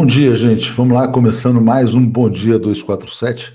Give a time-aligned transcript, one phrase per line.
[0.00, 0.72] Bom dia, gente.
[0.72, 3.54] Vamos lá, começando mais um Bom Dia 247.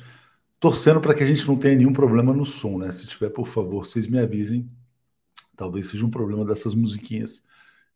[0.59, 2.91] Torcendo para que a gente não tenha nenhum problema no som, né?
[2.91, 4.69] Se tiver, por favor, vocês me avisem.
[5.57, 7.43] Talvez seja um problema dessas musiquinhas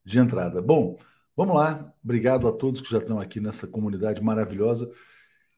[0.03, 0.63] de entrada.
[0.63, 0.97] Bom,
[1.37, 1.93] vamos lá.
[2.03, 4.89] Obrigado a todos que já estão aqui nessa comunidade maravilhosa.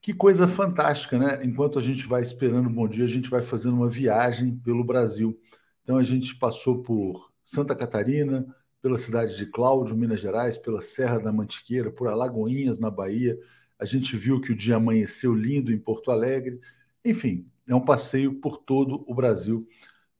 [0.02, 1.40] Que coisa fantástica, né?
[1.42, 4.84] Enquanto a gente vai esperando o bom dia, a gente vai fazendo uma viagem pelo
[4.84, 5.34] Brasil.
[5.82, 8.46] Então a gente passou por Santa Catarina,
[8.82, 13.38] pela cidade de Cláudio, Minas Gerais, pela Serra da Mantiqueira, por Alagoinhas, na Bahia.
[13.78, 16.60] A gente viu que o dia amanheceu lindo em Porto Alegre.
[17.04, 19.66] Enfim, é um passeio por todo o Brasil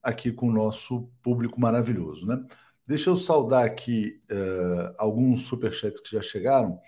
[0.01, 2.43] aqui com o nosso público maravilhoso, né?
[2.87, 6.81] Deixa eu saudar aqui uh, alguns superchats que já chegaram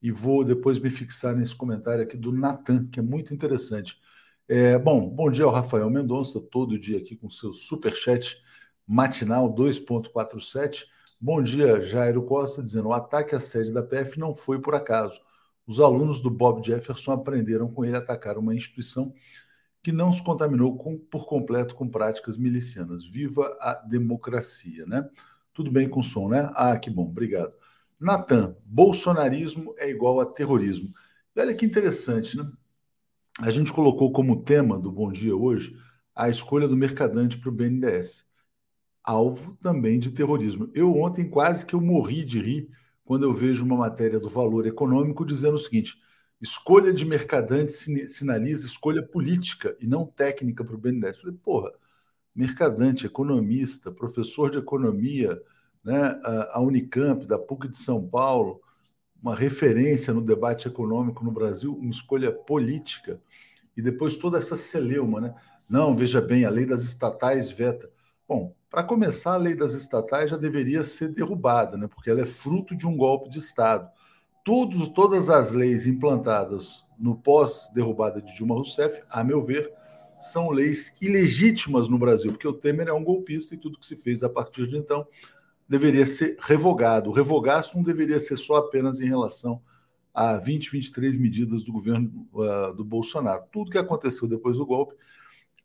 [0.00, 3.98] e vou depois me fixar nesse comentário aqui do Natan, que é muito interessante.
[4.46, 8.38] É, bom, bom dia ao Rafael Mendonça, todo dia aqui com seu superchat
[8.86, 10.84] matinal 2.47.
[11.20, 15.20] Bom dia, Jairo Costa, dizendo: o ataque à sede da PF não foi por acaso.
[15.66, 19.12] Os alunos do Bob Jefferson aprenderam com ele a atacar uma instituição
[19.82, 23.04] que não se contaminou com, por completo com práticas milicianas.
[23.04, 25.08] Viva a democracia, né?
[25.52, 26.50] Tudo bem com o som, né?
[26.54, 27.52] Ah, que bom, obrigado.
[27.98, 30.94] Natan, bolsonarismo é igual a terrorismo.
[31.36, 32.48] Olha que interessante, né?
[33.40, 35.76] A gente colocou como tema do Bom Dia hoje
[36.14, 38.27] a escolha do mercadante para o BNDES
[39.08, 40.70] alvo também de terrorismo.
[40.74, 42.68] Eu ontem quase que eu morri de rir
[43.04, 45.96] quando eu vejo uma matéria do Valor Econômico dizendo o seguinte:
[46.40, 51.16] escolha de mercadante sinaliza escolha política e não técnica para o BNDES.
[51.16, 51.72] Falei, porra,
[52.34, 55.40] mercadante, economista, professor de economia,
[55.82, 56.20] né,
[56.52, 58.60] a Unicamp, da PUC de São Paulo,
[59.22, 63.20] uma referência no debate econômico no Brasil, uma escolha política.
[63.76, 65.34] E depois toda essa celeuma, né?
[65.68, 67.90] Não, veja bem, a lei das estatais veta.
[68.26, 71.88] Bom, para começar, a lei das estatais já deveria ser derrubada, né?
[71.88, 73.88] porque ela é fruto de um golpe de Estado.
[74.44, 79.72] Todos, todas as leis implantadas no pós-derrubada de Dilma Rousseff, a meu ver,
[80.18, 83.96] são leis ilegítimas no Brasil, porque o Temer é um golpista e tudo que se
[83.96, 85.06] fez a partir de então
[85.68, 87.10] deveria ser revogado.
[87.10, 89.60] O revogaço não deveria ser só apenas em relação
[90.14, 93.44] a 20, 23 medidas do governo uh, do Bolsonaro.
[93.52, 94.94] Tudo que aconteceu depois do golpe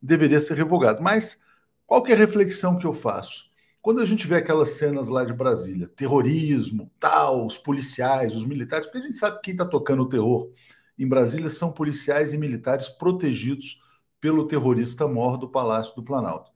[0.01, 1.01] deveria ser revogado.
[1.01, 1.39] Mas
[1.85, 3.51] qual que é a reflexão que eu faço?
[3.81, 8.88] Quando a gente vê aquelas cenas lá de Brasília, terrorismo, tal, os policiais, os militares,
[8.88, 10.50] porque a gente sabe que quem está tocando o terror
[10.97, 13.81] em Brasília são policiais e militares protegidos
[14.21, 16.51] pelo terrorista mor do Palácio do Planalto,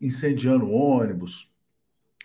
[0.00, 1.52] incendiando ônibus.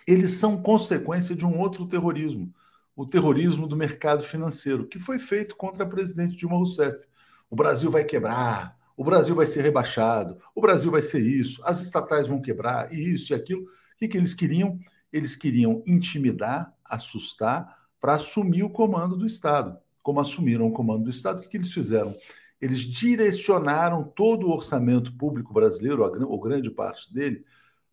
[0.07, 2.51] Eles são consequência de um outro terrorismo,
[2.95, 7.05] o terrorismo do mercado financeiro, que foi feito contra a presidente Dilma Rousseff.
[7.49, 11.81] O Brasil vai quebrar, o Brasil vai ser rebaixado, o Brasil vai ser isso, as
[11.83, 13.61] estatais vão quebrar, e isso e aquilo.
[13.61, 14.79] O que, que eles queriam?
[15.13, 19.77] Eles queriam intimidar, assustar, para assumir o comando do Estado.
[20.01, 22.15] Como assumiram o comando do Estado, o que, que eles fizeram?
[22.59, 27.45] Eles direcionaram todo o orçamento público brasileiro, ou grande parte dele,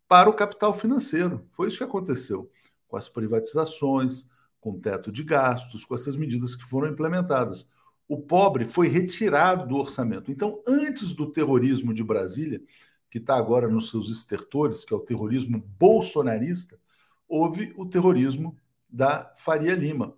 [0.07, 1.45] para o capital financeiro.
[1.51, 2.49] Foi isso que aconteceu
[2.87, 4.27] com as privatizações,
[4.59, 7.69] com o teto de gastos, com essas medidas que foram implementadas
[8.07, 10.31] o pobre foi retirado do orçamento.
[10.31, 12.61] Então, antes do terrorismo de Brasília,
[13.09, 16.79] que está agora nos seus estertores, que é o terrorismo bolsonarista,
[17.27, 18.55] houve o terrorismo
[18.89, 20.15] da Faria Lima.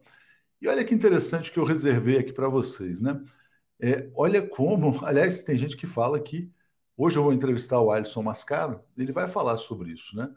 [0.62, 3.24] E olha que interessante que eu reservei aqui para vocês, né?
[3.79, 6.51] É, olha como, aliás, tem gente que fala que
[6.98, 10.29] hoje eu vou entrevistar o Alisson Mascaro, ele vai falar sobre isso, né?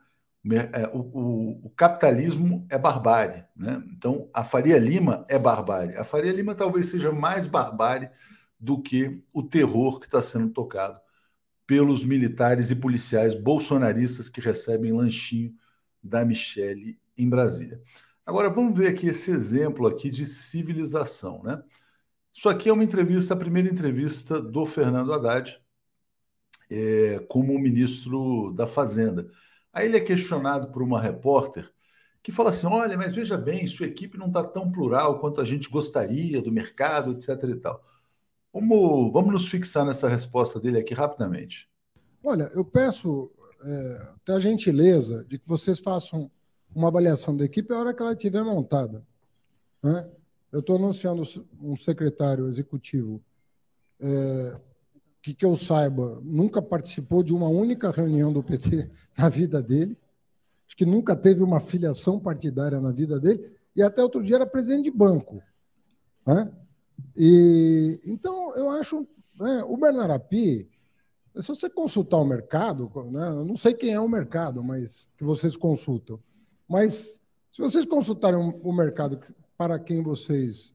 [0.72, 3.44] É, o, o, o, capitalismo é barbárie.
[3.54, 3.82] Né?
[3.90, 5.96] Então, a Faria Lima é barbárie.
[5.96, 8.10] A Faria Lima talvez seja mais barbárie
[8.58, 10.98] do que o terror que está sendo tocado
[11.66, 15.54] pelos militares e policiais bolsonaristas que recebem lanchinho
[16.02, 17.80] da Michelle em Brasília.
[18.24, 21.42] Agora, vamos ver aqui esse exemplo aqui de civilização.
[21.42, 21.62] Né?
[22.32, 25.60] Isso aqui é uma entrevista, a primeira entrevista do Fernando Haddad
[26.70, 29.28] é, como ministro da Fazenda.
[29.72, 31.70] Aí ele é questionado por uma repórter
[32.22, 35.44] que fala assim: olha, mas veja bem, sua equipe não está tão plural quanto a
[35.44, 37.42] gente gostaria do mercado, etc.
[37.50, 37.84] e tal.
[38.52, 41.68] Vamos, vamos nos fixar nessa resposta dele aqui rapidamente.
[42.22, 43.30] Olha, eu peço
[43.62, 46.30] é, até a gentileza de que vocês façam
[46.74, 49.04] uma avaliação da equipe a hora que ela estiver montada.
[49.82, 50.08] Né?
[50.52, 51.22] Eu estou anunciando
[51.60, 53.22] um secretário executivo
[54.00, 54.60] é,
[55.22, 59.96] que, que eu saiba, nunca participou de uma única reunião do PT na vida dele.
[60.66, 63.52] Acho que nunca teve uma filiação partidária na vida dele.
[63.74, 65.42] E até outro dia era presidente de banco.
[66.26, 66.50] Né?
[67.16, 69.06] E, então, eu acho.
[69.38, 70.68] Né, o Bernarapi,
[71.36, 75.24] se você consultar o mercado, né, eu não sei quem é o mercado, mas que
[75.24, 76.20] vocês consultam.
[76.68, 77.20] Mas
[77.52, 79.18] se vocês consultarem o mercado
[79.56, 80.74] para quem vocês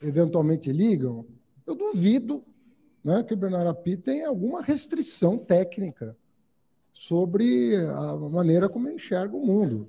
[0.00, 1.26] eventualmente ligam,
[1.66, 2.44] eu duvido
[3.04, 6.16] né, que o Bernardo Api tenha alguma restrição técnica
[6.92, 9.88] sobre a maneira como ele enxerga o mundo.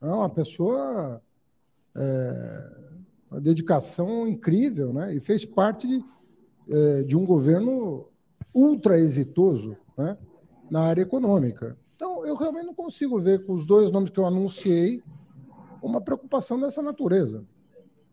[0.00, 1.20] É uma pessoa,
[1.96, 2.70] é,
[3.30, 5.14] uma dedicação incrível, né?
[5.14, 6.04] E fez parte de,
[6.68, 8.08] é, de um governo
[8.54, 10.16] ultra exitoso, né?
[10.70, 11.76] Na área econômica.
[11.96, 15.02] Então, eu realmente não consigo ver com os dois nomes que eu anunciei
[15.82, 17.44] uma preocupação dessa natureza,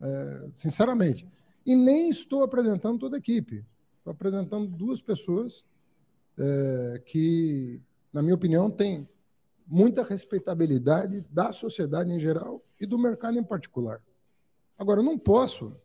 [0.02, 1.28] é, sinceramente.
[1.66, 3.66] E nem estou apresentando toda a equipe.
[4.02, 5.64] Estou apresentando duas pessoas
[6.36, 7.80] é, que,
[8.12, 9.08] na minha opinião, têm
[9.68, 14.02] muita respeitabilidade da sociedade em geral e do mercado em particular.
[14.76, 15.76] Agora, eu não posso.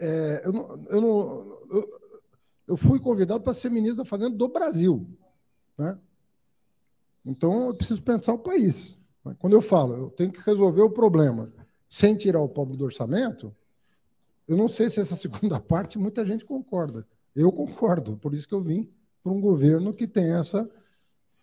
[0.00, 2.00] É, eu, não, eu, não, eu,
[2.68, 5.06] eu, fui convidado para ser ministro da Fazenda do Brasil.
[5.76, 5.98] Né?
[7.22, 8.98] Então, eu preciso pensar o país.
[9.38, 11.52] Quando eu falo, eu tenho que resolver o problema
[11.86, 13.54] sem tirar o pobre do orçamento,
[14.46, 17.06] eu não sei se essa segunda parte muita gente concorda.
[17.34, 18.88] Eu concordo, por isso que eu vim
[19.22, 20.68] para um governo que tem essa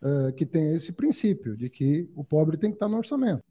[0.02, 3.44] uh, que tem esse princípio de que o pobre tem que estar no orçamento.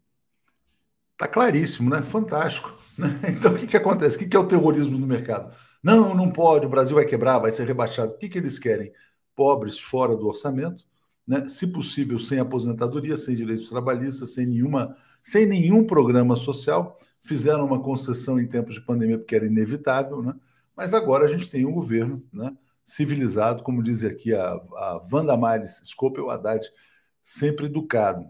[1.12, 2.02] Está claríssimo, né?
[2.02, 2.78] Fantástico.
[3.26, 4.16] Então, o que, que acontece?
[4.16, 5.56] O que, que é o terrorismo no mercado?
[5.82, 8.12] Não, não pode, o Brasil vai quebrar, vai ser rebaixado.
[8.12, 8.92] O que, que eles querem?
[9.34, 10.84] Pobres fora do orçamento,
[11.26, 11.48] né?
[11.48, 16.98] se possível, sem aposentadoria, sem direitos trabalhistas, sem, nenhuma, sem nenhum programa social.
[17.20, 20.34] Fizeram uma concessão em tempos de pandemia, porque era inevitável, né?
[20.76, 22.56] mas agora a gente tem um governo né?
[22.84, 26.66] civilizado, como diz aqui a, a Wanda Mares Scopel Haddad,
[27.22, 28.28] sempre educado.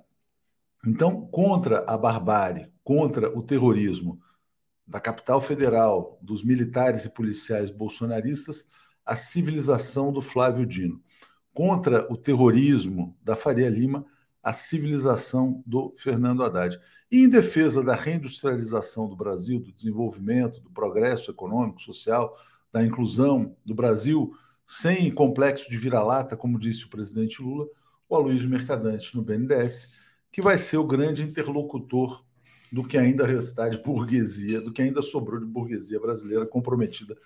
[0.86, 4.20] Então, contra a barbárie, contra o terrorismo
[4.86, 8.66] da capital federal, dos militares e policiais bolsonaristas,
[9.06, 11.00] a civilização do Flávio Dino.
[11.52, 14.04] Contra o terrorismo da Faria Lima,
[14.42, 16.78] a civilização do Fernando Haddad.
[17.10, 22.36] E em defesa da reindustrialização do Brasil, do desenvolvimento, do progresso econômico, social,
[22.72, 24.32] da inclusão do Brasil,
[24.64, 27.66] sem complexo de vira-lata, como disse o presidente Lula,
[28.08, 29.90] o Aloysio Mercadante no BNDES,
[30.32, 32.24] que vai ser o grande interlocutor
[32.70, 37.16] do que ainda restar de burguesia, do que ainda sobrou de burguesia brasileira comprometida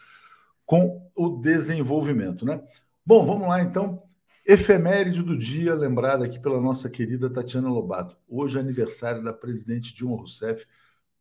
[0.64, 2.62] com o desenvolvimento, né?
[3.04, 4.02] Bom, vamos lá então.
[4.46, 8.14] Efeméride do dia, lembrada aqui pela nossa querida Tatiana Lobato.
[8.28, 10.66] Hoje é aniversário da presidente Dilma Rousseff.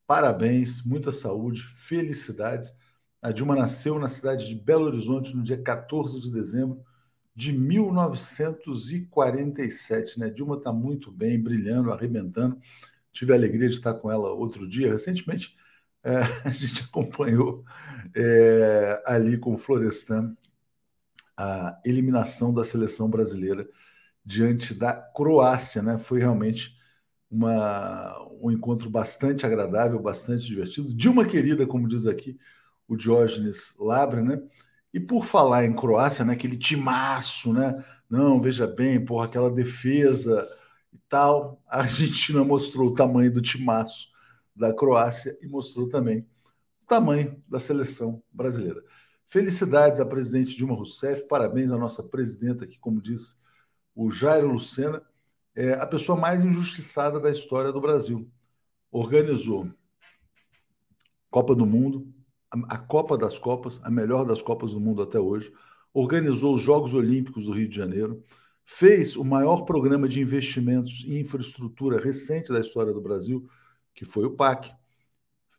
[0.06, 2.74] Parabéns, muita saúde, felicidades.
[3.22, 6.84] A Dilma nasceu na cidade de Belo Horizonte no dia 14 de dezembro
[7.34, 10.20] de 1947.
[10.20, 10.30] Né?
[10.30, 12.60] Dilma está muito bem, brilhando, arrebentando.
[13.10, 14.92] Tive a alegria de estar com ela outro dia.
[14.92, 15.56] Recentemente,
[16.04, 17.64] é, a gente acompanhou
[18.14, 20.36] é, ali com o Florestan
[21.38, 23.68] a eliminação da seleção brasileira
[24.26, 25.82] diante da Croácia.
[25.82, 25.98] Né?
[25.98, 26.76] Foi realmente
[27.30, 30.96] uma, um encontro bastante agradável, bastante divertido.
[30.96, 32.38] Dilma querida, como diz aqui
[32.88, 34.40] o Diógenes Labra, né?
[34.94, 37.84] E por falar em Croácia, né, aquele timaço, né?
[38.10, 40.48] Não, veja bem, porra, aquela defesa
[40.94, 41.62] e tal.
[41.68, 44.10] A Argentina mostrou o tamanho do timaço
[44.56, 46.20] da Croácia e mostrou também
[46.84, 48.84] o tamanho da seleção brasileira.
[49.26, 53.42] Felicidades à presidente Dilma Rousseff, parabéns à nossa presidenta, que, como diz
[53.96, 55.02] o Jairo Lucena,
[55.56, 58.30] é a pessoa mais injustiçada da história do Brasil.
[58.92, 59.72] Organizou
[61.30, 62.08] Copa do Mundo,
[62.52, 65.52] a Copa das Copas, a melhor das Copas do mundo até hoje,
[65.94, 68.24] organizou os Jogos Olímpicos do Rio de Janeiro,
[68.66, 73.48] fez o maior programa de investimentos em infraestrutura recente da história do Brasil,
[73.94, 74.72] que foi o PAC,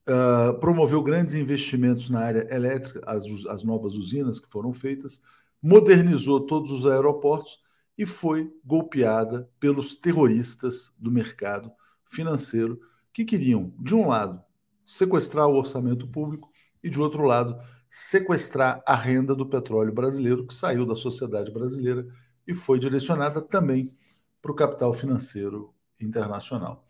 [0.08, 5.22] uh, promoveu grandes investimentos na área elétrica, as, as novas usinas que foram feitas,
[5.62, 7.58] modernizou todos os aeroportos
[7.96, 11.70] e foi golpeada pelos terroristas do mercado
[12.06, 12.80] financeiro
[13.12, 14.42] que queriam, de um lado,
[14.84, 16.50] sequestrar o orçamento público
[16.82, 17.56] e, de outro lado,
[17.88, 22.06] sequestrar a renda do petróleo brasileiro, que saiu da sociedade brasileira
[22.46, 23.94] e foi direcionada também
[24.42, 26.84] para o capital financeiro internacional.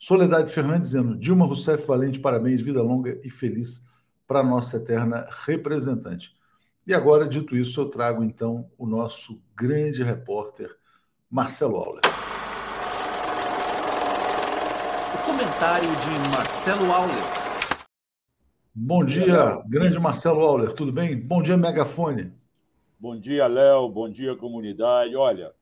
[0.00, 3.86] Soledade Fernandes dizendo: Dilma Rousseff Valente, parabéns, vida longa e feliz
[4.26, 6.34] para a nossa eterna representante.
[6.86, 10.74] E agora, dito isso, eu trago então o nosso grande repórter,
[11.30, 12.00] Marcelo Auler.
[15.14, 17.40] O comentário de Marcelo Auler
[18.72, 21.14] Bom dia, grande Marcelo Auler, tudo bem?
[21.20, 22.32] Bom dia, Megafone.
[22.98, 25.14] Bom dia, Léo, bom dia, comunidade.
[25.14, 25.52] Olha,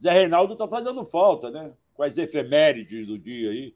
[0.00, 1.72] Zé Reinaldo está fazendo falta, né?
[1.94, 3.74] Com as efemérides do dia aí.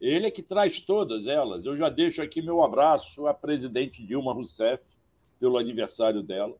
[0.00, 1.64] Ele é que traz todas elas.
[1.64, 4.96] Eu já deixo aqui meu abraço à presidente Dilma Rousseff
[5.38, 6.56] pelo aniversário dela.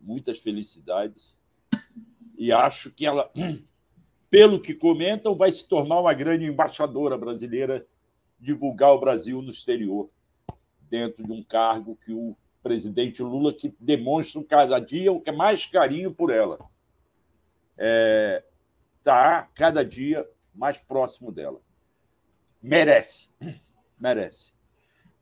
[0.00, 1.40] Muitas felicidades.
[2.36, 3.30] E acho que ela,
[4.30, 7.86] pelo que comentam, vai se tornar uma grande embaixadora brasileira,
[8.38, 10.08] divulgar o Brasil no exterior
[10.90, 15.36] dentro de um cargo que o presidente Lula que demonstra cada dia o que é
[15.36, 16.58] mais carinho por ela.
[17.78, 18.42] É,
[19.02, 21.60] tá cada dia mais próximo dela.
[22.62, 23.30] Merece,
[23.98, 24.52] merece.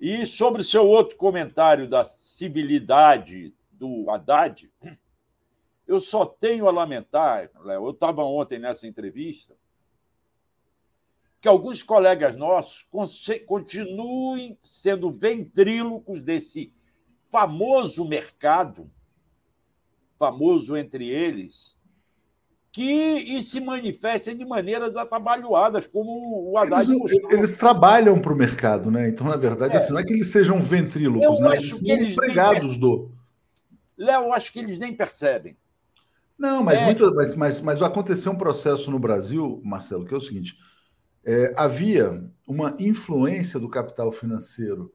[0.00, 4.73] E sobre o seu outro comentário da civilidade do Haddad,
[5.87, 9.56] eu só tenho a lamentar, Léo, eu estava ontem nessa entrevista,
[11.40, 12.85] que alguns colegas nossos
[13.47, 16.73] continuem sendo ventrílocos desse
[17.30, 18.90] famoso mercado,
[20.18, 21.77] famoso entre eles,
[22.72, 28.37] que e se manifestem de maneiras atabalhoadas, como o Haddad eles, eles trabalham para o
[28.37, 29.08] mercado, né?
[29.08, 29.76] Então, na verdade, é.
[29.76, 31.56] Assim, não é que eles sejam ventrílocos, né?
[31.56, 33.10] eles são empregados do.
[33.96, 35.56] Léo, acho que eles nem percebem.
[36.38, 36.84] Não, mas, é.
[36.84, 40.56] muito, mas, mas, mas aconteceu um processo no Brasil, Marcelo, que é o seguinte:
[41.25, 44.92] é, havia uma influência do capital financeiro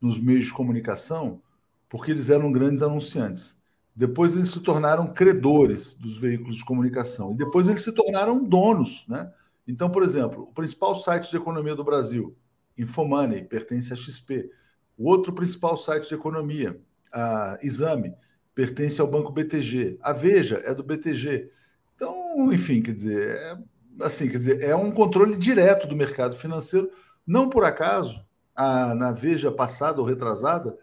[0.00, 1.42] nos meios de comunicação,
[1.88, 3.55] porque eles eram grandes anunciantes.
[3.96, 7.32] Depois eles se tornaram credores dos veículos de comunicação.
[7.32, 9.06] E depois eles se tornaram donos.
[9.08, 9.32] Né?
[9.66, 12.36] Então, por exemplo, o principal site de economia do Brasil,
[12.76, 14.50] Infomoney, pertence à XP.
[14.98, 16.78] O outro principal site de economia,
[17.10, 18.14] a Exame,
[18.54, 19.98] pertence ao Banco BTG.
[20.02, 21.50] A Veja é do BTG.
[21.94, 23.58] Então, enfim, quer dizer, é,
[24.02, 26.90] assim, quer dizer, é um controle direto do mercado financeiro.
[27.26, 28.22] Não por acaso,
[28.54, 30.76] a, na Veja passada ou retrasada,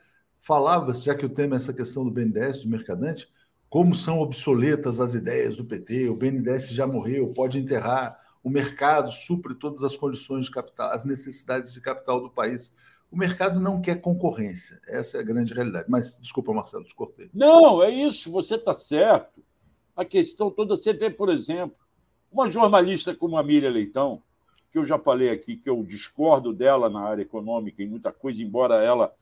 [0.43, 3.27] falava-se, já que o tema é essa questão do BNDES, do mercadante,
[3.69, 9.09] como são obsoletas as ideias do PT, o BNDES já morreu, pode enterrar, o mercado
[9.09, 12.75] supre todas as condições de capital, as necessidades de capital do país.
[13.09, 15.85] O mercado não quer concorrência, essa é a grande realidade.
[15.89, 17.29] Mas, desculpa, Marcelo, te cortei.
[17.33, 19.41] Não, é isso, você está certo.
[19.95, 21.77] A questão toda, você vê, por exemplo,
[22.29, 24.21] uma jornalista como a Miriam Leitão,
[24.73, 28.43] que eu já falei aqui, que eu discordo dela na área econômica em muita coisa,
[28.43, 29.13] embora ela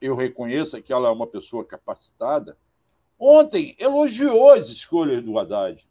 [0.00, 2.56] eu reconheça que ela é uma pessoa capacitada,
[3.18, 5.86] ontem elogiou as escolhas do Haddad.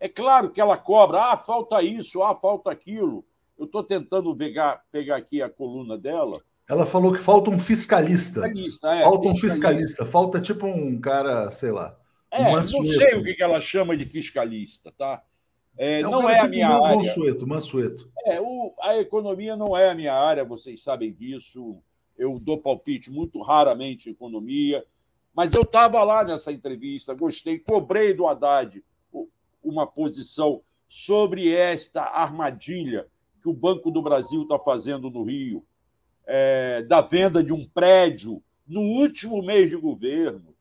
[0.00, 3.24] É claro que ela cobra, ah, falta isso, ah, falta aquilo.
[3.58, 6.40] Eu estou tentando pegar, pegar aqui a coluna dela.
[6.68, 8.42] Ela falou que falta um fiscalista.
[8.42, 10.06] fiscalista é, falta um fiscalista.
[10.06, 11.98] Falta tipo um cara, sei lá.
[12.30, 15.22] É, um não sei o que ela chama de fiscalista, tá?
[15.76, 16.96] É, é um não é a tipo minha área.
[16.96, 18.10] Mansueto, Mansueto.
[18.26, 21.82] É, o, a economia não é a minha área, vocês sabem disso
[22.18, 24.84] eu dou palpite muito raramente em economia,
[25.34, 28.82] mas eu estava lá nessa entrevista, gostei, cobrei do Haddad
[29.62, 33.06] uma posição sobre esta armadilha
[33.40, 35.64] que o Banco do Brasil está fazendo no Rio,
[36.26, 40.54] é, da venda de um prédio no último mês de governo,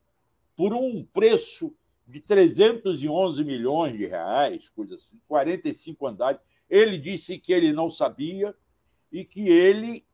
[0.55, 1.73] por um preço
[2.07, 6.39] de 311 milhões de reais, coisa assim, 45 andares.
[6.69, 8.55] Ele disse que ele não sabia
[9.11, 10.05] e que ele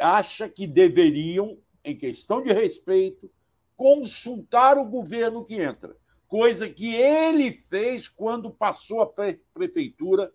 [0.00, 3.30] acha que deveriam, em questão de respeito,
[3.76, 9.06] consultar o governo que entra, coisa que ele fez quando passou a
[9.54, 10.32] prefeitura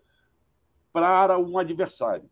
[0.92, 2.30] para um adversário.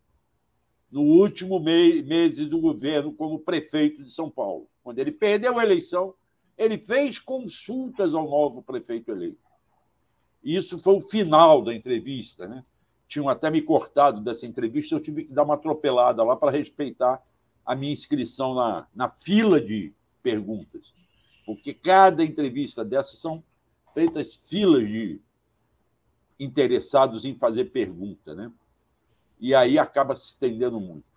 [0.90, 4.68] No último mês do governo, como prefeito de São Paulo.
[4.82, 6.14] Quando ele perdeu a eleição,
[6.56, 9.42] ele fez consultas ao novo prefeito eleito.
[10.42, 12.64] Isso foi o final da entrevista, né?
[13.06, 17.22] Tinham até me cortado dessa entrevista, eu tive que dar uma atropelada lá para respeitar
[17.64, 20.94] a minha inscrição na, na fila de perguntas.
[21.46, 23.42] Porque cada entrevista dessas são
[23.92, 25.20] feitas filas de
[26.38, 28.50] interessados em fazer pergunta, né?
[29.38, 31.12] E aí acaba se estendendo muito.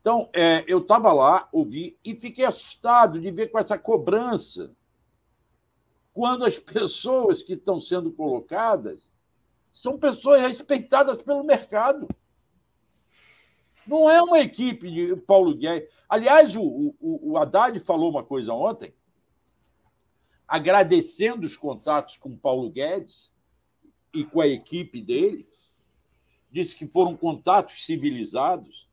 [0.00, 4.74] Então, é, eu estava lá, ouvi, e fiquei assustado de ver com essa cobrança
[6.12, 9.09] quando as pessoas que estão sendo colocadas
[9.72, 12.08] são pessoas respeitadas pelo mercado.
[13.86, 15.88] Não é uma equipe de Paulo Guedes.
[16.08, 16.62] Aliás, o,
[17.00, 18.92] o, o Haddad falou uma coisa ontem,
[20.46, 23.32] agradecendo os contatos com Paulo Guedes
[24.12, 25.46] e com a equipe dele.
[26.50, 28.88] Disse que foram contatos civilizados,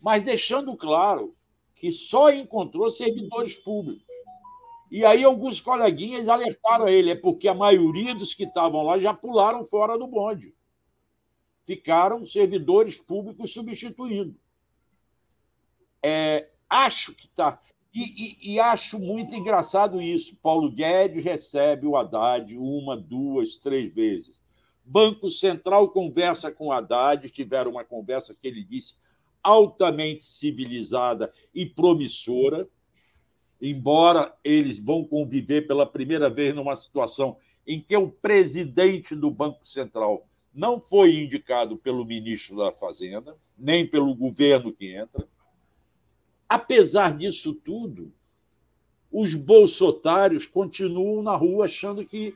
[0.00, 1.36] mas deixando claro
[1.74, 4.04] que só encontrou servidores públicos.
[4.90, 9.12] E aí alguns coleguinhas alertaram ele, é porque a maioria dos que estavam lá já
[9.12, 10.54] pularam fora do bonde.
[11.64, 14.36] Ficaram servidores públicos substituindo.
[16.02, 17.60] É, acho que está.
[17.92, 20.36] E, e, e, acho muito engraçado isso.
[20.36, 24.42] Paulo Guedes recebe o Haddad uma, duas, três vezes.
[24.84, 28.94] Banco Central conversa com o Haddad, tiveram uma conversa que ele disse
[29.42, 32.68] altamente civilizada e promissora
[33.60, 39.66] embora eles vão conviver pela primeira vez numa situação em que o presidente do Banco
[39.66, 45.26] Central não foi indicado pelo ministro da Fazenda, nem pelo governo que entra,
[46.48, 48.12] apesar disso tudo,
[49.10, 52.34] os bolsotários continuam na rua achando que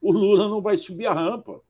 [0.00, 1.60] o Lula não vai subir a rampa.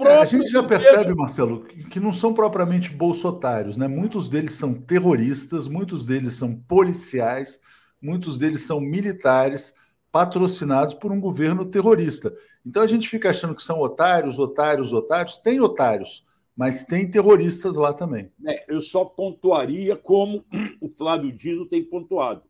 [0.00, 3.86] É, a gente já percebe, Marcelo, que não são propriamente bolsotários, né?
[3.86, 7.60] Muitos deles são terroristas, muitos deles são policiais,
[8.00, 9.74] muitos deles são militares
[10.12, 12.34] patrocinados por um governo terrorista.
[12.64, 15.38] Então a gente fica achando que são otários, otários, otários.
[15.38, 18.30] Tem otários, mas tem terroristas lá também.
[18.46, 20.44] É, eu só pontuaria como
[20.80, 22.42] o Flávio Dino tem pontuado.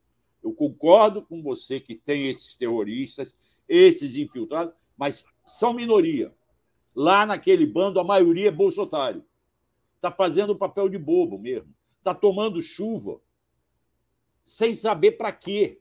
[0.43, 3.37] Eu concordo com você que tem esses terroristas,
[3.69, 6.35] esses infiltrados, mas são minoria.
[6.95, 9.25] Lá naquele bando, a maioria é bolsotário.
[9.97, 11.69] Está fazendo o papel de bobo mesmo.
[11.99, 13.21] Está tomando chuva
[14.45, 15.81] sem saber para quê.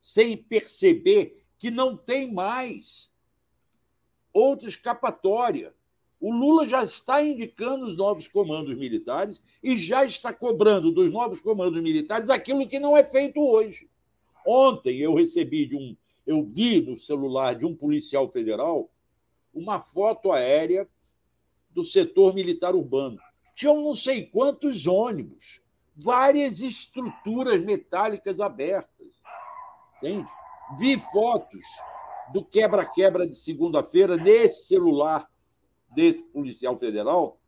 [0.00, 3.10] Sem perceber que não tem mais
[4.32, 5.74] outra escapatória.
[6.20, 11.40] O Lula já está indicando os novos comandos militares e já está cobrando dos novos
[11.40, 13.88] comandos militares aquilo que não é feito hoje.
[14.46, 18.90] Ontem eu recebi de um, eu vi no celular de um policial federal
[19.54, 20.88] uma foto aérea
[21.70, 23.18] do setor militar urbano.
[23.54, 25.62] Tinham não sei quantos ônibus,
[25.96, 29.08] várias estruturas metálicas abertas.
[29.98, 30.30] Entende?
[30.78, 31.64] Vi fotos
[32.32, 35.28] do quebra-quebra de segunda-feira nesse celular
[35.94, 37.38] desse policial federal,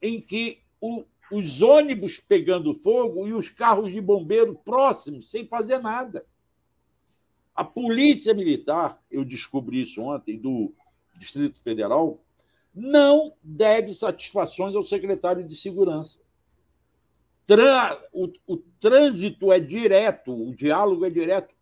[0.00, 5.78] em que o, os ônibus pegando fogo e os carros de bombeiro próximos, sem fazer
[5.78, 6.24] nada.
[7.54, 10.72] A polícia militar, eu descobri isso ontem, do
[11.18, 12.18] Distrito Federal,
[12.74, 16.18] não deve satisfações ao secretário de Segurança.
[18.12, 21.54] O, o trânsito é direto, o diálogo é direto.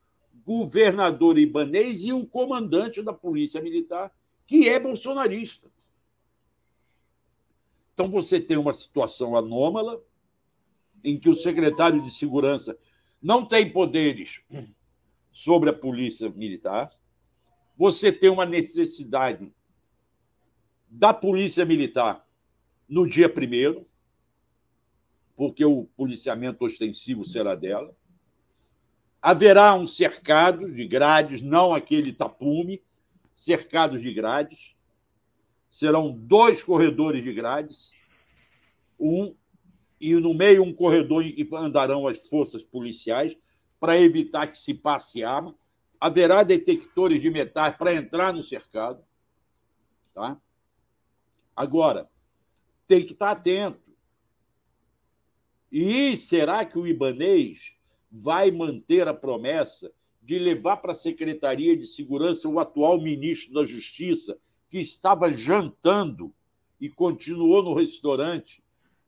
[0.45, 4.13] Governador Ibanês e o comandante da Polícia Militar,
[4.47, 5.71] que é bolsonarista.
[7.93, 10.01] Então você tem uma situação anômala
[11.03, 12.79] em que o secretário de Segurança
[13.21, 14.43] não tem poderes
[15.31, 16.91] sobre a Polícia Militar,
[17.77, 19.53] você tem uma necessidade
[20.89, 22.27] da Polícia Militar
[22.89, 23.85] no dia primeiro,
[25.39, 27.97] porque o policiamento ostensivo será dela.
[29.23, 32.83] Haverá um cercado de grades, não aquele tapume,
[33.37, 34.75] cercados de grades.
[35.71, 37.93] Serão dois corredores de grades,
[38.99, 39.33] um
[40.01, 43.37] e no meio um corredor em que andarão as forças policiais
[43.79, 45.57] para evitar que se passe arma
[46.01, 49.05] haverá detectores de metais para entrar no cercado.
[50.13, 50.37] Tá?
[51.55, 52.11] Agora,
[52.89, 53.88] tem que estar atento.
[55.71, 57.75] E será que o Ibanês
[58.11, 63.65] vai manter a promessa de levar para a Secretaria de Segurança o atual ministro da
[63.65, 66.35] Justiça, que estava jantando
[66.81, 68.63] e continuou no restaurante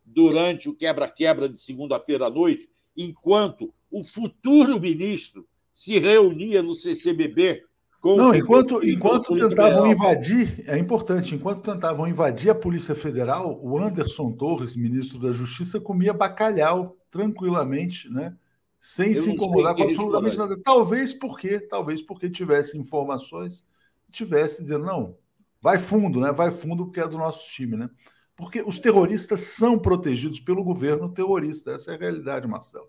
[0.04, 7.64] durante o quebra-quebra de segunda-feira à noite, enquanto o futuro ministro se reunia no CCBB
[8.02, 14.32] Não, enquanto, enquanto tentavam invadir, é importante, enquanto tentavam invadir a Polícia Federal, o Anderson
[14.32, 18.34] Torres, ministro da Justiça, comia bacalhau tranquilamente, né?
[18.80, 20.58] Sem Eu se incomodar com absolutamente nada.
[20.64, 23.62] Talvez porque, talvez porque tivesse informações,
[24.10, 25.16] tivesse dizendo, não,
[25.60, 26.32] vai fundo, né?
[26.32, 27.90] Vai fundo porque é do nosso time, né?
[28.34, 31.72] Porque os terroristas são protegidos pelo governo terrorista.
[31.72, 32.88] Essa é a realidade, Marcelo.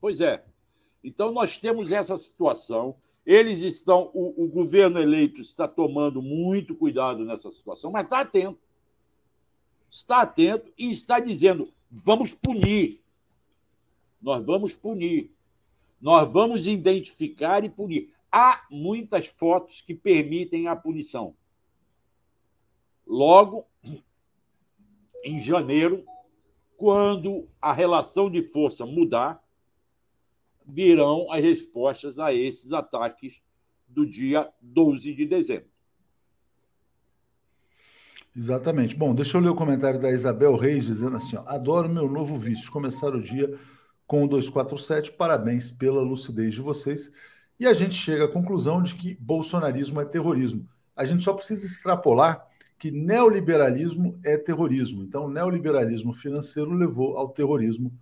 [0.00, 0.44] Pois é.
[1.04, 2.96] Então, nós temos essa situação.
[3.24, 8.58] Eles estão, o, o governo eleito está tomando muito cuidado nessa situação, mas está atento.
[9.90, 13.00] Está atento e está dizendo: vamos punir.
[14.20, 15.32] Nós vamos punir.
[16.00, 18.12] Nós vamos identificar e punir.
[18.30, 21.36] Há muitas fotos que permitem a punição.
[23.06, 23.66] Logo,
[25.22, 26.04] em janeiro,
[26.76, 29.41] quando a relação de força mudar,
[30.66, 33.42] virão as respostas a esses ataques
[33.88, 35.70] do dia 12 de dezembro.
[38.34, 38.96] Exatamente.
[38.96, 42.38] Bom, deixa eu ler o comentário da Isabel Reis dizendo assim: ó, adoro meu novo
[42.38, 42.70] vício.
[42.70, 43.58] Começar o dia
[44.06, 45.12] com o 247.
[45.12, 47.12] Parabéns pela lucidez de vocês.
[47.60, 50.66] E a gente chega à conclusão de que bolsonarismo é terrorismo.
[50.96, 52.46] A gente só precisa extrapolar
[52.78, 55.02] que neoliberalismo é terrorismo.
[55.02, 57.92] Então, neoliberalismo financeiro levou ao terrorismo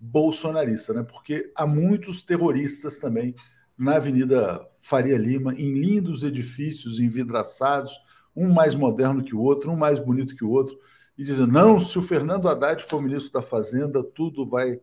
[0.00, 1.02] bolsonarista, né?
[1.02, 3.34] Porque há muitos terroristas também
[3.76, 8.00] na Avenida Faria Lima, em lindos edifícios envidraçados,
[8.34, 10.78] um mais moderno que o outro, um mais bonito que o outro,
[11.18, 14.80] e dizem: não, se o Fernando Haddad for ministro da Fazenda, tudo vai,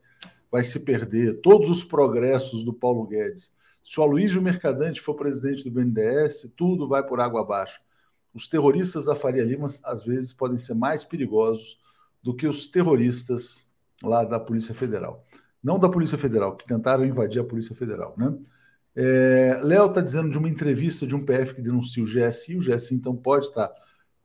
[0.52, 3.52] vai se perder, todos os progressos do Paulo Guedes.
[3.84, 7.80] Se o Aloysio Mercadante for presidente do BNDES, tudo vai por água abaixo.
[8.34, 11.80] Os terroristas da Faria Lima, às vezes, podem ser mais perigosos
[12.22, 13.67] do que os terroristas
[14.04, 15.26] lá da Polícia Federal.
[15.64, 18.16] Não da Polícia Federal, que tentaram invadir a Polícia Federal.
[18.18, 18.38] Né?
[18.96, 22.60] É, Léo está dizendo de uma entrevista de um PF que denuncia o GSI, o
[22.60, 23.72] GSI então pode estar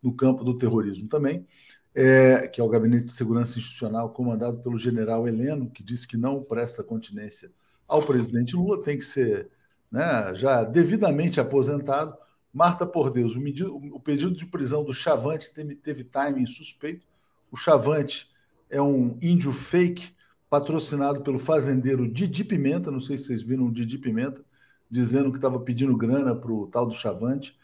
[0.03, 1.47] no campo do terrorismo também,
[1.95, 6.17] é, que é o Gabinete de Segurança Institucional comandado pelo general Heleno, que disse que
[6.17, 7.53] não presta continência
[7.87, 9.51] ao presidente Lula, tem que ser
[9.91, 12.17] né, já devidamente aposentado.
[12.53, 17.07] Marta por Deus, o, medido, o pedido de prisão do Chavante teve, teve timing suspeito.
[17.51, 18.32] O Chavante
[18.73, 20.15] é um índio fake
[20.49, 24.43] patrocinado pelo fazendeiro Didi Pimenta, não sei se vocês viram o Didi Pimenta,
[24.91, 27.55] dizendo que estava pedindo grana para o tal do Chavante.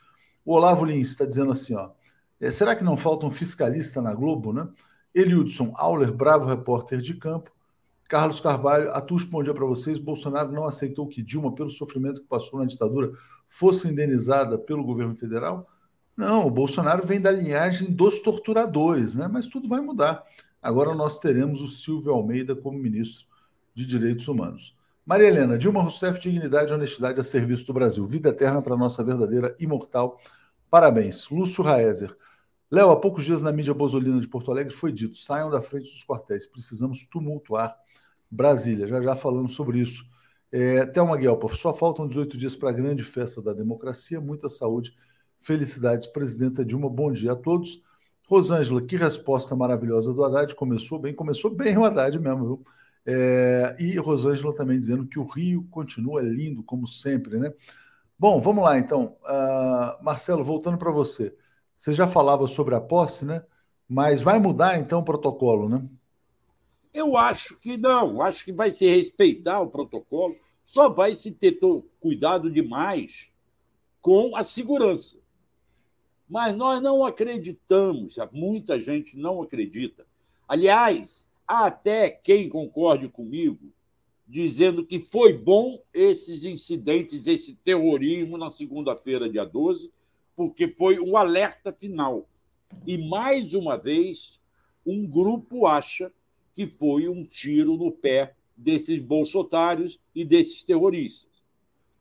[0.44, 1.90] O Olavo Lins está dizendo assim, ó,
[2.38, 4.68] é, será que não falta um fiscalista na Globo, né?
[5.14, 7.50] Eliudson Auler, bravo repórter de campo.
[8.06, 9.98] Carlos Carvalho, Atus, bom dia para vocês.
[9.98, 13.12] Bolsonaro não aceitou que Dilma, pelo sofrimento que passou na ditadura,
[13.48, 15.66] fosse indenizada pelo governo federal?
[16.16, 19.26] Não, o Bolsonaro vem da linhagem dos torturadores, né?
[19.26, 20.24] Mas tudo vai mudar.
[20.62, 23.26] Agora nós teremos o Silvio Almeida como ministro
[23.74, 24.76] de Direitos Humanos.
[25.06, 28.06] Maria Helena, Dilma Rousseff, dignidade e honestidade a serviço do Brasil.
[28.06, 30.20] Vida eterna para nossa verdadeira imortal.
[30.68, 31.30] Parabéns.
[31.30, 32.14] Lúcio Raezer.
[32.70, 35.84] Léo, há poucos dias na mídia bozolina de Porto Alegre foi dito: saiam da frente
[35.84, 37.74] dos quartéis, precisamos tumultuar
[38.30, 38.86] Brasília.
[38.86, 40.04] Já já falamos sobre isso.
[40.52, 44.20] É, Thelma Guelpa, só faltam 18 dias para a grande festa da democracia.
[44.20, 44.94] Muita saúde,
[45.40, 46.90] felicidades, presidenta Dilma.
[46.90, 47.82] Bom dia a todos.
[48.28, 50.54] Rosângela, que resposta maravilhosa do Haddad.
[50.54, 52.64] Começou bem, começou bem o Haddad mesmo, viu?
[53.06, 57.52] É, e Rosângela também dizendo que o Rio continua lindo, como sempre, né?
[58.18, 59.16] Bom, vamos lá então.
[59.22, 61.34] Uh, Marcelo, voltando para você.
[61.74, 63.42] Você já falava sobre a posse, né?
[63.88, 65.82] Mas vai mudar então o protocolo, né?
[66.92, 71.58] Eu acho que não, acho que vai se respeitar o protocolo, só vai se ter
[72.00, 73.30] cuidado demais
[74.02, 75.17] com a segurança.
[76.28, 80.06] Mas nós não acreditamos, muita gente não acredita.
[80.46, 83.72] Aliás, há até quem concorde comigo,
[84.26, 89.90] dizendo que foi bom esses incidentes, esse terrorismo na segunda-feira, dia 12,
[90.36, 92.28] porque foi o alerta final.
[92.86, 94.40] E, mais uma vez,
[94.84, 96.12] um grupo acha
[96.52, 101.44] que foi um tiro no pé desses bolsotários e desses terroristas,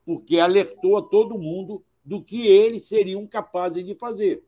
[0.06, 4.42] porque alertou a todo mundo do que eles seriam capazes de fazer.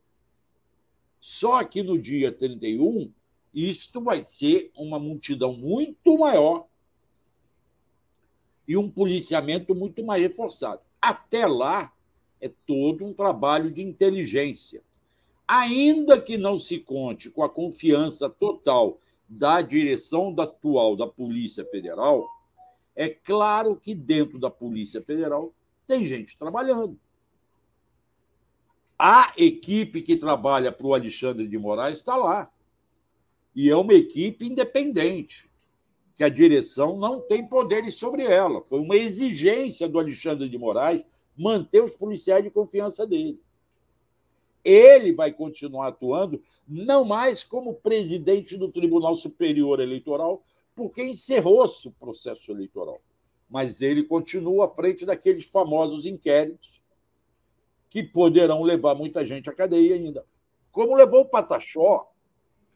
[1.19, 3.11] Só que no dia 31,
[3.53, 6.65] isto vai ser uma multidão muito maior
[8.65, 10.81] e um policiamento muito mais reforçado.
[11.01, 11.93] Até lá,
[12.39, 14.81] é todo um trabalho de inteligência.
[15.45, 22.25] Ainda que não se conte com a confiança total da direção atual da Polícia Federal,
[22.95, 25.53] é claro que dentro da Polícia Federal
[25.85, 26.97] tem gente trabalhando.
[28.99, 32.51] A equipe que trabalha para o Alexandre de Moraes está lá.
[33.55, 35.49] E é uma equipe independente,
[36.13, 38.61] que a direção não tem poderes sobre ela.
[38.65, 41.05] Foi uma exigência do Alexandre de Moraes
[41.37, 43.39] manter os policiais de confiança dele
[44.63, 50.43] ele vai continuar atuando não mais como presidente do Tribunal Superior Eleitoral,
[50.75, 53.01] porque encerrou-se o processo eleitoral.
[53.49, 56.83] Mas ele continua à frente daqueles famosos inquéritos
[57.89, 60.23] que poderão levar muita gente à cadeia ainda.
[60.71, 62.11] Como levou o Pataxó,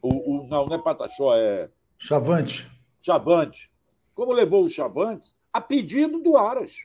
[0.02, 1.70] o, o, não, não é Pataxó, é.
[1.98, 2.70] Chavante.
[3.00, 3.70] Chavante.
[4.14, 6.76] Como levou o Chavante a pedido do Aras.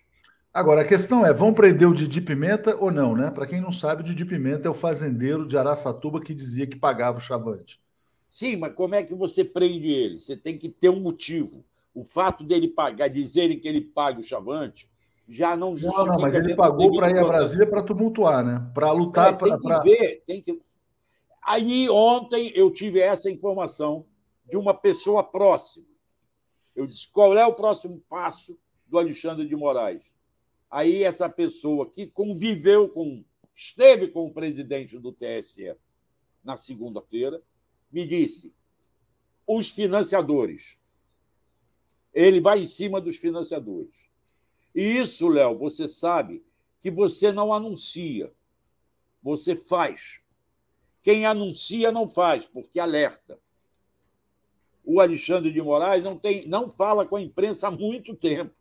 [0.53, 3.29] Agora, a questão é, vão prender o Didi Pimenta ou não, né?
[3.29, 6.75] Para quem não sabe, o Didi Pimenta é o fazendeiro de Araçatuba que dizia que
[6.75, 7.79] pagava o chavante.
[8.27, 10.19] Sim, mas como é que você prende ele?
[10.19, 11.63] Você tem que ter um motivo.
[11.93, 14.88] O fato dele pagar, dizerem que ele paga o chavante,
[15.29, 16.05] já não justifica...
[16.05, 18.71] Não, não mas ele pagou para ir a Brasília para tumultuar, né?
[18.73, 19.33] Para lutar...
[19.33, 19.79] É, tem pra, que pra...
[19.79, 20.61] ver, tem que...
[21.41, 24.05] Aí, ontem, eu tive essa informação
[24.49, 25.85] de uma pessoa próxima.
[26.75, 30.13] Eu disse, qual é o próximo passo do Alexandre de Moraes?
[30.69, 33.23] Aí essa pessoa que conviveu com,
[33.55, 35.75] esteve com o presidente do TSE
[36.43, 37.41] na segunda-feira,
[37.91, 38.53] me disse:
[39.47, 40.77] os financiadores.
[42.13, 44.08] Ele vai em cima dos financiadores.
[44.73, 46.43] E isso, Léo, você sabe
[46.79, 48.31] que você não anuncia,
[49.21, 50.21] você faz.
[51.01, 53.39] Quem anuncia não faz, porque alerta.
[54.83, 58.59] O Alexandre de Moraes não, tem, não fala com a imprensa há muito tempo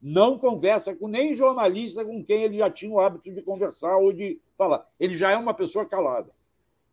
[0.00, 4.12] não conversa com nem jornalista com quem ele já tinha o hábito de conversar ou
[4.12, 4.88] de falar.
[4.98, 6.30] Ele já é uma pessoa calada.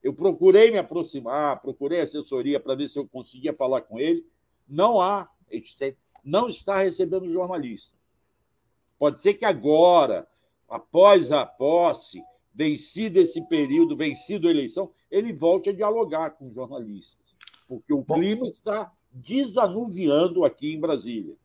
[0.04, 4.26] Eu procurei me aproximar, procurei assessoria para ver se eu conseguia falar com ele.
[4.68, 5.30] Não há,
[6.28, 7.98] não está recebendo jornalista.
[9.00, 10.28] Pode ser que agora,
[10.70, 12.22] após a posse,
[12.54, 17.36] vencido esse período, vencido a eleição, ele volte a dialogar com os jornalistas,
[17.68, 21.36] porque o clima está desanuviando aqui em Brasília.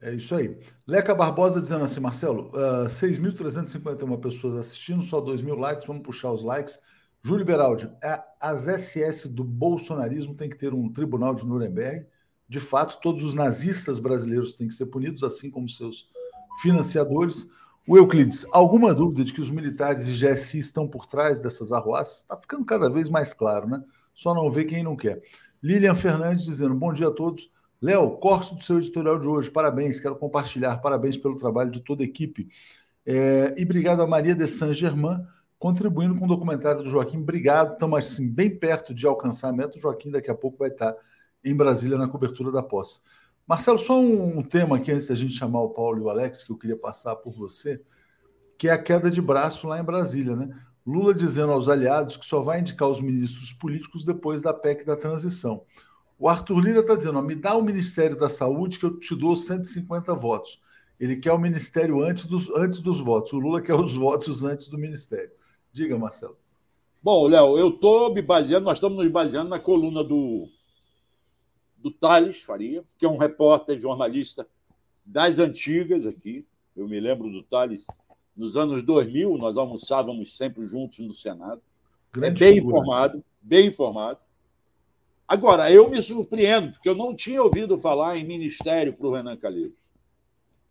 [0.00, 0.56] É isso aí.
[0.86, 6.02] Leca Barbosa dizendo assim, Marcelo, uh, ah, 6.351 pessoas assistindo, só 2 mil likes, vamos
[6.02, 6.78] puxar os likes.
[7.22, 7.90] Júlio Beraldi,
[8.40, 12.06] as SS do bolsonarismo tem que ter um tribunal de Nuremberg.
[12.50, 16.10] De fato, todos os nazistas brasileiros têm que ser punidos, assim como seus
[16.60, 17.48] financiadores.
[17.86, 22.22] O Euclides, alguma dúvida de que os militares e GSI estão por trás dessas arruaças?
[22.22, 23.80] Está ficando cada vez mais claro, né?
[24.12, 25.22] Só não vê quem não quer.
[25.62, 27.48] Lilian Fernandes dizendo: bom dia a todos.
[27.80, 32.02] Léo, corte do seu editorial de hoje, parabéns, quero compartilhar, parabéns pelo trabalho de toda
[32.02, 32.48] a equipe.
[33.06, 35.24] É, e obrigado a Maria de Saint-Germain,
[35.56, 37.18] contribuindo com o documentário do Joaquim.
[37.18, 39.76] Obrigado, estamos assim, bem perto de alcançamento.
[39.76, 40.96] O Joaquim daqui a pouco vai estar
[41.44, 43.00] em Brasília na cobertura da posse.
[43.46, 46.52] Marcelo, só um tema aqui antes da gente chamar o Paulo e o Alex, que
[46.52, 47.82] eu queria passar por você,
[48.56, 50.54] que é a queda de braço lá em Brasília, né?
[50.86, 54.96] Lula dizendo aos aliados que só vai indicar os ministros políticos depois da PEC da
[54.96, 55.64] transição.
[56.18, 59.14] O Arthur Lira está dizendo: ó, me dá o Ministério da Saúde que eu te
[59.14, 60.60] dou 150 votos.
[60.98, 63.32] Ele quer o Ministério antes dos, antes dos votos.
[63.32, 65.30] O Lula quer os votos antes do Ministério.
[65.72, 66.36] Diga, Marcelo.
[67.02, 70.46] Bom, Léo, eu estou me baseando, nós estamos nos baseando na coluna do,
[71.80, 74.46] do Thales Faria, que é um repórter, jornalista
[75.04, 76.46] das antigas aqui.
[76.76, 77.86] Eu me lembro do Thales.
[78.36, 81.60] Nos anos 2000, nós almoçávamos sempre juntos no Senado.
[82.12, 82.78] Grande é bem figura.
[82.78, 84.18] informado, bem informado.
[85.26, 89.36] Agora, eu me surpreendo, porque eu não tinha ouvido falar em ministério para o Renan
[89.36, 89.78] Calheiros.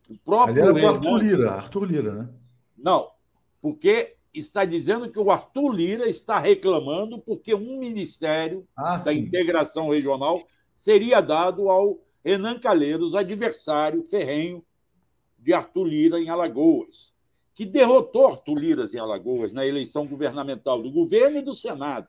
[0.10, 2.30] O próprio Ali era Arthur Lira, Arthur Lira, né?
[2.78, 3.10] Não,
[3.62, 9.20] porque está dizendo que o Arthur Lira está reclamando porque um ministério ah, da sim.
[9.20, 10.46] integração regional
[10.80, 14.66] seria dado ao Renan Calheiros, adversário ferrenho
[15.38, 17.14] de Arthur Lira em Alagoas,
[17.54, 22.08] que derrotou Arthur Lira em Alagoas na eleição governamental do governo e do Senado.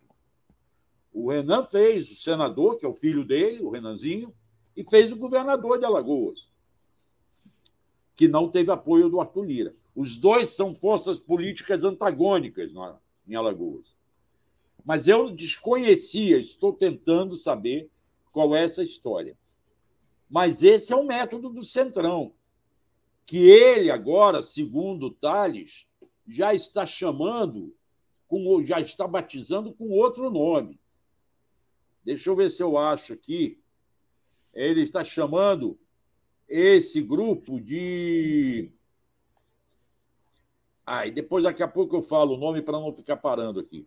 [1.12, 4.32] O Renan fez o senador, que é o filho dele, o Renanzinho,
[4.76, 6.48] e fez o governador de Alagoas,
[8.14, 9.74] que não teve apoio do Arthur Lira.
[9.96, 12.70] Os dois são forças políticas antagônicas
[13.26, 13.96] em Alagoas.
[14.84, 17.90] Mas eu desconhecia, estou tentando saber
[18.30, 19.36] qual é essa história.
[20.28, 22.32] Mas esse é o método do Centrão,
[23.26, 25.88] que ele agora, segundo Tales,
[26.26, 27.74] já está chamando,
[28.28, 30.80] com, já está batizando com outro nome.
[32.04, 33.60] Deixa eu ver se eu acho aqui.
[34.54, 35.78] Ele está chamando
[36.48, 38.72] esse grupo de.
[40.84, 43.86] Ah, e depois, daqui a pouco, eu falo o nome para não ficar parando aqui.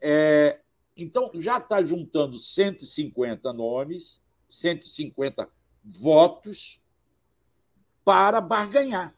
[0.00, 0.60] É,
[0.96, 5.48] então, já está juntando 150 nomes, 150
[6.00, 6.82] votos
[8.04, 9.12] para barganhar.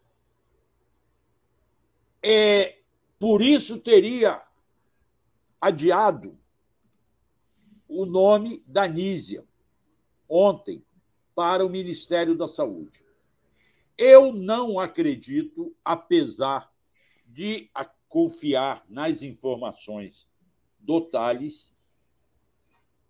[2.23, 2.79] É,
[3.19, 4.43] por isso teria
[5.61, 6.39] adiado
[7.89, 9.45] o nome da Nízia
[10.29, 10.85] ontem
[11.35, 13.05] para o Ministério da Saúde.
[13.99, 16.73] Eu não acredito, apesar
[17.27, 17.71] de
[18.09, 20.27] confiar nas informações
[20.83, 21.09] do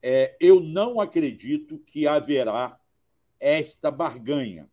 [0.02, 2.78] é, eu não acredito que haverá
[3.40, 4.70] esta barganha.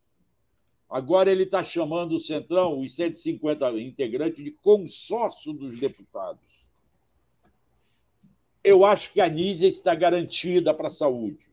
[0.89, 6.49] Agora ele está chamando o Centrão, os 150 integrantes, de consórcio dos deputados
[8.63, 11.49] eu acho que a Nízia está garantida para a saúde.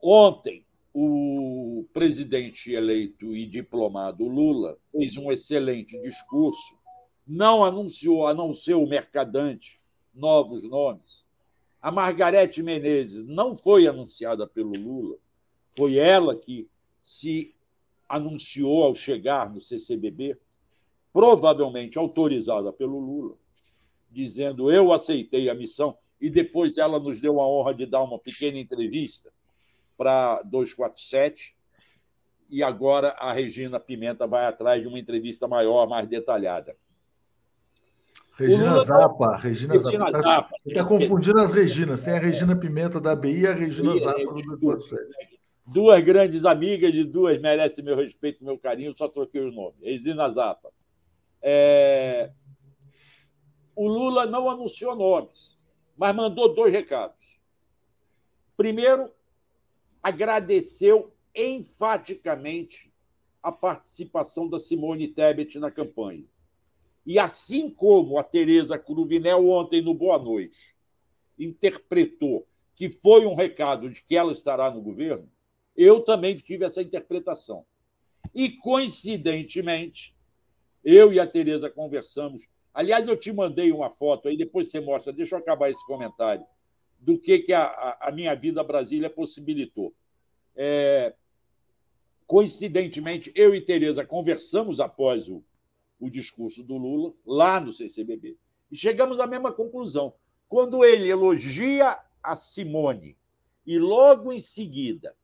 [0.00, 6.77] Ontem, o presidente eleito e diplomado Lula fez um excelente discurso,
[7.28, 9.80] não anunciou, a não ser o mercadante,
[10.14, 11.26] novos nomes.
[11.80, 15.16] A Margarete Menezes não foi anunciada pelo Lula,
[15.70, 16.68] foi ela que
[17.02, 17.54] se
[18.08, 20.38] anunciou ao chegar no CCBB,
[21.12, 23.36] provavelmente autorizada pelo Lula
[24.10, 28.18] dizendo eu aceitei a missão, e depois ela nos deu a honra de dar uma
[28.18, 29.32] pequena entrevista
[29.96, 31.56] para 247,
[32.50, 36.76] e agora a Regina Pimenta vai atrás de uma entrevista maior, mais detalhada.
[38.38, 38.84] Regina Lula...
[38.84, 40.20] Zapa, Regina, Regina Zapa.
[40.20, 40.54] Zapa.
[40.62, 42.02] Você está confundindo as Reginas.
[42.02, 45.38] Tem a Regina Pimenta da BI e a Regina e, Zapa do 247.
[45.66, 49.74] Duas grandes amigas de duas merecem meu respeito, meu carinho, só troquei o nome.
[49.82, 50.70] Regina Zapa.
[51.42, 52.30] É
[53.78, 55.56] o Lula não anunciou nomes,
[55.96, 57.40] mas mandou dois recados.
[58.56, 59.08] Primeiro,
[60.02, 62.92] agradeceu enfaticamente
[63.40, 66.24] a participação da Simone Tebet na campanha.
[67.08, 70.76] E assim como a Tereza Cruvinel ontem no Boa Noite
[71.38, 75.26] interpretou que foi um recado de que ela estará no governo,
[75.74, 77.64] eu também tive essa interpretação.
[78.34, 80.14] E coincidentemente,
[80.84, 85.12] eu e a Tereza conversamos Aliás, eu te mandei uma foto aí, depois você mostra.
[85.12, 86.46] Deixa eu acabar esse comentário.
[87.00, 89.94] do que, que a, a minha vida Brasília possibilitou.
[90.54, 91.14] É,
[92.24, 95.42] coincidentemente, eu e Tereza conversamos após o,
[95.98, 98.36] o discurso do Lula, lá no CCBB,
[98.70, 100.14] e chegamos à mesma conclusão.
[100.48, 103.16] Quando ele elogia a Simone
[103.66, 105.14] e logo em seguida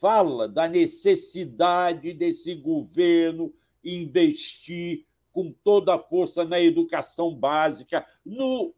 [0.00, 3.52] fala da necessidade desse governo
[3.84, 8.74] investir com toda a força na educação básica, no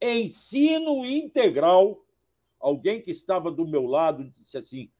[0.00, 2.04] ensino integral.
[2.60, 4.90] Alguém que estava do meu lado disse assim: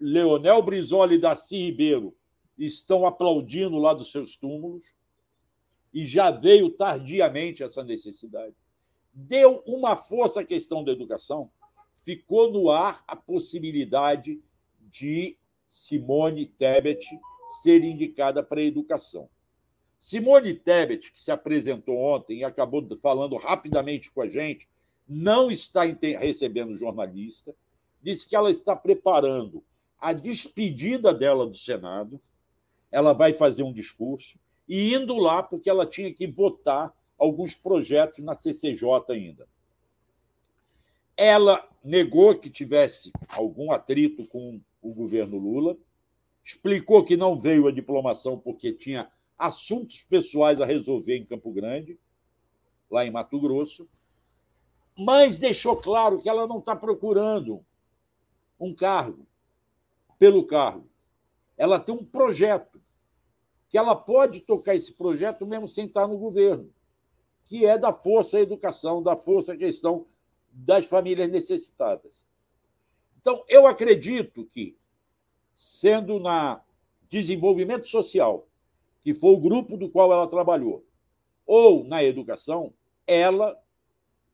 [0.00, 2.16] Leonel Brizola e Darcy Ribeiro
[2.58, 4.94] estão aplaudindo lá dos seus túmulos,
[5.92, 8.54] e já veio tardiamente essa necessidade.
[9.12, 11.50] Deu uma força à questão da educação,
[12.04, 14.40] ficou no ar a possibilidade
[14.80, 15.36] de
[15.66, 17.06] Simone Tebet
[17.62, 19.28] ser indicada para a educação.
[19.98, 24.68] Simone Tebet, que se apresentou ontem e acabou falando rapidamente com a gente,
[25.08, 27.54] não está recebendo jornalista,
[28.02, 29.64] disse que ela está preparando
[29.98, 32.20] a despedida dela do Senado,
[32.90, 38.20] ela vai fazer um discurso, e indo lá porque ela tinha que votar alguns projetos
[38.20, 39.46] na CCJ ainda.
[41.16, 45.76] Ela negou que tivesse algum atrito com o governo Lula,
[46.44, 51.98] explicou que não veio a diplomação porque tinha assuntos pessoais a resolver em Campo Grande,
[52.90, 53.88] lá em Mato Grosso,
[54.96, 57.64] mas deixou claro que ela não está procurando
[58.58, 59.26] um cargo
[60.18, 60.88] pelo cargo.
[61.56, 62.77] Ela tem um projeto,
[63.68, 66.72] que ela pode tocar esse projeto mesmo sem estar no governo,
[67.44, 70.06] que é da força à educação, da força à questão
[70.50, 72.24] das famílias necessitadas.
[73.20, 74.76] Então, eu acredito que,
[75.54, 76.62] sendo na
[77.08, 78.46] desenvolvimento social,
[79.02, 80.84] que foi o grupo do qual ela trabalhou,
[81.46, 82.72] ou na educação,
[83.06, 83.58] ela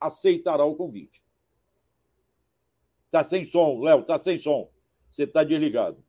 [0.00, 1.24] aceitará o convite.
[3.06, 4.68] Está sem som, Léo, está sem som.
[5.08, 6.03] Você está desligado.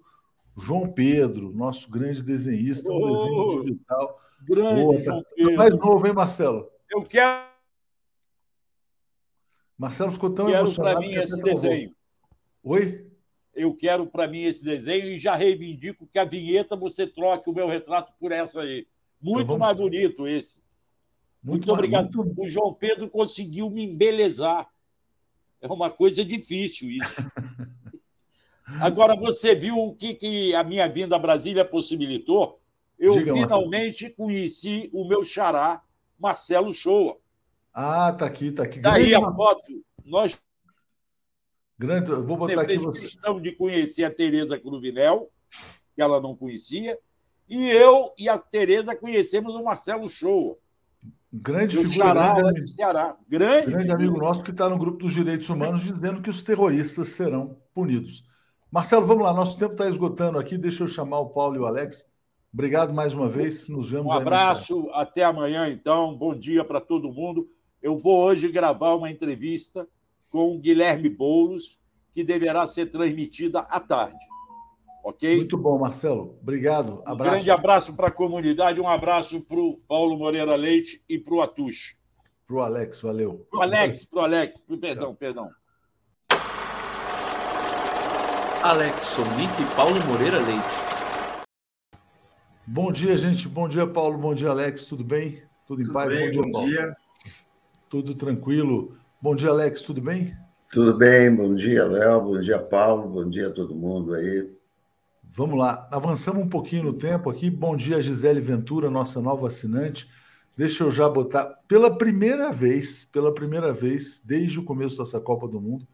[0.56, 4.22] João Pedro, nosso grande desenhista, um oh, desenho digital.
[4.42, 5.56] Grande Boa, tá João Pedro.
[5.58, 6.72] mais novo, hein, Marcelo?
[6.90, 7.48] Eu quero.
[9.78, 11.00] Marcelo ficou tão quero emocionado.
[11.00, 11.96] Quero para mim esse desenho.
[12.64, 13.08] Oi?
[13.54, 17.54] Eu quero para mim esse desenho e já reivindico que a vinheta você troque o
[17.54, 18.88] meu retrato por essa aí.
[19.20, 20.62] Muito então mais bonito esse.
[21.44, 22.16] Muito, muito obrigado.
[22.16, 22.42] Muito...
[22.42, 24.68] O João Pedro conseguiu me embelezar.
[25.62, 27.22] É uma coisa difícil isso.
[28.82, 32.60] Agora, você viu o que, que a minha vinda a Brasília possibilitou?
[33.00, 34.16] Eu Diga, finalmente Marcelo.
[34.16, 35.82] conheci o meu xará,
[36.20, 37.18] Marcelo Shoa.
[37.74, 38.80] Ah, tá aqui, tá aqui.
[38.80, 39.86] Daí a foto.
[40.04, 40.38] Nós
[41.80, 43.02] Grande, vou botar aqui você.
[43.02, 45.30] questão de conhecer a Tereza Cruvinel,
[45.96, 46.98] que ela não conhecia,
[47.48, 50.58] e eu e a Tereza conhecemos o Marcelo Shoa.
[51.32, 52.08] Grande figura.
[52.08, 53.18] Xará, grande, amigo, Ceará.
[53.28, 57.10] grande, grande amigo nosso que está no grupo dos direitos humanos dizendo que os terroristas
[57.10, 58.24] serão punidos.
[58.72, 60.58] Marcelo, vamos lá, nosso tempo está esgotando aqui.
[60.58, 62.06] Deixa eu chamar o Paulo e o Alex.
[62.54, 63.68] Obrigado mais uma vez.
[63.68, 64.08] Nos vemos.
[64.08, 66.18] Um abraço, até amanhã, então.
[66.18, 67.50] Bom dia para todo mundo.
[67.82, 69.88] Eu vou hoje gravar uma entrevista
[70.30, 71.80] com o Guilherme Boulos,
[72.12, 74.18] que deverá ser transmitida à tarde.
[75.08, 75.38] Ok?
[75.38, 76.38] Muito bom, Marcelo.
[76.42, 77.02] Obrigado.
[77.06, 77.14] Abraço.
[77.14, 81.34] Um grande abraço para a comunidade, um abraço para o Paulo Moreira Leite e para
[81.34, 81.96] o Atush.
[82.46, 83.48] Para o Alex, valeu.
[83.50, 85.50] Para o Alex, para o Alex, perdão, perdão.
[88.62, 91.48] Alex Sonic e Paulo Moreira Leite.
[92.66, 93.48] Bom dia, gente.
[93.48, 94.18] Bom dia, Paulo.
[94.18, 94.84] Bom dia, Alex.
[94.88, 95.42] Tudo bem?
[95.66, 96.14] Tudo em Tudo paz?
[96.14, 96.68] Bem, bom dia, bom Paulo.
[96.68, 96.98] dia.
[97.88, 98.98] Tudo tranquilo.
[99.22, 99.82] Bom dia, Alex.
[99.84, 100.36] Tudo bem?
[100.70, 101.34] Tudo bem.
[101.34, 102.22] Bom dia, Léo.
[102.22, 103.08] Bom dia, Paulo.
[103.08, 104.57] Bom dia a todo mundo aí.
[105.32, 107.50] Vamos lá, avançamos um pouquinho no tempo aqui.
[107.50, 110.10] Bom dia, Gisele Ventura, nossa nova assinante.
[110.56, 111.46] Deixa eu já botar.
[111.68, 115.88] Pela primeira vez, pela primeira vez, desde o começo dessa Copa do Mundo,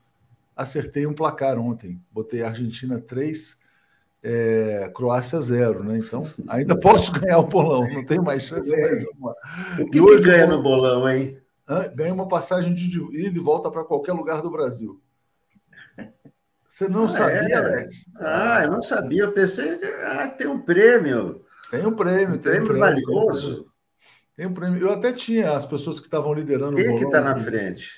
[0.55, 2.01] acertei um placar ontem.
[2.11, 3.57] Botei Argentina 3,
[4.23, 5.97] é, Croácia 0, né?
[5.97, 9.35] Então, ainda posso ganhar o bolão, não tenho mais chance mais uma.
[9.79, 11.37] O que, hoje, que ganha no bolão, hein?
[11.95, 15.01] Ganha uma passagem de ida e volta para qualquer lugar do Brasil.
[16.73, 17.53] Você não ah, sabia, é?
[17.53, 18.05] Alex?
[18.17, 19.21] Ah, eu não sabia.
[19.21, 21.45] Eu pensei, ah, tem um prêmio.
[21.69, 23.67] Tem um prêmio, um tem prêmio, um prêmio valioso.
[24.35, 24.81] Tem um prêmio.
[24.81, 27.91] Eu até tinha as pessoas que estavam liderando Quem o Quem que está na frente?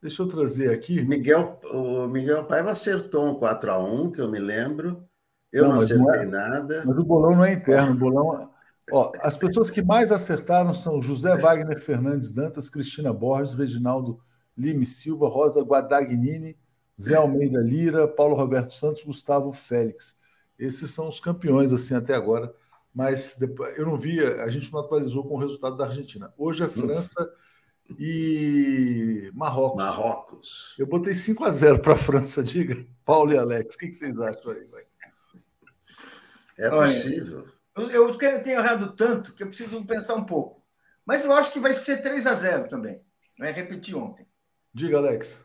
[0.00, 1.02] Deixa eu trazer aqui.
[1.04, 5.06] Miguel, o Miguel Paiva acertou um 4x1, que eu me lembro.
[5.52, 6.82] Eu não, não acertei não é, nada.
[6.86, 7.92] Mas o bolão não é interno.
[7.92, 8.50] O bolão.
[8.90, 14.18] Ó, as pessoas que mais acertaram são José Wagner Fernandes Dantas, Cristina Borges, Reginaldo
[14.56, 16.56] Lime Silva, Rosa Guadagnini,
[17.00, 20.16] Zé Almeida Lira, Paulo Roberto Santos, Gustavo Félix.
[20.58, 22.54] Esses são os campeões assim até agora,
[22.94, 26.32] mas depois, eu não via, a gente não atualizou com o resultado da Argentina.
[26.36, 27.32] Hoje é França
[27.98, 29.84] e Marrocos.
[29.84, 30.74] Marrocos.
[30.78, 32.86] Eu botei 5 a 0 para a França, diga.
[33.04, 34.64] Paulo e Alex, o que, vocês acham aí?
[34.66, 34.82] Vai?
[36.58, 37.48] É possível.
[37.74, 40.62] Olha, eu, eu tenho errado tanto que eu preciso pensar um pouco.
[41.04, 43.00] Mas eu acho que vai ser 3 a 0 também.
[43.38, 44.26] Vai repetir ontem.
[44.72, 45.42] Diga, Alex.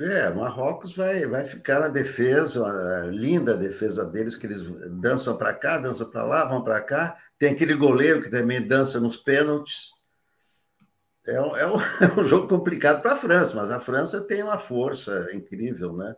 [0.00, 5.52] É, Marrocos vai, vai ficar na defesa, a linda defesa deles, que eles dançam para
[5.52, 7.16] cá, dançam para lá, vão para cá.
[7.38, 9.90] Tem aquele goleiro que também dança nos pênaltis.
[11.26, 11.76] É um, é um,
[12.18, 16.16] é um jogo complicado para a França, mas a França tem uma força incrível, né?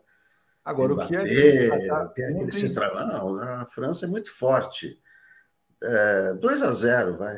[0.65, 4.99] Agora, o que é que tem aquele central, a França é muito forte.
[5.83, 7.37] É, 2 a 0 vai.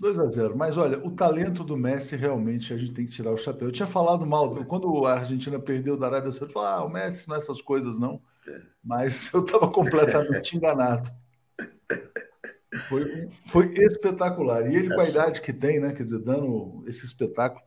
[0.00, 3.32] 2 a 0 Mas olha, o talento do Messi realmente a gente tem que tirar
[3.32, 3.68] o chapéu.
[3.68, 6.90] Eu tinha falado mal, quando a Argentina perdeu da Arábia Saudita, eu falei, ah, o
[6.90, 8.20] Messi não é essas coisas, não.
[8.82, 11.10] Mas eu estava completamente enganado.
[12.88, 14.70] Foi, foi espetacular.
[14.70, 15.92] E ele, com a idade que tem, né?
[15.92, 17.62] Quer dizer, dando esse espetáculo,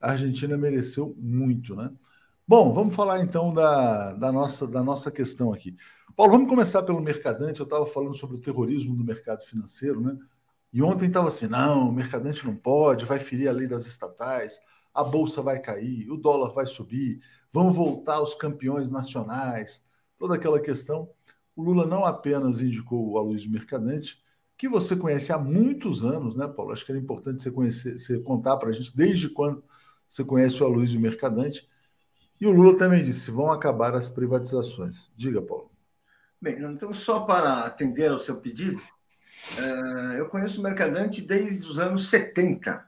[0.00, 1.90] a Argentina mereceu muito, né?
[2.46, 5.74] Bom, vamos falar então da, da, nossa, da nossa questão aqui.
[6.14, 7.60] Paulo, vamos começar pelo mercadante.
[7.60, 10.16] Eu estava falando sobre o terrorismo do mercado financeiro, né?
[10.74, 14.60] E ontem estava assim: não, o mercadante não pode, vai ferir a lei das estatais,
[14.92, 17.20] a bolsa vai cair, o dólar vai subir,
[17.52, 19.84] vão voltar os campeões nacionais,
[20.18, 21.08] toda aquela questão.
[21.54, 24.20] O Lula não apenas indicou o Aloysio Mercadante,
[24.58, 26.72] que você conhece há muitos anos, né, Paulo?
[26.72, 29.62] Acho que era importante você conhecer, você contar para a gente desde quando
[30.08, 31.68] você conhece o Aloysio Mercadante.
[32.40, 35.12] E o Lula também disse: vão acabar as privatizações.
[35.14, 35.70] Diga, Paulo.
[36.40, 38.76] Bem, então, só para atender ao seu pedido,
[40.16, 42.84] eu conheço o Mercadante desde os anos 70.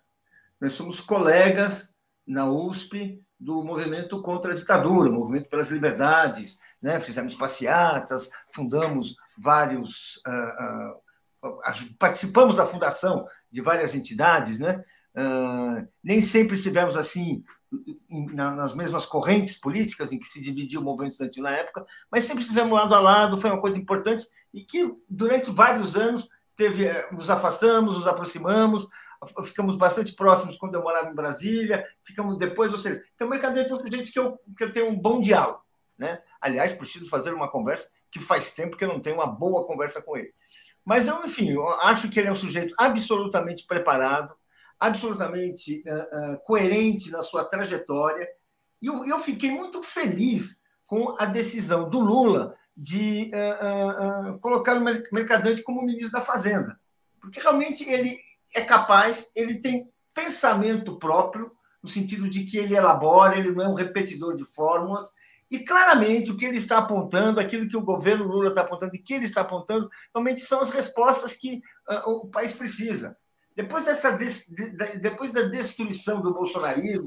[0.60, 1.96] Nós somos colegas
[2.26, 7.00] na USP do movimento contra a ditadura, movimento pelas liberdades, né?
[7.00, 14.82] fizemos passeatas, fundamos vários, uh, uh, participamos da fundação de várias entidades, né?
[15.14, 17.42] Uh, nem sempre estivemos assim
[18.32, 22.42] nas mesmas correntes políticas em que se dividia o movimento estudantil na época, mas sempre
[22.42, 27.08] estivemos lado a lado, foi uma coisa importante e que durante vários anos teve, eh,
[27.12, 28.88] nos afastamos, nos aproximamos,
[29.44, 33.72] ficamos bastante próximos quando eu morava em Brasília, ficamos depois, ou seja, então o Mercadante
[33.72, 35.60] um sujeito que eu, que eu tenho um bom diálogo.
[35.98, 36.20] Né?
[36.40, 40.02] Aliás, preciso fazer uma conversa que faz tempo que eu não tenho uma boa conversa
[40.02, 40.32] com ele.
[40.84, 44.34] Mas eu, enfim, eu acho que ele é um sujeito absolutamente preparado,
[44.78, 48.28] absolutamente uh, uh, coerente na sua trajetória,
[48.80, 54.76] e eu, eu fiquei muito feliz com a decisão do Lula de uh, uh, colocar
[54.76, 56.78] o Mercadante como ministro da Fazenda.
[57.20, 58.18] Porque realmente ele
[58.54, 61.50] é capaz, ele tem pensamento próprio,
[61.82, 65.08] no sentido de que ele elabora, ele não é um repetidor de fórmulas,
[65.50, 68.98] e claramente o que ele está apontando, aquilo que o governo Lula está apontando e
[68.98, 73.16] que ele está apontando, realmente são as respostas que uh, o país precisa.
[73.54, 74.18] Depois, dessa,
[75.00, 77.06] depois da destruição do bolsonarismo,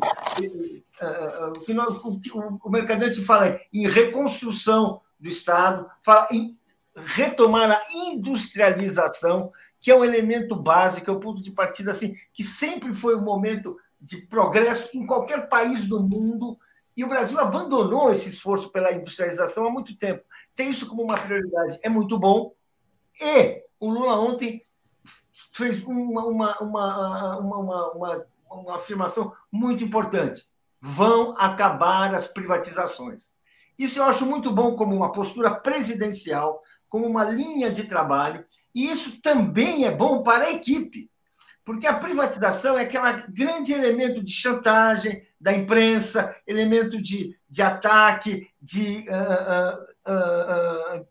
[1.55, 2.19] o que nós, o,
[2.63, 6.55] o Mercadante fala em reconstrução do Estado, fala em
[6.95, 12.43] retomar a industrialização, que é um elemento básico, é o ponto de partida assim, que
[12.43, 16.57] sempre foi um momento de progresso em qualquer país do mundo,
[16.95, 20.23] e o Brasil abandonou esse esforço pela industrialização há muito tempo.
[20.55, 22.53] Tem isso como uma prioridade, é muito bom.
[23.21, 24.65] E o Lula ontem
[25.53, 30.43] fez uma, uma, uma, uma, uma afirmação muito importante.
[30.81, 33.31] Vão acabar as privatizações.
[33.79, 38.43] Isso eu acho muito bom como uma postura presidencial, como uma linha de trabalho,
[38.75, 41.09] e isso também é bom para a equipe,
[41.63, 48.49] porque a privatização é aquele grande elemento de chantagem da imprensa, elemento de, de ataque,
[48.61, 51.07] de uh, uh, uh,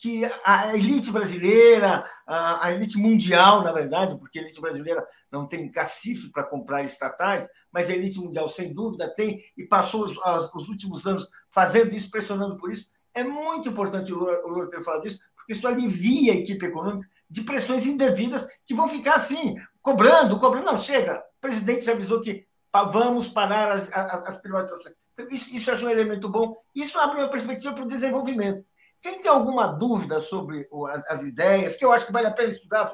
[0.00, 5.70] que a elite brasileira, a, elite mundial, na verdade, porque a elite brasileira não tem
[5.70, 10.16] cacife para comprar estatais, mas a elite mundial, sem dúvida, tem e passou os,
[10.54, 12.90] os últimos anos fazendo isso, pressionando por isso.
[13.12, 16.64] É muito importante o Lula, o Lula ter falado isso, porque isso alivia a equipe
[16.64, 20.64] econômica de pressões indevidas que vão ficar assim, cobrando, cobrando.
[20.64, 22.46] Não, chega, o presidente já avisou que
[22.90, 24.94] vamos parar as, as, as privatizações.
[25.12, 26.56] Então, isso, isso eu acho um elemento bom.
[26.74, 28.64] Isso abre uma perspectiva para o desenvolvimento.
[29.00, 32.52] Quem tem alguma dúvida sobre as, as, ideias, que eu acho que vale a pena
[32.52, 32.92] estudar,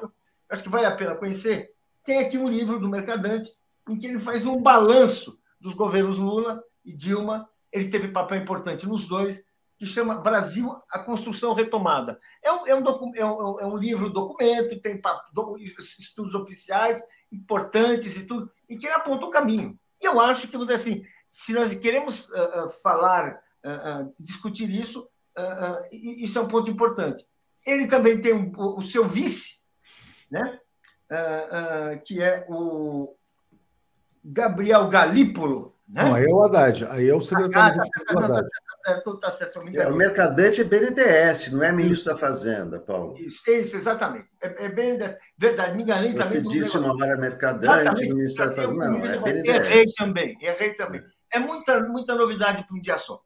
[0.49, 3.51] acho que vale a pena conhecer, tem aqui um livro do Mercadante
[3.89, 7.49] em que ele faz um balanço dos governos Lula e Dilma.
[7.71, 9.45] Ele teve papel importante nos dois,
[9.77, 12.19] que chama Brasil, a Construção Retomada.
[12.41, 14.99] É um, é um, é um, é um livro documento, tem
[15.99, 17.01] estudos oficiais
[17.31, 19.77] importantes e tudo, e que aponta o caminho.
[20.01, 25.07] E eu acho que, assim, se nós queremos uh, uh, falar, uh, discutir isso,
[25.91, 27.23] isso é um ponto importante.
[27.65, 29.57] Ele também tem um, o, o, seu vice,
[30.31, 30.59] né?
[32.05, 33.15] que é o
[34.23, 36.03] Gabriel Galípolo, né?
[36.03, 38.49] Não, aí é o Haddad, aí é o secretário ah, tá, tá, Haddad.
[38.49, 43.13] Tá certo, tá certo, é, o mercadante é BNDES, não é ministro da Fazenda, Paulo.
[43.17, 44.27] Isso, isso exatamente.
[44.41, 45.17] É, é BNDES.
[45.37, 46.43] Verdade, me enganei Você também.
[46.43, 48.89] Você disse uma hora mercadante, ministro da Fazenda.
[48.89, 49.55] Não, é BNDES.
[49.55, 51.01] Errei também, errei também.
[51.31, 53.21] É muita, muita novidade para um dia só.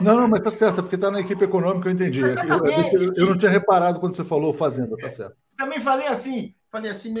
[0.00, 2.20] Não, não, mas tá certo, é porque está na equipe econômica, eu entendi.
[2.20, 5.36] Eu, eu, eu, não tinha reparado quando você falou Fazenda, tá certo.
[5.56, 7.14] Também falei assim, falei assim,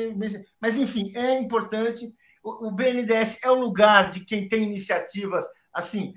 [0.60, 6.14] mas enfim, é importante o BNDES é o lugar de quem tem iniciativas assim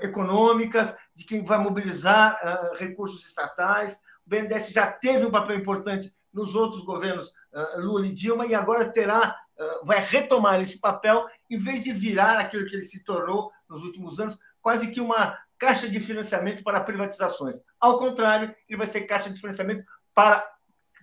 [0.00, 2.38] econômicas, de quem vai mobilizar
[2.78, 3.96] recursos estatais.
[4.26, 7.30] O BNDES já teve um papel importante nos outros governos
[7.76, 9.36] Lula e Dilma e agora terá
[9.84, 14.18] vai retomar esse papel em vez de virar aquilo que ele se tornou nos últimos
[14.18, 17.62] anos, quase que uma caixa de financiamento para privatizações.
[17.78, 20.44] Ao contrário, ele vai ser caixa de financiamento para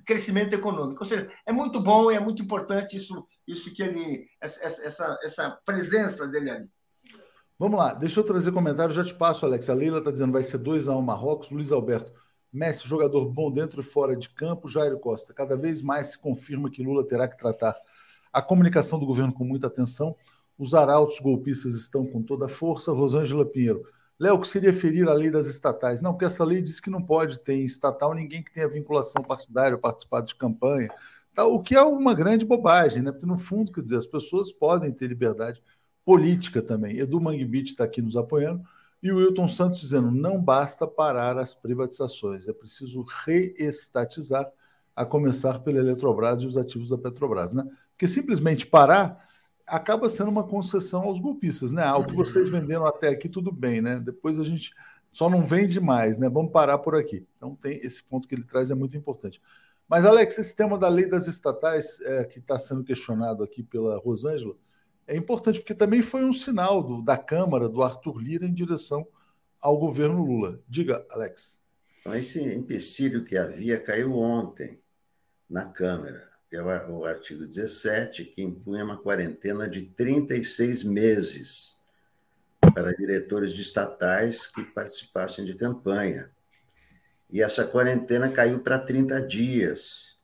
[0.05, 1.01] crescimento econômico.
[1.01, 5.19] Ou seja, é muito bom e é muito importante isso, isso que ele, essa, essa,
[5.23, 6.69] essa presença dele ali.
[7.57, 9.69] Vamos lá, deixa eu trazer comentário, já te passo, Alex.
[9.69, 11.51] A Leila está dizendo vai ser 2 a 1 um Marrocos.
[11.51, 12.11] Luiz Alberto,
[12.51, 14.67] Messi, jogador bom dentro e fora de campo.
[14.67, 17.77] Jairo Costa, cada vez mais se confirma que Lula terá que tratar
[18.33, 20.17] a comunicação do governo com muita atenção.
[20.57, 22.91] Os arautos golpistas estão com toda a força.
[22.91, 23.85] Rosângela Pinheiro,
[24.19, 26.01] Léo, que seria ferir a lei das estatais?
[26.01, 29.23] Não, porque essa lei diz que não pode ter em estatal ninguém que tenha vinculação
[29.23, 30.89] partidária ou participado de campanha,
[31.33, 31.45] tá?
[31.45, 33.11] o que é uma grande bobagem, né?
[33.11, 35.63] Porque, no fundo, quer dizer, as pessoas podem ter liberdade
[36.03, 36.99] política também.
[36.99, 38.61] Edu Mangbit está aqui nos apoiando,
[39.01, 44.51] e o Wilton Santos dizendo: não basta parar as privatizações, é preciso reestatizar,
[44.93, 47.53] a começar pela Eletrobras e os ativos da Petrobras.
[47.53, 47.63] Né?
[47.91, 49.28] Porque simplesmente parar
[49.69, 51.83] acaba sendo uma concessão aos golpistas, né?
[51.83, 53.99] Ah, o que vocês venderam até aqui, tudo bem, né?
[53.99, 54.73] Depois a gente
[55.11, 56.29] só não vende mais, né?
[56.29, 57.25] Vamos parar por aqui.
[57.37, 59.41] Então tem esse ponto que ele traz é muito importante.
[59.87, 63.97] Mas, Alex, esse tema da lei das estatais é, que está sendo questionado aqui pela
[63.97, 64.55] Rosângela
[65.07, 69.07] é importante, porque também foi um sinal do, da Câmara, do Arthur Lira, em direção
[69.59, 70.61] ao governo Lula.
[70.67, 71.59] Diga, Alex.
[72.01, 74.79] Então, esse empecilho que havia caiu ontem
[75.49, 81.79] na Câmara que é o artigo 17, que impunha uma quarentena de 36 meses
[82.73, 86.31] para diretores de estatais que participassem de campanha.
[87.29, 90.17] E essa quarentena caiu para 30 dias.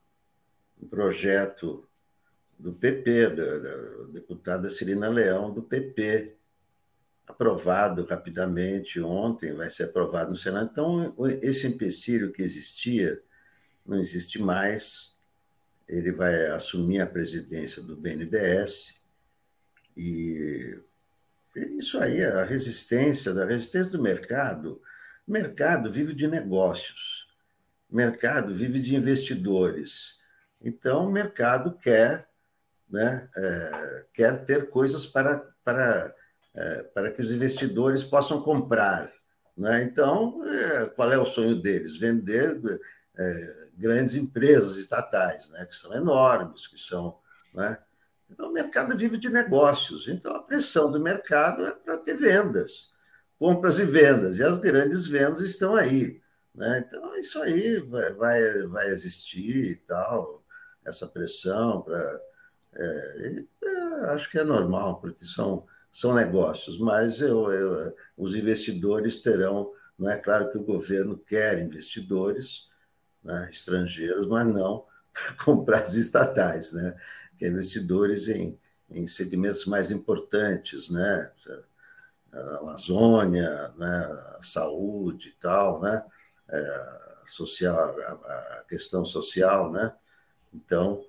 [0.82, 1.88] Um projeto
[2.58, 6.36] do PP, da, da deputada Cirina Leão, do PP,
[7.28, 10.70] aprovado rapidamente ontem, vai ser aprovado no Senado.
[10.72, 13.22] Então, esse empecilho que existia
[13.86, 15.15] não existe mais
[15.88, 19.00] ele vai assumir a presidência do BNDES
[19.96, 20.80] e
[21.56, 24.82] isso aí, a resistência, da resistência do mercado.
[25.26, 27.26] O mercado vive de negócios,
[27.90, 30.18] o mercado vive de investidores.
[30.62, 32.28] Então, o mercado quer,
[32.90, 36.14] né, é, quer ter coisas para, para,
[36.54, 39.12] é, para que os investidores possam comprar.
[39.56, 39.84] Né?
[39.84, 41.98] Então, é, qual é o sonho deles?
[41.98, 42.60] Vender
[43.18, 47.18] é, grandes empresas estatais, né, que são enormes, que são.
[47.54, 47.78] Né?
[48.30, 50.08] Então, o mercado vive de negócios.
[50.08, 52.92] Então, a pressão do mercado é para ter vendas,
[53.38, 56.22] compras e vendas, e as grandes vendas estão aí.
[56.54, 56.86] Né?
[56.86, 60.44] Então, isso aí vai, vai, vai existir e tal,
[60.86, 62.22] essa pressão para.
[62.78, 69.22] É, é, acho que é normal, porque são, são negócios, mas eu, eu, os investidores
[69.22, 69.72] terão.
[69.98, 72.68] Não é claro que o governo quer investidores,
[73.26, 74.86] né, estrangeiros, mas não
[75.44, 76.96] comprar as estatais, né?
[77.38, 78.58] que é investidores em,
[78.90, 81.32] em segmentos mais importantes, né?
[82.32, 84.06] a Amazônia, né?
[84.38, 86.06] a saúde e tal, né?
[86.50, 88.12] é, social, a,
[88.60, 89.94] a, questão social, né?
[90.54, 91.04] Então,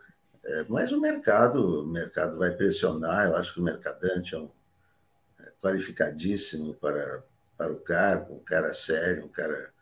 [0.45, 3.27] é, mas o mercado, o mercado vai pressionar.
[3.27, 4.51] Eu acho que o mercadante é, um,
[5.41, 7.23] é qualificadíssimo para,
[7.57, 9.73] para o cargo, um cara sério, um cara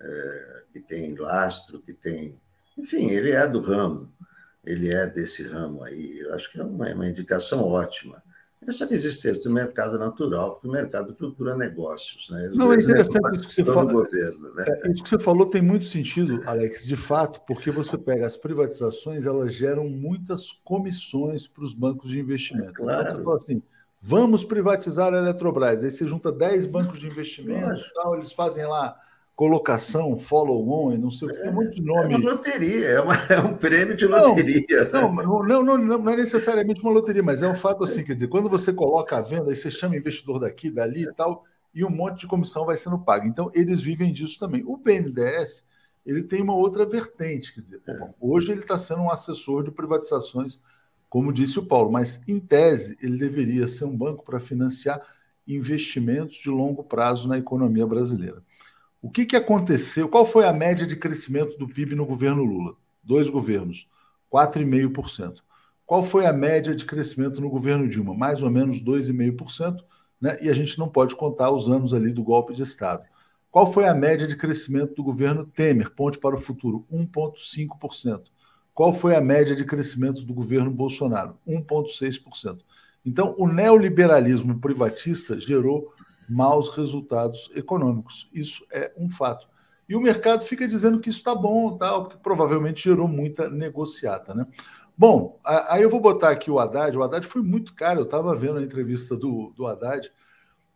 [0.00, 2.38] é, que tem lastro, que tem,
[2.76, 4.12] enfim, ele é do ramo,
[4.64, 6.18] ele é desse ramo aí.
[6.18, 8.22] Eu acho que é uma, uma indicação ótima.
[8.66, 12.28] Essa é existência do mercado natural, porque o mercado procura negócios.
[12.30, 12.50] Né?
[12.52, 14.04] Não, é interessante isso que você falou.
[14.04, 14.64] Governo, né?
[14.66, 18.36] é, isso que você falou tem muito sentido, Alex, de fato, porque você pega as
[18.36, 22.70] privatizações, elas geram muitas comissões para os bancos de investimento.
[22.70, 23.02] É, claro.
[23.02, 23.62] Então você fala assim,
[24.00, 28.98] vamos privatizar a Eletrobras, aí você junta 10 bancos de investimento, tal, eles fazem lá
[29.36, 32.14] colocação, follow-on, não sei o que, tem um monte de nome.
[32.14, 34.90] É uma loteria, é, uma, é um prêmio de loteria.
[34.90, 38.14] Não, não, não, não, não, é necessariamente uma loteria, mas é um fato assim, quer
[38.14, 41.84] dizer, quando você coloca a venda, aí você chama investidor daqui, dali e tal, e
[41.84, 43.28] um monte de comissão vai sendo paga.
[43.28, 44.64] Então, eles vivem disso também.
[44.64, 45.66] O BNDES,
[46.06, 49.70] ele tem uma outra vertente, quer dizer, bom, hoje ele está sendo um assessor de
[49.70, 50.62] privatizações,
[51.10, 54.98] como disse o Paulo, mas em tese ele deveria ser um banco para financiar
[55.46, 58.42] investimentos de longo prazo na economia brasileira.
[59.00, 60.08] O que, que aconteceu?
[60.08, 62.74] Qual foi a média de crescimento do PIB no governo Lula?
[63.02, 63.88] Dois governos,
[64.32, 65.42] 4,5%.
[65.84, 68.12] Qual foi a média de crescimento no governo Dilma?
[68.12, 69.84] Mais ou menos 2,5%,
[70.20, 70.36] né?
[70.40, 73.04] e a gente não pode contar os anos ali do golpe de Estado.
[73.50, 75.90] Qual foi a média de crescimento do governo Temer?
[75.94, 78.24] Ponte para o futuro, 1,5%.
[78.74, 81.38] Qual foi a média de crescimento do governo Bolsonaro?
[81.46, 82.58] 1,6%.
[83.04, 85.94] Então, o neoliberalismo privatista gerou
[86.28, 88.28] maus resultados econômicos.
[88.32, 89.46] Isso é um fato.
[89.88, 94.34] E o mercado fica dizendo que isso está bom, tal, porque provavelmente gerou muita negociata,
[94.34, 94.46] né?
[94.98, 96.96] Bom, aí eu vou botar aqui o Haddad.
[96.96, 98.00] O Haddad foi muito caro.
[98.00, 100.10] Eu estava vendo a entrevista do, do Haddad.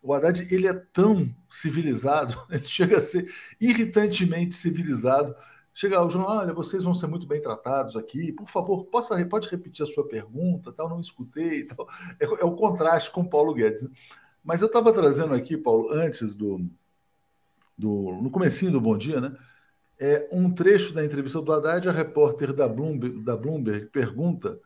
[0.03, 3.31] O Haddad ele é tão civilizado, ele chega a ser
[3.61, 5.35] irritantemente civilizado.
[5.73, 8.33] Chega ao jornal, olha, vocês vão ser muito bem tratados aqui.
[8.33, 11.89] Por favor, possa, pode repetir a sua pergunta, tal, não escutei, tal.
[12.19, 13.85] É, é o contraste com o Paulo Guedes.
[13.85, 13.91] Né?
[14.43, 16.61] Mas eu estava trazendo aqui, Paulo, antes do,
[17.76, 18.18] do.
[18.22, 19.36] no comecinho do Bom Dia, né?
[19.99, 24.59] É, um trecho da entrevista do Haddad, a repórter da Bloomberg, da Bloomberg pergunta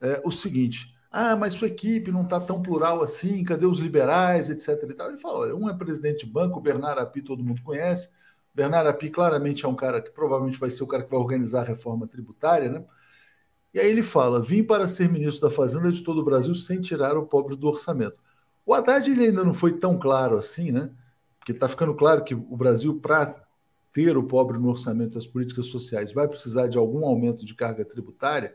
[0.00, 4.50] é, o seguinte: ah, mas sua equipe não está tão plural assim, cadê os liberais,
[4.50, 4.90] etc.
[4.90, 5.08] E tal.
[5.08, 8.10] Ele fala: olha, um é presidente de banco, Bernardo Api todo mundo conhece.
[8.54, 11.62] Bernardo Api claramente é um cara que provavelmente vai ser o cara que vai organizar
[11.62, 12.84] a reforma tributária, né?
[13.72, 16.80] E aí ele fala: vim para ser ministro da Fazenda de todo o Brasil sem
[16.80, 18.20] tirar o pobre do orçamento.
[18.68, 20.90] O Haddad ele ainda não foi tão claro assim, né?
[21.38, 23.34] Porque está ficando claro que o Brasil, para
[23.94, 27.82] ter o pobre no orçamento das políticas sociais, vai precisar de algum aumento de carga
[27.82, 28.54] tributária.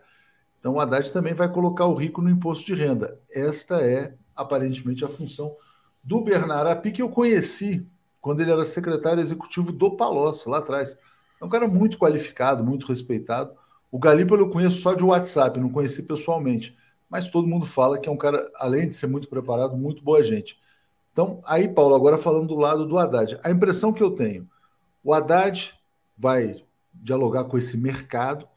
[0.60, 3.20] Então, o Haddad também vai colocar o rico no imposto de renda.
[3.28, 5.58] Esta é, aparentemente, a função
[6.04, 7.84] do Bernardo Api, que eu conheci
[8.22, 10.96] quando ele era secretário executivo do Palocci, lá atrás.
[11.42, 13.56] É um cara muito qualificado, muito respeitado.
[13.92, 16.78] O Galipo eu conheço só de WhatsApp, não conheci pessoalmente
[17.14, 20.24] mas todo mundo fala que é um cara, além de ser muito preparado, muito boa
[20.24, 20.60] gente.
[21.12, 24.50] Então, aí, Paulo, agora falando do lado do Haddad, a impressão que eu tenho,
[25.04, 25.76] o Haddad
[26.18, 28.48] vai dialogar com esse mercado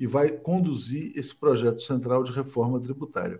[0.00, 3.38] e vai conduzir esse projeto central de reforma tributária.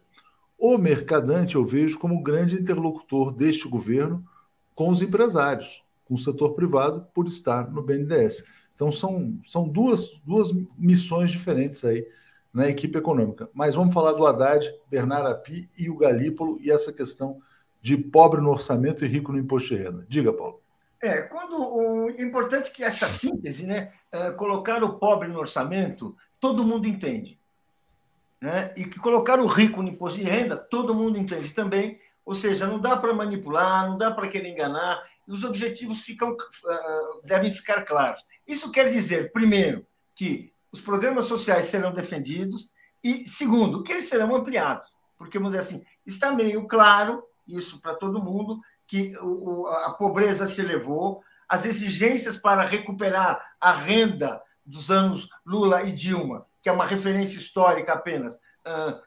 [0.58, 4.22] O mercadante eu vejo como grande interlocutor deste governo
[4.74, 8.44] com os empresários, com o setor privado, por estar no BNDES.
[8.74, 12.06] Então, são, são duas, duas missões diferentes aí
[12.56, 13.50] na equipe econômica.
[13.52, 17.38] Mas vamos falar do Haddad, Bernardo Api e o Galípolo e essa questão
[17.82, 20.06] de pobre no orçamento e rico no imposto de renda.
[20.08, 20.62] Diga, Paulo.
[21.02, 26.16] É, quando o importante é que essa síntese, né, é, colocar o pobre no orçamento,
[26.40, 27.38] todo mundo entende.
[28.40, 28.72] Né?
[28.74, 32.00] E que colocar o rico no imposto de renda, todo mundo entende também.
[32.24, 37.22] Ou seja, não dá para manipular, não dá para querer enganar, os objetivos ficam, uh,
[37.22, 38.24] devem ficar claros.
[38.48, 42.70] Isso quer dizer, primeiro, que os programas sociais serão defendidos
[43.02, 44.86] e, segundo, que eles serão ampliados.
[45.16, 50.46] Porque, vamos dizer assim, está meio claro, isso para todo mundo, que o, a pobreza
[50.46, 56.72] se elevou, as exigências para recuperar a renda dos anos Lula e Dilma, que é
[56.72, 58.38] uma referência histórica apenas,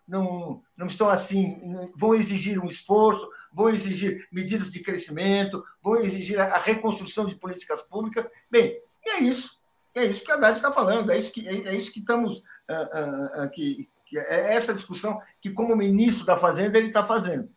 [0.07, 6.39] não, não estão assim, vão exigir um esforço, vão exigir medidas de crescimento, vão exigir
[6.39, 8.25] a reconstrução de políticas públicas.
[8.49, 9.58] Bem, e é isso.
[9.95, 12.39] É isso que a Haddad está falando, é isso que, é, é isso que estamos.
[12.69, 17.49] Uh, uh, que, que é essa discussão que, como ministro da Fazenda, ele está fazendo.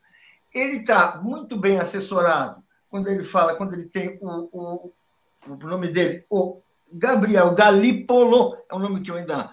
[0.53, 4.93] Ele está muito bem assessorado quando ele fala, quando ele tem o, o,
[5.49, 6.61] o nome dele, o
[6.93, 9.51] Gabriel Galipolo, é um nome que eu ainda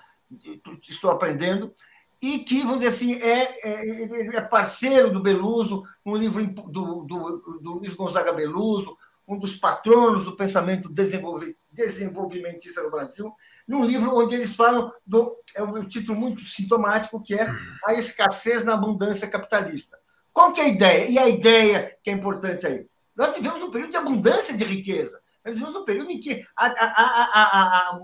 [0.90, 1.74] estou aprendendo,
[2.22, 7.60] e que, vamos dizer assim, é, é, é parceiro do Beluso, no livro do, do,
[7.62, 8.98] do Luiz Gonzaga Beluso,
[9.30, 13.32] um dos patronos do pensamento desenvolvimentista no Brasil,
[13.68, 17.48] num livro onde eles falam do é um título muito sintomático que é
[17.86, 20.00] a escassez na abundância capitalista.
[20.34, 21.08] Qual que é a ideia?
[21.08, 22.88] E a ideia que é importante aí?
[23.16, 25.22] Nós vivemos um período de abundância de riqueza.
[25.46, 28.00] Nós vivemos um período em que a, a, a,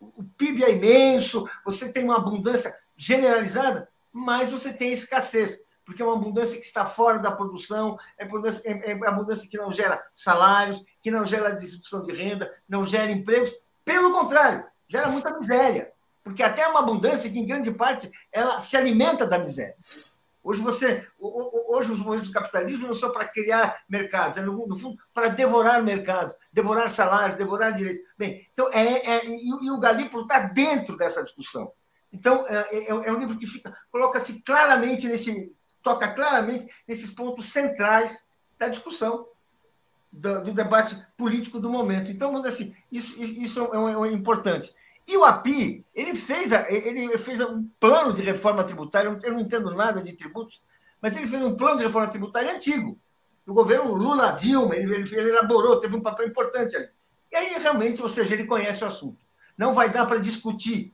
[0.00, 6.04] o PIB é imenso, você tem uma abundância generalizada, mas você tem escassez, porque é
[6.04, 10.04] uma abundância que está fora da produção, é abundância, é, é abundância que não gera
[10.12, 15.92] salários, que não gera distribuição de renda, não gera empregos, pelo contrário, gera muita miséria,
[16.24, 19.76] porque até uma abundância que, em grande parte, ela se alimenta da miséria.
[20.42, 24.96] Hoje você, hoje os movimentos do capitalismo não são para criar mercados, é no, fundo
[25.14, 28.02] para devorar mercados, devorar salários, devorar direitos.
[28.18, 31.72] Bem, então é, é e, e, o Galípolo está dentro dessa discussão.
[32.12, 35.56] Então é, é, é um livro que fica coloca-se claramente nesse
[35.86, 38.28] toca claramente nesses pontos centrais
[38.58, 39.28] da discussão
[40.10, 42.10] do, do, debate político do momento.
[42.10, 44.74] Então, vamos dizer assim, isso, isso é, é, é importante.
[45.06, 49.72] E o API, ele fez, ele fez um plano de reforma tributária, eu não entendo
[49.76, 50.60] nada de tributos,
[51.00, 52.98] mas ele fez um plano de reforma tributária antigo.
[53.46, 56.88] O governo Lula-Dilma, ele, ele elaborou, teve um papel importante ali.
[57.30, 59.18] E aí, realmente, ou seja, ele conhece o assunto.
[59.56, 60.92] Não vai dar para discutir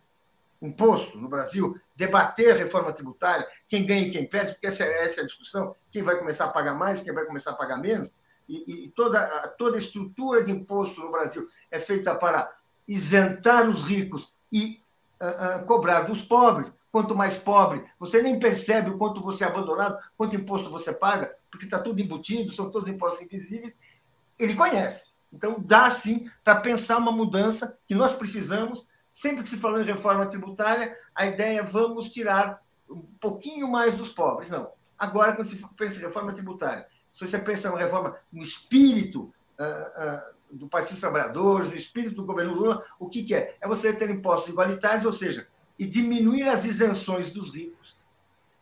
[0.67, 5.25] imposto no Brasil, debater reforma tributária, quem ganha e quem perde, porque essa, essa é
[5.25, 8.11] a discussão, quem vai começar a pagar mais, quem vai começar a pagar menos
[8.49, 9.27] e, e toda,
[9.59, 12.53] toda a estrutura de imposto no Brasil é feita para
[12.87, 14.81] isentar os ricos e
[15.21, 16.73] uh, uh, cobrar dos pobres.
[16.91, 21.35] Quanto mais pobre, você nem percebe o quanto você é abandonado, quanto imposto você paga,
[21.51, 23.79] porque está tudo embutido, são todos impostos invisíveis.
[24.39, 25.13] Ele conhece.
[25.33, 28.87] Então, dá sim para pensar uma mudança que nós precisamos.
[29.13, 33.95] Sempre que se falou em reforma tributária, a ideia é vamos tirar um pouquinho mais
[33.95, 34.51] dos pobres.
[34.51, 34.71] Não.
[34.99, 39.65] Agora, quando se pensa em reforma tributária, se você pensa em reforma no espírito uh,
[39.65, 43.57] uh, do Partido dos Trabalhadores, no espírito do governo Lula, o que, que, é?
[43.61, 45.47] É você ter impostos igualitários, ou seja,
[45.79, 47.97] e diminuir as isenções dos ricos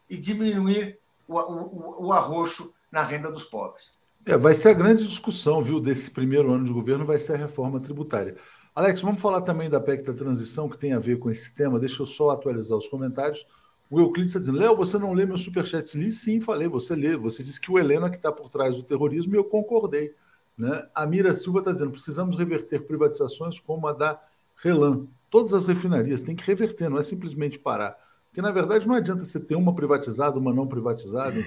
[0.09, 0.99] e diminuir
[1.29, 3.93] o, o, o arroxo na renda dos pobres.
[4.27, 7.39] É, vai ser a grande discussão, viu, desse primeiro ano de governo, vai ser a
[7.39, 8.37] reforma tributária.
[8.81, 11.79] Alex, vamos falar também da PEC da transição, que tem a ver com esse tema.
[11.79, 13.47] Deixa eu só atualizar os comentários.
[13.91, 15.99] O Euclides está dizendo, Léo, você não lê meu superchat?
[15.99, 17.15] Li sim, falei, você lê.
[17.15, 20.15] Você disse que o Helena que está por trás do terrorismo e eu concordei.
[20.57, 20.89] Né?
[20.95, 24.19] A Mira Silva está dizendo, precisamos reverter privatizações como a da
[24.57, 25.07] Relan.
[25.29, 27.99] Todas as refinarias têm que reverter, não é simplesmente parar.
[28.29, 31.45] Porque, na verdade, não adianta você ter uma privatizada, uma não privatizada.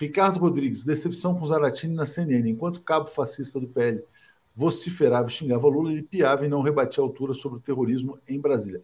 [0.00, 2.48] Ricardo Rodrigues, decepção com Zaratini na CNN.
[2.48, 4.02] Enquanto cabo fascista do PL
[4.54, 8.82] vociferava xingava Lula, ele piava e não rebatia a altura sobre o terrorismo em Brasília.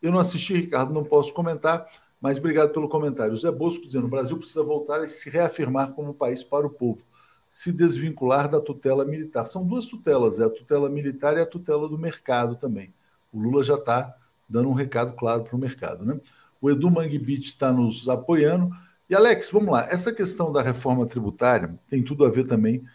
[0.00, 1.86] Eu não assisti, Ricardo, não posso comentar,
[2.20, 3.34] mas obrigado pelo comentário.
[3.34, 6.66] O Zé Bosco dizendo: o Brasil precisa voltar e se reafirmar como um país para
[6.66, 7.04] o povo,
[7.48, 9.44] se desvincular da tutela militar.
[9.44, 12.92] São duas tutelas, é a tutela militar e a tutela do mercado também.
[13.32, 14.14] O Lula já está
[14.48, 16.04] dando um recado claro para o mercado.
[16.04, 16.20] Né?
[16.60, 18.70] O Edu Mangbit está nos apoiando.
[19.08, 19.86] E, Alex, vamos lá.
[19.90, 22.86] Essa questão da reforma tributária tem tudo a ver também com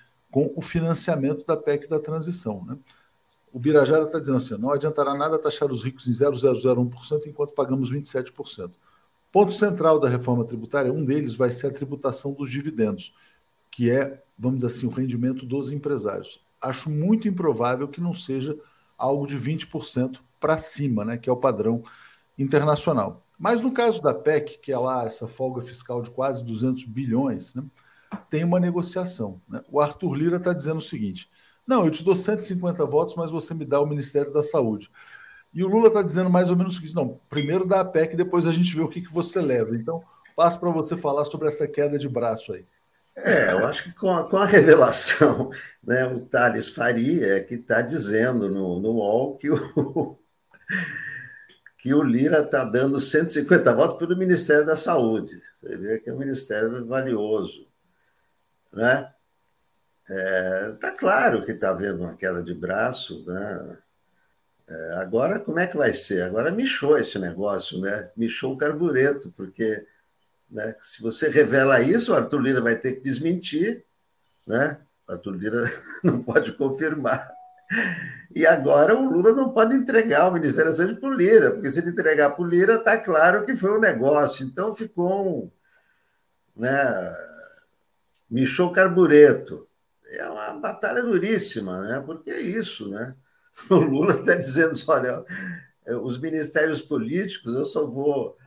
[0.56, 2.64] o financiamento da PEC da transição.
[2.66, 2.78] Né?
[3.52, 7.92] O Birajara está dizendo assim: não adiantará nada taxar os ricos em 0,001% enquanto pagamos
[7.92, 8.72] 27%.
[9.32, 13.14] Ponto central da reforma tributária, um deles vai ser a tributação dos dividendos,
[13.70, 16.42] que é, vamos dizer assim, o rendimento dos empresários.
[16.62, 18.58] Acho muito improvável que não seja
[18.98, 21.84] algo de 20% para cima, né, que é o padrão
[22.38, 23.24] internacional.
[23.38, 27.54] Mas no caso da PEC, que é lá essa folga fiscal de quase 200 bilhões,
[27.54, 27.64] né,
[28.30, 29.42] tem uma negociação.
[29.48, 29.62] Né?
[29.70, 31.30] O Arthur Lira está dizendo o seguinte:
[31.68, 34.90] não, eu te dou 150 votos, mas você me dá o Ministério da Saúde.
[35.54, 38.16] E o Lula está dizendo mais ou menos o seguinte: não, primeiro dá a PEC,
[38.16, 39.76] depois a gente vê o que, que você leva.
[39.76, 40.04] Então,
[40.36, 42.66] passo para você falar sobre essa queda de braço aí.
[43.16, 45.50] É, eu acho que com a, com a revelação,
[45.84, 50.18] né, o Thales Faria é que está dizendo no, no UOL que o,
[51.80, 55.42] que o Lira está dando 150 votos para o Ministério da Saúde.
[55.62, 57.67] Você vê que é um ministério valioso.
[58.78, 59.12] Né?
[60.08, 63.78] É, tá claro que está havendo uma queda de braço, né?
[64.68, 66.22] É, agora, como é que vai ser?
[66.22, 68.12] Agora michou esse negócio, né?
[68.16, 69.84] Michou o carbureto, porque
[70.48, 73.84] né, se você revela isso, o Arthur Lira vai ter que desmentir,
[74.46, 74.80] né?
[75.08, 75.64] O Arthur Lira
[76.04, 77.32] não pode confirmar.
[78.34, 81.72] E agora o Lula não pode entregar o Ministério da Saúde para o Lira, porque
[81.72, 84.46] se ele entregar para o Lira, está claro que foi um negócio.
[84.46, 85.52] Então ficou um.
[86.56, 86.70] Né,
[88.30, 89.68] michou carbureto.
[90.10, 92.04] É uma batalha duríssima, né?
[92.06, 93.16] Porque é isso, né?
[93.70, 95.24] o Lula está dizendo: olha,
[95.86, 98.38] é, os ministérios políticos eu só vou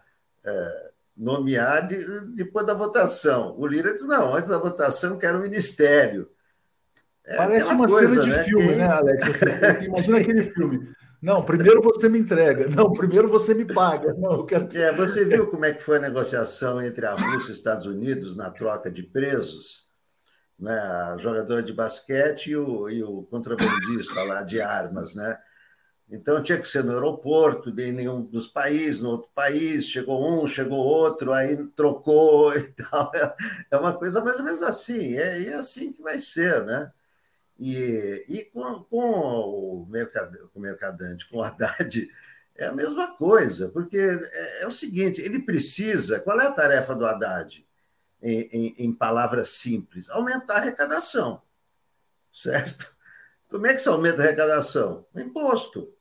[0.44, 1.98] é, nomear de,
[2.34, 3.54] depois da votação.
[3.58, 6.30] O Lira diz: não, antes da votação eu quero um ministério.
[7.26, 8.44] É Parece uma coisa, cena de né?
[8.44, 8.76] filme, Quem...
[8.76, 9.40] né, Alex?
[9.84, 10.94] Imagina aquele filme.
[11.20, 12.68] Não, primeiro você me entrega.
[12.68, 14.14] Não, primeiro você me paga.
[14.14, 14.66] Não, eu quero...
[14.78, 17.86] é, você viu como é que foi a negociação entre a Rússia e os Estados
[17.86, 19.86] Unidos na troca de presos?
[20.58, 20.78] Né?
[20.78, 25.38] A jogadora de basquete e o, e o contrabandista lá de armas, né?
[26.10, 30.46] Então tinha que ser no aeroporto, de nenhum dos países, no outro país, chegou um,
[30.46, 33.12] chegou outro, aí trocou e tal.
[33.70, 36.90] É uma coisa mais ou menos assim, é, é assim que vai ser, né?
[37.61, 42.08] E, e com, com o, com o mercadante, com o Haddad,
[42.56, 46.20] é a mesma coisa, porque é, é, o seguinte: ele precisa.
[46.20, 47.66] Qual é a tarefa do Haddad?
[48.22, 51.42] Em, em, em palavras simples: aumentar a arrecadação,
[52.32, 52.96] certo?
[53.50, 55.06] Como é que se aumenta a arrecadação?
[55.14, 55.94] Imposto.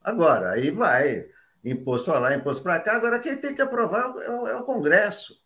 [0.00, 1.28] Agora, aí vai,
[1.62, 2.96] imposto para lá, imposto para cá.
[2.96, 5.38] Agora, quem tem que aprovar é o, é o Congresso,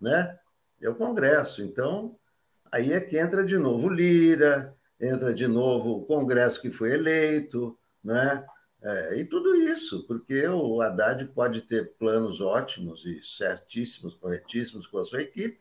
[0.00, 0.38] né?
[0.80, 1.62] É o Congresso.
[1.62, 2.17] Então,
[2.70, 7.78] Aí é que entra de novo Lira, entra de novo o Congresso que foi eleito,
[8.02, 8.44] né?
[8.80, 14.98] É, e tudo isso, porque o Haddad pode ter planos ótimos e certíssimos, corretíssimos com
[14.98, 15.60] a sua equipe,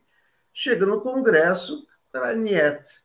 [0.53, 3.03] chega no Congresso para niet.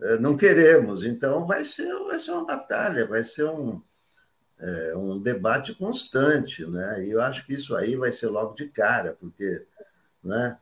[0.00, 3.82] É, não queremos, então vai ser, vai ser uma batalha, vai ser um,
[4.58, 7.04] é, um debate constante, né?
[7.04, 9.66] E eu acho que isso aí vai ser logo de cara, porque
[10.22, 10.58] né,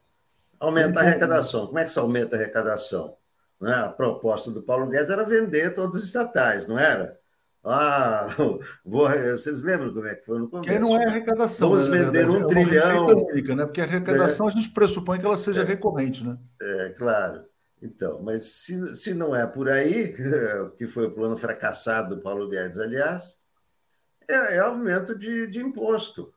[0.59, 1.66] Aumentar a arrecadação.
[1.66, 3.16] Como é que se aumenta a arrecadação?
[3.61, 3.74] Né?
[3.74, 7.18] A proposta do Paulo Guedes era vender todos os estatais, não era?
[7.64, 8.28] Ah,
[8.84, 10.68] vou, vocês lembram como é que foi no começo?
[10.68, 11.70] Que não é arrecadação.
[11.70, 13.07] Vamos né, vender um é trilhão.
[13.07, 13.64] Única, né?
[13.64, 14.52] Porque a arrecadação é.
[14.52, 15.64] a gente pressupõe que ela seja é.
[15.64, 16.38] recorrente, né?
[16.62, 17.44] É, claro.
[17.82, 20.14] Então, mas se, se não é por aí,
[20.78, 23.42] que foi o plano fracassado do Paulo Guedes, aliás,
[24.28, 26.32] é, é aumento de, de imposto.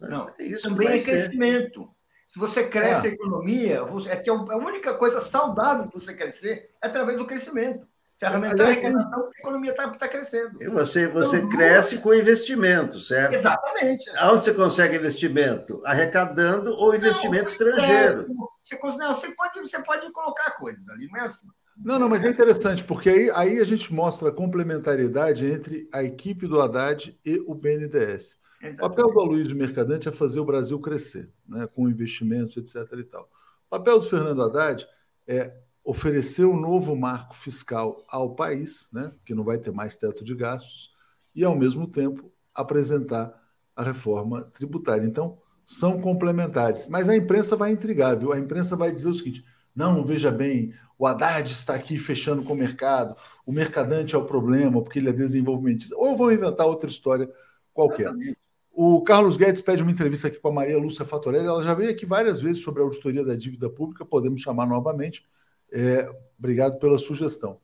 [0.00, 1.88] Não, é isso também é crescimento.
[2.26, 3.10] Se você cresce é.
[3.10, 7.86] a economia, é que a única coisa saudável para você crescer é através do crescimento.
[8.16, 10.56] Se aumentar a arrecadação, a economia está tá crescendo.
[10.62, 13.34] E você, você então, cresce com investimento, certo?
[13.34, 14.10] Exatamente.
[14.16, 15.82] Aonde você consegue investimento?
[15.84, 18.26] Arrecadando ou investimento não, estrangeiro.
[18.62, 21.46] Você, não, você, pode, você pode colocar coisas ali, não é assim.
[21.76, 26.02] Não, não, mas é interessante, porque aí, aí a gente mostra a complementariedade entre a
[26.02, 28.38] equipe do Haddad e o BNDES.
[28.74, 32.90] O papel do Aloysio Mercadante é fazer o Brasil crescer, né, com investimentos, etc.
[32.98, 33.30] E tal.
[33.66, 34.86] O papel do Fernando Haddad
[35.26, 35.54] é
[35.84, 40.34] oferecer um novo marco fiscal ao país, né, que não vai ter mais teto de
[40.34, 40.94] gastos,
[41.34, 43.32] e, ao mesmo tempo, apresentar
[43.74, 45.06] a reforma tributária.
[45.06, 46.86] Então, são complementares.
[46.86, 48.32] Mas a imprensa vai intrigar, viu?
[48.32, 49.44] A imprensa vai dizer o seguinte:
[49.74, 53.14] não, veja bem, o Haddad está aqui fechando com o mercado,
[53.44, 55.94] o mercadante é o problema, porque ele é desenvolvimentista.
[55.96, 57.30] Ou vão inventar outra história
[57.74, 58.08] qualquer.
[58.08, 58.45] Exatamente.
[58.78, 61.46] O Carlos Guedes pede uma entrevista aqui com a Maria Lúcia Fatorelli.
[61.46, 65.24] Ela já veio aqui várias vezes sobre a auditoria da dívida pública, podemos chamar novamente.
[65.72, 66.06] É,
[66.38, 67.58] obrigado pela sugestão.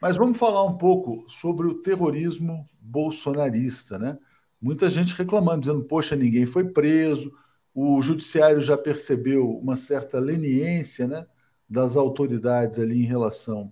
[0.00, 4.18] Mas vamos falar um pouco sobre o terrorismo bolsonarista, né?
[4.58, 7.30] Muita gente reclamando, dizendo, poxa, ninguém foi preso,
[7.74, 11.26] o judiciário já percebeu uma certa leniência né,
[11.68, 13.70] das autoridades ali em relação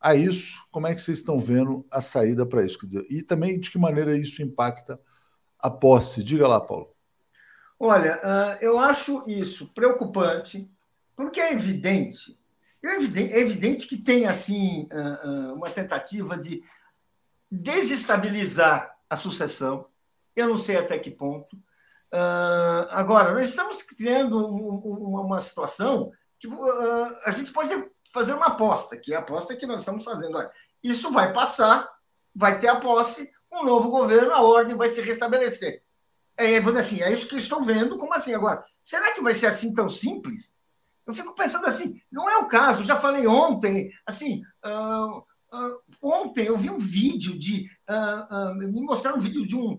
[0.00, 0.64] a isso.
[0.70, 2.78] Como é que vocês estão vendo a saída para isso?
[3.08, 4.96] E também de que maneira isso impacta
[5.62, 6.22] a posse.
[6.22, 6.90] Diga lá, Paulo.
[7.82, 10.70] Olha, ah, eu acho isso preocupante,
[11.16, 12.38] porque é evidente,
[12.84, 16.62] é evidente, é evidente que tem assim ah, ah, uma tentativa de
[17.50, 19.86] desestabilizar a sucessão.
[20.36, 21.56] Eu não sei até que ponto.
[22.90, 26.48] Agora, nós estamos criando uma situação que
[27.24, 27.72] a gente pode
[28.12, 30.38] fazer uma aposta, que é a aposta que nós estamos fazendo.
[30.82, 31.88] Isso vai passar,
[32.34, 35.82] vai ter a posse, um novo governo, a ordem vai se restabelecer.
[36.36, 37.98] É, assim, é isso que estou vendo.
[37.98, 38.64] Como assim agora?
[38.82, 40.56] Será que vai ser assim tão simples?
[41.06, 42.84] Eu fico pensando assim, não é o caso.
[42.84, 47.68] Já falei ontem, assim, uh, uh, ontem eu vi um vídeo de.
[47.88, 49.78] Uh, me mostraram um vídeo de um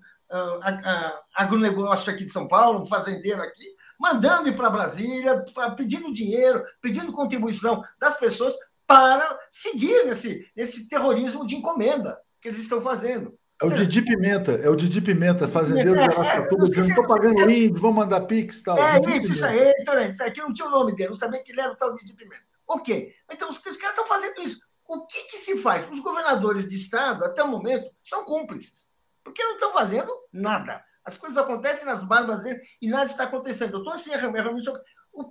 [1.35, 5.43] agronegócio aqui de São Paulo, um fazendeiro aqui, mandando ir para Brasília,
[5.75, 8.53] pedindo dinheiro, pedindo contribuição das pessoas
[8.87, 13.37] para seguir nesse, nesse terrorismo de encomenda que eles estão fazendo.
[13.61, 17.79] É o Didi Pimenta, é o Didi Pimenta, fazendeiro de Aracatuba, dizendo: estou pagando índio,
[17.79, 18.77] vamos mandar pix e tal.
[18.77, 21.51] É Didi isso, isso aí, isso aqui não tinha o nome dele, não sabia que
[21.51, 22.41] ele era o tal Didi Pimenta.
[22.67, 24.59] Ok, então os, os caras estão fazendo isso.
[24.87, 25.87] O que, que se faz?
[25.91, 28.89] Os governadores de Estado, até o momento, são cúmplices,
[29.23, 30.83] porque não estão fazendo nada.
[31.05, 33.73] As coisas acontecem nas barbas dele e nada está acontecendo.
[33.73, 34.69] Eu estou assim, realmente,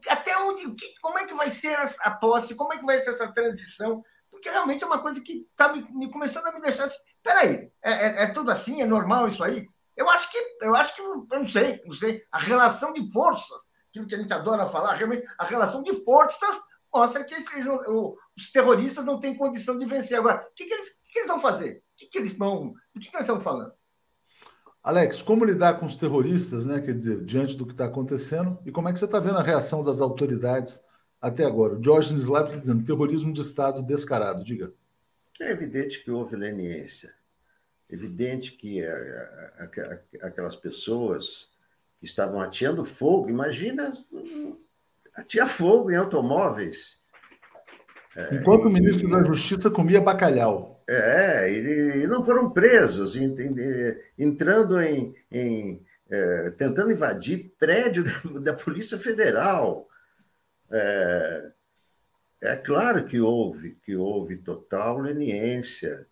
[0.09, 3.33] até onde, como é que vai ser a posse, como é que vai ser essa
[3.35, 4.05] transição
[4.41, 6.97] porque realmente é uma coisa que está me, me, começando a me deixar assim.
[7.23, 8.83] Peraí, é, é, é tudo assim?
[8.83, 9.67] É normal isso aí?
[9.97, 12.25] Eu acho que, eu acho que, eu não sei, não sei.
[12.33, 13.59] A relação de forças,
[13.91, 16.57] aquilo que a gente adora falar, realmente, a relação de forças
[16.93, 20.19] mostra que esses, os terroristas não têm condição de vencer.
[20.19, 21.79] Agora, o que, que, eles, que, que eles vão fazer?
[21.79, 22.75] O que, que eles vão.
[22.95, 23.73] O que, que nós estamos falando?
[24.83, 26.81] Alex, como lidar com os terroristas, né?
[26.81, 29.43] Quer dizer, diante do que está acontecendo, e como é que você está vendo a
[29.43, 30.81] reação das autoridades
[31.21, 31.75] até agora?
[31.75, 34.43] O George Slap está dizendo terrorismo de Estado descarado.
[34.43, 34.73] Diga.
[35.41, 37.13] É evidente que houve leniência.
[37.89, 38.83] Evidente que
[40.23, 41.51] aquelas pessoas
[41.99, 43.93] que estavam ateando fogo, imagina
[45.17, 47.01] atear fogo em automóveis.
[48.17, 50.83] É, Enquanto o ministro da Justiça comia bacalhau.
[50.89, 53.17] É, e, e não foram presos,
[54.19, 55.15] entrando em.
[55.31, 58.03] em é, tentando invadir prédio
[58.35, 59.89] da, da Polícia Federal.
[60.73, 61.53] É,
[62.43, 66.07] é, claro que houve, que houve total leniência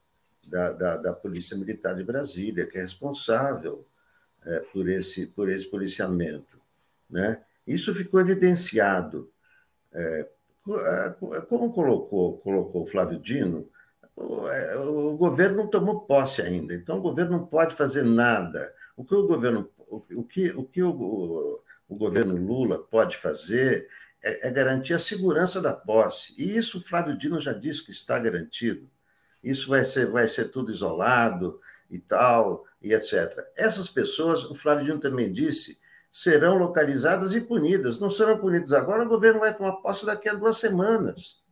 [0.49, 3.87] da, da, da Polícia Militar de Brasília, que é responsável
[4.45, 6.61] é, por, esse, por esse policiamento.
[7.09, 7.43] Né?
[7.67, 9.31] Isso ficou evidenciado.
[9.93, 10.29] É,
[10.69, 13.69] é como colocou, colocou Flávio Dino,
[14.15, 18.75] o, é, o, governo não tomou posse ainda, então o governo não pode fazer nada.
[18.97, 23.89] O que o governo, o, o que, o, que o, o governo Lula pode fazer
[24.23, 26.35] é, é, garantir a segurança da posse.
[26.37, 28.89] E isso o Flávio Dino já disse que está garantido.
[29.43, 31.61] Isso vai ser, vai ser tudo isolado
[31.91, 33.47] e tal, e etc.
[33.57, 35.79] Essas pessoas, o Flávio Dino também disse,
[36.11, 38.01] serão localizadas e punidas.
[38.01, 41.43] Não serão punidas agora, o governo vai tomar posse daqui a duas semanas.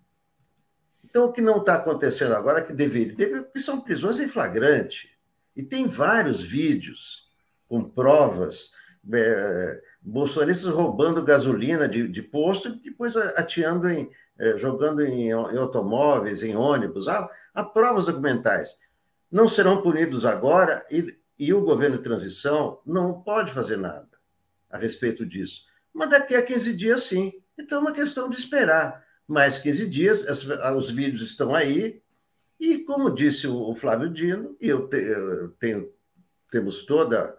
[1.04, 5.16] Então, o que não está acontecendo agora, que deveria, deveria, porque são prisões em flagrante.
[5.54, 7.30] E tem vários vídeos
[7.68, 8.72] com provas,
[9.12, 15.32] é, bolsonaristas roubando gasolina de, de posto e depois ateando em, é, jogando em, em,
[15.32, 17.09] automóveis, em ônibus.
[17.09, 18.78] Há, há provas documentais
[19.30, 24.09] não serão punidos agora e, e o governo de transição não pode fazer nada
[24.70, 25.64] a respeito disso.
[25.92, 27.32] Mas daqui a 15 dias, sim.
[27.59, 29.04] Então é uma questão de esperar.
[29.26, 30.24] Mais 15 dias,
[30.76, 32.00] os vídeos estão aí,
[32.61, 34.88] e como disse o Flávio Dino, e eu,
[35.59, 35.92] tenho,
[36.50, 37.36] temos toda,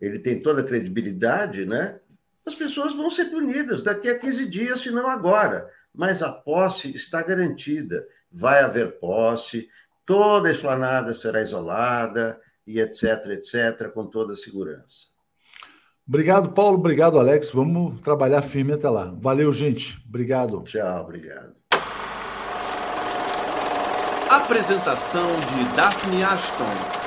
[0.00, 1.98] ele tem toda a credibilidade, né?
[2.46, 5.70] As pessoas vão ser punidas daqui a 15 dias, se não agora.
[5.94, 8.06] Mas a posse está garantida.
[8.32, 9.68] Vai haver posse,
[10.06, 15.10] toda a esplanada será isolada e etc, etc, com toda a segurança.
[16.08, 16.76] Obrigado, Paulo.
[16.76, 17.50] Obrigado, Alex.
[17.50, 19.14] Vamos trabalhar firme até lá.
[19.18, 20.02] Valeu, gente.
[20.08, 20.62] Obrigado.
[20.64, 21.54] Tchau, obrigado.
[24.28, 26.99] Apresentação de Daphne Ashton.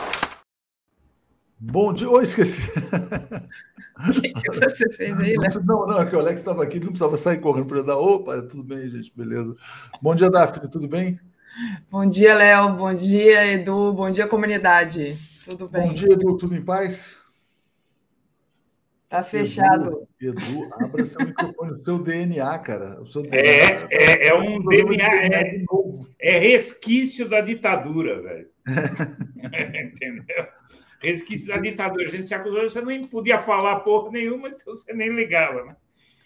[1.72, 2.10] Bom dia.
[2.10, 2.62] Oh, esqueci.
[3.96, 5.48] O que, que, você fez aí, né?
[5.64, 7.96] Não, não, é que o Alex estava aqui, não precisava sair correndo para dar.
[7.96, 9.56] Opa, tudo bem, gente, beleza.
[10.02, 11.20] Bom dia, Daphne, tudo bem?
[11.92, 12.76] Bom dia, Léo.
[12.76, 13.94] Bom dia, Edu.
[13.94, 15.16] Bom dia, comunidade.
[15.46, 15.88] Tudo bem?
[15.88, 16.36] Bom dia, Edu.
[16.38, 17.20] Tudo em paz?
[19.08, 20.08] Tá fechado.
[20.20, 23.00] Edu, Edu abra seu microfone, o seu DNA, cara.
[23.00, 25.64] O seu DNA, é, é, é um DNA, é,
[26.20, 28.50] é resquício da ditadura, velho.
[29.46, 30.48] Entendeu?
[31.04, 32.08] Resquício da ditadura.
[32.08, 35.76] A gente se acusou, você nem podia falar porra nenhuma, então você nem ligava, né?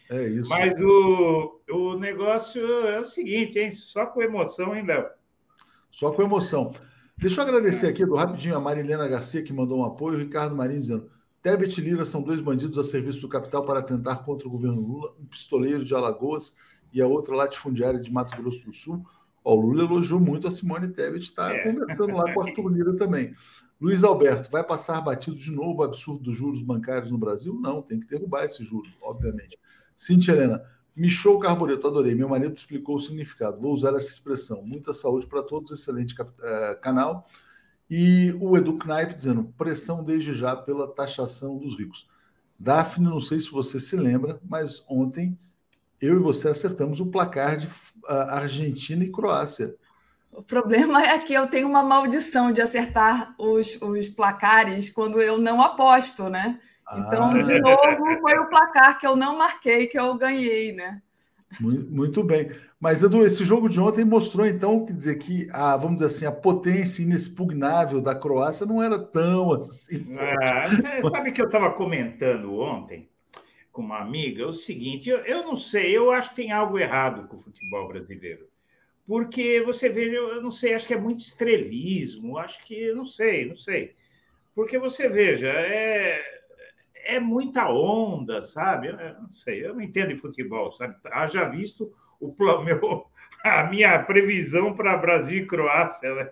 [0.09, 0.49] É isso.
[0.49, 3.71] Mas o, o negócio é o seguinte, hein?
[3.71, 5.07] Só com emoção, hein, Léo?
[5.91, 6.71] Só com emoção.
[7.17, 10.56] Deixa eu agradecer aqui do rapidinho a Marilena Garcia, que mandou um apoio, o Ricardo
[10.56, 11.10] Marinho dizendo:
[11.41, 14.80] Tebet e Lira são dois bandidos a serviço do capital para atentar contra o governo
[14.80, 16.56] Lula, um pistoleiro de Alagoas
[16.93, 19.03] e a outra latifundiária de Mato Grosso do Sul.
[19.43, 21.64] Ó, o Lula elogiou muito a Simone Tebet, está é.
[21.64, 23.34] conversando lá com a Arthur Lira também.
[23.80, 27.54] Luiz Alberto, vai passar batido de novo o absurdo dos juros bancários no Brasil?
[27.54, 29.58] Não, tem que derrubar esses juros, obviamente.
[29.95, 30.64] Cintia Helena,
[30.95, 32.16] Michou Carbureto, adorei.
[32.16, 33.62] Meu marido explicou o significado.
[33.62, 34.64] Vou usar essa expressão.
[34.64, 37.28] Muita saúde para todos, excelente uh, canal.
[37.88, 42.08] E o Edu Knaip dizendo: pressão desde já pela taxação dos ricos.
[42.60, 45.38] Daphne, não sei se você se lembra, mas ontem
[46.02, 47.72] eu e você acertamos o placar de uh,
[48.30, 49.76] Argentina e Croácia.
[50.38, 55.39] O problema é que eu tenho uma maldição de acertar os, os placares quando eu
[55.39, 56.59] não aposto, né?
[56.93, 57.41] Então, ah.
[57.41, 61.01] de novo, foi o placar que eu não marquei que eu ganhei, né?
[61.59, 62.51] Muito, bem.
[62.80, 66.26] Mas, Edu, esse jogo de ontem mostrou, então, quer dizer, que a, vamos dizer assim,
[66.27, 70.05] a potência inexpugnável da Croácia não era tão assim.
[70.19, 70.65] Ah,
[71.09, 73.09] sabe que eu estava comentando ontem
[73.72, 77.27] com uma amiga o seguinte: eu, eu não sei, eu acho que tem algo errado
[77.27, 78.45] com o futebol brasileiro.
[79.07, 83.47] Porque você vê, eu não sei, acho que é muito estrelismo, acho que, não sei,
[83.47, 83.95] não sei.
[84.53, 86.21] Porque você veja, é,
[87.05, 88.89] é muita onda, sabe?
[88.89, 90.95] Eu não sei, eu não entendo de futebol, sabe?
[91.05, 92.35] Haja visto o
[92.65, 93.05] meu,
[93.45, 96.13] a minha previsão para Brasil e Croácia.
[96.13, 96.29] Né?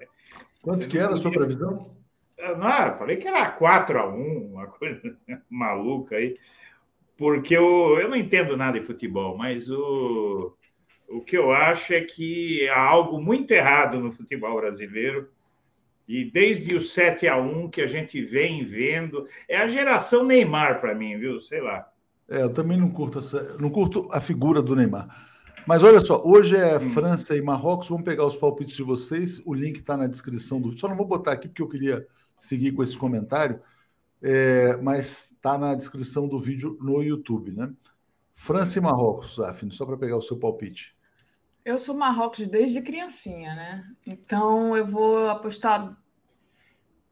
[0.61, 1.95] Quanto que era a sua previsão?
[2.37, 5.17] Não, eu falei que era 4 a 1 uma coisa
[5.49, 6.37] maluca aí.
[7.17, 10.53] Porque eu, eu não entendo nada de futebol, mas o,
[11.07, 15.29] O que eu acho é que há algo muito errado no futebol brasileiro.
[16.07, 20.79] E desde o 7 a 1 que a gente vem vendo, é a geração Neymar
[20.79, 21.41] para mim, viu?
[21.41, 21.89] Sei lá.
[22.29, 25.07] É, eu também não curto, essa, não curto a figura do Neymar.
[25.67, 26.79] Mas olha só, hoje é hum.
[26.79, 27.89] França e Marrocos.
[27.89, 29.41] Vamos pegar os palpites de vocês.
[29.45, 30.81] O link está na descrição do vídeo.
[30.81, 32.07] Só não vou botar aqui porque eu queria
[32.37, 33.59] seguir com esse comentário,
[34.21, 37.71] é, mas está na descrição do vídeo no YouTube, né?
[38.33, 40.94] França e Marrocos, Zafine, só para pegar o seu palpite.
[41.65, 43.83] Eu sou Marrocos desde criancinha, né?
[44.05, 45.97] Então eu vou apostar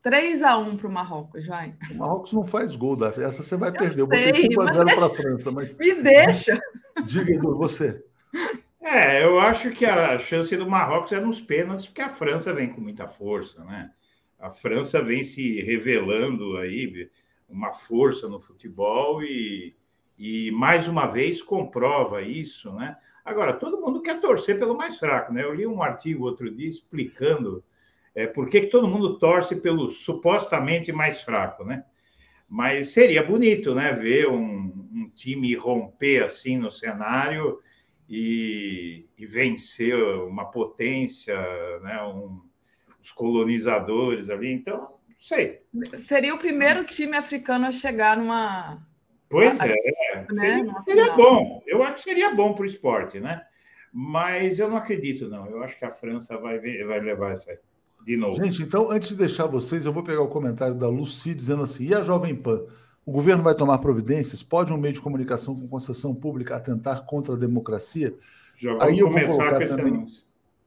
[0.03, 1.75] 3 a 1 para o Marrocos, vai.
[1.89, 3.23] O Marrocos não faz gol, Davi.
[3.23, 3.93] Essa você vai eu perder.
[3.93, 5.51] Sei, eu botei 5 a 0 para a França.
[5.51, 5.73] Mas...
[5.79, 6.61] Me deixa.
[7.03, 8.03] Diga, Edu, você.
[8.79, 12.69] É, eu acho que a chance do Marrocos é nos pênaltis, porque a França vem
[12.69, 13.91] com muita força, né?
[14.37, 17.09] A França vem se revelando aí
[17.49, 19.75] uma força no futebol e,
[20.17, 22.97] e mais uma vez comprova isso, né?
[23.23, 25.43] Agora, todo mundo quer torcer pelo mais fraco, né?
[25.43, 27.63] Eu li um artigo outro dia explicando
[28.13, 31.85] é, por que, que todo mundo torce pelo supostamente mais fraco, né?
[32.47, 33.93] Mas seria bonito, né?
[33.93, 37.59] Ver um, um time romper assim no cenário
[38.07, 41.35] e, e vencer uma potência,
[41.81, 42.03] né?
[42.03, 42.41] Um,
[43.01, 44.51] os colonizadores ali.
[44.51, 45.61] Então, sei.
[45.99, 48.85] Seria o primeiro time africano a chegar numa.
[49.33, 50.27] Pois é, né?
[50.29, 51.63] seria, seria bom.
[51.65, 53.41] Eu acho que seria bom para o esporte, né?
[53.91, 55.47] Mas eu não acredito, não.
[55.47, 57.57] Eu acho que a França vai, vai levar essa.
[58.05, 58.35] De novo.
[58.43, 61.85] Gente, então, antes de deixar vocês, eu vou pegar o comentário da Lucy dizendo assim:
[61.85, 62.63] e a Jovem Pan?
[63.05, 64.43] O governo vai tomar providências?
[64.43, 68.13] Pode um meio de comunicação com concessão pública atentar contra a democracia?
[68.57, 70.07] Já Aí eu vou colocar também.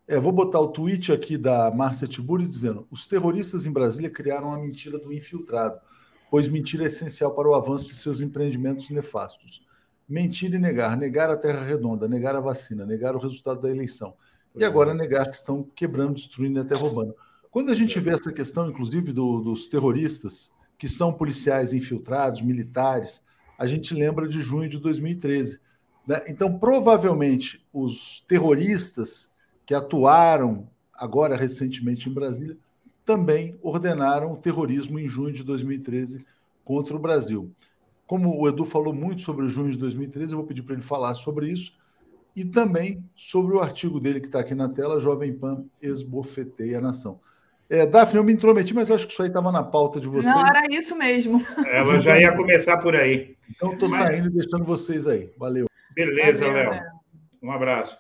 [0.09, 4.53] É, vou botar o tweet aqui da Márcia Tiburi dizendo: os terroristas em Brasília criaram
[4.53, 5.79] a mentira do infiltrado,
[6.31, 9.63] pois mentira é essencial para o avanço de seus empreendimentos nefastos.
[10.09, 14.15] Mentir e negar, negar a terra redonda, negar a vacina, negar o resultado da eleição.
[14.55, 17.15] E agora negar que estão quebrando, destruindo e até roubando.
[17.51, 23.23] Quando a gente vê essa questão, inclusive, do, dos terroristas, que são policiais infiltrados, militares,
[23.59, 25.61] a gente lembra de junho de 2013.
[26.07, 26.23] Né?
[26.29, 29.29] Então, provavelmente, os terroristas
[29.65, 32.57] que atuaram agora recentemente em Brasília,
[33.07, 36.27] também ordenaram o terrorismo em junho de 2013
[36.65, 37.53] contra o Brasil.
[38.05, 41.15] Como o Edu falou muito sobre junho de 2013, eu vou pedir para ele falar
[41.15, 41.79] sobre isso
[42.35, 46.81] e também sobre o artigo dele que está aqui na tela, Jovem Pan esbofeteia a
[46.81, 47.21] nação.
[47.71, 50.09] É, Daphne, eu me intrometi, mas eu acho que isso aí estava na pauta de
[50.09, 50.35] vocês.
[50.35, 51.45] Não, era isso mesmo.
[51.67, 53.37] Ela já ia começar por aí.
[53.51, 53.99] Então, estou mas...
[53.99, 55.33] saindo e deixando vocês aí.
[55.37, 55.67] Valeu.
[55.95, 56.81] Beleza, Léo.
[57.43, 57.99] Um abraço.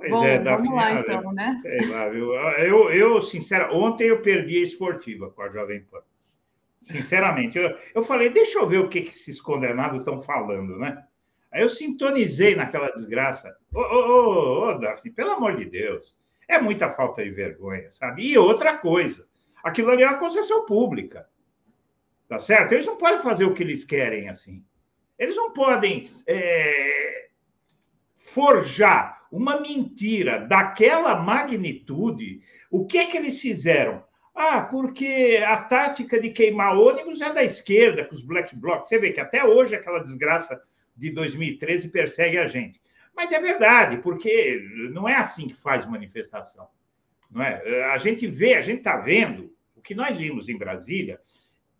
[0.00, 1.60] Pois Bom, é, vamos lá então, né?
[2.10, 2.32] Viu?
[2.34, 6.00] Eu, eu, sincera, ontem eu perdi a esportiva com a Jovem Pan.
[6.78, 11.04] Sinceramente, eu, eu falei, deixa eu ver o que, que esses condenados estão falando, né?
[11.52, 13.54] Aí eu sintonizei naquela desgraça.
[13.74, 16.16] Ô, ô, ô, ô, Daphne, pelo amor de Deus,
[16.48, 18.26] é muita falta de vergonha, sabe?
[18.26, 19.28] E outra coisa,
[19.62, 21.28] aquilo ali é uma concessão pública,
[22.26, 22.72] tá certo?
[22.72, 24.64] Eles não podem fazer o que eles querem assim.
[25.18, 27.28] Eles não podem é,
[28.16, 32.40] forjar uma mentira daquela magnitude,
[32.70, 34.02] o que é que eles fizeram?
[34.34, 38.88] Ah, porque a tática de queimar ônibus é da esquerda, com os black blocs.
[38.88, 40.60] Você vê que até hoje aquela desgraça
[40.96, 42.80] de 2013 persegue a gente.
[43.14, 44.62] Mas é verdade, porque
[44.92, 46.68] não é assim que faz manifestação.
[47.30, 47.84] Não é?
[47.92, 51.20] A gente vê, a gente está vendo o que nós vimos em Brasília.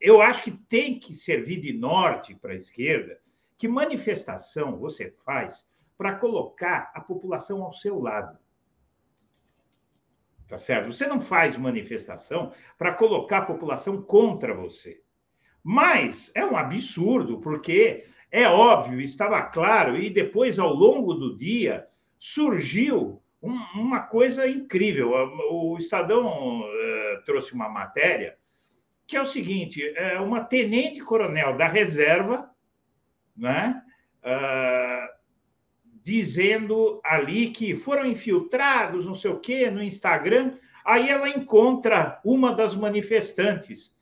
[0.00, 3.18] Eu acho que tem que servir de norte para a esquerda
[3.56, 5.68] que manifestação você faz
[6.00, 8.38] para colocar a população ao seu lado.
[10.48, 10.90] Tá certo?
[10.90, 15.02] Você não faz manifestação para colocar a população contra você.
[15.62, 21.86] Mas é um absurdo, porque é óbvio, estava claro, e depois, ao longo do dia,
[22.18, 25.12] surgiu um, uma coisa incrível.
[25.50, 28.38] O Estadão uh, trouxe uma matéria
[29.06, 32.50] que é o seguinte: é uma tenente-coronel da reserva,
[33.36, 33.82] né?
[34.24, 35.19] Uh,
[36.02, 40.54] dizendo ali que foram infiltrados, não sei o quê, no Instagram.
[40.84, 43.94] Aí ela encontra uma das manifestantes.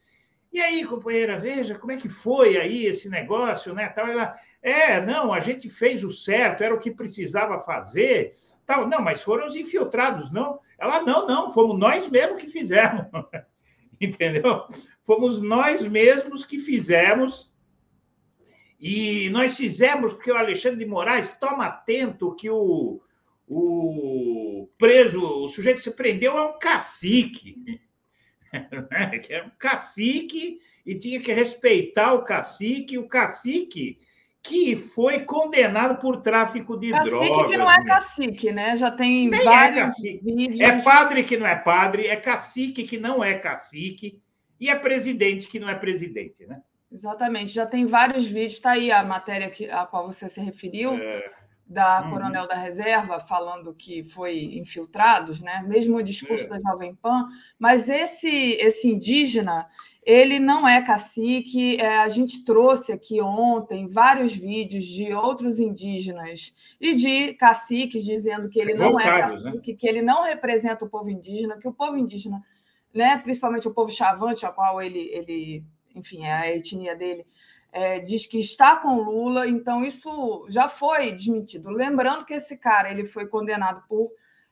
[0.52, 3.88] E aí, companheira, veja como é que foi aí esse negócio, né?
[3.88, 8.34] Tal, ela, é, não, a gente fez o certo, era o que precisava fazer,
[8.64, 8.88] tal.
[8.88, 10.60] Não, mas foram os infiltrados, não?
[10.78, 13.06] Ela, não, não, fomos nós mesmos que fizemos.
[14.00, 14.64] Entendeu?
[15.02, 17.52] Fomos nós mesmos que fizemos
[18.78, 23.00] e nós fizemos porque o Alexandre de Moraes, toma atento que o,
[23.48, 27.56] o preso, o sujeito que se prendeu é um cacique.
[27.66, 27.78] Né?
[29.22, 33.98] que era um cacique e tinha que respeitar o cacique, o cacique
[34.42, 37.28] que foi condenado por tráfico de cacique drogas.
[37.28, 38.76] Cacique que não é cacique, né?
[38.76, 40.60] Já tem Nem é vários é vídeos.
[40.60, 44.18] É padre que não é padre, é cacique que não é cacique
[44.58, 46.62] e é presidente que não é presidente, né?
[46.90, 50.94] Exatamente, já tem vários vídeos, está aí a matéria que, a qual você se referiu,
[50.94, 51.30] é.
[51.66, 52.10] da uhum.
[52.10, 55.62] Coronel da Reserva, falando que foi infiltrados, né?
[55.68, 56.48] mesmo o discurso é.
[56.48, 57.28] da Jovem Pan,
[57.58, 59.68] mas esse, esse indígena,
[60.02, 66.54] ele não é cacique, é, a gente trouxe aqui ontem vários vídeos de outros indígenas
[66.80, 69.76] e de caciques dizendo que ele não é cacique, né?
[69.78, 72.40] que ele não representa o povo indígena, que o povo indígena,
[72.94, 75.62] né, principalmente o povo chavante, a qual ele, ele
[75.98, 77.26] enfim, é a etnia dele,
[77.72, 81.70] é, diz que está com Lula, então isso já foi desmentido.
[81.70, 84.10] Lembrando que esse cara ele foi condenado por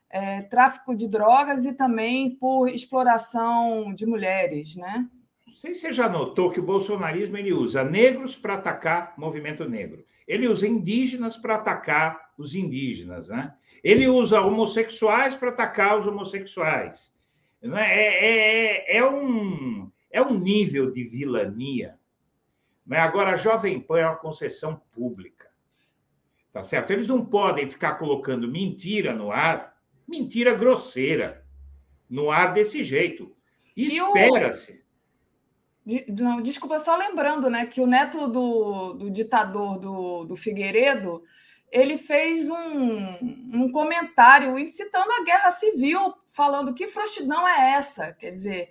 [0.09, 5.07] é, tráfico de drogas e também por exploração de mulheres, né?
[5.45, 9.67] Não sei se você já notou que o bolsonarismo ele usa negros para atacar movimento
[9.67, 10.05] negro.
[10.27, 13.53] Ele usa indígenas para atacar os indígenas, né?
[13.83, 17.13] Ele usa homossexuais para atacar os homossexuais.
[17.61, 21.97] É, é, é, é um é um nível de vilania.
[22.85, 25.47] Mas agora, a Jovem Pan é uma concessão pública.
[26.53, 26.91] Tá certo?
[26.91, 29.77] Eles não podem ficar colocando mentira no ar,
[30.07, 31.45] mentira grosseira,
[32.09, 33.35] no ar desse jeito.
[33.75, 34.83] Espera-se.
[36.09, 41.23] Não, desculpa, só lembrando, né, que o neto do, do ditador do, do Figueiredo
[41.71, 43.17] ele fez um,
[43.53, 48.13] um comentário incitando a guerra civil, falando que frouxidão é essa.
[48.13, 48.69] Quer dizer,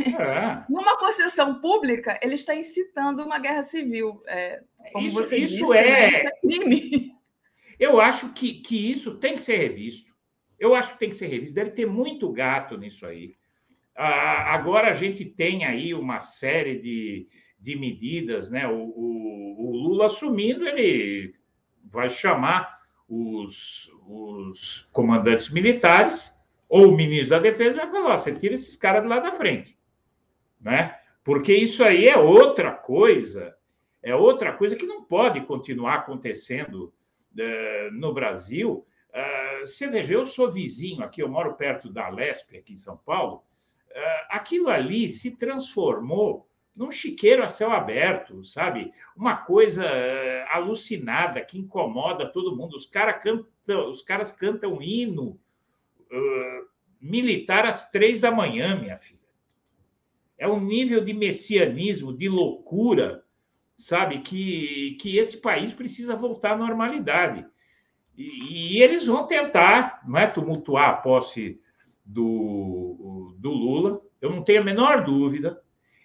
[0.00, 0.64] é.
[0.68, 4.22] numa concessão pública, ele está incitando uma guerra civil.
[4.26, 4.62] É,
[4.92, 6.10] como isso você isso disse, é...
[6.10, 6.22] Né?
[6.24, 7.12] é crime.
[7.78, 10.12] Eu acho que, que isso tem que ser revisto.
[10.58, 11.54] Eu acho que tem que ser revisto.
[11.54, 13.34] Deve ter muito gato nisso aí.
[13.96, 17.28] Ah, agora a gente tem aí uma série de,
[17.58, 18.66] de medidas, né?
[18.66, 21.34] O, o, o Lula assumindo, ele
[21.92, 26.32] vai chamar os, os comandantes militares
[26.68, 29.78] ou o ministro da Defesa vai falar: você tira esses caras lá da frente,
[30.58, 30.98] né?
[31.22, 33.54] Porque isso aí é outra coisa,
[34.02, 36.92] é outra coisa que não pode continuar acontecendo
[37.38, 38.86] uh, no Brasil.
[39.10, 42.96] Uh, você veja, eu sou vizinho aqui, eu moro perto da Lespe, aqui em São
[42.96, 43.44] Paulo.
[43.90, 48.92] Uh, aquilo ali se transformou num chiqueiro a céu aberto, sabe?
[49.14, 52.74] Uma coisa uh, alucinada que incomoda todo mundo.
[52.74, 55.38] Os, cara cantam, os caras cantam hino
[56.10, 56.66] uh,
[57.00, 59.20] militar às três da manhã, minha filha.
[60.38, 63.22] É um nível de messianismo, de loucura,
[63.76, 64.20] sabe?
[64.20, 67.46] Que, que esse país precisa voltar à normalidade.
[68.16, 71.60] E, e eles vão tentar, não é, tumultuar a posse
[72.04, 74.00] do, do Lula.
[74.20, 75.61] Eu não tenho a menor dúvida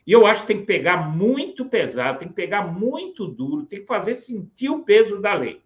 [0.07, 3.81] e eu acho que tem que pegar muito pesado, tem que pegar muito duro, tem
[3.81, 5.61] que fazer sentir o peso da lei.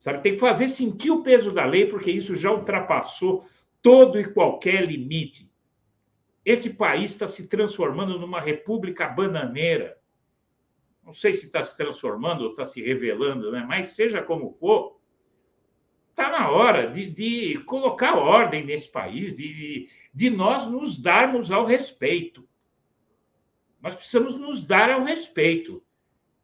[0.00, 3.46] Sabe, tem que fazer sentir o peso da lei, porque isso já ultrapassou
[3.80, 5.48] todo e qualquer limite.
[6.44, 9.96] Esse país está se transformando numa república bananeira.
[11.04, 13.64] Não sei se está se transformando ou está se revelando, né?
[13.68, 14.98] mas seja como for,
[16.10, 21.64] está na hora de, de, colocar ordem nesse país, de, de nós nos darmos ao
[21.64, 22.47] respeito
[23.88, 25.82] nós precisamos nos dar ao respeito,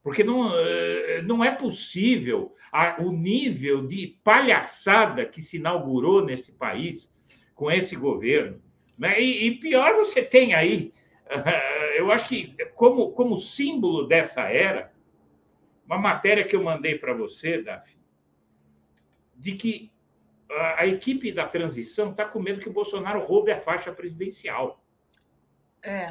[0.02, 6.52] porque não, eh, não é possível a, o nível de palhaçada que se inaugurou nesse
[6.52, 7.14] país
[7.54, 8.62] com esse governo.
[8.98, 9.20] Né?
[9.20, 10.90] E, e pior, você tem aí,
[11.98, 14.90] eu acho que como, como símbolo dessa era,
[15.84, 18.02] uma matéria que eu mandei para você, Daphne,
[19.36, 19.92] de que
[20.78, 24.82] a, equipe da transição está com medo que o Bolsonaro roube a faixa presidencial.
[25.82, 26.08] É.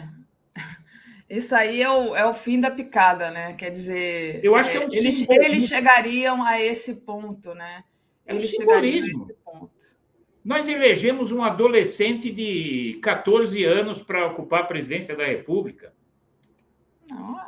[1.29, 3.53] Isso aí é o, é o fim da picada, né?
[3.53, 7.83] Quer dizer, eu acho que é um eles, eles chegariam a esse ponto, né?
[8.25, 9.73] É eles chegariam a esse ponto.
[10.43, 15.93] Nós elegemos um adolescente de 14 anos para ocupar a presidência da República.
[17.09, 17.39] Não,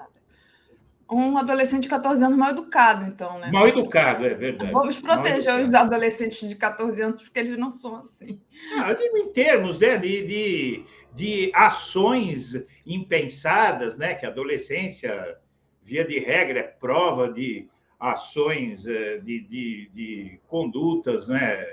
[1.09, 3.51] um adolescente de 14 anos mal educado, então, né?
[3.51, 4.71] Mal educado, é verdade.
[4.71, 8.41] Vamos proteger os adolescentes de 14 anos, porque eles não são assim.
[8.77, 12.53] Ah, digo em termos né, de, de, de ações
[12.85, 14.15] impensadas, né?
[14.15, 15.37] Que a adolescência,
[15.83, 17.69] via de regra, é prova de
[17.99, 21.63] ações, eh, de, de, de condutas, né?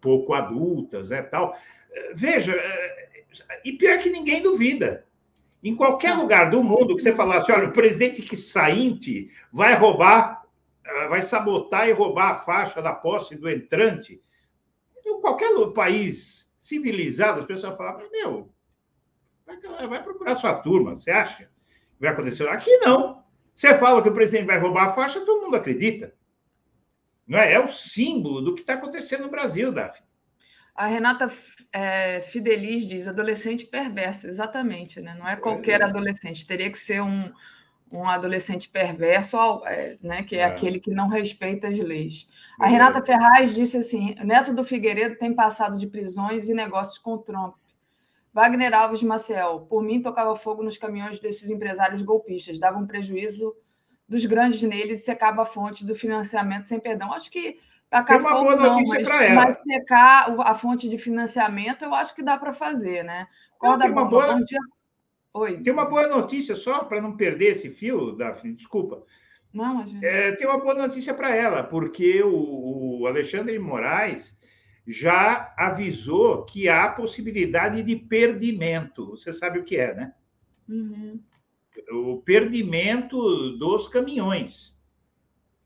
[0.00, 1.22] Pouco adultas, né?
[1.22, 1.56] Tal.
[2.14, 3.24] Veja, eh,
[3.64, 5.06] e pior que ninguém duvida
[5.62, 10.42] em qualquer lugar do mundo que você falasse, olha, o presidente que sainte vai roubar,
[10.84, 14.20] eh, vai sabotar e roubar a faixa da posse do entrante,
[15.04, 18.52] em qualquer país civilizado, as pessoas falavam, meu,
[19.88, 21.50] vai procurar sua turma, você acha?
[21.98, 22.48] Vai acontecer?
[22.48, 23.22] Aqui não.
[23.54, 26.14] Você fala que o presidente vai roubar a faixa, todo mundo acredita.
[27.26, 27.52] Não é?
[27.52, 30.06] é o símbolo do que está acontecendo no Brasil, Daphne.
[30.74, 31.30] A Renata
[31.72, 35.14] é, Fidelis diz adolescente perverso, exatamente, né?
[35.18, 35.84] Não é qualquer é.
[35.84, 37.30] adolescente, teria que ser um,
[37.92, 39.36] um adolescente perverso,
[39.66, 40.22] é, né?
[40.22, 42.26] Que é, é, aquele que não respeita as leis.
[42.58, 47.18] A Renata Ferraz disse assim: Neto do Figueiredo tem passado de prisões e negócios com
[47.18, 47.54] Trump.
[48.32, 53.54] Wagner Alves Maciel, por mim, tocava fogo nos caminhões desses empresários golpistas, dava um prejuízo
[54.08, 57.12] dos grandes neles e secava a fonte do financiamento sem perdão.
[57.12, 57.58] Acho que
[57.92, 62.14] tacar Tem uma fogo boa não, mas, mas secar a fonte de financiamento eu acho
[62.14, 63.28] que dá para fazer, né?
[63.58, 64.34] Corda não, boa...
[64.34, 64.58] Bom dia.
[65.34, 65.62] Oi.
[65.62, 69.04] Tem uma boa notícia só para não perder esse fio, Daphne, desculpa.
[69.52, 74.38] Não, é, tem uma boa notícia para ela, porque o, o Alexandre Moraes
[74.86, 79.10] já avisou que há possibilidade de perdimento.
[79.10, 80.14] Você sabe o que é, né?
[80.66, 81.20] Uhum.
[81.90, 84.78] O perdimento dos caminhões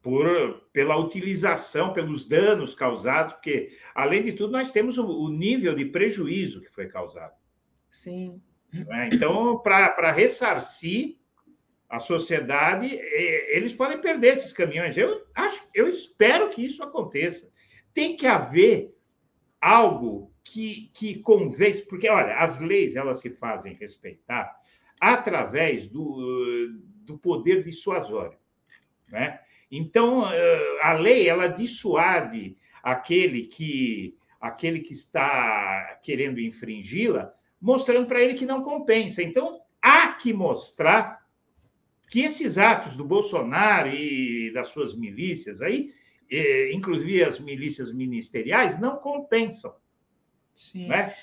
[0.07, 5.75] por, pela utilização, pelos danos causados, porque, além de tudo, nós temos o, o nível
[5.75, 7.35] de prejuízo que foi causado.
[7.91, 8.41] Sim.
[8.73, 9.09] É?
[9.09, 11.17] Então, para ressarcir
[11.89, 12.87] a sociedade,
[13.49, 14.97] eles podem perder esses caminhões.
[14.97, 17.51] Eu acho, eu espero que isso aconteça.
[17.93, 18.95] Tem que haver
[19.61, 24.57] algo que, que convence, porque, olha, as leis elas se fazem respeitar
[25.01, 26.69] através do,
[27.03, 28.39] do poder dissuasório.
[29.09, 29.41] Né?
[29.71, 30.25] Então,
[30.83, 38.47] a lei ela dissuade aquele que aquele que está querendo infringi-la, mostrando para ele que
[38.47, 39.23] não compensa.
[39.23, 41.27] Então, há que mostrar
[42.09, 45.93] que esses atos do Bolsonaro e das suas milícias aí
[46.73, 49.75] inclusive as milícias ministeriais, não compensam.
[50.53, 50.89] Sim.
[50.89, 51.15] Né?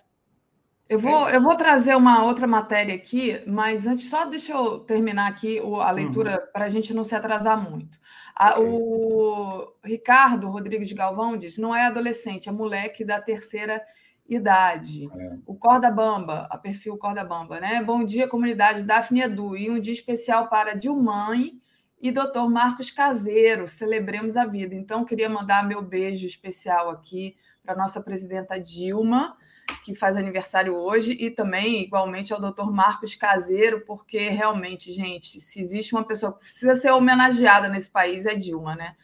[0.89, 5.27] Eu vou, eu vou trazer uma outra matéria aqui, mas antes, só deixa eu terminar
[5.27, 6.51] aqui a leitura uhum.
[6.51, 7.97] para a gente não se atrasar muito.
[8.35, 13.81] A, o Ricardo Rodrigues Galvão diz: não é adolescente, é moleque da terceira
[14.27, 15.07] idade.
[15.07, 15.38] É.
[15.45, 17.81] O Corda Bamba, a perfil Corda Bamba, né?
[17.81, 19.55] Bom dia, comunidade Daphne Edu.
[19.55, 21.61] E um dia especial para Dilmãe
[22.04, 24.76] e doutor Marcos Caseiro, celebremos a vida.
[24.76, 29.38] Então, queria mandar meu beijo especial aqui para nossa presidenta Dilma,
[29.86, 35.62] que faz aniversário hoje, e também, igualmente, ao doutor Marcos Caseiro, porque realmente, gente, se
[35.62, 38.98] existe uma pessoa que precisa ser homenageada nesse país, é Dilma, né?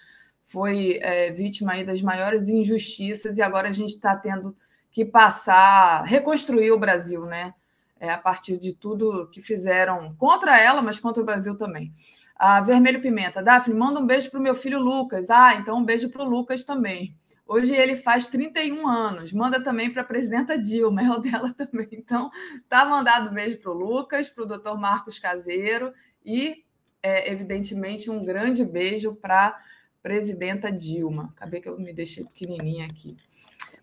[0.44, 4.54] Foi é, vítima das maiores injustiças e agora a gente está tendo
[4.92, 7.54] que passar, reconstruir o Brasil, né?
[7.98, 11.94] É, a partir de tudo que fizeram contra ela, mas contra o Brasil também.
[12.40, 13.44] A Vermelho Pimenta.
[13.44, 15.30] Daphne, manda um beijo para o meu filho Lucas.
[15.30, 17.14] Ah, então um beijo para o Lucas também.
[17.46, 19.34] Hoje ele faz 31 anos.
[19.34, 21.90] Manda também para a presidenta Dilma, é o dela também.
[21.92, 22.32] Então,
[22.70, 25.92] tá mandado um beijo para o Lucas, para o doutor Marcos Caseiro
[26.24, 26.64] e,
[27.04, 29.60] é, evidentemente, um grande beijo para
[30.02, 31.30] presidenta Dilma.
[31.36, 33.18] Acabei que eu me deixei pequenininha aqui.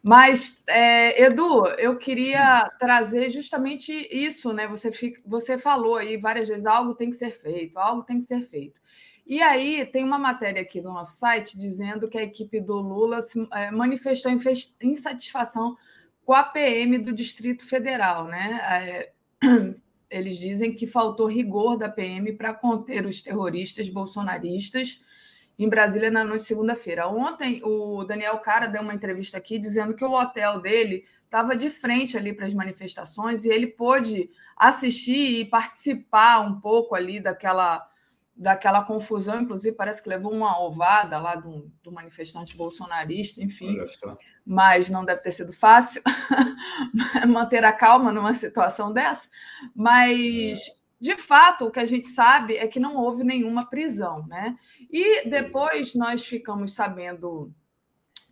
[0.09, 4.69] Mas, é, Edu, eu queria trazer justamente isso, né?
[4.69, 8.25] Você, fica, você falou aí várias vezes, algo tem que ser feito, algo tem que
[8.25, 8.81] ser feito.
[9.27, 13.21] E aí tem uma matéria aqui no nosso site dizendo que a equipe do Lula
[13.21, 14.31] se, é, manifestou
[14.81, 15.77] insatisfação
[16.25, 18.61] com a PM do Distrito Federal, né?
[18.63, 19.13] É,
[20.09, 25.01] eles dizem que faltou rigor da PM para conter os terroristas bolsonaristas
[25.59, 27.09] em Brasília na noite de segunda-feira.
[27.09, 31.71] Ontem, o Daniel Cara deu uma entrevista aqui dizendo que o hotel dele estava de
[31.71, 37.87] frente ali para as manifestações e ele pôde assistir e participar um pouco ali daquela,
[38.37, 39.41] daquela confusão.
[39.41, 43.79] Inclusive, parece que levou uma ovada lá do, do manifestante bolsonarista, enfim.
[44.45, 46.03] Mas não deve ter sido fácil
[47.27, 49.29] manter a calma numa situação dessa.
[49.75, 50.76] Mas.
[51.01, 54.57] De fato, o que a gente sabe é que não houve nenhuma prisão, né?
[54.91, 57.53] E depois nós ficamos sabendo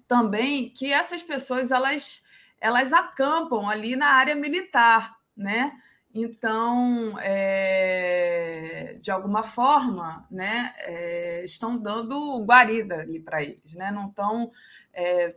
[0.09, 2.23] também que essas pessoas elas
[2.61, 5.73] elas acampam ali na área militar, né?
[6.15, 13.91] Então, é, de alguma forma, né, é, estão dando guarida ali para eles, né?
[13.91, 14.51] Não estão
[14.95, 15.35] é,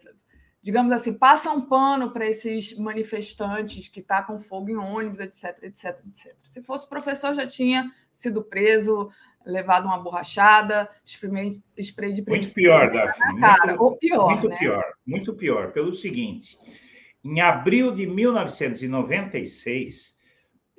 [0.68, 5.98] digamos assim, passa um pano para esses manifestantes que tacam fogo em ônibus, etc, etc,
[6.10, 6.36] etc.
[6.44, 9.10] Se fosse professor, já tinha sido preso,
[9.46, 13.40] levado uma borrachada, spray, spray de Muito pior, Daphne.
[13.40, 14.30] Cara, muito, ou pior.
[14.30, 14.58] Muito né?
[14.58, 15.72] pior, muito pior.
[15.72, 16.60] Pelo seguinte,
[17.24, 20.18] em abril de 1996,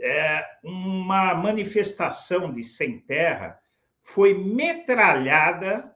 [0.03, 3.59] é, uma manifestação de sem terra
[4.03, 5.91] foi metralhada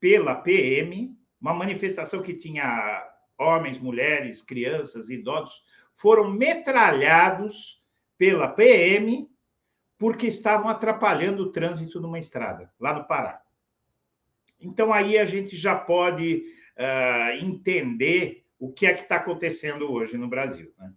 [0.00, 3.05] pela PM, uma manifestação que tinha
[3.38, 7.82] homens, mulheres, crianças, idosos, foram metralhados
[8.18, 9.28] pela PM
[9.98, 13.42] porque estavam atrapalhando o trânsito numa estrada, lá no Pará.
[14.60, 16.44] Então, aí a gente já pode
[16.76, 20.72] uh, entender o que é que está acontecendo hoje no Brasil.
[20.78, 20.92] Né?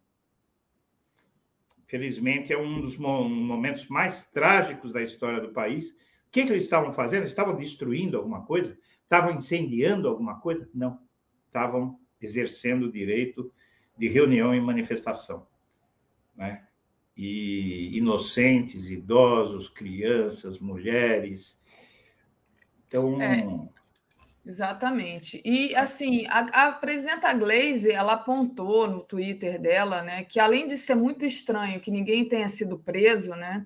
[1.87, 5.91] Felizmente, é um dos momentos mais trágicos da história do país.
[5.91, 5.95] O
[6.31, 7.25] que, que eles estavam fazendo?
[7.25, 8.77] Estavam destruindo alguma coisa?
[9.03, 10.69] Estavam incendiando alguma coisa?
[10.73, 10.99] Não.
[11.47, 13.51] Estavam exercendo o direito
[13.97, 15.47] de reunião e manifestação.
[16.35, 16.63] Né?
[17.15, 21.61] E inocentes, idosos, crianças, mulheres.
[22.87, 23.21] Então.
[23.21, 23.45] É,
[24.45, 25.41] exatamente.
[25.43, 30.77] E, assim, a, a presidenta Glaze, ela apontou no Twitter dela, né, que além de
[30.77, 33.65] ser muito estranho que ninguém tenha sido preso, né,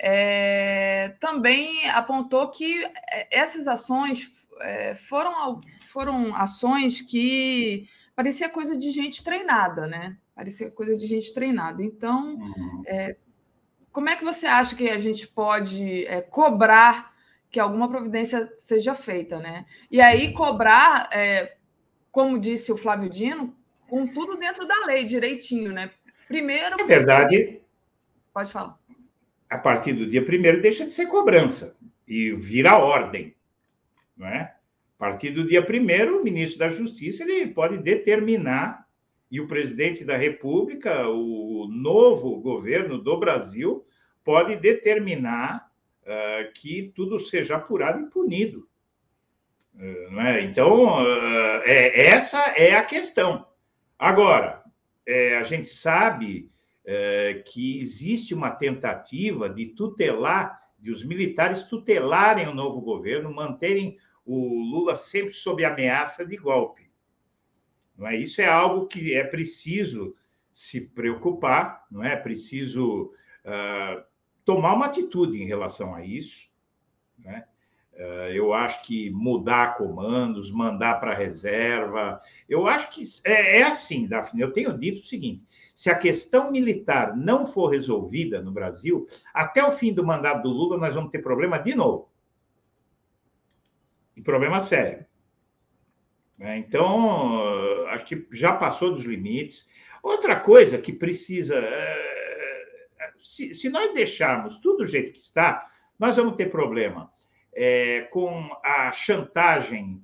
[0.00, 8.90] é, também apontou que é, essas ações é, foram, foram ações que parecia coisa de
[8.90, 10.16] gente treinada, né?
[10.34, 11.82] Parecia coisa de gente treinada.
[11.82, 12.82] Então, uhum.
[12.86, 13.16] é,
[13.90, 17.12] como é que você acha que a gente pode é, cobrar
[17.50, 19.64] que alguma providência seja feita, né?
[19.90, 21.56] E aí cobrar, é,
[22.12, 23.56] como disse o Flávio Dino,
[23.88, 25.90] com tudo dentro da lei, direitinho, né?
[26.28, 26.80] Primeiro.
[26.80, 27.60] É verdade.
[28.32, 28.78] Pode falar.
[29.48, 31.76] A partir do dia primeiro deixa de ser cobrança
[32.06, 33.34] e vira ordem.
[34.16, 34.54] Não é?
[34.98, 38.86] A partir do dia primeiro, o ministro da Justiça ele pode determinar,
[39.30, 43.86] e o presidente da República, o novo governo do Brasil,
[44.24, 45.70] pode determinar
[46.02, 48.68] uh, que tudo seja apurado e punido.
[49.80, 50.42] Uh, é?
[50.42, 53.46] Então, uh, é, essa é a questão.
[53.98, 54.62] Agora,
[55.06, 56.50] é, a gente sabe
[56.90, 63.98] é, que existe uma tentativa de tutelar, de os militares tutelarem o novo governo, manterem
[64.24, 66.90] o Lula sempre sob ameaça de golpe.
[67.94, 68.16] Não é?
[68.16, 70.16] Isso é algo que é preciso
[70.50, 72.16] se preocupar, não é?
[72.16, 73.12] Preciso
[73.44, 74.02] uh,
[74.42, 76.48] tomar uma atitude em relação a isso.
[77.18, 77.44] Né?
[78.32, 82.20] Eu acho que mudar comandos, mandar para reserva.
[82.48, 84.40] Eu acho que é, é assim, Daphne.
[84.40, 85.44] Eu tenho dito o seguinte:
[85.78, 90.48] se a questão militar não for resolvida no Brasil, até o fim do mandato do
[90.48, 92.10] Lula, nós vamos ter problema de novo.
[94.16, 95.06] E problema sério.
[96.36, 96.58] Né?
[96.58, 99.70] Então, acho que já passou dos limites.
[100.02, 101.54] Outra coisa que precisa.
[101.54, 105.64] É, se, se nós deixarmos tudo do jeito que está,
[105.96, 107.08] nós vamos ter problema
[107.54, 110.02] é, com a chantagem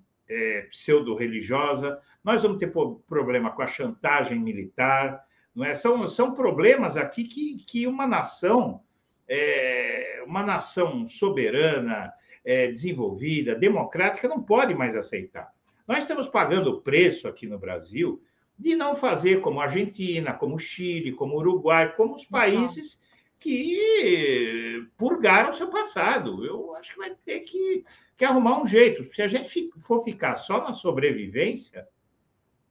[0.71, 2.73] pseudo-religiosa, nós vamos ter
[3.09, 5.24] problema com a chantagem militar.
[5.55, 5.75] Não é?
[5.75, 8.81] são, são problemas aqui que, que uma nação,
[9.29, 12.13] é, uma nação soberana,
[12.45, 15.53] é, desenvolvida, democrática, não pode mais aceitar.
[15.87, 18.21] Nós estamos pagando o preço aqui no Brasil
[18.59, 23.03] de não fazer como a Argentina, como o Chile, como o Uruguai, como os países
[23.39, 26.45] que purgaram seu passado.
[26.45, 27.85] Eu acho que vai ter que,
[28.17, 29.05] que arrumar um jeito.
[29.15, 31.87] Se a gente for ficar só na sobrevivência,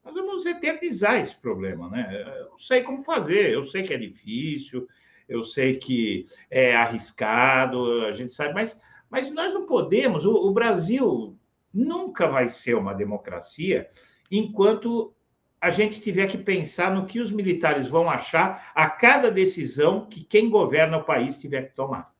[0.03, 2.23] nós vamos eternizar esse problema, né?
[2.39, 4.87] Eu não sei como fazer, eu sei que é difícil,
[5.27, 8.79] eu sei que é arriscado, a gente sabe, mas
[9.13, 11.37] mas nós não podemos, o, o Brasil
[11.71, 13.87] nunca vai ser uma democracia
[14.31, 15.13] enquanto
[15.61, 20.23] a gente tiver que pensar no que os militares vão achar a cada decisão que
[20.23, 22.11] quem governa o país tiver que tomar.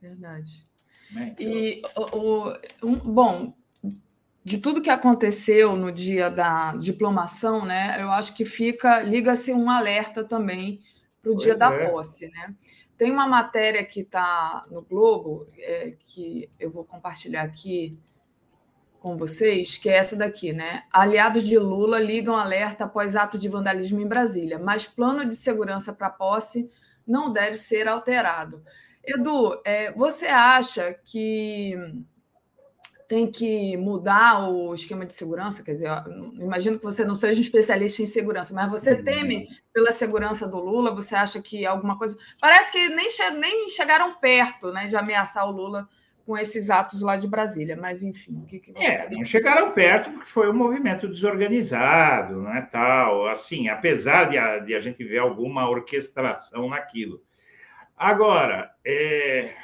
[0.00, 0.64] Verdade.
[1.10, 1.34] Né?
[1.40, 2.54] E, o, o
[2.84, 3.52] um, bom,
[4.44, 9.70] de tudo que aconteceu no dia da diplomação, né, eu acho que fica, liga-se um
[9.70, 10.80] alerta também
[11.22, 11.56] para o dia é.
[11.56, 12.54] da posse, né?
[12.98, 17.98] Tem uma matéria que está no Globo, é, que eu vou compartilhar aqui
[19.00, 20.84] com vocês, que é essa daqui, né?
[20.92, 25.92] Aliados de Lula ligam alerta após ato de vandalismo em Brasília, mas plano de segurança
[25.92, 26.70] para posse
[27.06, 28.62] não deve ser alterado.
[29.04, 31.76] Edu, é, você acha que
[33.12, 35.62] tem que mudar o esquema de segurança?
[35.62, 35.90] Quer dizer,
[36.40, 39.04] imagino que você não seja um especialista em segurança, mas você uhum.
[39.04, 40.94] teme pela segurança do Lula?
[40.94, 42.16] Você acha que alguma coisa.
[42.40, 43.30] Parece que nem, che...
[43.32, 45.86] nem chegaram perto né, de ameaçar o Lula
[46.24, 48.82] com esses atos lá de Brasília, mas enfim, o que, que você.
[48.82, 53.28] É, não chegaram perto porque foi um movimento desorganizado, não é tal.
[53.28, 57.22] Assim, apesar de a, de a gente ver alguma orquestração naquilo.
[57.94, 59.54] Agora, é...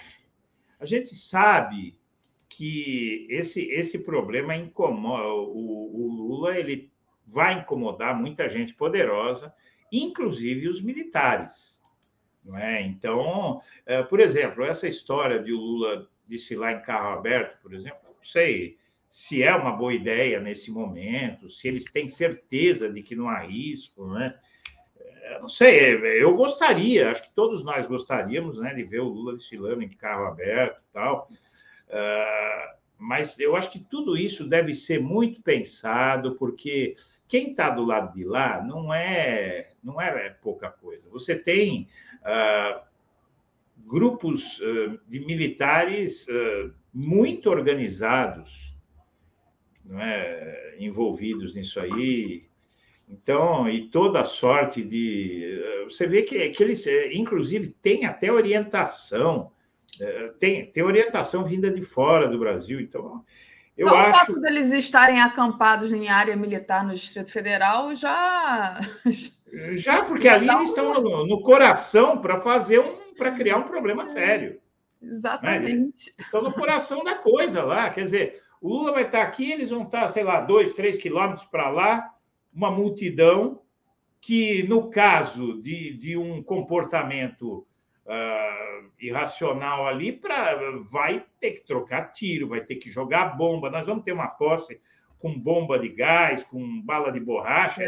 [0.79, 1.98] a gente sabe
[2.59, 6.91] que esse, esse problema incomoda o, o Lula, ele
[7.25, 9.55] vai incomodar muita gente poderosa,
[9.93, 11.81] inclusive os militares.
[12.45, 12.83] Não é?
[12.83, 18.01] Então, é, por exemplo, essa história de o Lula desfilar em carro aberto, por exemplo,
[18.05, 18.77] não sei
[19.09, 23.39] se é uma boa ideia nesse momento, se eles têm certeza de que não há
[23.39, 24.37] risco, né?
[25.31, 29.37] eu não sei, eu gostaria, acho que todos nós gostaríamos né, de ver o Lula
[29.37, 31.29] desfilando em carro aberto e tal.
[31.89, 36.95] Uh, mas eu acho que tudo isso deve ser muito pensado, porque
[37.27, 41.09] quem está do lado de lá não é, não é pouca coisa.
[41.11, 41.89] Você tem
[42.23, 42.81] uh,
[43.87, 46.27] grupos uh, de militares
[46.93, 48.75] muito organizados
[49.97, 52.45] é, envolvidos nisso aí.
[53.09, 55.63] Então, e toda sorte de.
[55.85, 59.51] Você vê que, que eles, é, inclusive, têm até orientação,
[60.01, 62.81] é, tem, tem orientação vinda de fora do Brasil.
[62.81, 63.25] Então,
[63.77, 64.11] eu Só acho...
[64.11, 68.81] o fato deles estarem acampados em área militar no Distrito Federal já.
[69.73, 73.15] Já, porque ali eles estão no, no coração para fazer um.
[73.15, 74.61] para criar um problema sério.
[75.01, 76.11] Exatamente.
[76.11, 76.15] Né?
[76.19, 77.89] Estão no coração da coisa lá.
[77.89, 81.47] Quer dizer, o Lula vai estar aqui, eles vão estar, sei lá, dois, três quilômetros
[81.47, 82.15] para lá,
[82.53, 83.63] uma multidão
[84.21, 87.67] que, no caso de, de um comportamento
[88.09, 90.59] uh, irracional ali, pra,
[90.91, 93.71] vai ter que trocar tiro, vai ter que jogar bomba.
[93.71, 94.81] Nós vamos ter uma posse
[95.19, 97.83] com bomba de gás, com bala de borracha.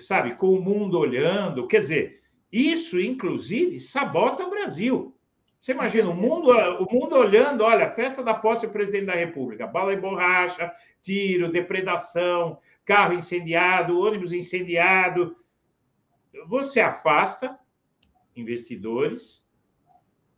[0.00, 1.66] Sabe, com o mundo olhando.
[1.66, 2.20] Quer dizer,
[2.52, 5.16] isso, inclusive, sabota o Brasil.
[5.60, 9.66] Você imagina o mundo, o mundo olhando, olha, festa da posse do presidente da República,
[9.66, 15.36] bala e borracha, tiro, depredação, carro incendiado, ônibus incendiado.
[16.46, 17.58] Você afasta
[18.36, 19.48] investidores,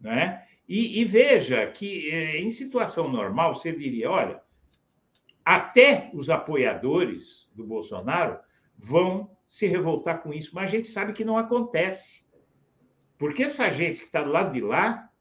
[0.00, 0.46] né?
[0.68, 4.42] E, e veja que eh, em situação normal você diria, olha,
[5.44, 8.38] até os apoiadores do Bolsonaro
[8.76, 12.24] vão se revoltar com isso, mas a gente sabe que não acontece.
[13.18, 15.12] Porque essa gente que está do lado de lá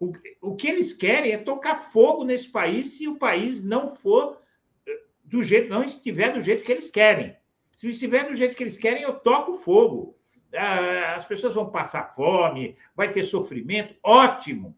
[0.00, 4.40] o, o que eles querem é tocar fogo nesse país se o país não for
[4.86, 7.36] eh, do jeito, não estiver do jeito que eles querem.
[7.76, 10.18] Se estiver do jeito que eles querem, eu toco fogo.
[10.54, 14.76] Ah, as pessoas vão passar fome, vai ter sofrimento, ótimo.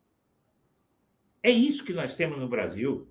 [1.42, 3.08] É isso que nós temos no Brasil.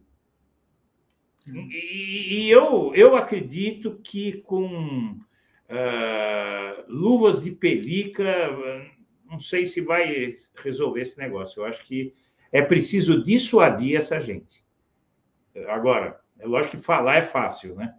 [1.47, 8.49] E, eu, eu acredito que com uh, luvas de pelica
[9.31, 11.61] não sei se vai resolver esse negócio.
[11.61, 12.13] Eu acho que
[12.51, 14.61] é preciso dissuadir essa gente.
[15.69, 17.95] Agora, é lógico que falar é fácil, né?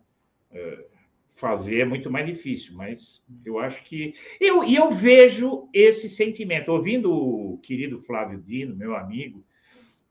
[0.50, 0.86] É,
[1.34, 4.14] fazer é muito mais difícil, mas eu acho que.
[4.40, 6.70] Eu, e eu vejo esse sentimento.
[6.70, 9.44] Ouvindo o querido Flávio Dino, meu amigo,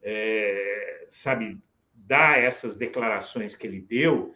[0.02, 1.58] é, sabe,
[1.96, 4.34] dar essas declarações que ele deu,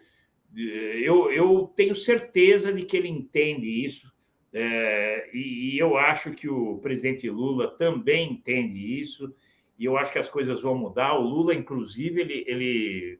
[0.56, 4.16] eu, eu tenho certeza de que ele entende isso
[4.57, 9.36] é, e, e, eu acho que o presidente Lula também entende isso,
[9.78, 11.20] e eu acho que as coisas vão mudar.
[11.20, 12.45] O Lula, inclusive, ele.
[12.48, 13.20] ele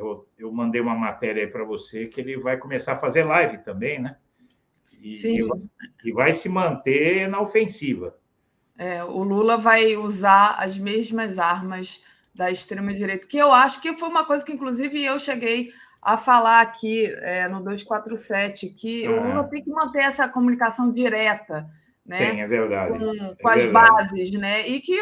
[0.00, 3.58] eu, eu mandei uma matéria aí para você que ele vai começar a fazer live
[3.58, 4.16] também, né?
[5.00, 5.48] E, Sim.
[6.04, 8.16] e vai se manter na ofensiva.
[8.76, 12.02] É, o Lula vai usar as mesmas armas
[12.34, 15.70] da extrema-direita, que eu acho que foi uma coisa que, inclusive, eu cheguei
[16.02, 21.68] a falar aqui é, no 247 que o Lula tem que manter essa comunicação direta.
[22.10, 22.18] Né?
[22.18, 22.98] Tem, é verdade.
[22.98, 23.88] Com, é com as verdade.
[23.88, 24.66] bases, né?
[24.66, 24.98] E que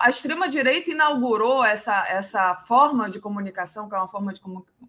[0.00, 4.40] a extrema-direita inaugurou essa, essa forma de comunicação, que é uma forma de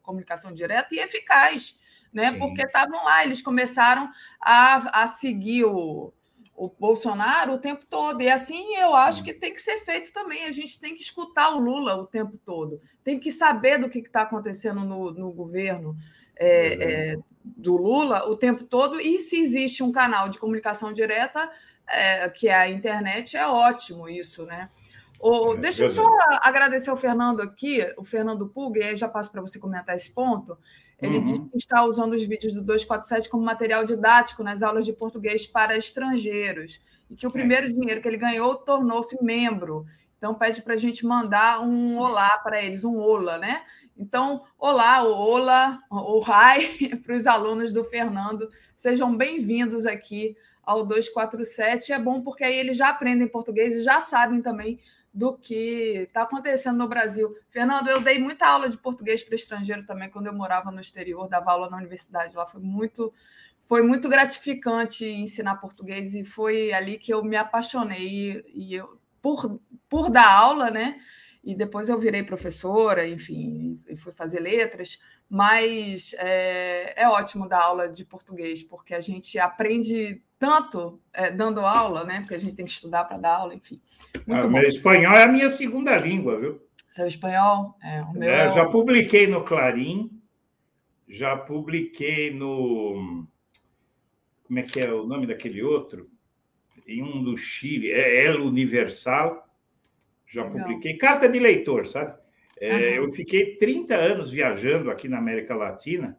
[0.02, 1.78] comunicação direta e eficaz,
[2.12, 2.32] né?
[2.32, 2.40] Sim.
[2.40, 4.10] Porque estavam lá, eles começaram
[4.42, 6.12] a, a seguir o,
[6.56, 8.24] o Bolsonaro o tempo todo.
[8.24, 10.46] E assim eu acho que tem que ser feito também.
[10.46, 14.00] A gente tem que escutar o Lula o tempo todo, tem que saber do que
[14.00, 15.96] está acontecendo no, no governo
[16.36, 19.00] é, é, do Lula o tempo todo.
[19.00, 21.50] E se existe um canal de comunicação direta,
[21.88, 24.70] é, que é a internet, é ótimo isso, né?
[25.20, 26.08] O, deixa eu só
[26.42, 30.12] agradecer ao Fernando aqui, o Fernando Pug, e aí já passo para você comentar esse
[30.12, 30.58] ponto.
[31.00, 31.24] Ele uhum.
[31.24, 35.46] diz que está usando os vídeos do 247 como material didático nas aulas de português
[35.46, 37.70] para estrangeiros e que o primeiro é.
[37.70, 39.86] dinheiro que ele ganhou tornou-se membro.
[40.18, 43.64] Então, pede para a gente mandar um olá para eles, um ola, né?
[44.02, 46.76] Então, olá, o ola, o rai
[47.06, 48.50] para os alunos do Fernando.
[48.76, 51.94] Sejam bem-vindos aqui ao 247.
[51.94, 54.80] É bom porque aí eles já aprendem português e já sabem também
[55.14, 57.38] do que está acontecendo no Brasil.
[57.52, 61.30] Fernando, eu dei muita aula de português para estrangeiro também quando eu morava no exterior,
[61.30, 63.14] dava aula na universidade lá, foi muito
[63.62, 69.62] foi muito gratificante ensinar português e foi ali que eu me apaixonei e eu por,
[69.88, 71.00] por dar aula, né?
[71.44, 77.64] E depois eu virei professora, enfim, e fui fazer letras, mas é, é ótimo dar
[77.64, 82.20] aula de português, porque a gente aprende tanto é, dando aula, né?
[82.20, 83.80] Porque a gente tem que estudar para dar aula, enfim.
[84.28, 86.62] Muito ah, meu espanhol é a minha segunda língua, viu?
[86.90, 87.78] Seu espanhol?
[87.82, 90.22] É, o meu é, já publiquei no Clarim,
[91.08, 93.26] já publiquei no.
[94.44, 96.10] como é que é o nome daquele outro?
[96.88, 99.48] Em um do Chile, é El Universal.
[100.32, 100.60] Já Legal.
[100.60, 100.98] publiquei.
[100.98, 102.18] Carta de leitor, sabe?
[102.58, 102.98] É.
[102.98, 106.18] Eu fiquei 30 anos viajando aqui na América Latina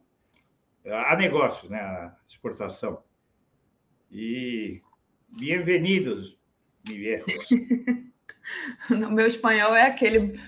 [0.86, 1.80] a negócio, né?
[1.80, 3.02] A exportação.
[4.10, 4.82] E
[5.28, 6.36] bem-vindos,
[6.86, 7.48] mi viejos.
[8.90, 10.38] no meu espanhol é aquele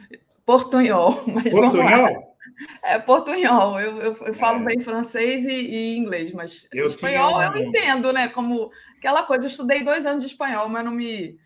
[0.45, 1.25] portunhol.
[1.33, 2.37] Mas portunhol?
[2.83, 3.81] É portunhol.
[3.81, 4.65] Eu, eu, eu falo é.
[4.65, 8.29] bem francês e, e, inglês, mas eu espanhol eu entendo, né?
[8.29, 9.47] Como aquela coisa.
[9.47, 11.39] Eu estudei dois anos de espanhol, mas não me.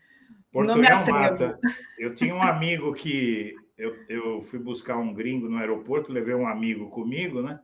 [0.51, 1.59] Portunhol mata.
[1.97, 6.47] Eu tinha um amigo que eu, eu fui buscar um gringo no aeroporto, levei um
[6.47, 7.59] amigo comigo, né?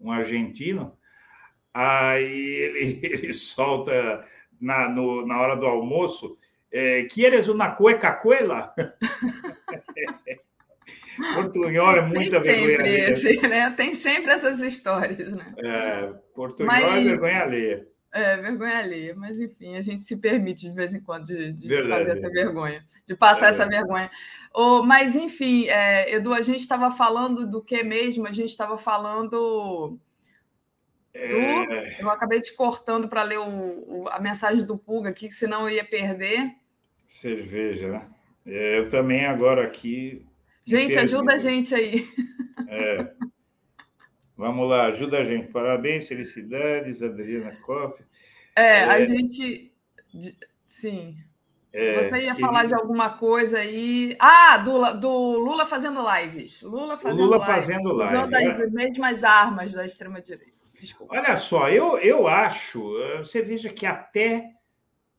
[0.00, 0.96] Um argentino.
[1.74, 4.24] Aí ele, ele solta
[4.60, 6.38] na, no, na hora do almoço,
[6.72, 8.72] é, ¿Quieres una cueca cuela?
[11.34, 13.10] Portunhol é muita Tem vergonha alheia.
[13.10, 13.70] Esse, né?
[13.72, 15.44] Tem sempre essas histórias, né?
[15.58, 17.06] É, Portunhol é Mas...
[17.06, 17.86] é vergonha alheia.
[18.12, 19.14] É, vergonha alheia.
[19.14, 22.84] Mas, enfim, a gente se permite de vez em quando de, de fazer essa vergonha,
[23.04, 24.10] de passar é essa vergonha.
[24.52, 28.26] Oh, mas, enfim, é, Edu, a gente estava falando do que mesmo?
[28.26, 29.98] A gente estava falando
[31.12, 32.00] é...
[32.00, 35.68] Eu acabei te cortando para ler o, o, a mensagem do Pulga aqui, que senão
[35.68, 36.54] eu ia perder.
[37.06, 38.06] Cerveja, né?
[38.46, 40.24] É, eu também agora aqui.
[40.64, 42.08] Gente, ajuda a gente aí.
[42.68, 43.12] É.
[44.40, 45.48] Vamos lá, ajuda a gente.
[45.48, 48.02] Parabéns, felicidades, Adriana Coppi.
[48.56, 49.70] É, é, a gente.
[50.64, 51.14] Sim.
[51.70, 54.16] É, Você ia falar de alguma coisa aí.
[54.18, 56.62] Ah, do, do Lula fazendo lives.
[56.62, 57.54] Lula fazendo Lula live.
[57.54, 58.16] fazendo live.
[58.16, 58.66] Uma das é.
[58.68, 60.58] mesmas armas da extrema-direita.
[60.72, 61.14] Desculpa.
[61.14, 64.54] Olha só, eu, eu acho, eh, você veja que até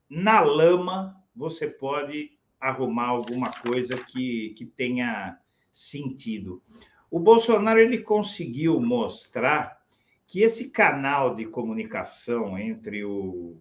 [0.09, 5.37] na lama você pode arrumar alguma coisa que, que tenha
[5.71, 6.63] sentido.
[7.11, 9.81] O Bolsonaro ele conseguiu mostrar
[10.25, 13.57] que esse canal de comunicação entre o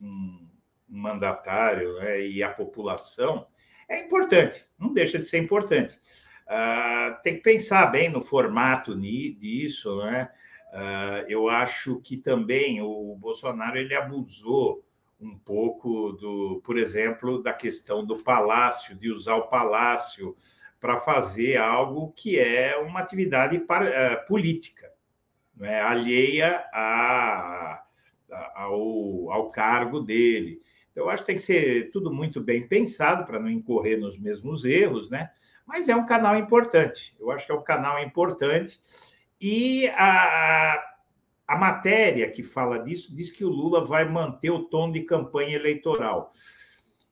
[0.00, 0.48] um
[0.88, 3.46] mandatário né, e a população
[3.88, 5.98] é importante, não deixa de ser importante.
[6.46, 10.30] Uh, tem que pensar bem no formato disso, né?
[10.72, 14.84] Uh, eu acho que também o Bolsonaro ele abusou
[15.20, 20.34] um pouco do, por exemplo, da questão do palácio, de usar o palácio
[20.82, 24.90] para fazer algo que é uma atividade para, uh, política,
[25.60, 25.80] é?
[25.80, 27.84] alheia a,
[28.28, 30.60] a, ao, ao cargo dele.
[30.90, 34.18] Então, eu acho que tem que ser tudo muito bem pensado para não incorrer nos
[34.18, 35.30] mesmos erros, né?
[35.64, 37.14] Mas é um canal importante.
[37.20, 38.80] Eu acho que é um canal importante
[39.40, 40.82] e a,
[41.46, 45.54] a matéria que fala disso diz que o Lula vai manter o tom de campanha
[45.54, 46.32] eleitoral.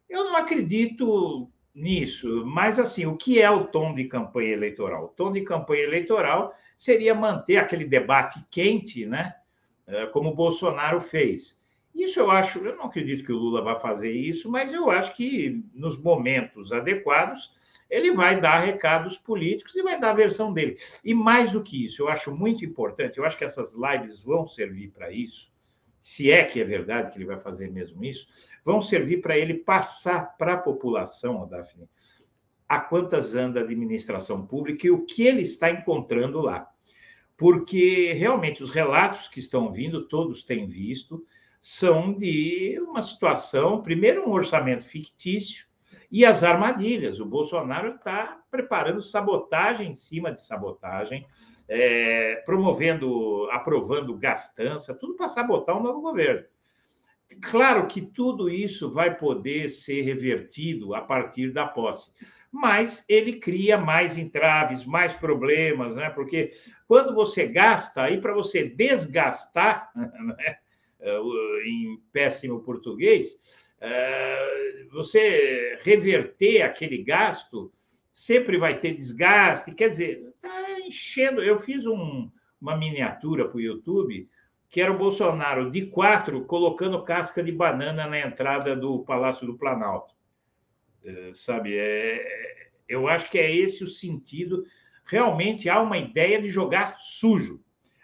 [0.09, 5.05] Eu não acredito nisso, mas assim, o que é o tom de campanha eleitoral?
[5.05, 9.35] O tom de campanha eleitoral seria manter aquele debate quente, né?
[9.87, 11.59] É, como Bolsonaro fez.
[11.95, 15.15] Isso eu acho, eu não acredito que o Lula vá fazer isso, mas eu acho
[15.15, 17.53] que nos momentos adequados
[17.91, 20.79] ele vai dar recados políticos e vai dar a versão dele.
[21.05, 24.47] E mais do que isso, eu acho muito importante, eu acho que essas lives vão
[24.47, 25.53] servir para isso,
[25.99, 28.27] se é que é verdade que ele vai fazer mesmo isso,
[28.65, 31.89] vão servir para ele passar para a população, Daphne,
[32.69, 36.69] a quantas anda a administração pública e o que ele está encontrando lá.
[37.37, 41.25] Porque realmente os relatos que estão vindo, todos têm visto,
[41.61, 45.71] são de uma situação, primeiro, um orçamento fictício,
[46.11, 47.21] e as armadilhas.
[47.21, 51.27] O Bolsonaro está preparando sabotagem em cima de sabotagem,
[51.69, 56.45] é, promovendo, aprovando gastança, tudo para sabotar o novo governo.
[57.43, 62.13] Claro que tudo isso vai poder ser revertido a partir da posse,
[62.51, 66.11] mas ele cria mais entraves, mais problemas, né?
[66.11, 66.51] Porque
[66.89, 70.57] quando você gasta, aí para você desgastar, né?
[71.65, 73.39] em péssimo português,
[73.81, 77.73] é, você reverter aquele gasto,
[78.11, 79.75] sempre vai ter desgaste.
[79.75, 81.43] Quer dizer, está enchendo.
[81.43, 82.31] Eu fiz um,
[82.61, 84.29] uma miniatura para o YouTube
[84.71, 89.59] que era o Bolsonaro de quatro colocando casca de banana na entrada do Palácio do
[89.59, 90.15] Planalto.
[91.05, 94.65] É, sabe, é, eu acho que é esse o sentido.
[95.05, 97.61] Realmente há uma ideia de jogar sujo.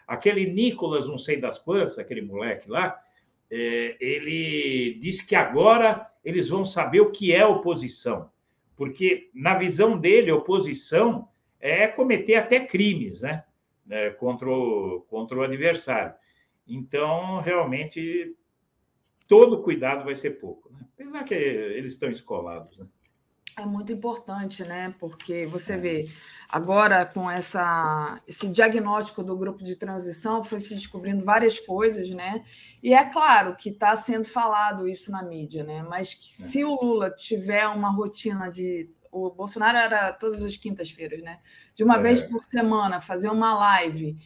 [0.09, 3.01] Aquele Nicolas, não sei das quantas, aquele moleque lá,
[3.49, 8.29] é, ele disse que agora eles vão saber o que é oposição,
[8.77, 11.29] porque na visão dele, oposição
[11.61, 13.45] é cometer até crimes, né,
[13.89, 16.13] é, contra, o, contra o adversário.
[16.67, 18.37] Então, realmente,
[19.29, 20.81] todo cuidado vai ser pouco, né?
[20.95, 22.77] apesar que eles estão escolados.
[22.79, 22.87] Né?
[23.59, 24.95] É muito importante, né?
[24.99, 25.77] Porque você é.
[25.79, 26.09] vê
[26.47, 32.45] agora com essa, esse diagnóstico do grupo de transição, foi se descobrindo várias coisas, né?
[32.83, 35.83] E é claro que está sendo falado isso na mídia, né?
[35.83, 36.47] Mas que, é.
[36.47, 38.91] se o Lula tiver uma rotina de.
[39.11, 41.41] O Bolsonaro era todas as quintas-feiras, né?
[41.75, 42.03] De uma é.
[42.03, 44.19] vez por semana, fazer uma live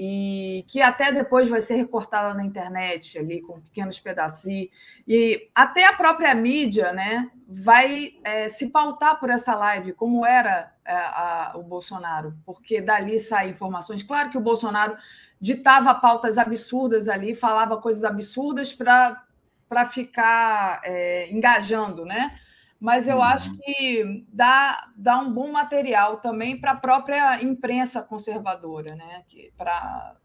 [0.00, 4.44] e que até depois vai ser recortada na internet ali com pequenos pedaços.
[4.44, 4.70] E,
[5.08, 10.72] e até a própria mídia né vai é, se pautar por essa live como era
[10.84, 12.32] é, a, o Bolsonaro.
[12.46, 14.04] Porque dali saem informações.
[14.04, 14.96] Claro que o Bolsonaro
[15.40, 19.24] ditava pautas absurdas ali falava coisas absurdas para
[19.68, 22.38] para ficar é, engajando né
[22.80, 23.22] mas eu uhum.
[23.22, 29.24] acho que dá, dá um bom material também para a própria imprensa conservadora, né?
[29.56, 30.16] Para,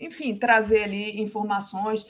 [0.00, 2.06] enfim, trazer ali informações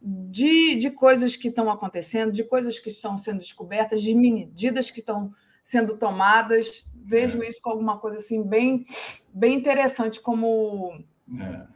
[0.00, 5.00] de, de coisas que estão acontecendo, de coisas que estão sendo descobertas, de medidas que
[5.00, 5.32] estão
[5.62, 6.84] sendo tomadas.
[6.94, 7.48] Vejo é.
[7.48, 8.84] isso como alguma coisa assim bem,
[9.32, 10.98] bem interessante como,
[11.40, 11.66] é.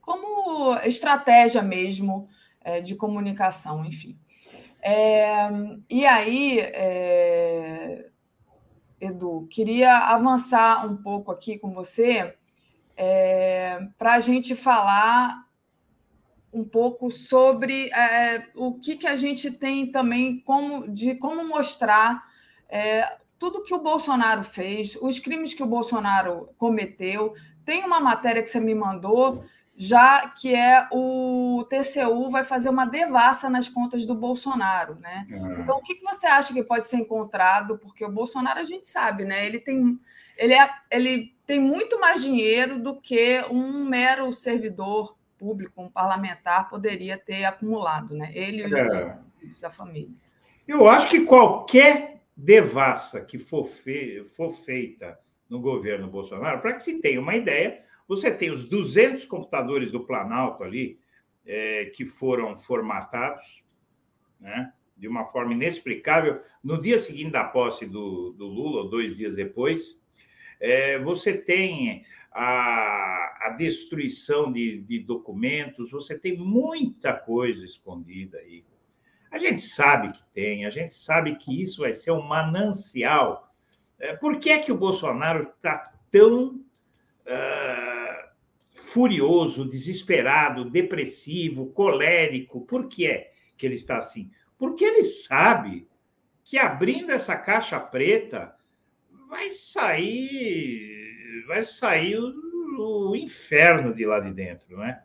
[0.00, 2.26] como estratégia mesmo
[2.62, 4.18] é, de comunicação, enfim.
[4.82, 5.48] É,
[5.88, 8.10] e aí, é,
[9.00, 12.34] Edu, queria avançar um pouco aqui com você
[12.96, 15.46] é, para a gente falar
[16.52, 22.24] um pouco sobre é, o que, que a gente tem também como, de como mostrar
[22.68, 27.34] é, tudo que o Bolsonaro fez, os crimes que o Bolsonaro cometeu.
[27.64, 29.44] Tem uma matéria que você me mandou
[29.76, 35.26] já que é o TCU vai fazer uma devassa nas contas do Bolsonaro, né?
[35.32, 35.56] Ah.
[35.60, 37.78] Então, o que você acha que pode ser encontrado?
[37.78, 39.46] Porque o Bolsonaro a gente sabe, né?
[39.46, 39.98] Ele tem,
[40.36, 46.68] ele é, ele tem muito mais dinheiro do que um mero servidor público, um parlamentar
[46.68, 48.30] poderia ter acumulado, né?
[48.34, 49.70] Ele e é.
[49.70, 50.08] família.
[50.68, 54.24] Eu acho que qualquer devassa que for, fe...
[54.36, 55.18] for feita
[55.48, 60.04] no governo Bolsonaro, para que se tenha uma ideia, você tem os 200 computadores do
[60.04, 60.98] Planalto ali,
[61.44, 63.64] é, que foram formatados,
[64.40, 69.34] né, de uma forma inexplicável, no dia seguinte da posse do, do Lula, dois dias
[69.34, 70.00] depois.
[70.60, 78.64] É, você tem a, a destruição de, de documentos, você tem muita coisa escondida aí.
[79.30, 83.52] A gente sabe que tem, a gente sabe que isso vai ser um manancial.
[83.98, 86.61] É, por que é que o Bolsonaro está tão
[87.26, 88.28] uh,
[88.92, 92.62] furioso, desesperado, depressivo, colérico.
[92.66, 94.30] Por que é que ele está assim?
[94.58, 95.88] Porque ele sabe
[96.44, 98.54] que abrindo essa caixa preta
[99.28, 105.02] vai sair vai sair o, o inferno de lá de dentro, né?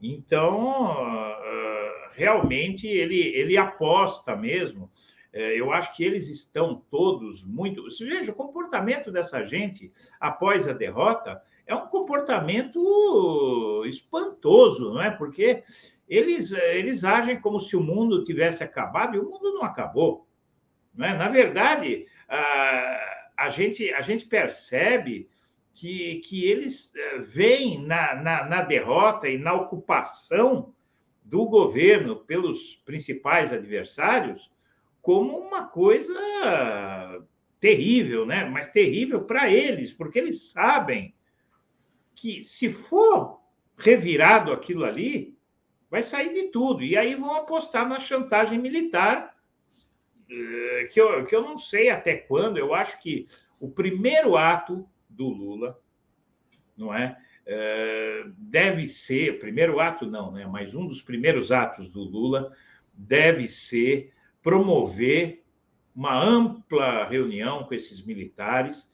[0.00, 4.90] Então, ah, realmente ele ele aposta mesmo.
[5.32, 7.84] É, eu acho que eles estão todos muito.
[8.00, 11.40] Veja, o comportamento dessa gente após a derrota
[11.70, 15.10] é um comportamento espantoso, não é?
[15.10, 15.62] Porque
[16.08, 20.26] eles, eles agem como se o mundo tivesse acabado e o mundo não acabou.
[20.92, 21.16] Não é?
[21.16, 25.28] Na verdade, a, a, gente, a gente percebe
[25.72, 30.74] que, que eles eh, veem na, na, na derrota e na ocupação
[31.24, 34.50] do governo pelos principais adversários
[35.00, 36.12] como uma coisa
[37.60, 38.44] terrível, né?
[38.44, 41.14] Mas terrível para eles, porque eles sabem
[42.20, 43.40] que, se for
[43.78, 45.38] revirado aquilo ali,
[45.90, 46.84] vai sair de tudo.
[46.84, 49.34] E aí vão apostar na chantagem militar,
[50.30, 52.58] eh, que eu, que eu não sei até quando.
[52.58, 53.24] Eu acho que
[53.58, 55.80] o primeiro ato do Lula,
[56.76, 57.16] não é?
[57.46, 60.46] Eh, deve ser, primeiro ato não, né?
[60.46, 62.54] Mas um dos primeiros atos do Lula
[62.92, 65.42] deve ser promover
[65.96, 68.89] uma ampla reunião com esses militares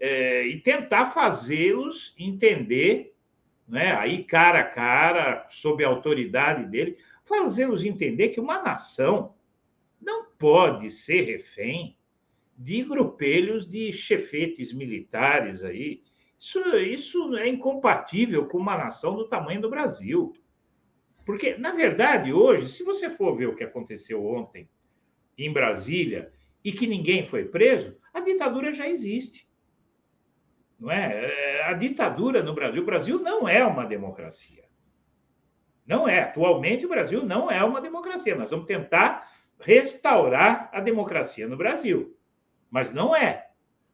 [0.00, 3.14] é, e tentar fazê-los entender,
[3.68, 9.34] né, aí cara a cara, sob a autoridade dele, fazê-los entender que uma nação
[10.00, 11.96] não pode ser refém
[12.56, 16.02] de grupelhos de chefetes militares aí.
[16.38, 20.32] Isso, isso é incompatível com uma nação do tamanho do Brasil.
[21.26, 24.68] Porque, na verdade, hoje, se você for ver o que aconteceu ontem
[25.36, 26.32] em Brasília
[26.64, 29.49] e que ninguém foi preso, a ditadura já existe
[30.80, 31.58] não é?
[31.58, 31.62] é?
[31.64, 34.64] A ditadura no Brasil, o Brasil não é uma democracia.
[35.86, 36.20] Não é.
[36.20, 38.34] Atualmente, o Brasil não é uma democracia.
[38.34, 42.16] Nós vamos tentar restaurar a democracia no Brasil.
[42.70, 43.48] Mas não é.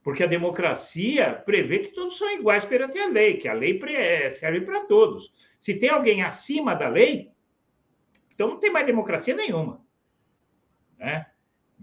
[0.05, 4.31] Porque a democracia prevê que todos são iguais perante a lei, que a lei é,
[4.31, 5.33] serve para todos.
[5.59, 7.33] Se tem alguém acima da lei,
[8.33, 9.85] então não tem mais democracia nenhuma.
[10.97, 11.27] Né?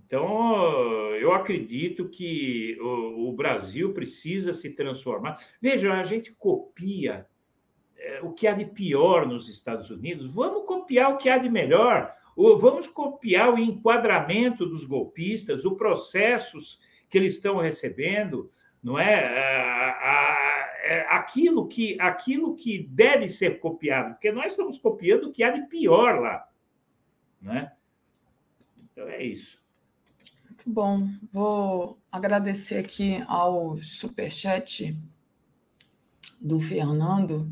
[0.06, 5.38] Então, eu acredito que o, o Brasil precisa se transformar.
[5.62, 7.26] Veja, a gente copia
[7.98, 11.50] é, o que há de pior nos Estados Unidos, vamos copiar o que há de
[11.50, 12.14] melhor.
[12.36, 18.50] Vamos copiar o enquadramento dos golpistas, os processos que eles estão recebendo,
[18.82, 19.14] não é?
[20.84, 21.06] é?
[21.10, 25.68] aquilo, que, aquilo que deve ser copiado, porque nós estamos copiando o que há de
[25.68, 26.48] pior lá.
[27.40, 27.72] Né?
[28.92, 29.63] Então é isso.
[30.66, 31.08] Muito bom.
[31.32, 34.98] Vou agradecer aqui ao superchat
[36.42, 37.52] do Fernando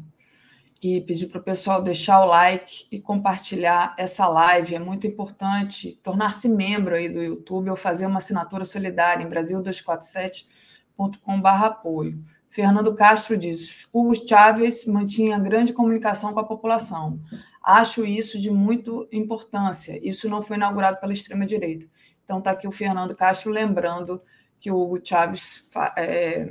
[0.81, 4.75] e pedir para o pessoal deixar o like e compartilhar essa live.
[4.75, 11.65] É muito importante tornar-se membro aí do YouTube ou fazer uma assinatura solidária em brasil247.com.br
[11.65, 12.23] apoio.
[12.47, 17.19] Fernando Castro diz: Hugo Chávez mantinha grande comunicação com a população.
[17.61, 19.99] Acho isso de muita importância.
[20.01, 21.85] Isso não foi inaugurado pela extrema-direita.
[22.31, 24.17] Então, está aqui o Fernando Castro lembrando
[24.57, 25.67] que o Hugo Chávez
[25.97, 26.47] é,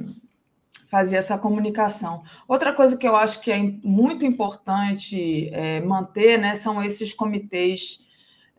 [0.90, 2.22] fazia essa comunicação.
[2.46, 8.06] Outra coisa que eu acho que é muito importante é, manter né, são esses comitês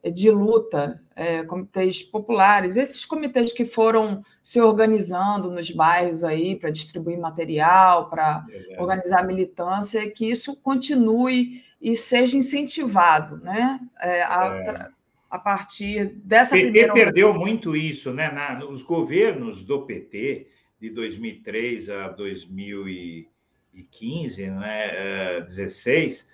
[0.04, 6.72] de luta, é, comitês populares, esses comitês que foram se organizando nos bairros aí para
[6.72, 13.80] distribuir material, para é organizar militância, que isso continue e seja incentivado, né?
[14.00, 15.01] É, a, é.
[15.32, 16.94] A, partir dessa o PT primeira...
[16.94, 18.32] perdeu muito isso, né?
[18.32, 20.48] Na, nos governos do PT
[20.80, 26.28] de 2003 a 2015, né, 16,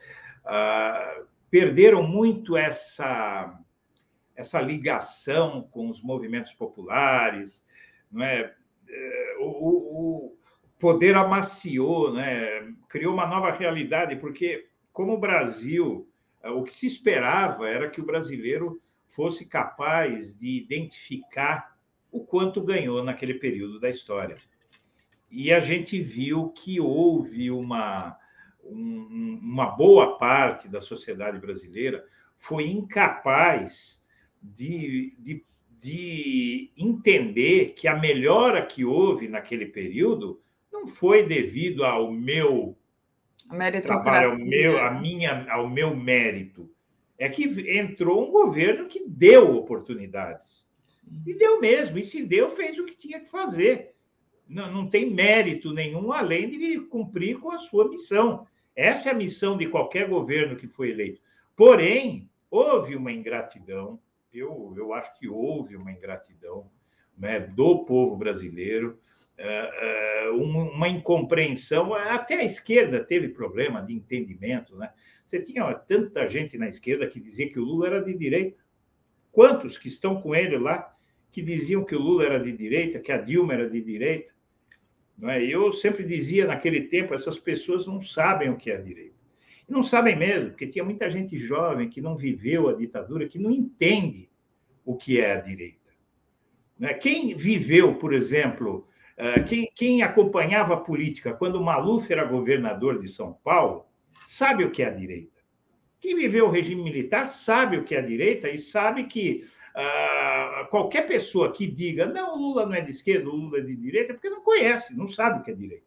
[0.45, 3.57] uh, uh, perderam muito essa
[4.36, 7.65] essa ligação com os movimentos populares,
[8.11, 8.53] não é?
[8.88, 10.38] é o, o
[10.78, 12.72] poder amaciou, né?
[12.88, 16.07] criou uma nova realidade, porque, como o Brasil,
[16.44, 21.77] o que se esperava era que o brasileiro fosse capaz de identificar
[22.11, 24.35] o quanto ganhou naquele período da história.
[25.29, 28.17] E a gente viu que houve uma,
[28.63, 32.05] um, uma boa parte da sociedade brasileira
[32.35, 34.05] foi incapaz
[34.41, 35.43] de, de,
[35.81, 40.39] de entender que a melhora que houve naquele período
[40.71, 42.77] não foi devido ao meu
[43.81, 46.69] trabalho, ao meu, a minha, ao meu mérito.
[47.18, 47.45] É que
[47.77, 50.68] entrou um governo que deu oportunidades.
[51.26, 53.94] E deu mesmo, e se deu, fez o que tinha que fazer.
[54.48, 58.45] Não, não tem mérito nenhum além de cumprir com a sua missão.
[58.76, 61.22] Essa é a missão de qualquer governo que foi eleito.
[61.56, 63.99] Porém, houve uma ingratidão,
[64.31, 66.69] eu, eu acho que houve uma ingratidão
[67.18, 68.99] né, do povo brasileiro,
[69.39, 74.76] uh, uh, uma incompreensão, até a esquerda teve problema de entendimento.
[74.76, 74.91] Né?
[75.28, 78.58] Você tinha tanta gente na esquerda que dizia que o Lula era de direita.
[79.30, 80.95] Quantos que estão com ele lá
[81.30, 84.34] que diziam que o Lula era de direita, que a Dilma era de direita.
[85.18, 85.44] Não é?
[85.44, 89.18] Eu sempre dizia naquele tempo, essas pessoas não sabem o que é a direita.
[89.68, 93.38] E não sabem mesmo, porque tinha muita gente jovem que não viveu a ditadura, que
[93.38, 94.30] não entende
[94.86, 95.91] o que é a direita.
[96.80, 96.94] Né?
[96.94, 98.88] Quem viveu, por exemplo,
[99.18, 103.88] eh, quem, quem acompanhava a política quando Maluf era governador de São Paulo,
[104.28, 105.41] sabe o que é a direita.
[106.02, 109.48] Quem viveu o regime militar sabe o que é a direita e sabe que
[109.78, 114.12] Uh, qualquer pessoa que diga não, Lula não é de esquerda, Lula é de direita,
[114.12, 115.86] é porque não conhece, não sabe o que é direita.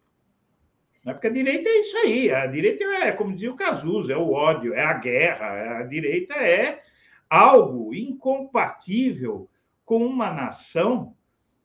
[1.05, 2.31] Não é porque a direita é isso aí.
[2.31, 5.81] A direita é, como dizia o Cazuza, é o ódio, é a guerra.
[5.81, 6.85] A direita é
[7.29, 9.51] algo incompatível
[9.85, 11.17] com uma nação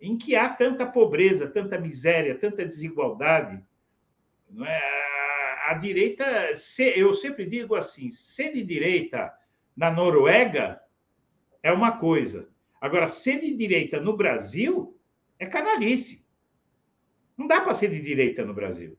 [0.02, 3.64] em que há tanta pobreza, tanta miséria, tanta desigualdade.
[4.50, 4.82] Não é?
[5.68, 6.52] A direita,
[6.96, 9.34] eu sempre digo assim, ser de direita
[9.76, 10.80] na Noruega
[11.64, 12.48] é uma coisa.
[12.80, 14.96] Agora, ser de direita no Brasil
[15.40, 16.24] é canalice.
[17.38, 18.98] Não dá para ser de direita no Brasil.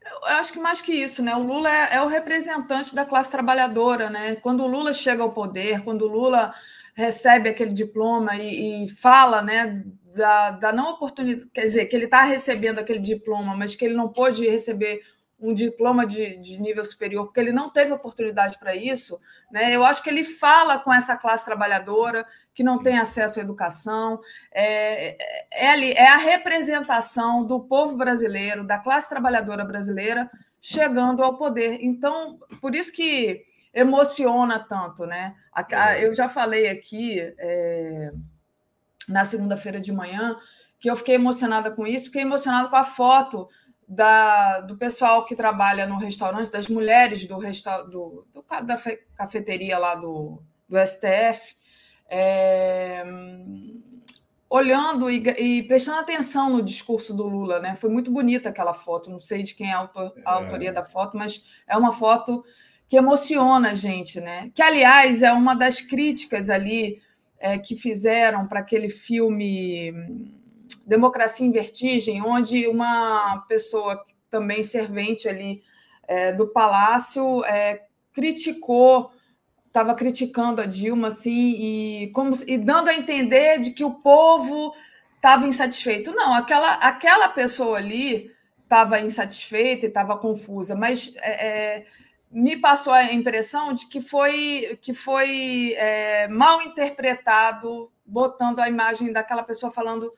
[0.00, 1.34] Eu acho que mais que isso, né?
[1.34, 4.36] O Lula é, é, o representante da classe trabalhadora, né?
[4.36, 6.54] Quando o Lula chega ao poder, quando o Lula
[6.94, 9.82] recebe aquele diploma e, e fala, né,
[10.16, 13.94] da, da não oportunidade, quer dizer, que ele está recebendo aquele diploma, mas que ele
[13.94, 15.02] não pôde receber
[15.44, 19.74] um diploma de, de nível superior, porque ele não teve oportunidade para isso, né?
[19.74, 24.20] eu acho que ele fala com essa classe trabalhadora que não tem acesso à educação,
[24.52, 25.16] é,
[25.52, 30.30] é, é a representação do povo brasileiro, da classe trabalhadora brasileira,
[30.60, 31.78] chegando ao poder.
[31.82, 33.44] Então, por isso que
[33.74, 35.34] emociona tanto, né?
[35.70, 36.04] É.
[36.04, 38.12] Eu já falei aqui é,
[39.06, 40.36] na segunda-feira de manhã
[40.80, 43.48] que eu fiquei emocionada com isso, fiquei emocionada com a foto
[43.86, 48.78] da, do pessoal que trabalha no restaurante, das mulheres do, resta, do, do da
[49.16, 51.56] cafeteria lá do, do STF,
[52.08, 53.04] é,
[54.48, 57.74] olhando e, e, prestando atenção no discurso do Lula, né?
[57.74, 59.10] Foi muito bonita aquela foto.
[59.10, 60.34] Não sei de quem é a, autor, a é.
[60.34, 62.44] autoria da foto, mas é uma foto
[62.88, 64.50] que emociona a gente, né?
[64.54, 67.00] Que, aliás, é uma das críticas ali
[67.38, 69.92] é, que fizeram para aquele filme
[70.86, 75.62] Democracia em Vertigem, onde uma pessoa também servente ali
[76.06, 79.10] é, do palácio é, criticou
[79.74, 84.72] estava criticando a Dilma assim e como e dando a entender de que o povo
[85.16, 86.12] estava insatisfeito.
[86.12, 88.30] Não, aquela aquela pessoa ali
[88.62, 91.48] estava insatisfeita e estava confusa, mas é,
[91.78, 91.86] é,
[92.30, 99.12] me passou a impressão de que foi que foi é, mal interpretado, botando a imagem
[99.12, 100.08] daquela pessoa falando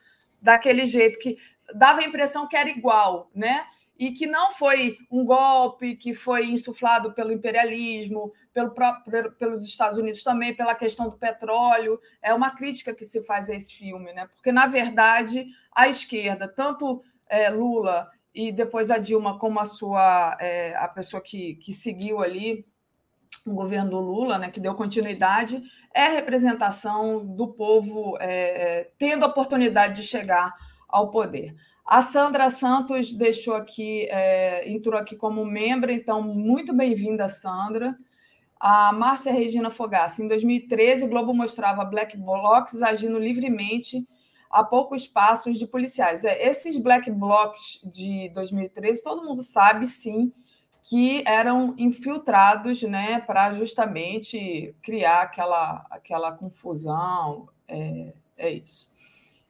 [0.41, 1.37] daquele jeito que
[1.75, 3.67] dava a impressão que era igual, né?
[3.99, 9.97] e que não foi um golpe que foi insuflado pelo imperialismo, pelo próprio, pelos Estados
[9.97, 11.99] Unidos também, pela questão do petróleo.
[12.21, 14.29] É uma crítica que se faz a esse filme, né?
[14.35, 20.37] porque, na verdade, a esquerda, tanto é, Lula e depois a Dilma, como a sua
[20.41, 22.67] é, a pessoa que, que seguiu ali
[23.45, 25.63] o governo do Lula, né, que deu continuidade,
[25.95, 30.55] é representação do povo é tendo a oportunidade de chegar
[30.89, 31.55] ao poder.
[31.87, 37.97] A Sandra Santos deixou aqui, é, entrou aqui como membro, então muito bem-vinda, Sandra.
[38.59, 44.05] A Márcia Regina Fogassi, em 2013, o Globo mostrava black blocs agindo livremente
[44.51, 46.25] a poucos passos de policiais.
[46.25, 50.33] É, esses black blocs de 2013, todo mundo sabe, sim,
[50.89, 57.49] que eram infiltrados né, para justamente criar aquela, aquela confusão.
[57.67, 58.89] É, é isso.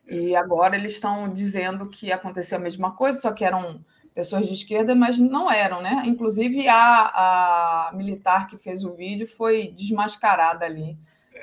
[0.09, 3.85] E agora eles estão dizendo que aconteceu a mesma coisa, só que eram
[4.15, 6.05] pessoas de esquerda, mas não eram, né?
[6.07, 10.97] Inclusive a, a militar que fez o vídeo foi desmascarada ali.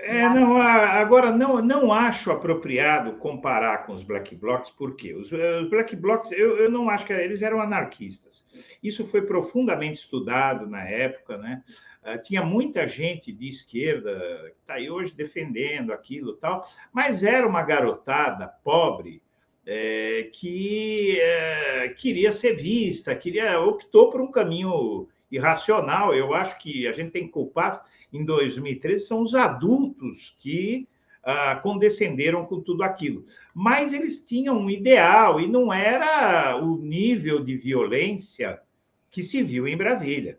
[0.05, 5.69] É, não, agora não, não acho apropriado comparar com os black blocs, porque os, os
[5.69, 8.45] black blocs, eu, eu não acho que eles eram anarquistas.
[8.83, 11.63] Isso foi profundamente estudado na época, né?
[12.03, 14.13] Uh, tinha muita gente de esquerda
[14.53, 19.23] que está aí hoje defendendo aquilo tal, mas era uma garotada pobre
[19.65, 26.13] é, que é, queria ser vista, queria optou por um caminho irracional.
[26.13, 30.87] Eu acho que a gente tem que culpar em 2013 são os adultos que
[31.23, 33.25] ah, condescenderam com tudo aquilo.
[33.53, 38.61] Mas eles tinham um ideal e não era o nível de violência
[39.09, 40.37] que se viu em Brasília.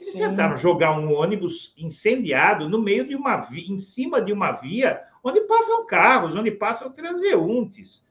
[0.00, 0.18] Eles Sim.
[0.18, 5.00] tentaram jogar um ônibus incendiado no meio de uma via, em cima de uma via
[5.22, 8.04] onde passam carros, onde passam transeuntes.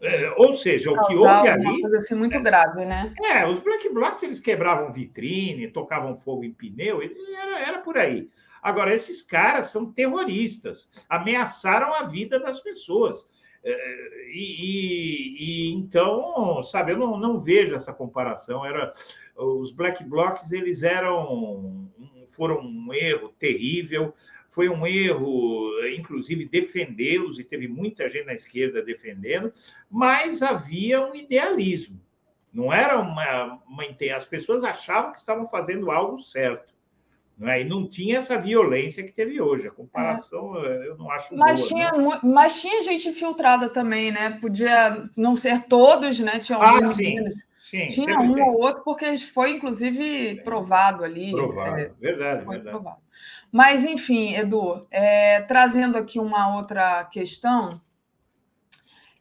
[0.00, 1.66] É, ou seja, o que houve ali.
[1.66, 3.12] Uma coisa assim muito grave, né?
[3.22, 8.30] É, os black blocs eles quebravam vitrine, tocavam fogo em pneu, era, era por aí.
[8.62, 13.26] Agora, esses caras são terroristas, ameaçaram a vida das pessoas.
[13.62, 13.72] É,
[14.32, 18.64] e, e, e, então, sabe, eu não, não vejo essa comparação.
[18.64, 18.90] Era
[19.36, 21.90] os black blocs, eles eram
[22.30, 24.14] foram um erro terrível.
[24.50, 29.52] Foi um erro, inclusive, defendê-los, e teve muita gente na esquerda defendendo,
[29.88, 32.00] mas havia um idealismo.
[32.52, 33.84] Não era uma, uma.
[34.16, 36.74] As pessoas achavam que estavam fazendo algo certo.
[37.38, 37.62] Né?
[37.62, 39.66] E não tinha essa violência que teve hoje.
[39.66, 40.88] A comparação é.
[40.88, 42.20] eu não acho mas boa, Tinha, né?
[42.22, 44.38] Mas tinha gente infiltrada também, né?
[44.40, 46.38] Podia não ser todos, né?
[46.40, 47.16] Tinha ah, sim.
[47.70, 48.42] Sim, tinha um tem.
[48.42, 51.30] ou outro, porque foi, inclusive, provado ali.
[51.30, 52.62] Provado, é, verdade, verdade.
[52.68, 53.00] Provado.
[53.52, 57.80] Mas, enfim, Edu, é, trazendo aqui uma outra questão,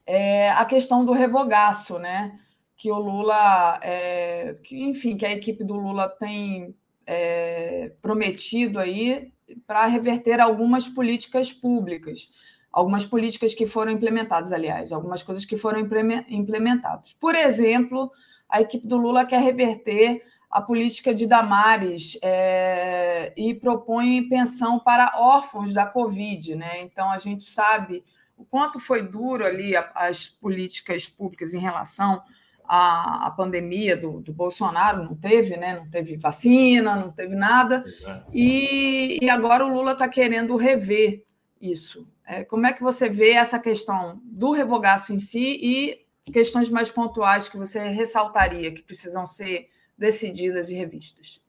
[0.04, 2.40] é a questão do revogaço, né?
[2.76, 9.32] Que o Lula, é, que, enfim, que a equipe do Lula tem é, prometido aí
[9.68, 12.32] para reverter algumas políticas públicas,
[12.72, 17.14] algumas políticas que foram implementadas, aliás, algumas coisas que foram implementadas.
[17.14, 18.12] Por exemplo,
[18.50, 25.14] a equipe do Lula quer reverter a política de Damares é, e propõe pensão para
[25.18, 26.56] órfãos da Covid.
[26.56, 26.82] Né?
[26.82, 28.04] Então, a gente sabe
[28.36, 32.24] o quanto foi duro ali as políticas públicas em relação
[32.70, 35.76] a, a pandemia do, do, Bolsonaro, não teve, né?
[35.76, 37.84] Não teve vacina, não teve nada.
[38.32, 41.26] E, e agora o Lula está querendo rever
[41.60, 42.06] isso.
[42.26, 46.90] É, como é que você vê essa questão do revogaço em si e questões mais
[46.90, 51.42] pontuais que você ressaltaria que precisam ser decididas e revistas?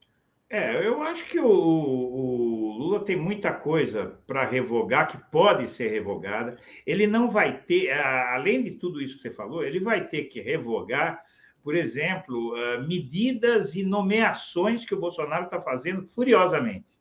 [0.49, 5.87] É, eu acho que o, o Lula tem muita coisa para revogar, que pode ser
[5.87, 6.57] revogada.
[6.85, 10.41] Ele não vai ter, além de tudo isso que você falou, ele vai ter que
[10.41, 11.23] revogar,
[11.63, 16.97] por exemplo, ah, medidas e nomeações que o Bolsonaro está fazendo furiosamente.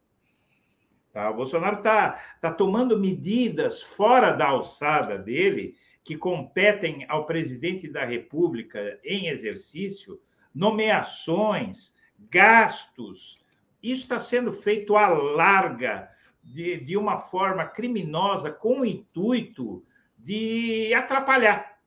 [1.12, 1.28] Tá?
[1.28, 5.74] O Bolsonaro está tá tomando medidas fora da alçada dele
[6.04, 10.20] que competem ao presidente da República em exercício,
[10.54, 13.42] nomeações, gastos.
[13.82, 16.10] Isso está sendo feito à larga,
[16.42, 19.84] de, de uma forma criminosa, com o intuito
[20.18, 21.78] de atrapalhar.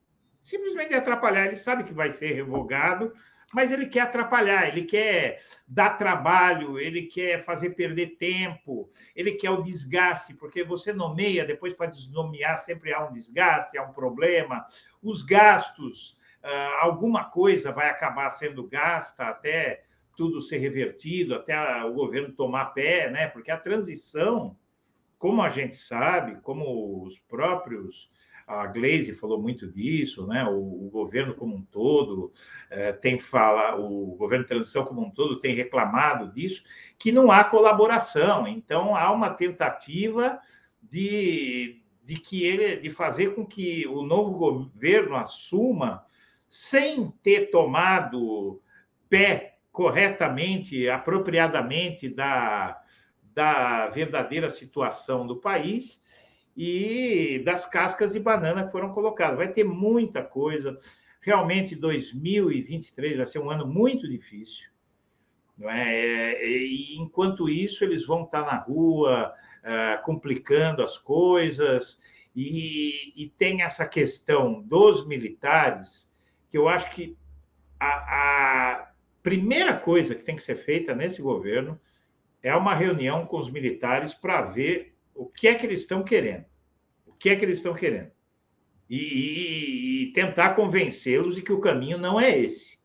[0.41, 1.47] Simplesmente atrapalhar.
[1.47, 3.13] Ele sabe que vai ser revogado,
[3.53, 9.51] mas ele quer atrapalhar, ele quer dar trabalho, ele quer fazer perder tempo, ele quer
[9.51, 14.65] o desgaste, porque você nomeia, depois para desnomear sempre há um desgaste, há um problema.
[15.01, 19.83] Os gastos, ah, alguma coisa vai acabar sendo gasta até
[20.15, 23.27] tudo ser revertido, até o governo tomar pé, né?
[23.27, 24.57] Porque a transição,
[25.17, 28.11] como a gente sabe, como os próprios
[28.61, 30.45] a Glaze falou muito disso, né?
[30.45, 32.31] O, o governo como um todo
[32.69, 36.63] é, tem fala, o governo de transição como um todo tem reclamado disso,
[36.97, 38.47] que não há colaboração.
[38.47, 40.39] Então há uma tentativa
[40.81, 46.05] de, de que ele, de fazer com que o novo governo assuma
[46.47, 48.61] sem ter tomado
[49.09, 52.79] pé corretamente, apropriadamente da,
[53.33, 56.02] da verdadeira situação do país
[56.55, 59.37] e das cascas de banana que foram colocadas.
[59.37, 60.79] Vai ter muita coisa.
[61.21, 64.69] Realmente, 2023 vai ser um ano muito difícil.
[65.57, 66.35] Não é?
[66.35, 71.99] é e, enquanto isso, eles vão estar na rua uh, complicando as coisas.
[72.35, 76.11] E, e, tem essa questão dos militares,
[76.49, 77.15] que eu acho que
[77.79, 81.79] a, a primeira coisa que tem que ser feita nesse governo
[82.41, 86.45] é uma reunião com os militares para ver o que é que eles estão querendo.
[87.05, 88.11] O que é que eles estão querendo.
[88.89, 92.79] E, e, e tentar convencê-los de que o caminho não é esse.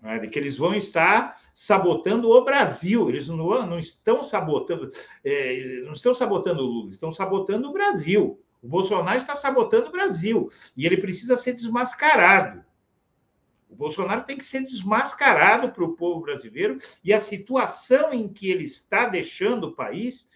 [0.00, 0.18] Né?
[0.18, 3.08] De que eles vão estar sabotando o Brasil.
[3.08, 3.36] Eles não,
[3.66, 4.90] não estão sabotando,
[5.24, 8.42] é, não estão sabotando o Lula, estão sabotando o Brasil.
[8.62, 10.48] O Bolsonaro está sabotando o Brasil.
[10.76, 12.64] E ele precisa ser desmascarado.
[13.68, 18.50] O Bolsonaro tem que ser desmascarado para o povo brasileiro e a situação em que
[18.50, 20.28] ele está deixando o país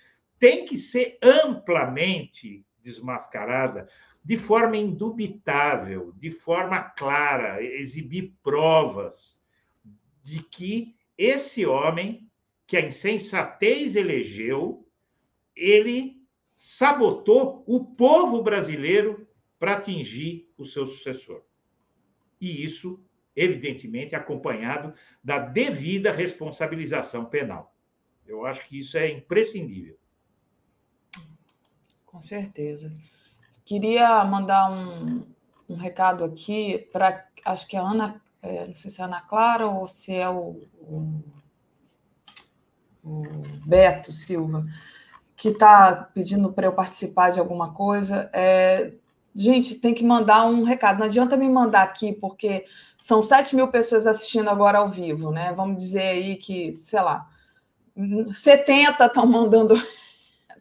[0.44, 3.88] tem que ser amplamente desmascarada
[4.22, 9.42] de forma indubitável, de forma clara, exibir provas
[10.22, 12.30] de que esse homem
[12.66, 14.86] que a insensatez elegeu,
[15.56, 16.22] ele
[16.54, 19.26] sabotou o povo brasileiro
[19.58, 21.42] para atingir o seu sucessor.
[22.38, 23.02] E isso,
[23.34, 24.92] evidentemente, acompanhado
[25.22, 27.74] da devida responsabilização penal.
[28.26, 30.03] Eu acho que isso é imprescindível.
[32.14, 32.92] Com certeza.
[33.64, 35.26] Queria mandar um,
[35.68, 39.08] um recado aqui para, acho que é a Ana, é, não sei se é a
[39.08, 41.24] Ana Clara ou se é o, o,
[43.02, 43.22] o
[43.66, 44.64] Beto Silva,
[45.36, 48.30] que está pedindo para eu participar de alguma coisa.
[48.32, 48.90] É,
[49.34, 51.00] gente, tem que mandar um recado.
[51.00, 52.64] Não adianta me mandar aqui, porque
[53.00, 55.52] são 7 mil pessoas assistindo agora ao vivo, né?
[55.52, 57.28] Vamos dizer aí que, sei lá,
[58.32, 59.74] 70 estão mandando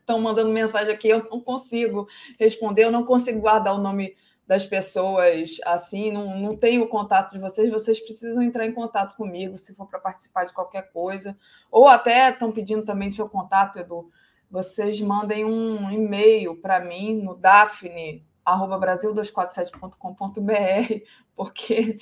[0.04, 2.08] estão mandando mensagem aqui, eu não consigo
[2.40, 4.16] responder, eu não consigo guardar o nome
[4.46, 9.16] das pessoas assim, não, não tenho o contato de vocês, vocês precisam entrar em contato
[9.16, 11.38] comigo se for para participar de qualquer coisa,
[11.72, 14.12] ou até estão pedindo também seu contato, Edu,
[14.52, 21.04] vocês mandem um e-mail para mim no Daphne arroba brasil247.com.br,
[21.36, 21.96] porque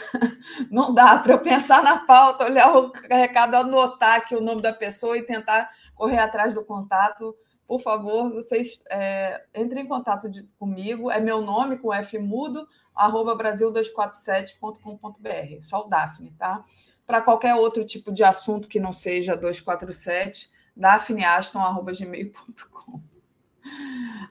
[0.70, 4.72] não dá para eu pensar na pauta, olhar o recado, anotar aqui o nome da
[4.72, 7.32] pessoa e tentar correr atrás do contato.
[7.66, 11.10] Por favor, vocês é, entrem em contato de, comigo.
[11.10, 15.62] É meu nome com F mudo, arroba brasil247.com.br.
[15.62, 16.64] Só o Daphne, tá?
[17.06, 23.07] Para qualquer outro tipo de assunto que não seja 247, daphneaston.gmail.com.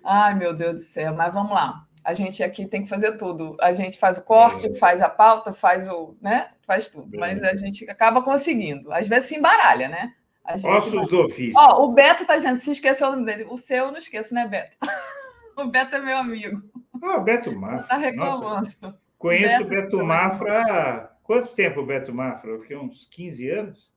[0.04, 1.86] Ai, meu Deus do céu, mas vamos lá.
[2.04, 3.58] A gente aqui tem que fazer tudo.
[3.60, 4.74] A gente faz o corte, é.
[4.76, 6.52] faz a pauta, faz o, né?
[6.66, 7.14] Faz tudo.
[7.16, 7.20] É.
[7.20, 8.92] Mas a gente acaba conseguindo.
[8.94, 10.14] Às vezes se embaralha, né?
[10.50, 11.54] Ossos do ofício.
[11.58, 13.46] Ó, o Beto está dizendo, se esqueceu o nome dele.
[13.50, 14.78] O seu eu não esqueço, né, Beto?
[15.58, 16.62] o Beto é meu amigo.
[17.04, 17.82] Ah, o Beto Mafra.
[17.82, 18.42] Está reclamando.
[18.42, 22.56] Nossa, conheço o Beto, Beto Mafra há quanto tempo o Beto Mafra?
[22.56, 23.94] Porque uns 15 anos.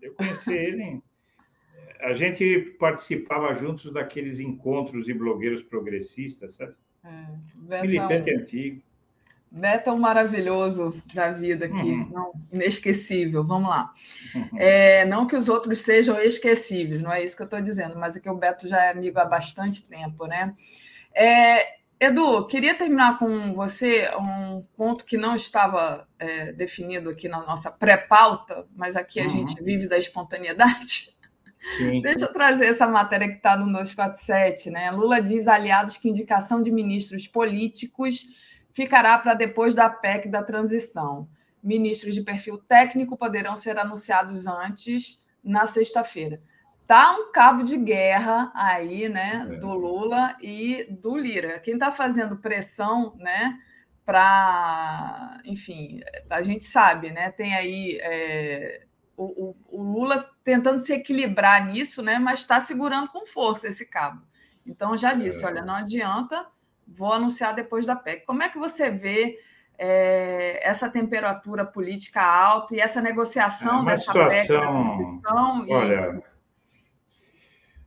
[0.00, 1.02] Eu conheci ele
[2.02, 6.74] a gente participava juntos daqueles encontros de blogueiros progressistas, sabe?
[7.04, 8.82] É, Militante é um, antigo.
[9.50, 12.10] Beto é um maravilhoso da vida aqui, uhum.
[12.12, 13.42] não, inesquecível.
[13.42, 13.92] Vamos lá.
[14.34, 14.58] Uhum.
[14.58, 18.16] É, não que os outros sejam esquecíveis, não é isso que eu estou dizendo, mas
[18.16, 20.54] é que o Beto já é amigo há bastante tempo, né?
[21.14, 27.44] É, Edu, queria terminar com você um ponto que não estava é, definido aqui na
[27.44, 29.28] nossa pré-pauta, mas aqui a uhum.
[29.28, 31.10] gente vive da espontaneidade
[31.76, 32.00] Sim.
[32.00, 34.90] Deixa eu trazer essa matéria que está no 247, né?
[34.90, 38.26] Lula diz aliados que indicação de ministros políticos
[38.72, 41.28] ficará para depois da PEC da transição.
[41.62, 46.40] Ministros de perfil técnico poderão ser anunciados antes, na sexta-feira.
[46.86, 49.56] Tá um cabo de guerra aí, né, é.
[49.56, 51.60] do Lula e do Lira.
[51.60, 53.58] Quem está fazendo pressão, né,
[54.04, 58.86] para, enfim, a gente sabe, né, tem aí é,
[59.24, 64.22] o, o, Lula tentando se equilibrar nisso, né, mas está segurando com força esse cabo.
[64.66, 65.46] Então já disse, é.
[65.46, 66.46] olha, não adianta,
[66.86, 68.24] vou anunciar depois da PEC.
[68.24, 69.38] Como é que você vê
[69.78, 76.22] é, essa temperatura política alta e essa negociação é dessa situação, PEC Olha,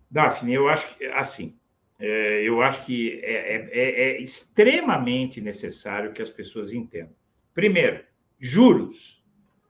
[0.10, 1.58] Daphne, eu acho que assim,
[2.00, 7.16] é, eu acho que é, é, é, extremamente necessário que as pessoas entendam.
[7.54, 8.04] Primeiro,
[8.40, 9.23] juros.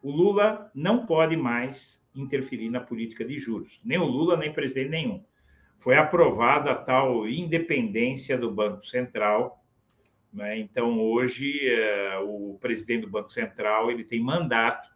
[0.04, 4.90] O Lula não pode mais interferir na política de juros, nem o Lula, nem presidente
[4.90, 5.24] nenhum.
[5.80, 9.66] Foi aprovada a tal independência do Banco Central.
[10.32, 10.60] Né?
[10.60, 14.94] Então, hoje, é, o presidente do Banco Central ele tem mandato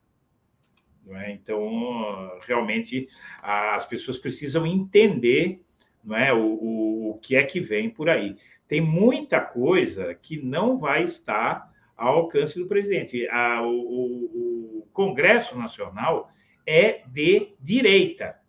[1.16, 1.32] é?
[1.32, 3.08] Então, realmente,
[3.42, 5.62] as pessoas precisam entender
[6.04, 8.38] não é, o, o, o que é que vem por aí.
[8.68, 13.28] Tem muita coisa que não vai estar ao alcance do presidente.
[13.30, 16.32] A, o, o Congresso Nacional
[16.66, 18.40] é de direita.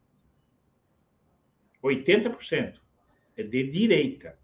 [1.82, 2.78] 80%
[3.36, 4.38] é de direita.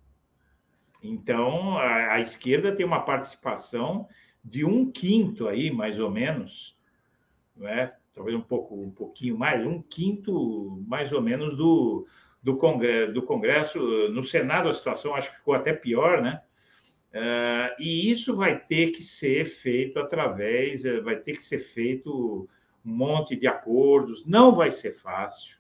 [1.02, 4.08] Então, a, a, esquerda tem uma participação
[4.42, 6.78] de um quinto aí, mais ou menos,
[7.54, 7.94] não é?
[8.14, 12.06] talvez um pouco um pouquinho mais, um quinto mais ou menos do,
[12.42, 13.78] do, congresso, do Congresso.
[14.10, 16.40] No Senado a situação acho que ficou até pior, né?
[17.14, 22.48] Uh, e isso vai ter que ser feito através, eh, vai ter que ser feito
[22.84, 25.56] um monte de acordos, não vai ser fácil,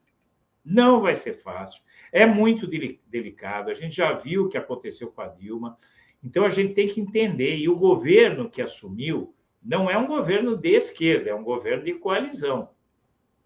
[0.64, 5.20] não vai ser fácil, é muito delicado, a gente já viu o que aconteceu com
[5.20, 5.78] a Dilma,
[6.24, 9.32] então a gente tem que entender, e o governo que assumiu,
[9.62, 12.68] não é um governo de esquerda, é um governo de coalizão.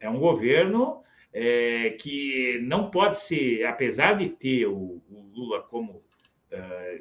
[0.00, 1.02] É um governo
[1.32, 6.02] é, que não pode ser, apesar de ter o, o Lula como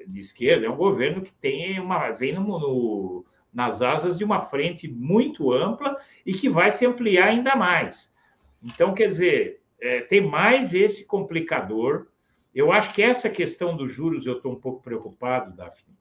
[0.07, 4.41] de esquerda, é um governo que tem uma, vem no, no, nas asas de uma
[4.41, 8.13] frente muito ampla e que vai se ampliar ainda mais.
[8.61, 12.07] Então, quer dizer, é, tem mais esse complicador.
[12.53, 15.95] Eu acho que essa questão dos juros eu estou um pouco preocupado, Daphne,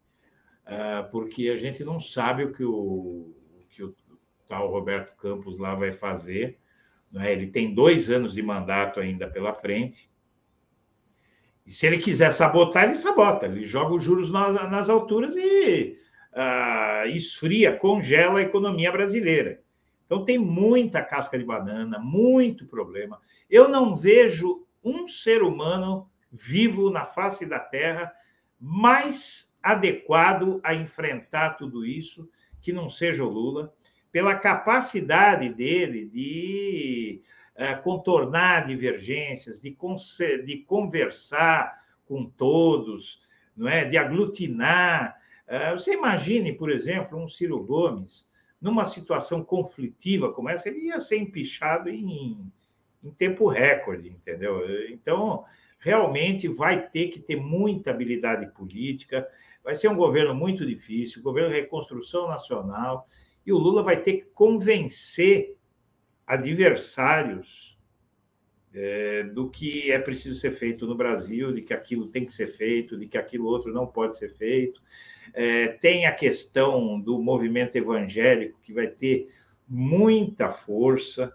[0.65, 3.35] ah, porque a gente não sabe o que o,
[3.71, 3.95] que o
[4.49, 6.59] tal Roberto Campos lá vai fazer.
[7.13, 7.33] Né?
[7.33, 10.11] Ele tem dois anos de mandato ainda pela frente.
[11.67, 13.47] E se ele quiser sabotar, ele sabota.
[13.47, 15.99] Ele joga os juros nas, nas alturas e
[16.33, 19.61] uh, esfria, congela a economia brasileira.
[20.07, 23.21] Então tem muita casca de banana, muito problema.
[23.51, 28.13] Eu não vejo um ser humano vivo na face da Terra
[28.61, 32.29] mais adequado a enfrentar tudo isso,
[32.63, 33.75] que não seja o Lula,
[34.13, 37.21] pela capacidade dele de
[37.83, 39.77] contornar divergências, de,
[40.45, 43.21] de conversar com todos,
[43.57, 43.85] não é?
[43.85, 45.17] de aglutinar.
[45.49, 48.29] Uh, você imagine, por exemplo, um Ciro Gomes,
[48.61, 52.53] numa situação conflitiva como essa, ele ia ser empichado em,
[53.03, 54.63] em tempo recorde, entendeu?
[54.91, 55.45] Então,
[55.79, 59.29] realmente vai ter que ter muita habilidade política.
[59.63, 63.07] Vai ser um governo muito difícil, governo de reconstrução nacional,
[63.45, 65.56] e o Lula vai ter que convencer
[66.27, 67.77] adversários
[68.75, 72.49] é, do que é preciso ser feito no Brasil, de que aquilo tem que ser
[72.49, 74.83] feito, de que aquilo outro não pode ser feito.
[75.33, 79.29] É, tem a questão do movimento evangélico, que vai ter
[79.67, 81.33] muita força,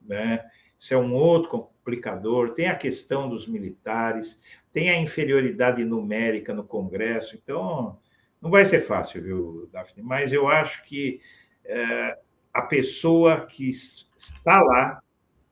[0.00, 0.48] né?
[0.78, 2.54] Isso é um outro complicador.
[2.54, 4.40] Tem a questão dos militares,
[4.72, 7.98] tem a inferioridade numérica no Congresso, então
[8.40, 10.02] não vai ser fácil, viu, Daphne?
[10.02, 11.20] Mas eu acho que
[11.64, 12.18] é,
[12.58, 15.00] a pessoa que está lá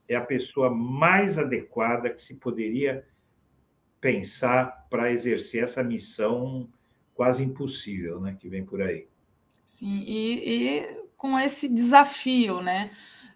[0.09, 3.07] é a pessoa mais adequada que se poderia
[4.01, 6.69] pensar para exercer essa missão
[7.15, 9.07] quase impossível, né, que vem por aí.
[9.65, 12.91] Sim, e, e com esse desafio, né,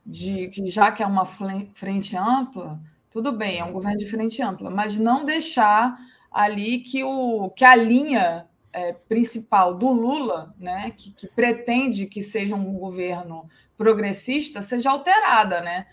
[0.04, 4.42] de que já que é uma frente ampla, tudo bem, é um governo de frente
[4.42, 5.96] ampla, mas não deixar
[6.28, 12.22] ali que, o, que a linha é, principal do Lula, né, que, que, pretende que
[12.22, 15.86] seja um governo progressista, seja alterada, né?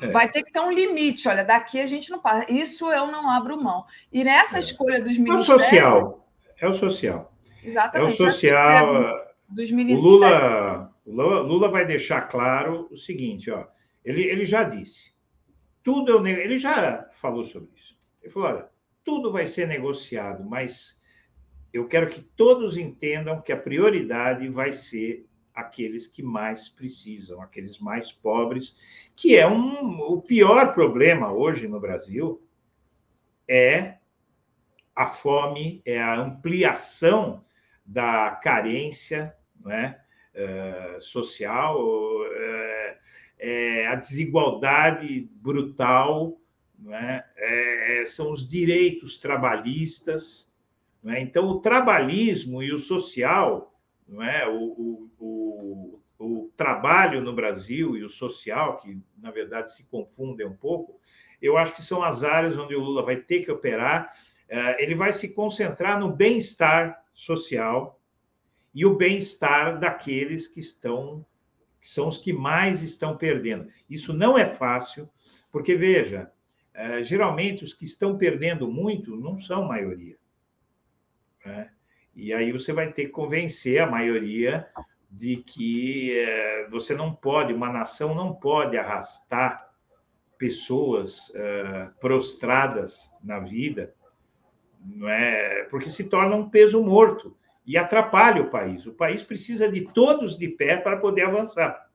[0.00, 0.08] É.
[0.08, 1.28] Vai ter que ter um limite.
[1.28, 2.50] Olha, daqui a gente não passa.
[2.50, 3.84] Isso eu não abro mão.
[4.10, 4.60] E nessa é.
[4.60, 5.48] escolha dos ministérios.
[5.48, 6.28] É o social.
[6.58, 7.34] É o social.
[7.62, 8.10] Exatamente.
[8.10, 9.34] É o social.
[9.46, 10.04] Dos ministérios.
[10.04, 13.66] O Lula, Lula, Lula vai deixar claro o seguinte: ó,
[14.02, 15.14] ele, ele já disse
[15.84, 17.94] tudo é ele já falou sobre isso.
[18.22, 18.68] Ele falou: olha,
[19.04, 20.98] tudo vai ser negociado, mas
[21.74, 27.78] eu quero que todos entendam que a prioridade vai ser aqueles que mais precisam, aqueles
[27.80, 28.78] mais pobres,
[29.16, 32.40] que é um, o pior problema hoje no Brasil
[33.48, 33.98] é
[34.94, 37.44] a fome, é a ampliação
[37.84, 40.00] da carência né,
[40.36, 42.96] uh, social, uh,
[43.36, 46.40] é a desigualdade brutal,
[46.78, 50.53] né, é, são os direitos trabalhistas.
[51.04, 51.20] Né?
[51.20, 53.72] Então, o trabalhismo e o social,
[54.08, 54.48] não é?
[54.48, 60.46] o, o, o, o trabalho no Brasil e o social, que na verdade se confundem
[60.46, 60.98] um pouco,
[61.40, 64.10] eu acho que são as áreas onde o Lula vai ter que operar
[64.48, 68.00] é, ele vai se concentrar no bem-estar social
[68.74, 71.24] e o bem-estar daqueles que estão
[71.80, 73.68] que são os que mais estão perdendo.
[73.90, 75.06] Isso não é fácil,
[75.52, 76.32] porque veja,
[76.72, 80.16] é, geralmente os que estão perdendo muito não são maioria.
[81.44, 81.70] Né?
[82.14, 84.66] E aí você vai ter que convencer a maioria
[85.10, 89.72] de que é, você não pode, uma nação não pode arrastar
[90.36, 91.32] pessoas
[92.00, 93.94] prostradas na vida
[94.84, 95.64] não é?
[95.64, 98.86] porque se torna um peso morto e atrapalha o país.
[98.86, 101.90] O país precisa de todos de pé para poder avançar.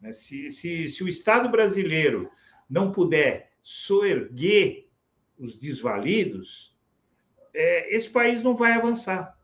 [0.00, 0.12] Né?
[0.12, 2.30] Se, se, se o Estado brasileiro
[2.70, 4.88] não puder soerguer
[5.36, 6.73] os desvalidos,
[7.54, 9.36] é, esse país não vai avançar.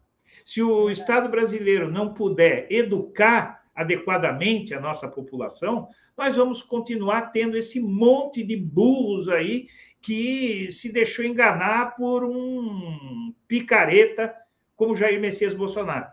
[0.45, 7.57] Se o Estado brasileiro não puder educar adequadamente a nossa população, nós vamos continuar tendo
[7.57, 9.69] esse monte de burros aí
[10.03, 14.35] que se deixou enganar por um picareta
[14.77, 16.07] como Jair Messias Bolsonaro.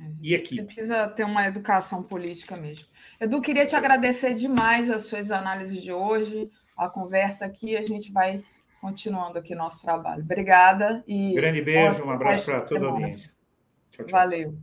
[0.00, 0.62] É, e aqui.
[0.62, 2.86] Precisa ter uma educação política mesmo.
[3.20, 7.76] Edu, queria te agradecer demais as suas análises de hoje, a conversa aqui.
[7.76, 8.42] A gente vai
[8.80, 10.22] continuando aqui nosso trabalho.
[10.22, 11.34] Obrigada e.
[11.34, 13.30] Grande beijo, um abraço para toda a audiência.
[13.90, 14.18] Tchau, tchau.
[14.18, 14.58] Valeu.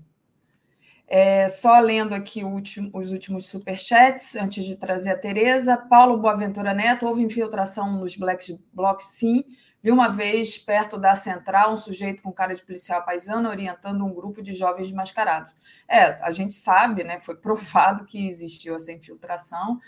[1.07, 5.77] É, só lendo aqui último, os últimos superchats, antes de trazer a Tereza.
[5.77, 9.43] Paulo Boaventura Neto, houve infiltração nos Black Blocs, sim.
[9.83, 14.11] Vi uma vez, perto da central, um sujeito com cara de policial paisano orientando um
[14.11, 15.53] grupo de jovens mascarados.
[15.87, 17.19] É, a gente sabe, né?
[17.19, 19.79] Foi provado que existiu essa infiltração.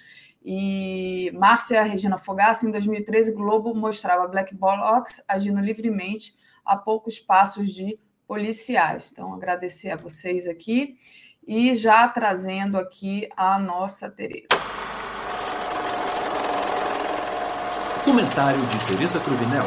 [0.50, 6.34] E Márcia Regina Fogassi, em 2013, Globo mostrava Black Blocs agindo livremente
[6.64, 9.10] a poucos passos de policiais.
[9.12, 10.96] Então, agradecer a vocês aqui
[11.46, 14.48] e já trazendo aqui a nossa Tereza.
[18.06, 19.66] Comentário de Tereza Cruvinel.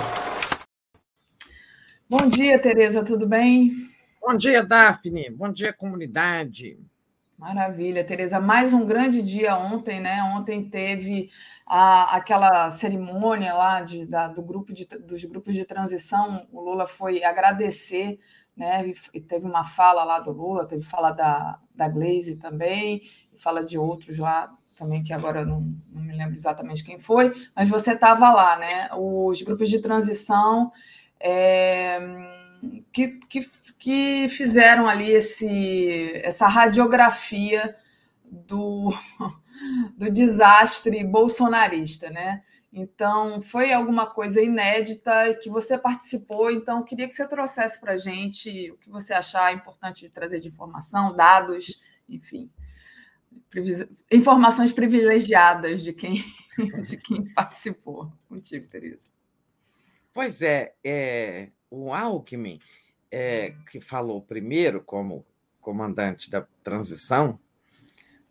[2.09, 3.87] Bom dia, Tereza, tudo bem?
[4.19, 5.29] Bom dia, Daphne.
[5.29, 6.79] Bom dia, comunidade.
[7.41, 8.39] Maravilha, Tereza.
[8.39, 10.23] Mais um grande dia ontem, né?
[10.25, 11.31] Ontem teve
[11.65, 16.47] a, aquela cerimônia lá de, da, do grupo de, dos grupos de transição.
[16.53, 18.19] O Lula foi agradecer
[18.55, 18.93] né?
[19.15, 23.01] E teve uma fala lá do Lula, teve fala da, da Glaze também,
[23.35, 27.71] fala de outros lá também, que agora não, não me lembro exatamente quem foi, mas
[27.71, 28.91] você estava lá, né?
[28.99, 30.71] Os grupos de transição
[31.19, 31.99] é,
[32.93, 33.41] que, que,
[33.79, 37.77] que fizeram ali esse, essa radiografia
[38.25, 38.93] do,
[39.97, 42.43] do desastre bolsonarista, né?
[42.73, 46.51] Então, foi alguma coisa inédita que você participou.
[46.51, 50.39] Então, queria que você trouxesse para a gente o que você achar importante de trazer
[50.39, 52.49] de informação, dados, enfim,
[54.11, 56.23] informações privilegiadas de quem,
[56.87, 58.13] de quem participou.
[58.29, 59.11] Contigo, Tereza.
[60.13, 62.59] Pois é, é o Alckmin,
[63.11, 65.25] é, que falou primeiro como
[65.61, 67.39] comandante da transição,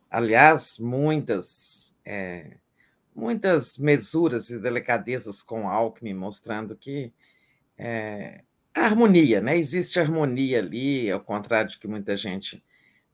[0.10, 1.96] aliás, muitas.
[2.06, 2.58] É,
[3.16, 7.12] muitas mesuras e delicadezas com Alckmin, mostrando que
[7.78, 8.44] é,
[8.74, 9.58] harmonia, né?
[9.58, 12.64] existe harmonia ali, ao contrário de que muita gente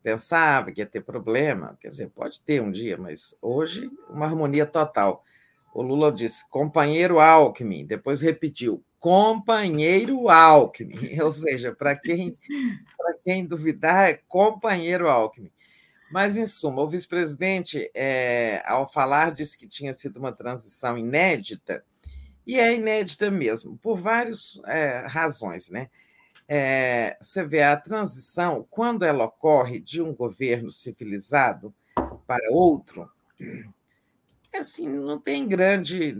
[0.04, 4.66] pensava que ia ter problema, quer dizer, pode ter um dia, mas hoje uma harmonia
[4.66, 5.24] total.
[5.74, 12.36] O Lula disse, companheiro Alckmin, depois repetiu, companheiro Alckmin, ou seja, para quem,
[13.24, 15.52] quem duvidar, é companheiro Alckmin.
[16.12, 21.86] Mas, em suma, o vice-presidente, é, ao falar, disse que tinha sido uma transição inédita,
[22.48, 25.70] e é inédita mesmo, por várias é, razões.
[25.70, 25.88] Né?
[26.48, 31.72] É, você vê a transição, quando ela ocorre de um governo civilizado
[32.26, 33.08] para outro,
[34.58, 36.16] assim, não tem grande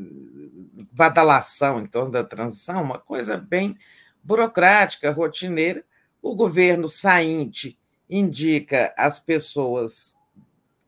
[0.92, 3.78] badalação em torno da transição, uma coisa bem
[4.24, 5.84] burocrática, rotineira.
[6.22, 7.78] O governo sainte
[8.10, 10.16] indica as pessoas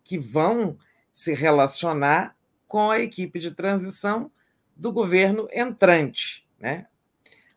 [0.04, 0.78] que vão
[1.12, 2.36] se relacionar
[2.68, 4.32] com a equipe de transição
[4.76, 6.48] do governo entrante.
[6.60, 6.88] Né?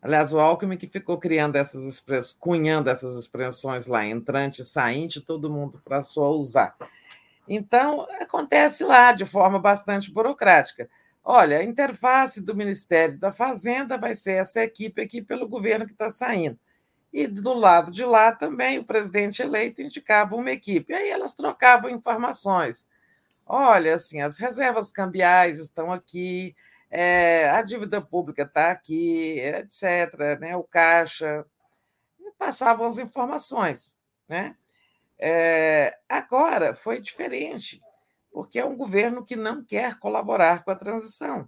[0.01, 5.49] Aliás, o Alckmin que ficou criando essas expressões, cunhando essas expressões lá, entrante, sainte, todo
[5.49, 6.75] mundo passou a usar.
[7.47, 10.89] Então, acontece lá de forma bastante burocrática.
[11.23, 15.91] Olha, a interface do Ministério da Fazenda vai ser essa equipe aqui pelo governo que
[15.91, 16.57] está saindo.
[17.13, 20.93] E do lado de lá também o presidente eleito indicava uma equipe.
[20.93, 22.87] Aí elas trocavam informações.
[23.45, 26.55] Olha, assim, as reservas cambiais estão aqui,
[26.89, 31.45] é, a dívida pública está aqui, etc., né, o caixa.
[32.19, 33.97] E passavam as informações.
[34.27, 34.55] Né?
[35.23, 37.79] É, agora foi diferente,
[38.31, 41.47] porque é um governo que não quer colaborar com a transição.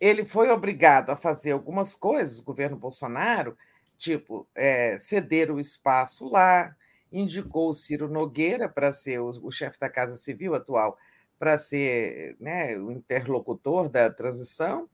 [0.00, 3.58] Ele foi obrigado a fazer algumas coisas, o governo Bolsonaro,
[3.98, 6.76] tipo é, ceder o espaço lá,
[7.12, 10.96] indicou o Ciro Nogueira para ser o, o chefe da Casa Civil atual,
[11.40, 14.88] para ser né, o interlocutor da transição.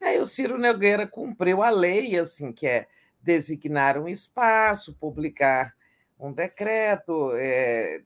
[0.00, 2.86] Aí o Ciro Nogueira cumpriu a lei, assim, que é
[3.22, 5.74] designar um espaço, publicar
[6.18, 8.02] um decreto, é,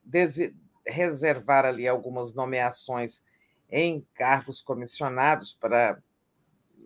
[0.87, 3.23] reservar ali algumas nomeações
[3.71, 5.99] em cargos comissionados para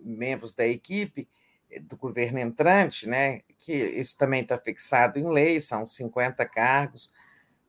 [0.02, 1.28] membros da equipe
[1.82, 7.12] do governo entrante, né, que isso também está fixado em lei, são 50 cargos.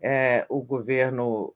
[0.02, 1.54] É, o governo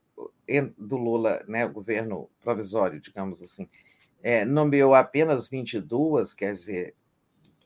[0.78, 3.68] do Lula, né, o governo provisório, digamos assim,
[4.22, 6.96] é, nomeou apenas 22, quer dizer,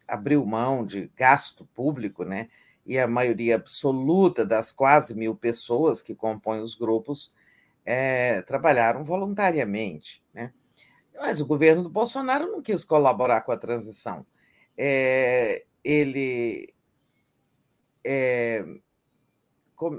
[0.09, 2.49] abriu mão de gasto público, né?
[2.85, 7.33] E a maioria absoluta das quase mil pessoas que compõem os grupos
[7.85, 10.53] é, trabalharam voluntariamente, né?
[11.15, 14.25] Mas o governo do Bolsonaro não quis colaborar com a transição.
[14.77, 16.73] É, ele
[18.03, 18.65] é,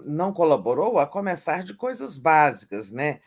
[0.07, 3.21] não colaborou a começar de coisas básicas, né?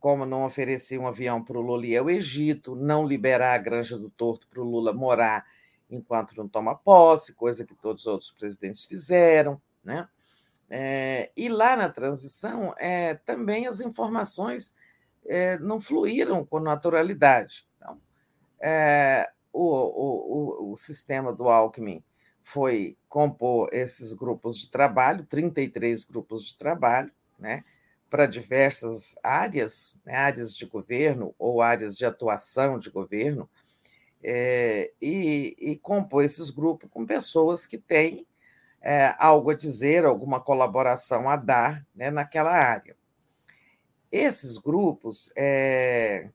[0.00, 3.98] como não oferecer um avião para o Lula ir ao Egito, não liberar a Granja
[3.98, 5.44] do Torto para o Lula morar
[5.90, 9.60] enquanto não toma posse, coisa que todos os outros presidentes fizeram.
[9.82, 10.08] Né?
[10.70, 14.74] É, e lá na transição, é, também as informações
[15.26, 17.66] é, não fluíram com naturalidade.
[17.76, 17.98] Então,
[18.60, 22.02] é, o, o, o, o sistema do Alckmin
[22.42, 27.62] foi compor esses grupos de trabalho, 33 grupos de trabalho, né,
[28.08, 33.48] para diversas áreas, né, áreas de governo ou áreas de atuação de governo,
[34.22, 38.26] é, e, e compor esses grupos com pessoas que têm
[38.80, 42.96] é, algo a dizer, alguma colaboração a dar né, naquela área.
[44.10, 46.30] Esses grupos é,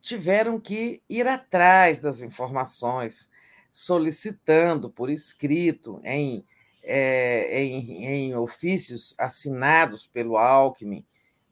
[0.00, 3.30] tiveram que ir atrás das informações,
[3.72, 6.44] solicitando por escrito, em,
[6.84, 11.06] em, em ofícios assinados pelo Alckmin,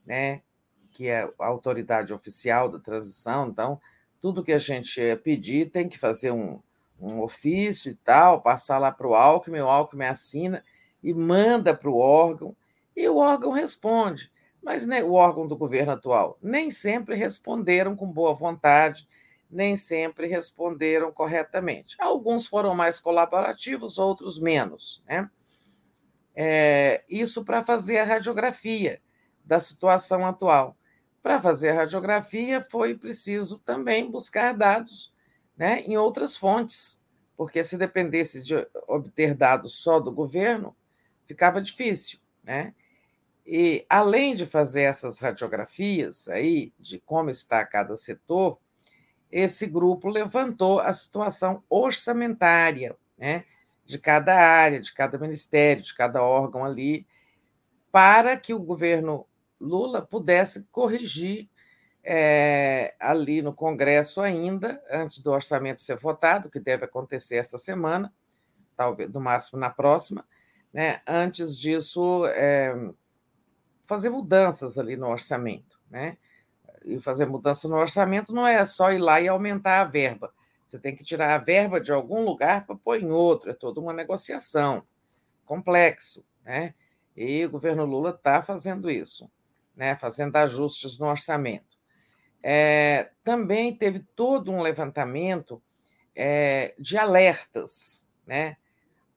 [0.04, 0.42] né,
[0.90, 3.80] que é a autoridade oficial da transição, então,
[4.20, 6.60] tudo que a gente pedir tem que fazer um,
[7.00, 10.62] um ofício e tal, passar lá para o Alckmin, o Alckmin assina
[11.02, 12.56] e manda para o órgão,
[12.96, 14.32] e o órgão responde.
[14.62, 19.06] Mas né, o órgão do governo atual nem sempre responderam com boa vontade,
[19.48, 21.94] nem sempre responderam corretamente.
[22.00, 25.04] Alguns foram mais colaborativos, outros menos.
[25.06, 25.30] Né?
[26.34, 29.00] É, isso para fazer a radiografia
[29.44, 30.76] da situação atual.
[31.26, 35.12] Para fazer a radiografia, foi preciso também buscar dados
[35.56, 37.02] né, em outras fontes,
[37.36, 40.72] porque se dependesse de obter dados só do governo,
[41.26, 42.20] ficava difícil.
[42.44, 42.72] Né?
[43.44, 48.56] E, além de fazer essas radiografias aí de como está cada setor,
[49.28, 53.44] esse grupo levantou a situação orçamentária né,
[53.84, 57.04] de cada área, de cada ministério, de cada órgão ali,
[57.90, 59.26] para que o governo
[59.60, 61.48] Lula pudesse corrigir
[62.08, 68.12] é, ali no Congresso ainda, antes do orçamento ser votado, que deve acontecer essa semana,
[68.76, 70.24] talvez no máximo na próxima,
[70.72, 71.00] né?
[71.04, 72.72] antes disso, é,
[73.86, 75.80] fazer mudanças ali no orçamento.
[75.90, 76.16] Né?
[76.84, 80.32] E fazer mudança no orçamento não é só ir lá e aumentar a verba.
[80.64, 83.80] Você tem que tirar a verba de algum lugar para pôr em outro, é toda
[83.80, 84.84] uma negociação,
[85.44, 86.24] complexo.
[86.44, 86.72] Né?
[87.16, 89.28] E o governo Lula está fazendo isso
[89.76, 91.76] né, fazendo ajustes no orçamento.
[92.42, 95.62] É, também teve todo um levantamento
[96.14, 98.08] é, de alertas.
[98.26, 98.56] Né?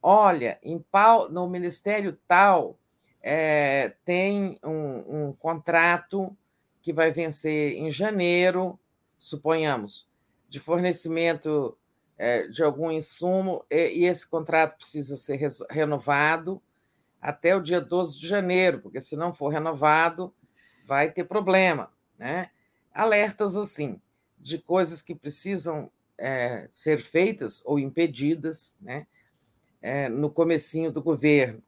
[0.01, 0.59] Olha,
[0.91, 2.77] pau, no Ministério tal
[3.21, 6.35] é, tem um, um contrato
[6.81, 8.79] que vai vencer em janeiro,
[9.17, 10.09] suponhamos,
[10.47, 11.77] de fornecimento
[12.17, 16.61] é, de algum insumo, e, esse contrato precisa ser renovado
[17.21, 20.33] até o dia 12 de janeiro, porque se não for renovado,
[20.89, 22.49] vai ter problema, né?
[22.91, 24.01] Alertas assim
[24.39, 29.05] de coisas que precisam é, ser feitas ou impedidas, né?
[29.81, 31.61] É, no comecinho do governo.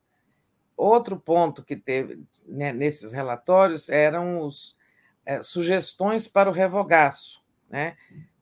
[0.75, 4.75] Outro ponto que teve né, nesses relatórios eram os
[5.23, 7.95] é, sugestões para o revogaço, né?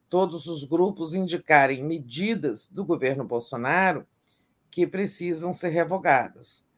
[0.10, 4.07] Todos os grupos indicarem medidas do governo Bolsonaro
[4.72, 6.69] que precisam ser revogadas.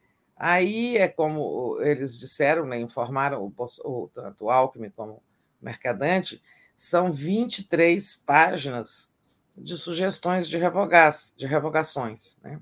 [0.43, 3.53] Aí é como eles disseram, né, informaram
[3.84, 5.22] o, tanto Alckmin como
[5.61, 6.41] Mercadante,
[6.76, 9.13] são 23 páginas
[9.55, 12.39] de sugestões de, revogas, de revogações.
[12.41, 12.59] Né?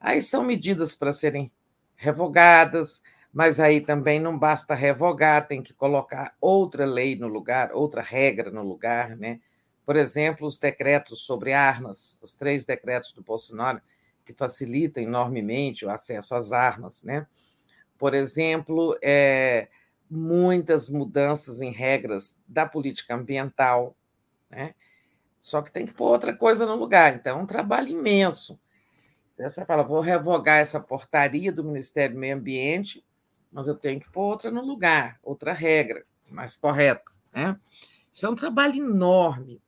[0.00, 1.52] Aí são medidas para serem
[1.94, 3.00] revogadas,
[3.32, 8.50] mas aí também não basta revogar, tem que colocar outra lei no lugar, outra regra
[8.50, 9.16] no lugar.
[9.16, 9.38] Né?
[9.86, 13.80] Por exemplo, os decretos sobre armas, os três decretos do Bolsonaro,
[14.24, 17.02] que facilitam enormemente o acesso às armas.
[17.02, 17.26] Né?
[17.98, 19.68] Por exemplo, é,
[20.08, 23.96] muitas mudanças em regras da política ambiental,
[24.50, 24.74] né?
[25.40, 27.14] só que tem que pôr outra coisa no lugar.
[27.14, 28.58] Então, é um trabalho imenso.
[29.34, 33.04] Então, você fala, vou revogar essa portaria do Ministério do Meio Ambiente,
[33.52, 37.10] mas eu tenho que pôr outra no lugar, outra regra mais correta.
[37.32, 37.58] Né?
[38.12, 39.60] Isso é um trabalho enorme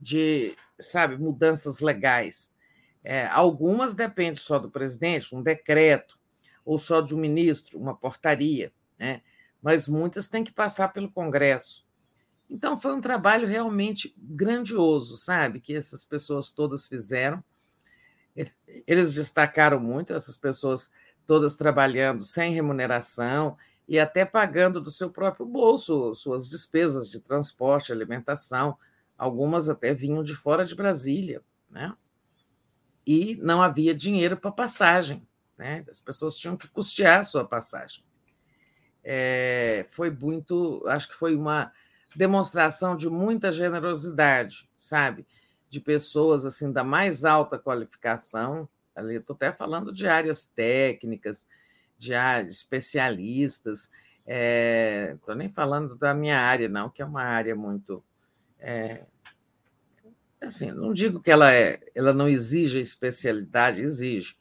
[0.00, 2.52] de, sabe, mudanças legais.
[3.02, 6.18] É, algumas dependem só do presidente, um decreto,
[6.64, 9.22] ou só de um ministro, uma portaria, né?
[9.62, 11.86] mas muitas têm que passar pelo Congresso.
[12.48, 15.60] Então, foi um trabalho realmente grandioso, sabe?
[15.60, 17.42] Que essas pessoas todas fizeram.
[18.86, 20.90] Eles destacaram muito, essas pessoas
[21.26, 23.56] todas trabalhando sem remuneração
[23.86, 28.76] e até pagando do seu próprio bolso suas despesas de transporte, alimentação.
[29.16, 31.94] Algumas até vinham de fora de Brasília, né?
[33.10, 35.26] E não havia dinheiro para passagem.
[35.58, 35.84] Né?
[35.90, 38.04] As pessoas tinham que custear a sua passagem.
[39.02, 41.72] É, foi muito, acho que foi uma
[42.14, 45.26] demonstração de muita generosidade, sabe?
[45.68, 48.68] De pessoas assim da mais alta qualificação.
[48.94, 51.48] Ali estou até falando de áreas técnicas,
[51.98, 53.90] de áreas especialistas.
[54.24, 58.04] Estou é, nem falando da minha área, não, que é uma área muito
[58.60, 59.02] é,
[60.40, 64.36] assim, não digo que ela é, ela não exige especialidade, exige,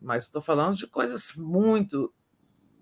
[0.00, 2.12] mas estou falando de coisas muito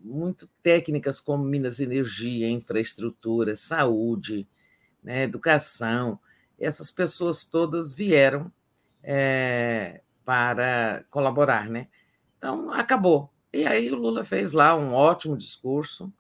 [0.00, 4.48] muito técnicas como Minas Energia, infraestrutura, saúde,
[5.02, 6.20] né, educação.
[6.58, 8.52] Essas pessoas todas vieram
[9.02, 11.88] é, para colaborar, né?
[12.36, 13.30] Então acabou.
[13.52, 16.12] E aí o Lula fez lá um ótimo discurso,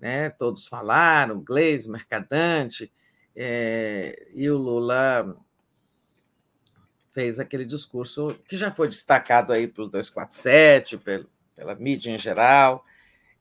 [0.00, 0.30] né?
[0.30, 2.92] Todos falaram, Gleis, Mercadante,
[3.36, 5.36] é, e o Lula
[7.18, 12.84] fez aquele discurso que já foi destacado aí pelo 247, pelo, pela mídia em geral,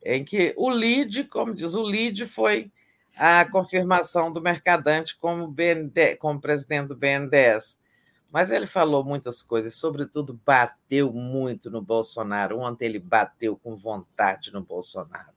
[0.03, 2.71] em que o lead, como diz o lead, foi
[3.15, 7.77] a confirmação do Mercadante como, BND, como presidente do BNDES.
[8.33, 12.57] Mas ele falou muitas coisas, sobretudo bateu muito no Bolsonaro.
[12.57, 15.35] Ontem ele bateu com vontade no Bolsonaro,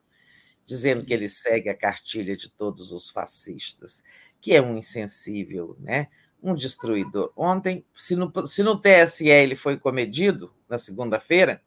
[0.65, 4.03] dizendo que ele segue a cartilha de todos os fascistas,
[4.41, 6.07] que é um insensível, né?
[6.41, 7.31] Um destruidor.
[7.35, 11.61] Ontem, se no, se no TSE ele foi comedido, na segunda-feira,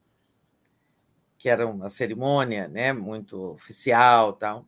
[1.38, 4.66] que era uma cerimônia né, muito oficial tal,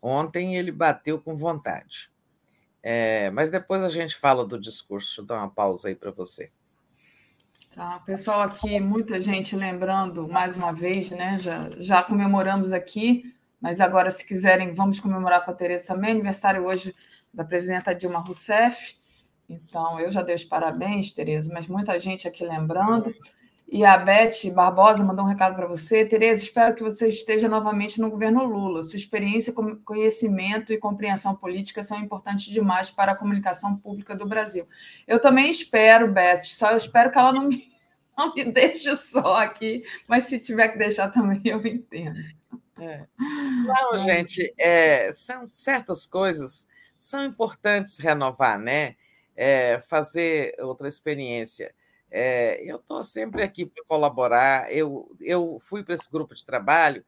[0.00, 2.10] ontem ele bateu com vontade.
[2.82, 5.08] É, mas depois a gente fala do discurso.
[5.08, 6.50] Deixa eu dar uma pausa aí para você.
[7.74, 11.38] Tá, pessoal aqui, muita gente lembrando mais uma vez, né?
[11.38, 16.64] Já, já comemoramos aqui, mas agora, se quiserem, vamos comemorar com a Tereza também, aniversário
[16.64, 16.94] hoje
[17.34, 18.96] da presidenta Dilma Rousseff.
[19.48, 23.14] Então, eu já dei os parabéns, Tereza, mas muita gente aqui lembrando.
[23.68, 26.04] E a Beth Barbosa mandou um recado para você.
[26.04, 28.82] Tereza, espero que você esteja novamente no governo Lula.
[28.82, 29.52] Sua experiência,
[29.84, 34.68] conhecimento e compreensão política são importantes demais para a comunicação pública do Brasil.
[35.06, 37.66] Eu também espero, Beth, só eu espero que ela não me,
[38.16, 42.20] não me deixe só aqui, mas se tiver que deixar também, eu entendo.
[42.78, 43.04] É.
[43.18, 46.66] Não, gente, é, são certas coisas
[47.06, 48.96] são importantes renovar, né?
[49.36, 51.74] É, fazer outra experiência.
[52.10, 54.72] É, eu estou sempre aqui para colaborar.
[54.72, 57.04] Eu, eu fui para esse grupo de trabalho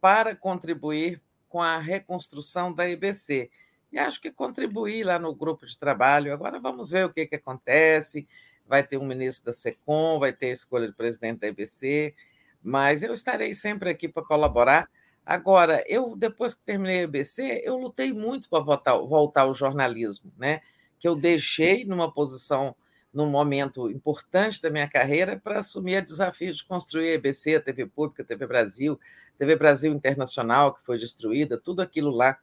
[0.00, 3.50] para contribuir com a reconstrução da EBC.
[3.92, 6.32] E acho que contribuí lá no grupo de trabalho.
[6.32, 8.28] Agora vamos ver o que, que acontece.
[8.66, 12.14] Vai ter um ministro da SECOM, vai ter a escolha do presidente da EBC,
[12.62, 14.88] mas eu estarei sempre aqui para colaborar.
[15.26, 20.32] Agora, eu depois que terminei a EBC, eu lutei muito para voltar, voltar ao jornalismo,
[20.38, 20.60] né?
[21.00, 22.76] Que eu deixei numa posição,
[23.12, 27.60] num momento importante da minha carreira, para assumir o desafio de construir a EBC, a
[27.60, 29.00] TV Pública, a TV Brasil,
[29.38, 32.38] TV Brasil Internacional, que foi destruída, tudo aquilo lá.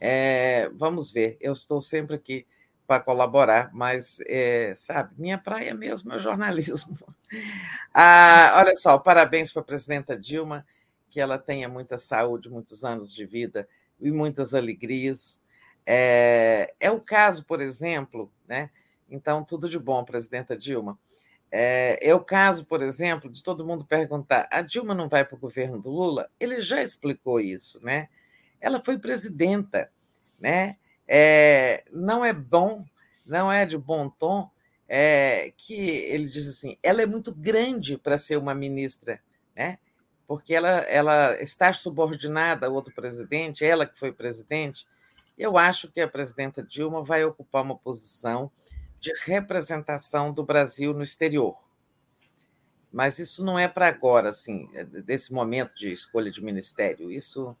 [0.00, 2.46] É, vamos ver, eu estou sempre aqui
[2.86, 6.96] para colaborar, mas, é, sabe, minha praia mesmo é o jornalismo.
[7.94, 10.66] Ah, olha só, parabéns para a presidenta Dilma,
[11.08, 13.68] que ela tenha muita saúde, muitos anos de vida
[14.00, 15.40] e muitas alegrias.
[15.92, 18.70] É, é o caso, por exemplo, né?
[19.10, 20.96] Então, tudo de bom, presidenta Dilma.
[21.50, 25.34] É, é, o caso, por exemplo, de todo mundo perguntar: a Dilma não vai para
[25.34, 26.30] o governo do Lula?
[26.38, 28.08] Ele já explicou isso, né?
[28.60, 29.90] Ela foi presidenta,
[30.38, 30.76] né?
[31.08, 32.84] É, não é bom,
[33.26, 34.48] não é de bom tom
[34.88, 39.20] é, que ele diz assim: ela é muito grande para ser uma ministra,
[39.56, 39.76] né?
[40.24, 44.86] Porque ela, ela está subordinada ao outro presidente, ela que foi presidente.
[45.40, 48.52] Eu acho que a presidenta Dilma vai ocupar uma posição
[49.00, 51.56] de representação do Brasil no exterior.
[52.92, 57.10] Mas isso não é para agora, assim, é desse momento de escolha de ministério.
[57.10, 57.56] Isso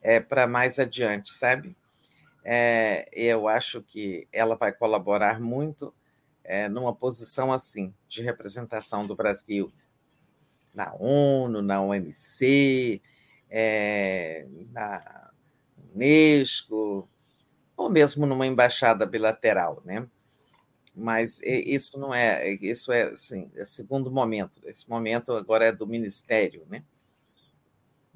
[0.00, 1.76] é para mais adiante, sabe?
[2.44, 5.94] É, eu acho que ela vai colaborar muito
[6.42, 9.72] é, numa posição assim, de representação do Brasil
[10.74, 13.00] na ONU, na OMC,
[13.48, 15.30] é, na
[15.94, 17.08] Unesco,
[17.76, 20.06] ou mesmo numa embaixada bilateral, né?
[20.94, 24.60] mas isso não é, isso é assim, é segundo momento.
[24.64, 26.82] Esse momento agora é do Ministério, né?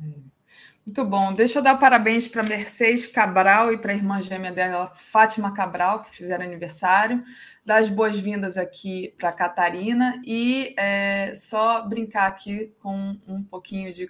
[0.01, 0.37] É.
[0.85, 1.33] Muito bom.
[1.33, 6.05] Deixa eu dar parabéns para Mercedes Cabral e para a irmã gêmea dela, Fátima Cabral,
[6.05, 7.25] que fizeram aniversário.
[7.65, 14.09] Dar as boas-vindas aqui para Catarina e é, só brincar aqui com um pouquinho de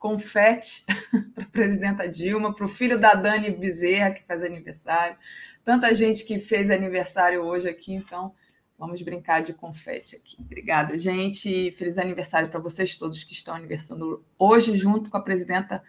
[0.00, 0.82] confete
[1.34, 5.16] para a presidenta Dilma, para o filho da Dani Bezerra, que faz aniversário.
[5.62, 8.34] Tanta gente que fez aniversário hoje aqui, então
[8.78, 10.36] vamos brincar de confete aqui.
[10.40, 11.70] Obrigada, gente.
[11.72, 15.82] Feliz aniversário para vocês todos que estão aniversando hoje, junto com a presidenta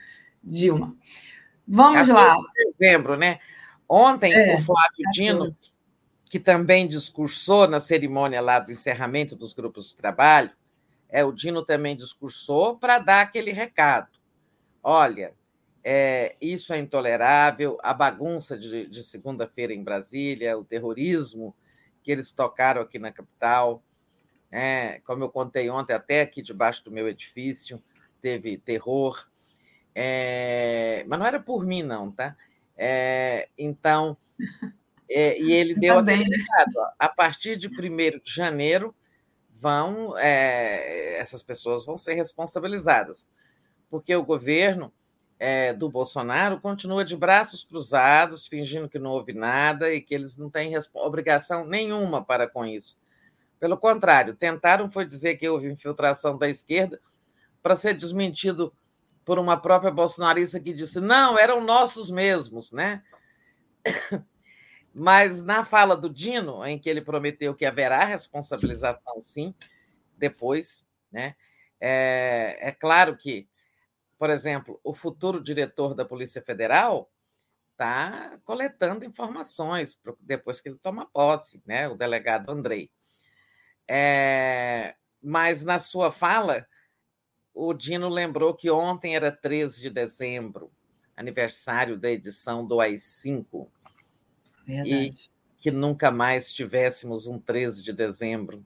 [0.43, 0.93] Dilma.
[1.65, 2.35] Vamos lá.
[2.35, 3.39] De dezembro, né?
[3.87, 5.49] Ontem, é, o Flávio Dino,
[6.29, 10.51] que também discursou na cerimônia lá do encerramento dos grupos de trabalho,
[11.11, 14.09] é, o Dino também discursou para dar aquele recado.
[14.81, 15.33] Olha,
[15.83, 21.55] é, isso é intolerável, a bagunça de, de segunda-feira em Brasília, o terrorismo
[22.03, 23.83] que eles tocaram aqui na capital,
[24.51, 27.81] é, como eu contei ontem, até aqui debaixo do meu edifício,
[28.21, 29.27] teve terror.
[29.93, 32.35] É, mas não era por mim, não, tá?
[32.77, 34.17] É, então,
[35.09, 36.37] é, e ele deu aquele né?
[36.37, 38.95] recado: a partir de 1 de janeiro,
[39.61, 43.27] vão é, essas pessoas vão ser responsabilizadas,
[43.89, 44.91] porque o governo
[45.37, 50.35] é, do Bolsonaro continua de braços cruzados, fingindo que não houve nada e que eles
[50.35, 52.97] não têm obrigação nenhuma para com isso.
[53.59, 56.99] Pelo contrário, tentaram foi dizer que houve infiltração da esquerda
[57.61, 58.73] para ser desmentido
[59.23, 63.03] por uma própria bolsonarista que disse não, eram nossos mesmos, né?
[64.93, 69.53] Mas na fala do Dino, em que ele prometeu que haverá responsabilização, sim,
[70.17, 71.35] depois, né?
[71.79, 73.47] É, é claro que,
[74.19, 77.09] por exemplo, o futuro diretor da Polícia Federal
[77.71, 81.87] está coletando informações depois que ele toma posse, né?
[81.87, 82.91] O delegado Andrei.
[83.87, 86.67] É, mas na sua fala,
[87.53, 90.71] o Dino lembrou que ontem era 13 de dezembro,
[91.15, 93.67] aniversário da edição do AI-5
[94.85, 95.13] e
[95.59, 98.65] que nunca mais tivéssemos um 13 de dezembro,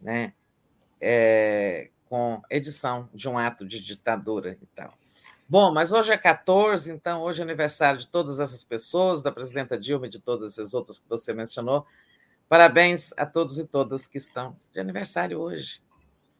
[0.00, 0.32] né?
[1.00, 4.94] É, com edição de um ato de ditadura e tal.
[5.48, 9.78] Bom, mas hoje é 14, então hoje é aniversário de todas essas pessoas, da presidenta
[9.78, 11.84] Dilma e de todas as outras que você mencionou.
[12.48, 15.82] Parabéns a todos e todas que estão de aniversário hoje.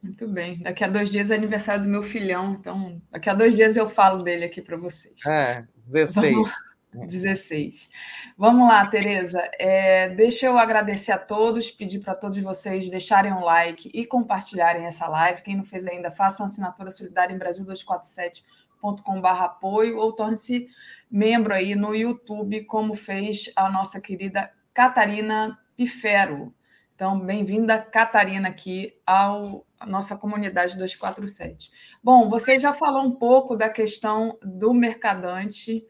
[0.01, 0.59] Muito bem.
[0.59, 3.89] Daqui a dois dias é aniversário do meu filhão, então daqui a dois dias eu
[3.89, 5.25] falo dele aqui para vocês.
[5.25, 6.33] É, 16.
[6.33, 6.72] Vamos...
[6.93, 7.89] 16.
[8.37, 9.41] Vamos lá, Tereza.
[9.59, 14.85] É, deixa eu agradecer a todos, pedir para todos vocês deixarem um like e compartilharem
[14.85, 15.41] essa live.
[15.41, 20.67] Quem não fez ainda, faça uma assinatura solidária em Brasil247.com.br apoio ou torne-se
[21.09, 26.53] membro aí no YouTube, como fez a nossa querida Catarina Pifero.
[26.95, 31.71] Então, bem-vinda, Catarina, aqui ao, à nossa comunidade 247.
[32.03, 35.83] Bom, você já falou um pouco da questão do mercadante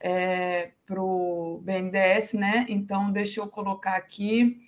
[0.00, 2.66] é, para o BNDES, né?
[2.68, 4.58] Então, deixa eu colocar aqui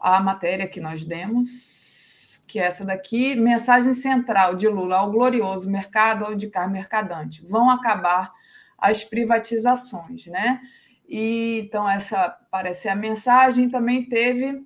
[0.00, 3.34] a matéria que nós demos, que é essa daqui.
[3.34, 7.44] Mensagem central de Lula ao glorioso mercado ao de car mercadante.
[7.44, 8.32] Vão acabar
[8.78, 10.60] as privatizações, né?
[11.08, 13.68] E, então, essa parece a mensagem.
[13.68, 14.64] Também teve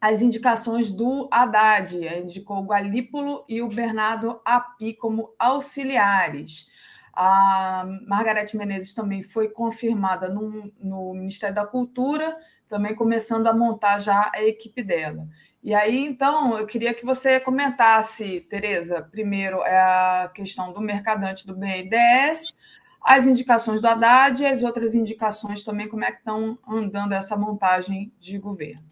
[0.00, 6.66] as indicações do Haddad, indicou o Galípolo e o Bernardo Api como auxiliares.
[7.12, 13.98] A Margarete Menezes também foi confirmada no, no Ministério da Cultura, também começando a montar
[13.98, 15.28] já a equipe dela.
[15.62, 21.46] E aí, então, eu queria que você comentasse, Tereza, primeiro é a questão do mercadante
[21.46, 22.56] do BNDES,
[23.04, 27.36] as indicações do Haddad e as outras indicações também, como é que estão andando essa
[27.36, 28.91] montagem de governo.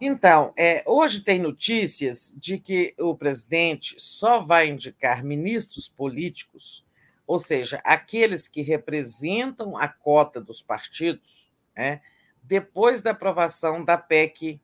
[0.00, 6.84] Então, é, hoje tem notícias de que o presidente só vai indicar ministros políticos,
[7.26, 12.02] ou seja, aqueles que representam a cota dos partidos, né,
[12.42, 14.60] depois da aprovação da PEC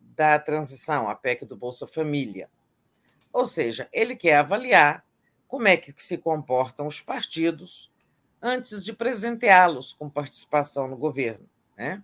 [0.00, 2.48] da transição, a PEC do Bolsa Família.
[3.32, 5.04] Ou seja, ele quer avaliar
[5.48, 7.90] como é que se comportam os partidos
[8.40, 11.46] antes de presenteá-los com participação no governo.
[11.76, 12.02] Né?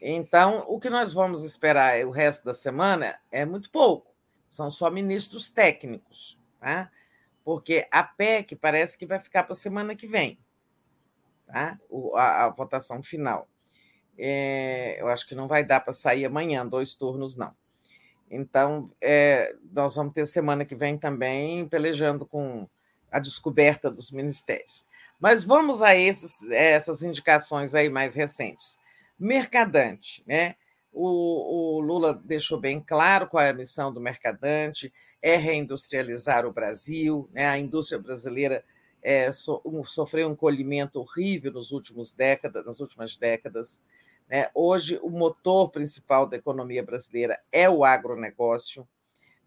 [0.00, 4.14] Então, o que nós vamos esperar o resto da semana é muito pouco.
[4.48, 6.90] São só ministros técnicos, tá?
[7.44, 10.38] porque a PEC parece que vai ficar para a semana que vem,
[11.46, 11.78] tá?
[12.14, 13.48] a, a votação final.
[14.18, 17.54] É, eu acho que não vai dar para sair amanhã, dois turnos, não.
[18.30, 22.68] Então, é, nós vamos ter semana que vem também pelejando com
[23.10, 24.84] a descoberta dos ministérios.
[25.18, 28.78] Mas vamos a esses, essas indicações aí mais recentes.
[29.18, 30.56] Mercadante, né?
[30.92, 36.52] O, o, Lula deixou bem claro qual é a missão do mercadante, é reindustrializar o
[36.52, 37.46] Brasil, né?
[37.46, 38.64] a indústria brasileira
[39.02, 43.82] é, so, um, sofreu um colhimento horrível nos últimos décadas, nas últimas décadas,
[44.28, 44.50] né?
[44.54, 48.86] Hoje, o motor principal da economia brasileira é o agronegócio,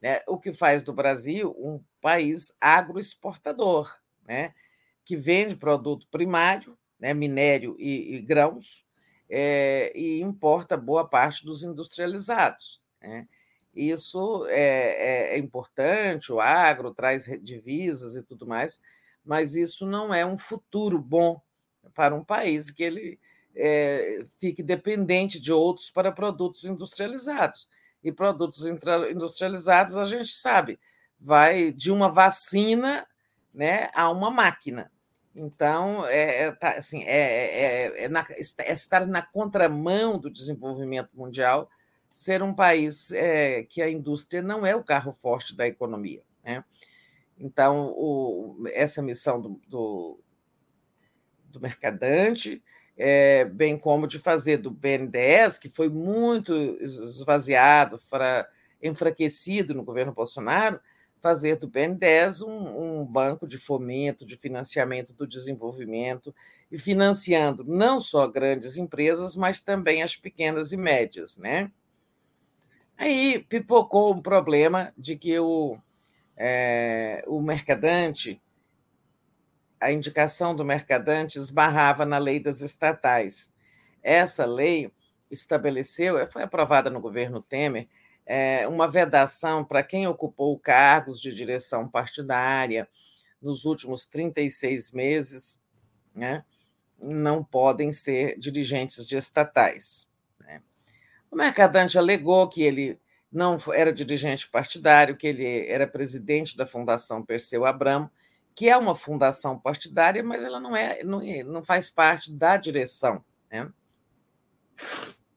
[0.01, 0.21] né?
[0.27, 3.93] o que faz do Brasil um país agroexportador,
[4.25, 4.53] né?
[5.03, 7.13] que vende produto primário, né?
[7.13, 8.85] minério e, e grãos,
[9.29, 12.81] é, e importa boa parte dos industrializados.
[13.01, 13.27] Né?
[13.75, 18.81] Isso é, é, é importante, o agro traz divisas e tudo mais,
[19.23, 21.39] mas isso não é um futuro bom
[21.93, 23.19] para um país que ele
[23.55, 27.69] é, fique dependente de outros para produtos industrializados.
[28.03, 30.79] E produtos industrializados, a gente sabe,
[31.19, 33.05] vai de uma vacina
[33.53, 34.89] né, a uma máquina.
[35.35, 41.09] Então, é, é tá, assim, é, é, é, na, é, estar na contramão do desenvolvimento
[41.13, 41.69] mundial,
[42.09, 46.21] ser um país é, que a indústria não é o carro forte da economia.
[46.43, 46.63] Né?
[47.39, 50.19] Então, o, essa missão do, do,
[51.45, 52.61] do mercadante,
[52.97, 58.49] é, bem como de fazer do BNDES, que foi muito esvaziado, para,
[58.81, 60.79] enfraquecido no governo Bolsonaro,
[61.21, 66.33] fazer do BNDES um, um, banco de fomento, de financiamento do desenvolvimento,
[66.71, 71.37] e financiando não só grandes empresas, mas também as pequenas e médias.
[71.37, 71.71] Né?
[72.97, 75.77] Aí pipocou um problema de que o,
[76.37, 78.41] é, o mercadante
[79.79, 83.49] a indicação do mercadante esbarrava na lei das estatais.
[84.03, 84.91] Essa lei
[85.31, 87.87] estabeleceu, foi aprovada no governo Temer,
[88.29, 92.87] é, uma vedação para quem ocupou cargos de direção partidária
[93.41, 95.59] nos últimos 36 meses,
[96.13, 96.45] né,
[97.03, 100.07] não podem ser dirigentes de estatais.
[100.41, 100.61] Né.
[101.31, 102.99] O mercadante alegou que ele
[103.31, 108.11] não era dirigente partidário, que ele era presidente da Fundação Perseu Abramo,
[108.53, 113.23] que é uma fundação partidária, mas ela não, é, não, não faz parte da direção.
[113.51, 113.71] Né?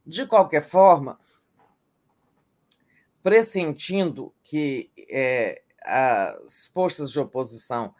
[0.05, 1.19] De qualquer forma,
[3.23, 7.95] pressentindo que é, as forças de oposição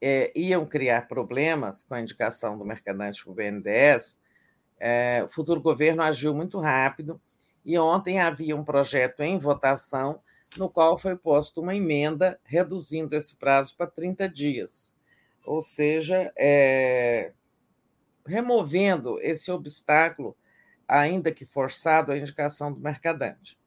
[0.00, 4.18] é, iam criar problemas com a indicação do mercadante para o BNDES,
[4.78, 7.20] é, o futuro governo agiu muito rápido
[7.64, 10.20] e ontem havia um projeto em votação
[10.56, 14.94] no qual foi posta uma emenda reduzindo esse prazo para 30 dias,
[15.44, 17.32] ou seja, é,
[18.24, 20.36] removendo esse obstáculo,
[20.86, 23.58] ainda que forçado, à indicação do mercadante.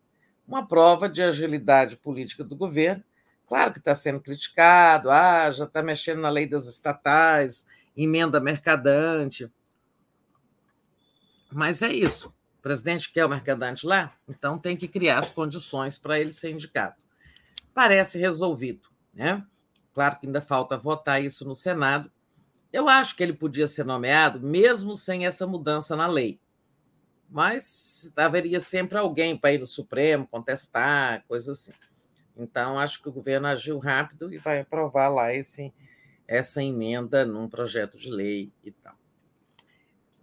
[0.50, 3.04] Uma prova de agilidade política do governo,
[3.48, 9.48] claro que está sendo criticado, ah, já está mexendo na lei das estatais, emenda mercadante,
[11.52, 12.34] mas é isso.
[12.58, 16.50] O presidente quer o mercadante lá, então tem que criar as condições para ele ser
[16.50, 16.96] indicado.
[17.72, 19.46] Parece resolvido, né?
[19.94, 22.12] Claro que ainda falta votar isso no Senado.
[22.74, 26.40] Eu acho que ele podia ser nomeado mesmo sem essa mudança na lei.
[27.30, 31.74] Mas haveria sempre alguém para ir no Supremo contestar, coisa assim.
[32.36, 35.74] Então, acho que o governo agiu rápido e vai aprovar lá esse,
[36.28, 38.96] essa emenda num projeto de lei e tal.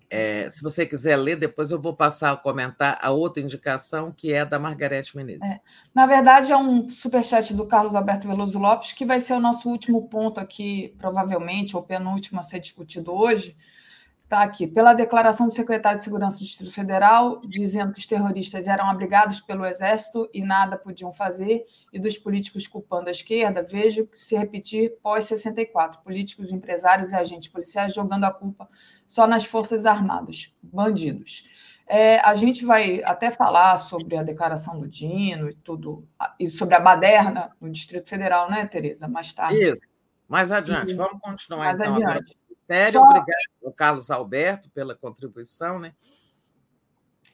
[0.08, 4.32] É, se você quiser ler, depois eu vou passar a comentar a outra indicação, que
[4.32, 5.42] é da Margarete Menezes.
[5.42, 5.60] É.
[5.92, 9.68] Na verdade, é um superchat do Carlos Alberto Veloso Lopes, que vai ser o nosso
[9.68, 13.56] último ponto aqui, provavelmente, ou penúltimo a ser discutido hoje,
[14.26, 14.66] Está aqui.
[14.66, 19.40] Pela declaração do secretário de Segurança do Distrito Federal, dizendo que os terroristas eram abrigados
[19.40, 24.96] pelo Exército e nada podiam fazer, e dos políticos culpando a esquerda, vejo se repetir
[25.00, 26.02] pós-64.
[26.02, 28.68] Políticos, empresários e agentes policiais jogando a culpa
[29.06, 30.52] só nas Forças Armadas.
[30.60, 31.44] Bandidos.
[31.86, 36.04] É, a gente vai até falar sobre a declaração do Dino e tudo,
[36.36, 39.06] e sobre a baderna no Distrito Federal, né, Tereza?
[39.06, 39.56] Mais tarde.
[39.56, 39.82] Isso.
[40.28, 40.94] Mais adiante.
[40.94, 41.94] Vamos continuar, Mais então.
[41.94, 42.36] Adiante.
[42.68, 42.92] Ministério.
[42.92, 43.02] Só...
[43.02, 45.78] Obrigado, Carlos Alberto, pela contribuição.
[45.78, 45.92] Né?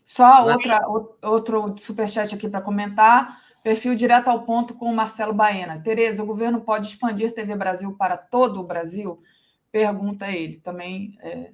[0.04, 0.80] Só outra,
[1.22, 3.40] outro superchat aqui para comentar.
[3.62, 5.80] Perfil direto ao ponto com o Marcelo Baena.
[5.80, 9.22] Tereza, o governo pode expandir TV Brasil para todo o Brasil?
[9.70, 10.58] Pergunta ele.
[10.58, 11.52] Também é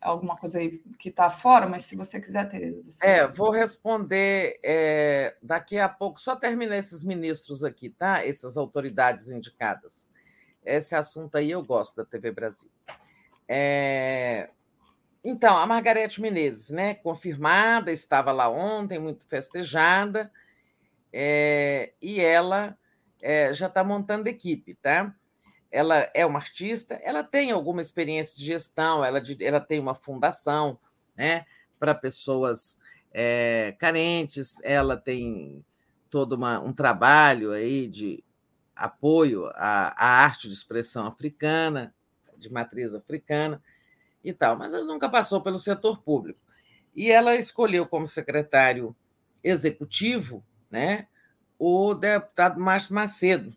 [0.00, 2.82] alguma coisa aí que está fora, mas se você quiser, Tereza.
[2.84, 3.06] Você...
[3.06, 6.20] É, vou responder é, daqui a pouco.
[6.20, 8.26] Só terminar esses ministros aqui, tá?
[8.26, 10.08] Essas autoridades indicadas.
[10.64, 12.70] Esse assunto aí eu gosto da TV Brasil.
[13.48, 14.50] É...
[15.22, 20.30] Então, a Margarete Menezes, né, confirmada, estava lá ontem, muito festejada,
[21.12, 21.92] é...
[22.00, 22.76] e ela
[23.22, 25.14] é, já está montando equipe, tá?
[25.70, 30.78] Ela é uma artista, ela tem alguma experiência de gestão, ela, ela tem uma fundação,
[31.16, 31.46] né,
[31.78, 32.78] para pessoas
[33.12, 35.64] é, carentes, ela tem
[36.10, 38.22] todo uma, um trabalho aí de
[38.76, 41.94] apoio à, à arte de expressão africana,
[42.48, 43.62] de matriz africana
[44.22, 46.40] e tal, mas ela nunca passou pelo setor público.
[46.94, 48.94] E ela escolheu como secretário
[49.42, 51.08] executivo né,
[51.58, 53.54] o deputado Márcio Macedo.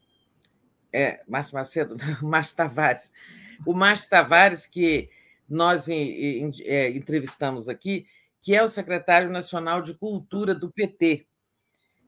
[0.91, 3.11] É, Márcio Macedo, não, Márcio Tavares.
[3.65, 5.09] O Márcio Tavares, que
[5.47, 8.05] nós é, entrevistamos aqui,
[8.41, 11.27] que é o secretário nacional de Cultura do PT,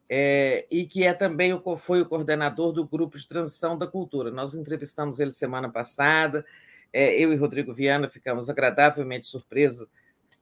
[0.10, 4.32] é, e que é também foi o coordenador do grupo de transição da cultura.
[4.32, 6.44] Nós entrevistamos ele semana passada,
[6.94, 9.88] eu e Rodrigo Viana ficamos agradavelmente surpresos,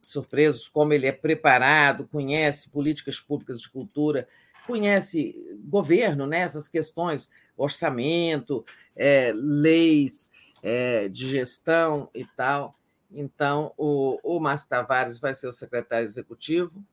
[0.02, 4.28] surpresos como ele é preparado, conhece políticas públicas de cultura,
[4.66, 5.36] conhece
[5.66, 10.30] governo, né, essas questões, orçamento, é, leis
[10.62, 12.76] é, de gestão e tal.
[13.12, 16.84] Então, o, o Márcio Tavares vai ser o secretário executivo.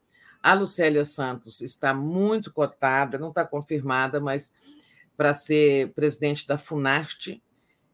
[0.42, 4.52] A Lucélia Santos está muito cotada, não está confirmada, mas
[5.16, 7.42] para ser presidente da Funarte,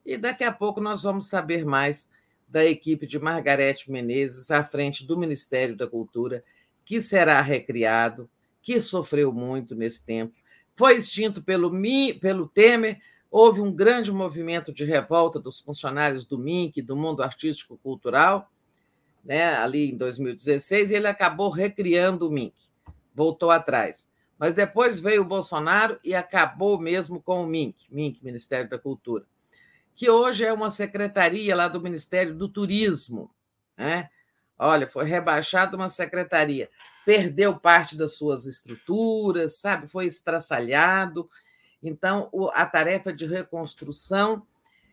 [0.05, 2.09] e daqui a pouco nós vamos saber mais
[2.49, 6.43] da equipe de Margarete Menezes à frente do Ministério da Cultura,
[6.85, 8.29] que será recriado,
[8.61, 10.35] que sofreu muito nesse tempo.
[10.75, 11.71] Foi extinto pelo,
[12.21, 12.99] pelo Temer,
[13.31, 18.51] houve um grande movimento de revolta dos funcionários do MINC, do mundo artístico-cultural,
[19.25, 22.55] né, ali em 2016, e ele acabou recriando o MINC,
[23.15, 24.09] voltou atrás.
[24.37, 29.25] Mas depois veio o Bolsonaro e acabou mesmo com o MINC, MINC, Ministério da Cultura
[30.01, 33.31] que hoje é uma secretaria lá do Ministério do Turismo.
[33.77, 34.09] Né?
[34.59, 36.71] Olha, foi rebaixada uma secretaria,
[37.05, 39.89] perdeu parte das suas estruturas, sabe?
[39.89, 41.29] Foi estraçalhado.
[41.83, 44.43] Então, a tarefa de reconstrução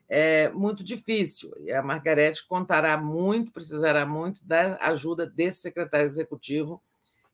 [0.10, 1.54] é muito difícil.
[1.62, 6.84] E a Margarete contará muito, precisará muito da ajuda desse secretário executivo,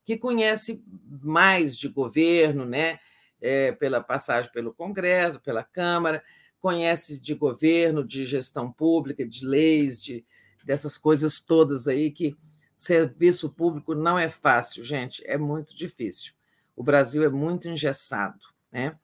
[0.05, 0.83] que conhece
[1.23, 2.99] mais de governo, né?
[3.41, 6.23] É, pela passagem pelo Congresso, pela Câmara,
[6.63, 10.25] conhece de governo, de gestão pública, de leis, de
[10.63, 12.37] dessas coisas todas aí que
[12.77, 16.33] serviço público não é fácil, gente, é muito difícil.
[16.73, 18.39] O Brasil é muito engessado,
[18.71, 18.97] né?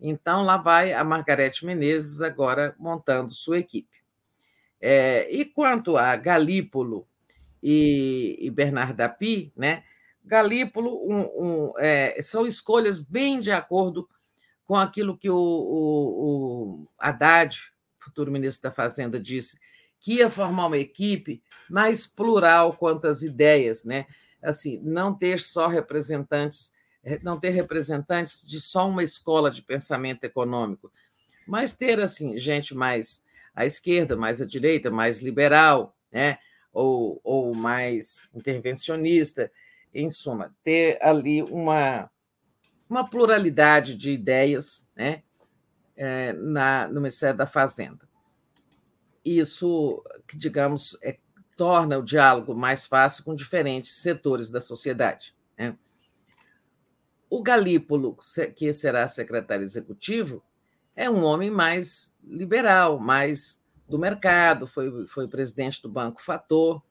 [0.00, 4.02] Então lá vai a Margarete Menezes agora montando sua equipe.
[4.80, 7.06] É, e quanto a Galípolo
[7.62, 9.84] e, e Bernardo Api, né?
[10.24, 14.08] Galípolo um, um, é, são escolhas bem de acordo
[14.66, 19.58] com aquilo que o, o, o Haddad, futuro ministro da Fazenda, disse,
[20.00, 24.06] que ia formar uma equipe mais plural quanto às ideias, né?
[24.42, 26.72] Assim, não ter só representantes,
[27.02, 30.92] eh, não ter representantes de só uma escola de pensamento econômico,
[31.46, 36.38] mas ter assim gente mais à esquerda, mais à direita, mais liberal, né?
[36.72, 39.50] Ou, ou mais intervencionista,
[39.94, 42.10] em suma, ter ali uma
[42.88, 45.22] uma pluralidade de ideias né,
[45.96, 48.08] é, na, no Ministério da Fazenda.
[49.24, 51.18] Isso, que digamos, é,
[51.56, 55.34] torna o diálogo mais fácil com diferentes setores da sociedade.
[55.58, 55.76] Né?
[57.28, 58.16] O Galípolo,
[58.54, 60.44] que será secretário executivo,
[60.94, 66.82] é um homem mais liberal, mais do mercado, foi, foi presidente do Banco Fator,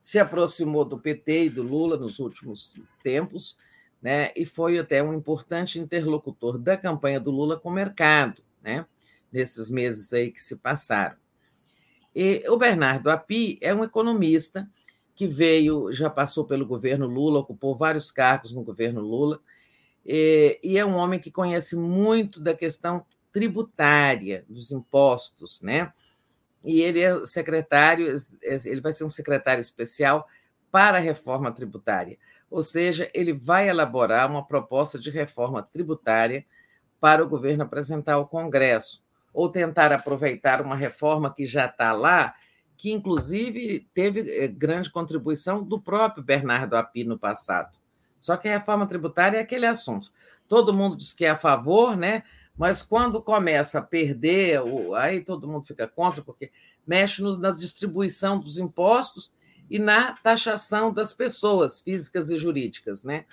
[0.00, 3.56] se aproximou do PT e do Lula nos últimos tempos,
[4.02, 4.32] né?
[4.34, 8.84] e foi até um importante interlocutor da campanha do Lula com o mercado, né?
[9.32, 11.16] nesses meses aí que se passaram.
[12.14, 14.68] E o Bernardo Api é um economista
[15.14, 19.40] que veio, já passou pelo governo Lula, ocupou vários cargos no governo Lula,
[20.04, 25.92] e, e é um homem que conhece muito da questão tributária, dos impostos, né?
[26.64, 28.14] E ele é secretário,
[28.64, 30.28] ele vai ser um secretário especial
[30.70, 32.18] para a reforma tributária,
[32.52, 36.44] ou seja, ele vai elaborar uma proposta de reforma tributária
[37.00, 42.34] para o governo apresentar ao Congresso, ou tentar aproveitar uma reforma que já está lá,
[42.76, 47.76] que inclusive teve eh, grande contribuição do próprio Bernardo Api no passado.
[48.20, 50.12] Só que a reforma tributária é aquele assunto.
[50.46, 52.22] Todo mundo diz que é a favor, né?
[52.56, 54.60] Mas quando começa a perder,
[54.96, 56.52] aí todo mundo fica contra, porque
[56.86, 59.32] mexe na distribuição dos impostos
[59.70, 63.24] e na taxação das pessoas físicas e jurídicas, né?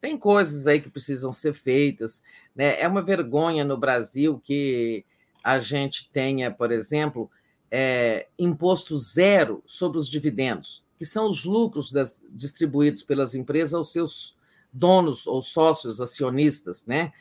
[0.00, 2.22] Tem coisas aí que precisam ser feitas,
[2.54, 2.80] né?
[2.80, 5.04] É uma vergonha no Brasil que
[5.42, 7.30] a gente tenha, por exemplo,
[7.70, 13.92] é, imposto zero sobre os dividendos, que são os lucros das, distribuídos pelas empresas aos
[13.92, 14.36] seus
[14.72, 17.12] donos ou sócios acionistas, né?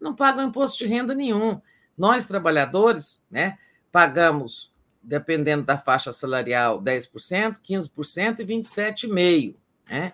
[0.00, 1.60] Não pagam imposto de renda nenhum.
[1.96, 3.58] Nós, trabalhadores, né,
[3.92, 4.71] pagamos,
[5.02, 9.56] dependendo da faixa salarial, 10%, 15% e 27,5%.
[9.88, 10.12] Né?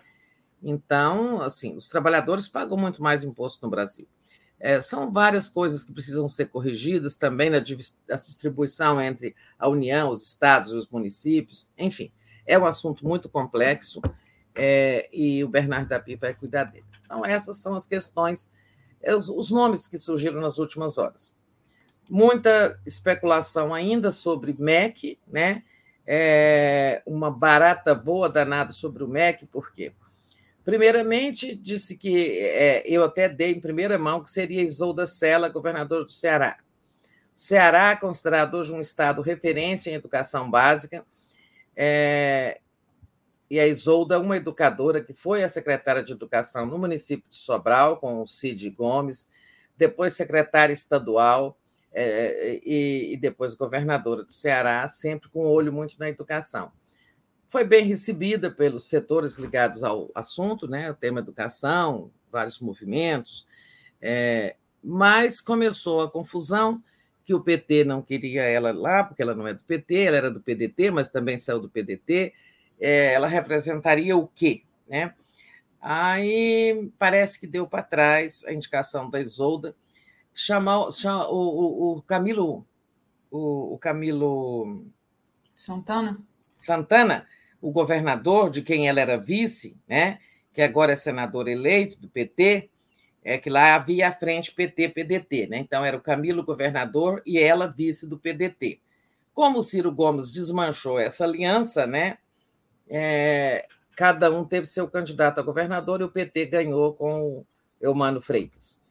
[0.61, 4.07] Então, assim, os trabalhadores pagam muito mais imposto no Brasil.
[4.59, 10.27] É, são várias coisas que precisam ser corrigidas também na distribuição entre a União, os
[10.27, 11.69] estados e os municípios.
[11.77, 12.11] Enfim,
[12.45, 14.01] é um assunto muito complexo
[14.53, 16.85] é, e o Bernardo Dapi vai cuidar dele.
[17.05, 18.49] Então, essas são as questões,
[19.01, 21.38] é, os, os nomes que surgiram nas últimas horas.
[22.09, 25.63] Muita especulação ainda sobre MEC, né?
[26.05, 29.93] É, uma barata voa danada sobre o MEC, por quê?
[30.65, 36.03] Primeiramente, disse que é, eu até dei em primeira mão que seria Isolda Sela, governador
[36.03, 36.57] do Ceará.
[37.35, 41.05] O Ceará considerado hoje um estado referência em educação básica,
[41.75, 42.59] é,
[43.49, 47.97] e a Isolda, uma educadora que foi a secretária de Educação no município de Sobral,
[47.97, 49.27] com o Cid Gomes,
[49.75, 51.57] depois secretária estadual
[51.91, 56.71] é, e, e depois governadora do Ceará, sempre com olho muito na educação
[57.49, 63.45] foi bem recebida pelos setores ligados ao assunto, né, o tema educação, vários movimentos,
[63.99, 66.81] é, mas começou a confusão
[67.25, 70.31] que o PT não queria ela lá, porque ela não é do PT, ela era
[70.31, 72.33] do PDT, mas também saiu do PDT.
[72.79, 74.63] É, ela representaria o quê?
[74.87, 75.13] Né?
[75.81, 79.75] Aí parece que deu para trás a indicação da Isolda,
[80.39, 82.65] chamar, chamar o, o, o, Camilo,
[83.29, 84.85] o, o Camilo
[85.53, 86.17] Santana,
[86.57, 87.25] Santana
[87.61, 90.19] o governador, de quem ela era vice, né,
[90.53, 92.69] que agora é senador eleito do PT,
[93.21, 95.57] é que lá havia a frente PT-PDT, né?
[95.57, 98.79] Então era o Camilo governador e ela vice do PDT.
[99.33, 102.17] Como o Ciro Gomes desmanchou essa aliança, né?
[102.87, 107.45] É, cada um teve seu candidato a governador e o PT ganhou com o
[107.81, 108.81] Eumano Freitas.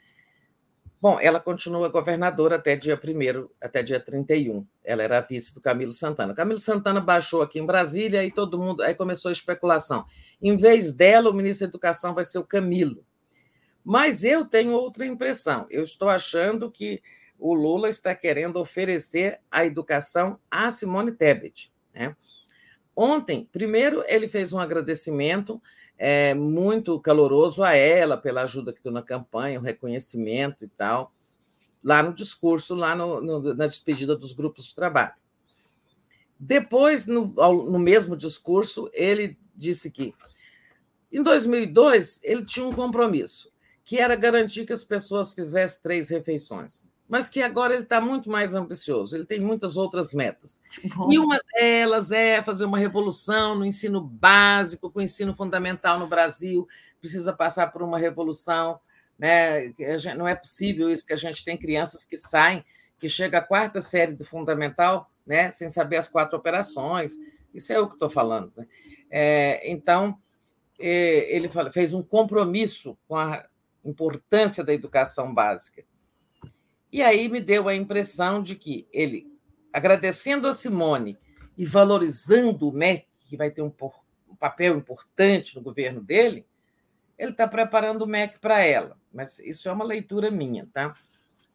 [1.00, 4.66] Bom, ela continua governadora até dia 1 até dia 31.
[4.82, 6.34] Ela era vice do Camilo Santana.
[6.34, 8.82] Camilo Santana baixou aqui em Brasília e todo mundo.
[8.82, 10.04] Aí começou a especulação.
[10.42, 13.04] Em vez dela, o ministro da Educação vai ser o Camilo.
[13.84, 15.66] Mas eu tenho outra impressão.
[15.70, 17.00] Eu estou achando que
[17.38, 21.72] o Lula está querendo oferecer a educação a Simone Tebet.
[21.94, 22.16] Né?
[22.94, 25.62] Ontem, primeiro, ele fez um agradecimento
[25.98, 31.12] é, muito caloroso a ela pela ajuda que deu na campanha, o reconhecimento e tal,
[31.82, 35.14] lá no discurso, lá no, no, na despedida dos grupos de trabalho.
[36.38, 40.14] Depois, no, no mesmo discurso, ele disse que
[41.10, 43.50] em 2002 ele tinha um compromisso,
[43.84, 48.28] que era garantir que as pessoas fizessem três refeições mas que agora ele está muito
[48.28, 50.60] mais ambicioso, ele tem muitas outras metas.
[51.10, 56.06] E uma delas é fazer uma revolução no ensino básico, com o ensino fundamental no
[56.06, 56.68] Brasil,
[57.00, 58.78] precisa passar por uma revolução.
[59.18, 59.72] Né?
[60.16, 62.62] Não é possível isso, que a gente tem crianças que saem,
[62.98, 65.50] que chega à quarta série do fundamental, né?
[65.50, 67.12] sem saber as quatro operações.
[67.54, 68.52] Isso é o que estou falando.
[68.54, 68.66] Né?
[69.10, 70.18] É, então,
[70.78, 73.46] é, ele fez um compromisso com a
[73.82, 75.87] importância da educação básica
[76.92, 79.30] e aí me deu a impressão de que ele,
[79.72, 81.18] agradecendo a Simone
[81.56, 83.72] e valorizando o MEC, que vai ter um,
[84.28, 86.46] um papel importante no governo dele,
[87.18, 88.96] ele está preparando o MEC para ela.
[89.12, 90.94] Mas isso é uma leitura minha, tá?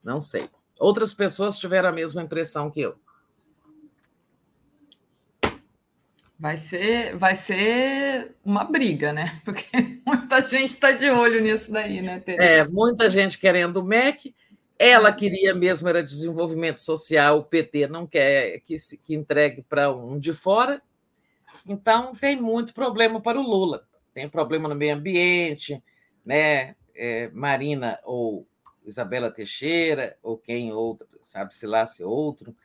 [0.04, 0.50] Não sei.
[0.78, 2.96] Outras pessoas tiveram a mesma impressão que eu.
[6.38, 9.40] Vai ser, vai ser uma briga, né?
[9.46, 9.66] Porque
[10.06, 12.44] muita gente está de olho nisso daí, né, Tereza?
[12.44, 14.36] É, muita gente querendo o MEC.
[14.78, 19.92] Ela queria mesmo, era desenvolvimento social, o PT não quer que, se, que entregue para
[19.92, 20.82] um de fora.
[21.66, 23.88] Então, tem muito problema para o Lula.
[24.14, 25.82] Tem problema no meio ambiente,
[26.26, 26.76] né?
[26.96, 28.46] É, Marina ou
[28.86, 32.56] Isabela Teixeira, ou quem outro, sabe-se lá se outro.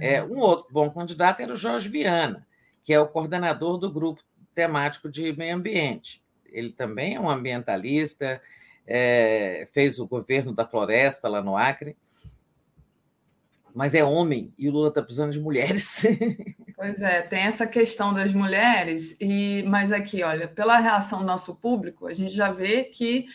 [0.00, 2.46] É, um outro bom candidato era o Jorge Viana
[2.84, 4.22] que é o coordenador do grupo
[4.54, 6.22] temático de meio ambiente.
[6.44, 8.40] Ele também é um ambientalista,
[8.86, 11.96] é, fez o governo da floresta lá no Acre,
[13.74, 16.02] mas é homem e o Lula está precisando de mulheres.
[16.76, 21.54] Pois é, tem essa questão das mulheres, e mas aqui, olha, pela reação do nosso
[21.54, 23.26] público, a gente já vê que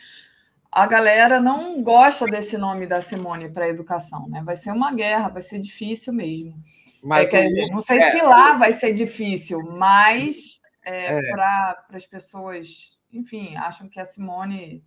[0.69, 4.43] a galera não gosta desse nome da Simone para a educação, né?
[4.43, 6.53] Vai ser uma guerra, vai ser difícil mesmo.
[7.01, 11.31] Mas é, dizer, não sei é, se lá vai ser difícil, mas é, é.
[11.31, 14.83] para as pessoas, enfim, acham que a Simone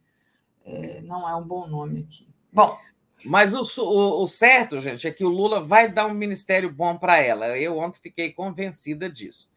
[0.64, 2.28] é, não é um bom nome aqui.
[2.52, 2.78] Bom.
[3.24, 6.98] Mas o, o, o, certo, gente, é que o Lula vai dar um ministério bom
[6.98, 7.56] para ela.
[7.56, 9.48] Eu ontem fiquei convencida disso.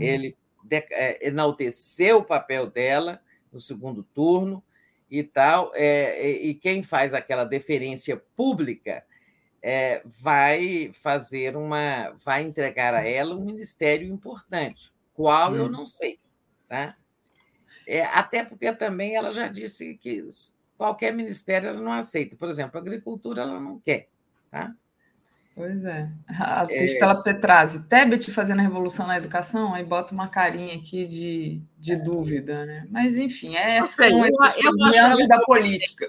[0.00, 0.04] É.
[0.04, 0.36] Ele
[0.90, 3.20] é, enalteceu o papel dela
[3.52, 4.62] no segundo turno
[5.08, 9.04] e tal, e quem faz aquela deferência pública
[9.62, 15.56] é, vai fazer uma, vai entregar a ela um ministério importante, qual hum.
[15.56, 16.18] eu não sei,
[16.68, 16.96] tá?
[17.86, 20.26] É, até porque também ela já disse que
[20.76, 22.36] qualquer ministério ela não aceita.
[22.36, 24.08] Por exemplo, a agricultura ela não quer,
[24.50, 24.74] tá?
[25.54, 26.10] Pois é.
[26.28, 27.22] A Cristela é...
[27.22, 32.66] Petrazzi, Tebet fazendo a revolução na educação, aí bota uma carinha aqui de, de dúvida,
[32.66, 32.86] né?
[32.90, 36.06] Mas, enfim, é, são esses eu, da política.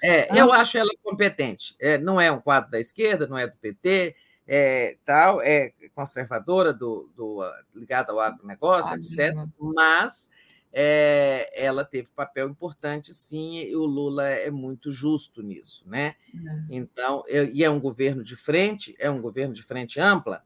[0.00, 0.36] É, ah.
[0.36, 1.74] Eu acho ela competente.
[1.80, 4.14] É, não é um quadro da esquerda, não é do PT,
[4.46, 7.40] é, tal, é conservadora, do, do,
[7.74, 9.34] ligada ao agronegócio, ah, etc.
[9.58, 10.30] Mas
[10.76, 15.84] é, ela teve papel importante, sim, e o Lula é muito justo nisso.
[15.86, 16.16] Né?
[16.34, 16.64] É.
[16.68, 20.42] Então, e é um governo de frente, é um governo de frente ampla,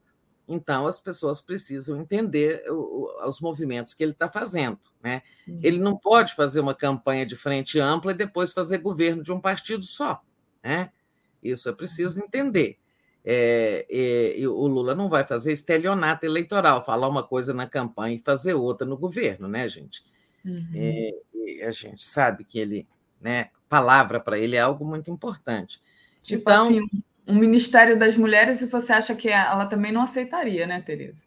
[0.48, 2.64] então, as pessoas precisam entender
[3.26, 4.78] os movimentos que ele está fazendo.
[5.02, 5.20] Né?
[5.62, 9.38] Ele não pode fazer uma campanha de frente ampla e depois fazer governo de um
[9.38, 10.22] partido só.
[10.64, 10.90] Né?
[11.42, 12.78] Isso é preciso entender.
[13.22, 13.86] É,
[14.40, 18.54] é, o Lula não vai fazer estelionato eleitoral, falar uma coisa na campanha e fazer
[18.54, 20.02] outra no governo, né, gente?
[20.44, 20.70] Uhum.
[20.74, 21.10] É,
[21.66, 22.86] a gente sabe que ele,
[23.20, 25.80] né, palavra para ele é algo muito importante.
[26.22, 26.80] Tipo então, assim,
[27.26, 31.24] um Ministério das Mulheres e você acha que ela também não aceitaria, né, Tereza?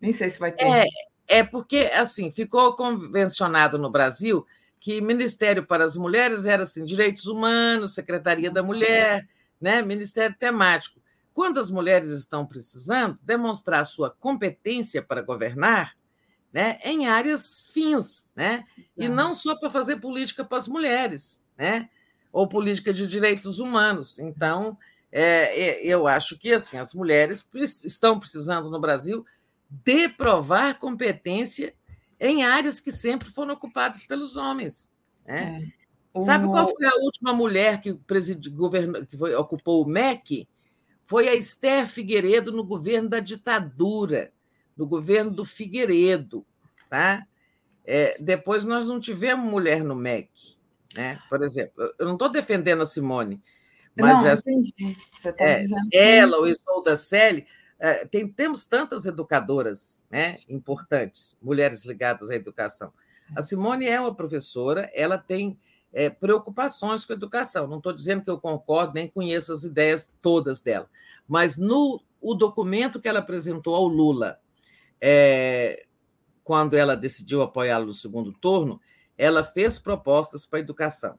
[0.00, 0.64] Nem sei se vai ter.
[0.64, 0.86] É,
[1.28, 4.46] é porque, assim, ficou convencionado no Brasil
[4.80, 9.28] que Ministério para as Mulheres era assim, Direitos Humanos, Secretaria da Mulher,
[9.60, 11.00] né, Ministério temático.
[11.34, 15.96] Quando as mulheres estão precisando demonstrar sua competência para governar,
[16.52, 18.64] né, em áreas fins, né,
[18.96, 21.88] e não só para fazer política para as mulheres, né,
[22.32, 24.18] ou política de direitos humanos.
[24.18, 24.76] Então,
[25.10, 27.46] é, eu acho que assim as mulheres
[27.84, 29.24] estão precisando no Brasil
[29.70, 31.74] de provar competência
[32.20, 34.90] em áreas que sempre foram ocupadas pelos homens.
[35.26, 35.72] Né?
[36.14, 36.20] É.
[36.20, 38.50] Sabe qual foi a última mulher que, presidi,
[39.08, 40.48] que foi, ocupou o MEC?
[41.06, 44.32] Foi a Esther Figueiredo no governo da ditadura,
[44.78, 46.46] no governo do Figueiredo.
[46.88, 47.26] Tá?
[47.84, 50.56] É, depois nós não tivemos mulher no MEC.
[50.94, 51.18] Né?
[51.28, 53.42] Por exemplo, eu não estou defendendo a Simone,
[53.96, 54.62] mas não, assim,
[55.12, 57.46] Você tá é, ela, o Isolda Selle,
[57.78, 62.92] é, tem, temos tantas educadoras né, importantes, mulheres ligadas à educação.
[63.36, 65.58] A Simone é uma professora, ela tem
[65.92, 67.66] é, preocupações com a educação.
[67.66, 70.88] Não estou dizendo que eu concordo, nem conheço as ideias todas dela,
[71.26, 74.40] mas no o documento que ela apresentou ao Lula,
[75.00, 75.84] é,
[76.42, 78.80] quando ela decidiu apoiá-lo no segundo turno,
[79.16, 81.18] ela fez propostas para a educação.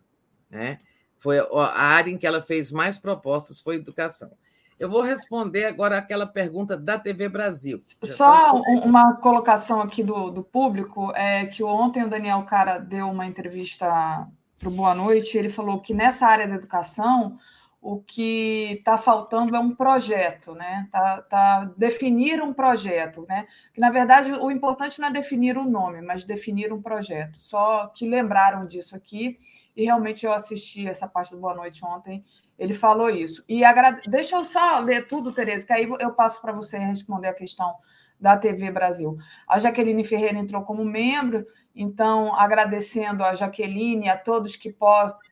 [0.49, 0.77] Né?
[1.17, 4.31] Foi a área em que ela fez mais propostas foi educação.
[4.79, 7.77] Eu vou responder agora aquela pergunta da TV Brasil.
[8.05, 8.53] Só
[8.85, 14.25] uma colocação aqui do, do público é que ontem o Daniel Cara deu uma entrevista
[14.57, 15.37] para o Boa Noite.
[15.37, 17.37] Ele falou que nessa área da educação
[17.81, 20.87] o que está faltando é um projeto, né?
[20.91, 23.47] Tá, tá, definir um projeto, né?
[23.73, 27.39] Que na verdade o importante não é definir o nome, mas definir um projeto.
[27.39, 29.39] Só que lembraram disso aqui
[29.75, 32.23] e realmente eu assisti essa parte do Boa Noite ontem.
[32.57, 33.45] Ele falou isso.
[33.47, 34.09] E agrade...
[34.09, 37.73] deixa eu só ler tudo, Tereza, que aí eu passo para você responder a questão
[38.19, 39.17] da TV Brasil.
[39.47, 44.75] A Jaqueline Ferreira entrou como membro, então agradecendo a Jaqueline, a todos que,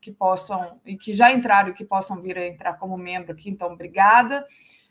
[0.02, 3.50] que possam e que já entraram e que possam vir a entrar como membro aqui,
[3.50, 4.46] então obrigada.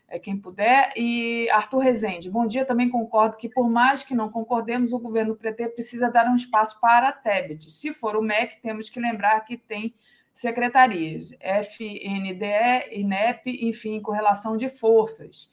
[0.07, 0.93] é, quem puder.
[0.95, 2.65] E Arthur Rezende, bom dia.
[2.65, 6.79] Também concordo que, por mais que não concordemos, o governo PT precisa dar um espaço
[6.79, 7.69] para a TEBIT.
[7.69, 9.93] Se for o MEC, temos que lembrar que tem
[10.33, 15.49] secretarias, FNDE, INEP, enfim, correlação de forças.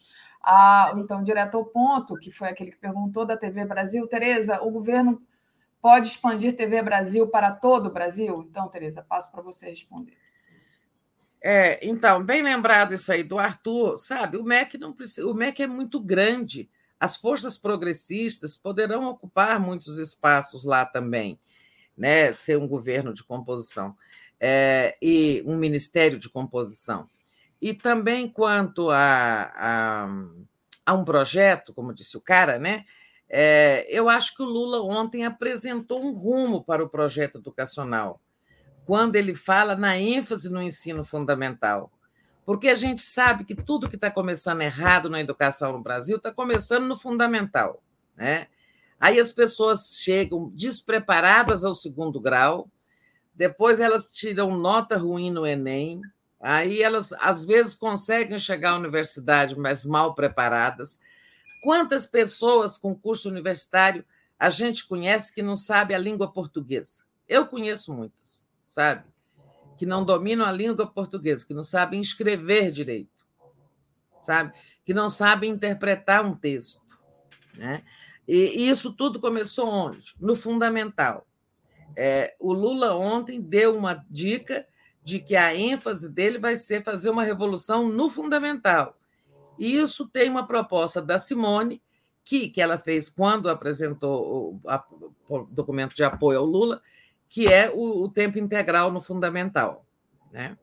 [0.97, 5.23] Então, direto ao ponto, que foi aquele que perguntou da TV Brasil, Tereza, o governo
[5.81, 8.47] pode expandir TV Brasil para todo o Brasil?
[8.48, 10.16] Então, Tereza, passo para você responder.
[11.42, 14.39] É, então, bem lembrado isso aí do Arthur, sabe?
[14.39, 16.70] O MEC não precisa, o MEC é muito grande.
[16.98, 21.39] As forças progressistas poderão ocupar muitos espaços lá também,
[21.94, 22.32] né?
[22.32, 23.94] Ser um governo de composição
[24.40, 27.08] é, e um ministério de composição.
[27.60, 30.08] E também quanto a, a,
[30.86, 32.84] a um projeto, como disse o cara, né?
[33.28, 38.20] É, eu acho que o Lula ontem apresentou um rumo para o projeto educacional
[38.84, 41.91] quando ele fala na ênfase no ensino fundamental.
[42.44, 46.31] Porque a gente sabe que tudo que está começando errado na educação no Brasil está
[46.31, 47.83] começando no fundamental.
[48.15, 48.47] Né?
[49.00, 52.68] Aí as pessoas chegam despreparadas ao segundo grau,
[53.34, 56.02] depois elas tiram nota ruim no Enem,
[56.52, 60.98] aí elas às vezes conseguem chegar à universidade, mas mal preparadas.
[61.62, 64.05] Quantas pessoas com curso universitário
[64.39, 67.05] a gente conhece que não sabe a língua portuguesa?
[67.26, 69.05] Eu conheço muitas sabe?
[69.76, 73.24] Que não dominam a língua portuguesa, que não sabem escrever direito,
[74.20, 74.52] sabe?
[74.84, 76.98] Que não sabem interpretar um texto,
[77.55, 77.84] né?
[78.26, 80.14] E isso tudo começou onde?
[80.18, 81.26] No fundamental.
[81.97, 84.66] É, o Lula ontem deu uma dica
[85.05, 88.97] de que a ênfase dele vai ser fazer uma revolução no fundamental.
[89.58, 91.83] E isso tem uma proposta da Simone,
[92.24, 94.83] que, que ela fez quando apresentou o, a,
[95.28, 96.81] o documento de apoio ao Lula,
[97.28, 99.84] que é o, o tempo integral no fundamental.
[100.33, 100.57] Né?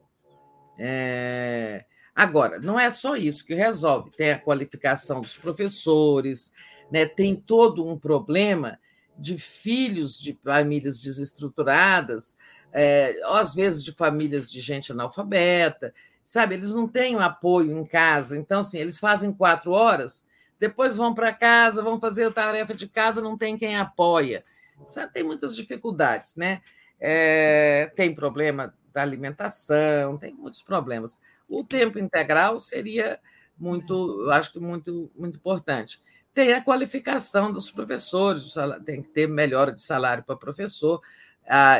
[0.77, 1.85] É...
[2.15, 6.51] Agora, não é só isso que resolve, tem a qualificação dos professores,
[6.91, 7.05] né?
[7.05, 8.79] tem todo um problema
[9.17, 12.37] de filhos de famílias desestruturadas,
[12.71, 15.93] é, às vezes de famílias de gente analfabeta,
[16.23, 16.55] sabe?
[16.55, 20.25] Eles não têm apoio em casa, então, assim, eles fazem quatro horas,
[20.59, 24.43] depois vão para casa, vão fazer a tarefa de casa, não tem quem apoia
[24.85, 26.61] sabe, tem muitas dificuldades, né?
[26.99, 31.19] É, tem problema da alimentação, tem muitos problemas.
[31.47, 33.19] O tempo integral seria
[33.57, 36.01] muito, acho que muito, muito importante.
[36.33, 38.53] Tem a qualificação dos professores,
[38.85, 41.01] tem que ter melhora de salário para professor,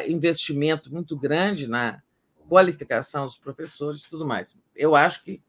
[0.08, 2.02] investimento muito grande na
[2.50, 4.60] qualificação dos professores e tudo mais.
[4.76, 5.42] Eu acho que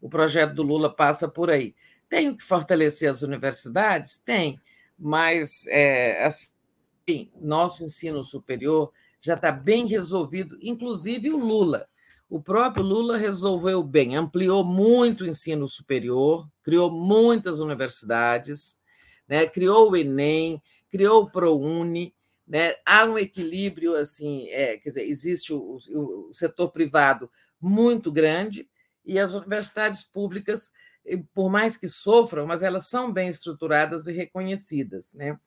[0.00, 1.74] o projeto do Lula passa por aí.
[2.08, 4.16] Tem que fortalecer as universidades?
[4.16, 4.58] Tem,
[4.98, 11.88] mas é, assim, nosso ensino superior já está bem resolvido, inclusive o Lula.
[12.30, 18.78] O próprio Lula resolveu bem, ampliou muito o ensino superior, criou muitas universidades,
[19.26, 22.14] né, criou o Enem, criou o ProUni,
[22.48, 28.10] né, há um equilíbrio, assim, é, quer dizer, existe o, o, o setor privado muito
[28.10, 28.68] grande
[29.04, 30.72] e as universidades públicas,
[31.34, 35.38] por mais que sofram, mas elas são bem estruturadas e reconhecidas, né?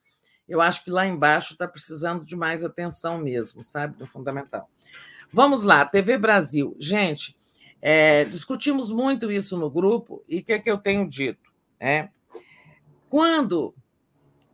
[0.48, 3.96] eu acho que lá embaixo está precisando de mais atenção mesmo, sabe?
[3.96, 4.68] Do fundamental.
[5.32, 6.76] Vamos lá, TV Brasil.
[6.78, 7.34] Gente,
[7.80, 11.50] é, discutimos muito isso no grupo e o que, é que eu tenho dito?
[11.80, 12.08] É,
[13.08, 13.74] quando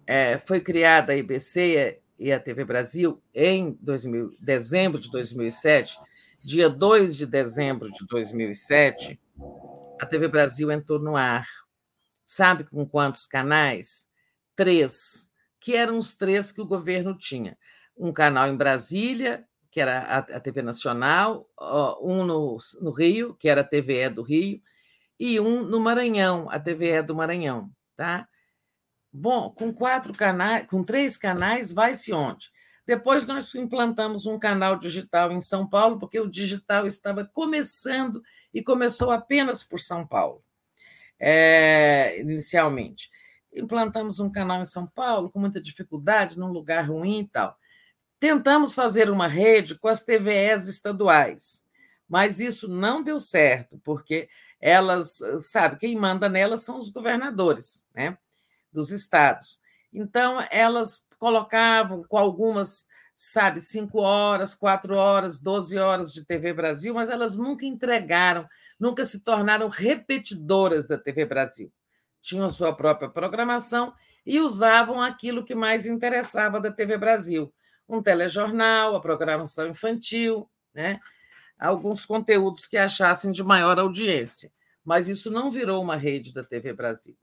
[0.06, 5.98] é, foi criada a IBC e a TV Brasil, em 2000, dezembro de 2007,
[6.40, 9.20] dia 2 de dezembro de 2007,
[10.00, 11.46] a TV Brasil entrou no ar.
[12.24, 14.08] Sabe com quantos canais?
[14.54, 15.28] Três
[15.60, 17.58] que eram os três que o governo tinha.
[17.96, 21.48] Um canal em Brasília, que era a, TV Nacional,
[22.00, 24.62] um no, no Rio, que era a TVE do Rio,
[25.18, 27.70] e um no Maranhão, a TVE do Maranhão.
[27.96, 28.28] Tá?
[29.12, 32.50] Bom, com quatro canais, com três canais, vai-se onde?
[32.86, 38.22] Depois nós implantamos um canal digital em São Paulo, porque o digital estava começando
[38.52, 40.42] e começou apenas por São Paulo,
[41.18, 43.10] é, inicialmente
[43.52, 47.56] implantamos um canal em São Paulo com muita dificuldade, num lugar ruim e tal.
[48.20, 51.64] Tentamos fazer uma rede com as TVEs estaduais,
[52.08, 54.28] mas isso não deu certo, porque
[54.60, 58.18] elas, sabe, quem manda nelas são os governadores, né,
[58.72, 59.60] dos estados.
[59.92, 66.94] Então, elas colocavam com algumas, sabe, cinco horas, quatro horas, doze horas de TV Brasil,
[66.94, 68.46] mas elas nunca entregaram,
[68.78, 71.72] nunca se tornaram repetidoras da TV Brasil
[72.20, 77.52] tinham sua própria programação e usavam aquilo que mais interessava da TV Brasil,
[77.88, 81.00] um telejornal, a programação infantil, né?
[81.58, 84.52] alguns conteúdos que achassem de maior audiência.
[84.84, 87.14] mas isso não virou uma rede da TV Brasil.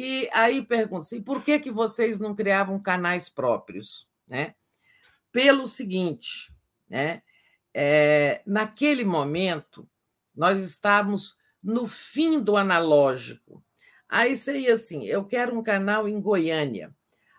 [0.00, 4.08] E aí pergunta assim, por que, que vocês não criavam canais próprios?
[4.28, 4.54] Né?
[5.32, 6.54] Pelo seguinte,
[6.88, 7.20] né?
[7.74, 9.90] É, naquele momento,
[10.32, 13.60] nós estávamos no fim do analógico.
[14.08, 16.94] Aí seria assim: eu quero um canal em Goiânia.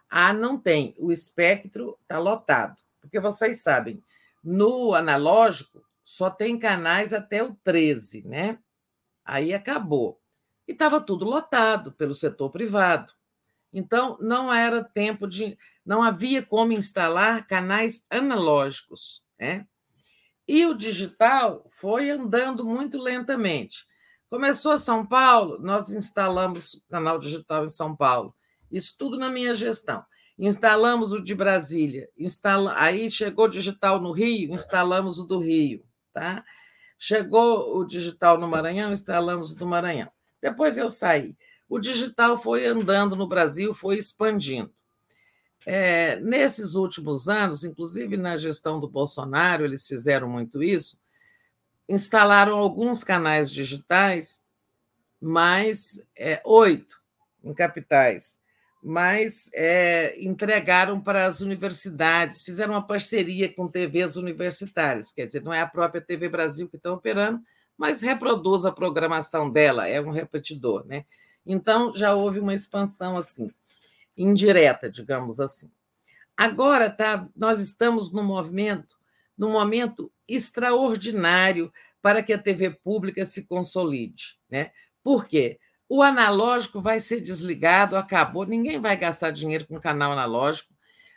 [0.09, 0.93] Ah, não tem.
[0.97, 2.75] O espectro está lotado.
[2.99, 4.03] Porque vocês sabem,
[4.43, 8.59] no analógico só tem canais até o 13, né?
[9.23, 10.18] Aí acabou.
[10.69, 13.11] E estava tudo lotado pelo setor privado.
[13.73, 15.57] Então, não era tempo de.
[15.83, 19.23] Não havia como instalar canais analógicos.
[19.39, 19.65] Né?
[20.47, 23.87] E o digital foi andando muito lentamente.
[24.29, 28.35] Começou São Paulo, nós instalamos canal digital em São Paulo.
[28.71, 30.05] Isso tudo na minha gestão.
[30.37, 32.75] Instalamos o de Brasília, instala...
[32.77, 35.83] aí chegou digital no Rio, instalamos o do Rio.
[36.13, 36.45] Tá?
[36.95, 40.11] Chegou o digital no Maranhão, instalamos o do Maranhão.
[40.41, 41.35] Depois eu saí.
[41.67, 44.73] O digital foi andando no Brasil, foi expandindo.
[45.65, 50.97] É, nesses últimos anos, inclusive na gestão do Bolsonaro, eles fizeram muito isso,
[51.87, 54.41] instalaram alguns canais digitais,
[55.21, 56.97] mais é, oito
[57.43, 58.39] em capitais,
[58.81, 65.53] mas é, entregaram para as universidades, fizeram uma parceria com TVs universitárias, quer dizer, não
[65.53, 67.41] é a própria TV Brasil que está operando,
[67.79, 71.05] mas reproduz a programação dela, é um repetidor, né?
[71.45, 73.49] Então já houve uma expansão assim
[74.17, 75.71] indireta, digamos assim.
[76.35, 78.97] Agora tá, nós estamos num movimento,
[79.37, 84.71] num momento extraordinário para que a TV pública se consolide, né?
[85.01, 85.57] Por quê?
[85.87, 90.73] O analógico vai ser desligado, acabou, ninguém vai gastar dinheiro com canal analógico,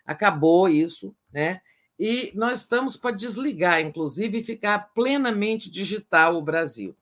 [0.07, 1.61] acabou isso, né?
[1.99, 6.97] E nós estamos para desligar, inclusive, e ficar plenamente digital o Brasil.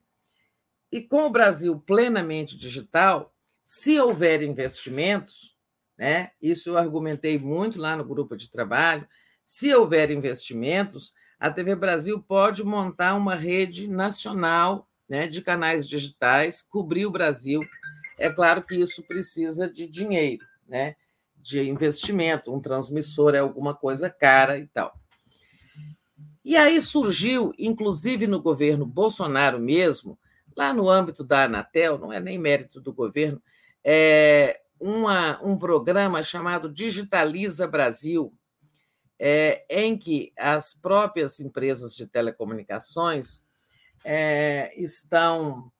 [0.93, 3.33] E com o Brasil plenamente digital,
[3.65, 5.57] se houver investimentos,
[5.97, 6.31] né?
[6.41, 9.07] Isso eu argumentei muito lá no grupo de trabalho.
[9.45, 16.63] Se houver investimentos, a TV Brasil pode montar uma rede nacional né, de canais digitais,
[16.63, 17.63] cobrir o Brasil.
[18.19, 20.97] É claro que isso precisa de dinheiro, né,
[21.43, 22.55] de investimento.
[22.55, 24.99] Um transmissor é alguma coisa cara e tal.
[26.45, 30.19] E aí surgiu, inclusive no governo Bolsonaro mesmo,
[30.57, 33.43] lá no âmbito da Anatel, não é nem mérito do governo,
[33.85, 38.33] é, uma, um programa chamado Digitaliza Brasil,
[39.19, 43.45] é, em que as próprias empresas de telecomunicações
[44.03, 45.71] é, estão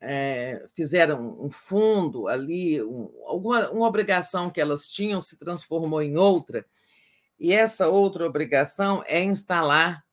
[0.00, 6.16] é, fizeram um fundo ali, um, alguma uma obrigação que elas tinham se transformou em
[6.16, 6.64] outra,
[7.38, 10.04] e essa outra obrigação é instalar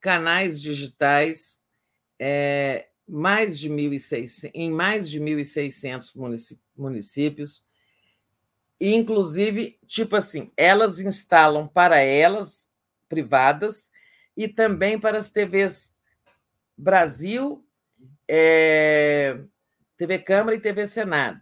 [0.00, 1.58] canais digitais
[2.18, 6.12] é, mais de 1.600, em mais de 1.600
[6.76, 7.64] municípios,
[8.80, 12.70] e inclusive, tipo assim, elas instalam para elas,
[13.08, 13.90] privadas,
[14.36, 15.94] e também para as TVs
[16.76, 17.64] Brasil,
[18.28, 19.38] é,
[19.96, 21.40] TV Câmara e TV Senado.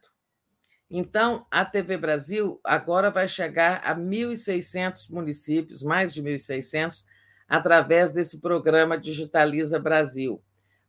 [0.90, 7.05] Então, a TV Brasil agora vai chegar a 1.600 municípios, mais de 1.600,
[7.48, 10.42] através desse programa Digitaliza Brasil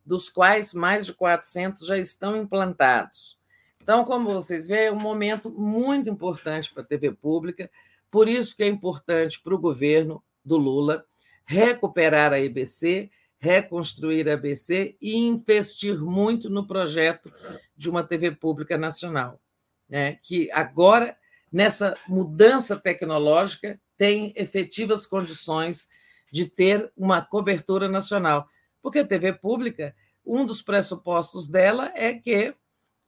[0.05, 3.39] dos quais mais de 400 já estão implantados.
[3.81, 7.69] Então, como vocês veem, é um momento muito importante para a TV pública,
[8.09, 11.05] por isso que é importante para o governo do Lula
[11.45, 13.09] recuperar a EBC,
[13.41, 17.33] reconstruir a ABC e investir muito no projeto
[17.75, 19.41] de uma TV pública nacional,
[19.89, 20.19] né?
[20.21, 21.17] que agora,
[21.51, 25.87] nessa mudança tecnológica, tem efetivas condições
[26.31, 28.47] de ter uma cobertura nacional.
[28.81, 29.95] Porque a TV pública,
[30.25, 32.53] um dos pressupostos dela é que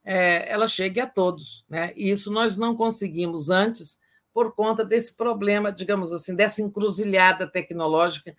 [0.03, 1.63] é, ela chegue a todos.
[1.69, 1.93] Né?
[1.95, 3.99] E isso nós não conseguimos antes
[4.33, 8.35] por conta desse problema, digamos assim, dessa encruzilhada tecnológica.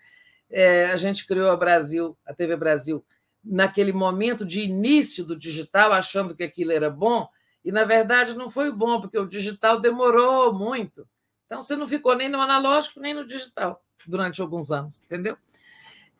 [0.56, 3.04] É, a gente criou a Brasil, a TV Brasil,
[3.42, 7.28] naquele momento de início do digital, achando que aquilo era bom,
[7.64, 11.08] e na verdade não foi bom, porque o digital demorou muito.
[11.44, 15.36] Então você não ficou nem no analógico nem no digital durante alguns anos, entendeu?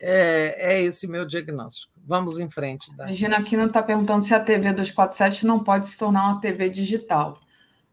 [0.00, 1.92] É, é esse meu diagnóstico.
[2.04, 2.92] Vamos em frente.
[2.96, 3.10] Dani.
[3.10, 7.38] Regina Aquino está perguntando se a TV 247 não pode se tornar uma TV digital.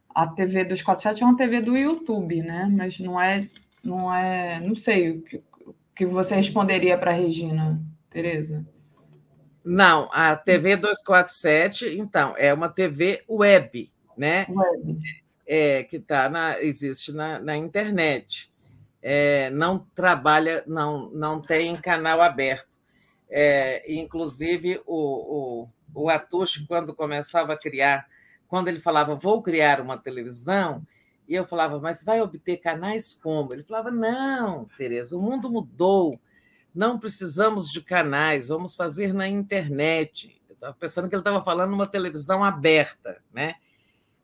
[0.09, 2.67] A TV 247 é uma TV do YouTube, né?
[2.71, 3.47] Mas não é,
[3.83, 5.43] não é, não sei o que,
[6.01, 8.65] que você responderia para a Regina, Tereza.
[9.63, 14.47] Não, a TV 247, então, é uma TV web, né?
[14.49, 14.97] Web.
[15.45, 18.51] É, que tá na, existe na, na internet
[18.99, 22.79] é, não trabalha, não, não tem canal aberto.
[23.29, 28.07] É, inclusive, o, o, o Atush, quando começava a criar,
[28.47, 30.81] quando ele falava, vou criar uma televisão,
[31.31, 33.53] e eu falava, mas vai obter canais como?
[33.53, 36.19] Ele falava, não, Tereza, o mundo mudou,
[36.75, 40.41] não precisamos de canais, vamos fazer na internet.
[40.49, 43.55] Eu estava pensando que ele estava falando uma televisão aberta, né?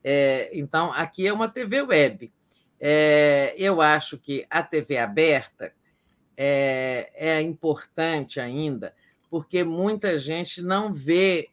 [0.03, 2.34] É, então, aqui é uma TV web.
[2.77, 5.74] É, eu acho que a TV aberta
[6.36, 8.94] é, é importante ainda,
[9.30, 11.52] porque muita gente não vê,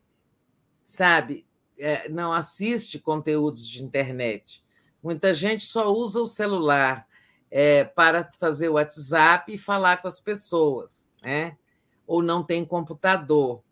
[0.83, 1.47] sabe,
[1.79, 4.64] é, não assiste conteúdos de internet.
[5.05, 7.07] Muita gente só usa o celular
[7.51, 11.59] é, para fazer o WhatsApp e falar com as pessoas, né?
[12.07, 13.63] ou não tem computador.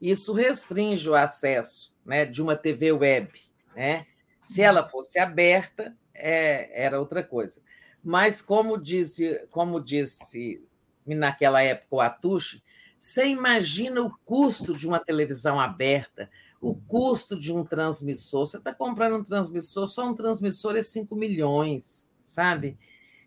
[0.00, 3.30] Isso restringe o acesso né, de uma TV web.
[3.76, 4.08] Né?
[4.42, 7.62] Se ela fosse aberta, é, era outra coisa.
[8.02, 10.66] Mas, como disse, como disse
[11.06, 12.60] naquela época o Atushi,
[12.98, 16.28] você imagina o custo de uma televisão aberta,
[16.62, 18.46] o custo de um transmissor.
[18.46, 22.78] Você está comprando um transmissor, só um transmissor é 5 milhões, sabe?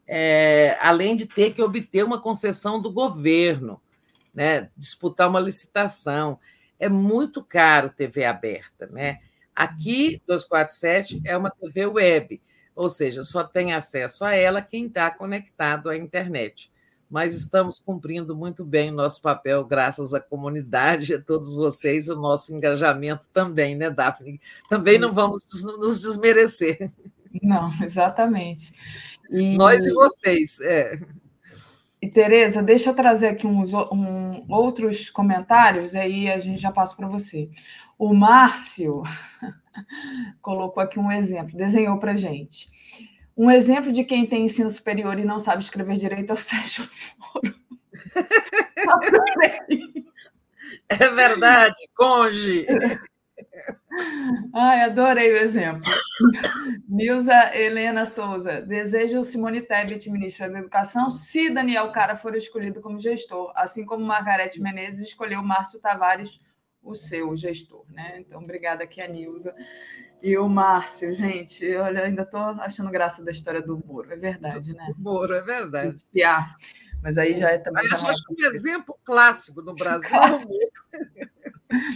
[0.07, 3.79] É, além de ter que obter uma concessão do governo,
[4.33, 4.71] né?
[4.75, 6.39] disputar uma licitação.
[6.79, 8.87] É muito caro TV aberta.
[8.87, 9.19] Né?
[9.55, 12.41] Aqui, 247 é uma TV web
[12.75, 16.71] ou seja, só tem acesso a ela quem está conectado à internet.
[17.09, 22.15] Mas estamos cumprindo muito bem o nosso papel, graças à comunidade, a todos vocês, o
[22.15, 24.41] nosso engajamento também, né, Daphne?
[24.69, 25.43] Também não vamos
[25.77, 26.91] nos desmerecer.
[27.41, 28.73] Não, exatamente.
[29.29, 29.55] E...
[29.57, 30.99] Nós e vocês, é.
[32.01, 36.95] E, Tereza, deixa eu trazer aqui uns um, outros comentários, aí a gente já passa
[36.95, 37.49] para você.
[37.97, 39.01] O Márcio
[40.41, 42.69] colocou aqui um exemplo, desenhou para gente.
[43.37, 46.87] Um exemplo de quem tem ensino superior e não sabe escrever direito é o Sérgio
[47.19, 47.55] Moro.
[50.89, 52.65] é verdade, conge.
[54.53, 55.89] Ai, adorei o exemplo.
[56.87, 58.61] Nilza Helena Souza.
[58.61, 64.05] Desejo Simone Tebet, ministra da Educação, se Daniel Cara for escolhido como gestor, assim como
[64.05, 66.39] Margarete Menezes escolheu Márcio Tavares
[66.81, 68.19] o seu gestor, né?
[68.19, 69.55] Então, obrigada aqui a Nilza.
[70.25, 74.73] E o Márcio, gente, olha, ainda estou achando graça da história do Moro, é verdade,
[74.73, 74.91] né?
[74.97, 76.03] O Moro, é verdade.
[76.11, 76.57] Piar.
[77.03, 77.87] Mas aí já é também.
[77.87, 80.39] Mas acho que um exemplo clássico no Brasil claro.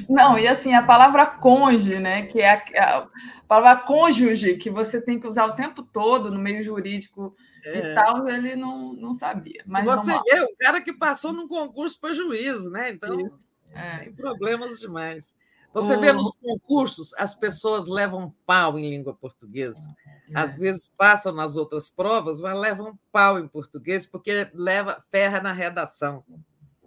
[0.08, 2.27] Não, e assim, a palavra conge, né?
[2.27, 3.08] Que é a, a
[3.48, 7.35] palavra cônjuge, que você tem que usar o tempo todo no meio jurídico
[7.66, 7.80] é.
[7.80, 9.64] e tal, ele não, não sabia.
[9.66, 12.91] Mas você vê, o cara que passou num concurso para juiz, né?
[12.91, 13.35] Então.
[13.74, 13.98] É.
[14.03, 15.33] Tem problemas demais.
[15.74, 19.88] Você vê nos concursos, as pessoas levam pau em língua portuguesa.
[20.32, 20.40] É.
[20.40, 25.54] Às vezes passam nas outras provas, mas levam pau em português, porque leva ferra na
[25.54, 26.24] redação.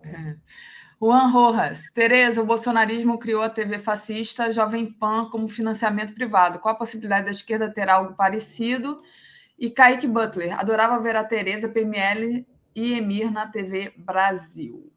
[0.03, 0.37] É.
[1.01, 6.61] Juan Rojas, Tereza, o bolsonarismo criou a TV fascista Jovem Pan como financiamento privado.
[6.61, 8.97] Qual a possibilidade da esquerda ter algo parecido?
[9.59, 14.92] E Kaique Butler, adorava ver a Tereza, PML e Emir na TV Brasil.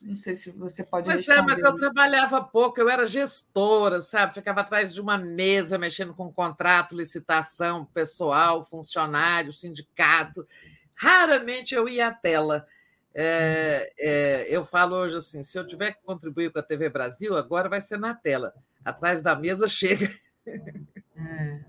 [0.00, 1.40] Não sei se você pode Pois responder.
[1.40, 4.32] é, mas eu trabalhava pouco, eu era gestora, sabe?
[4.32, 10.46] Ficava atrás de uma mesa mexendo com contrato, licitação, pessoal, funcionário, sindicato.
[10.94, 12.66] Raramente eu ia à tela.
[13.14, 17.36] É, é, eu falo hoje assim: se eu tiver que contribuir com a TV Brasil,
[17.36, 18.54] agora vai ser na tela.
[18.82, 20.08] Atrás da mesa chega.
[20.46, 21.60] É.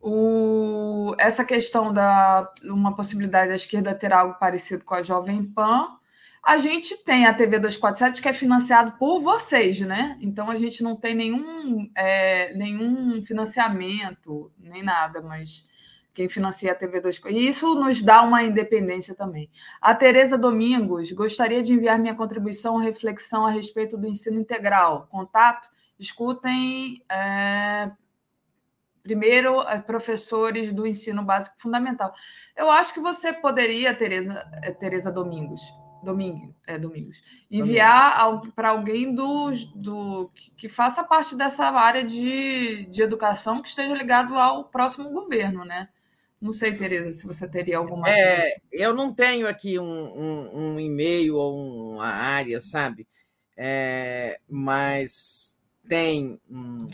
[0.00, 5.96] O, essa questão da uma possibilidade da esquerda ter algo parecido com a Jovem Pan
[6.44, 10.18] a gente tem a TV 247 que é financiado por vocês, né?
[10.20, 15.66] Então a gente não tem nenhum, é, nenhum financiamento, nem nada, mas
[16.12, 17.34] quem financia a TV 247.
[17.34, 19.50] E isso nos dá uma independência também.
[19.80, 25.08] A Tereza Domingos, gostaria de enviar minha contribuição, reflexão a respeito do ensino integral.
[25.10, 27.02] Contato, escutem.
[27.10, 27.90] É,
[29.02, 32.12] primeiro, é, professores do ensino básico fundamental.
[32.56, 35.62] Eu acho que você poderia, Tereza, é, Tereza Domingos,
[36.04, 37.22] Domingo, é, Domingos.
[37.50, 43.94] Enviar para alguém do, do que faça parte dessa área de, de educação que esteja
[43.94, 45.88] ligado ao próximo governo, né?
[46.40, 48.08] Não sei, Tereza, se você teria alguma.
[48.08, 53.08] É, eu não tenho aqui um, um, um e-mail ou uma área, sabe?
[53.56, 55.56] É, mas
[55.88, 56.88] tem um,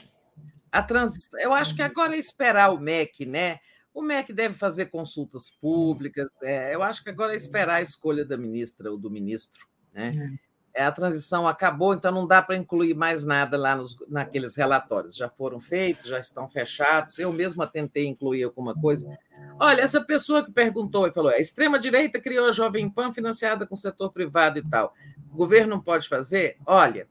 [0.71, 1.41] a transição.
[1.41, 3.59] Eu acho que agora é esperar o MEC, né?
[3.93, 6.31] O MEC deve fazer consultas públicas.
[6.43, 9.67] É, eu acho que agora é esperar a escolha da ministra ou do ministro.
[9.93, 10.39] Né?
[10.75, 10.85] É.
[10.85, 15.17] A transição acabou, então não dá para incluir mais nada lá nos, naqueles relatórios.
[15.17, 17.19] Já foram feitos, já estão fechados.
[17.19, 19.19] Eu mesma tentei incluir alguma coisa.
[19.59, 23.75] Olha, essa pessoa que perguntou e falou: a extrema-direita criou a Jovem Pan financiada com
[23.75, 24.95] o setor privado e tal.
[25.33, 26.57] o governo não pode fazer?
[26.65, 27.09] Olha,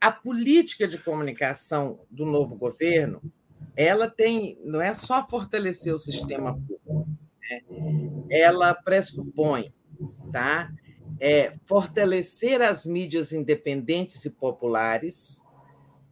[0.00, 3.20] a política de comunicação do novo governo,
[3.82, 7.08] ela tem, não é só fortalecer o sistema público,
[7.40, 7.62] né?
[8.28, 9.72] ela pressupõe,
[10.30, 10.70] tá?
[11.18, 15.42] É, fortalecer as mídias independentes e populares,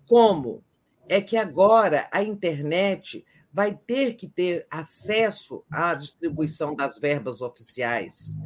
[0.07, 0.65] como
[1.11, 3.23] é que agora a internet
[3.53, 8.39] vai ter que ter acesso à distribuição das verbas oficiais,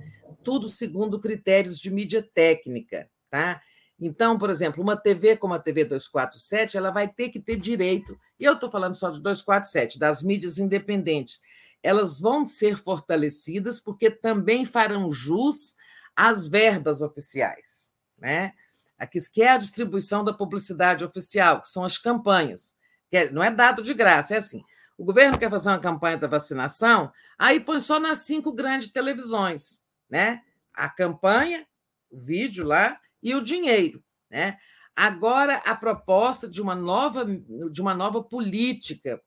[0.43, 3.63] tudo segundo critérios de mídia técnica, tá?
[4.05, 8.19] Então, por exemplo, uma TV como a TV 247, ela vai ter que ter direito,
[8.37, 11.41] e eu estou falando só de 247, das mídias independentes,
[11.81, 15.77] elas vão ser fortalecidas porque também farão jus
[16.17, 18.55] às verbas oficiais, né?
[18.99, 22.75] Aqui que é a distribuição da publicidade oficial, que são as campanhas.
[23.09, 24.65] Que é, não é dado de graça, é assim.
[24.99, 29.85] O governo quer fazer uma campanha da vacinação, aí põe só nas cinco grandes televisões,
[30.11, 30.43] né?
[30.75, 31.65] A campanha,
[32.11, 34.59] o vídeo lá e o dinheiro, né?
[34.95, 39.21] Agora a proposta de uma nova de uma nova política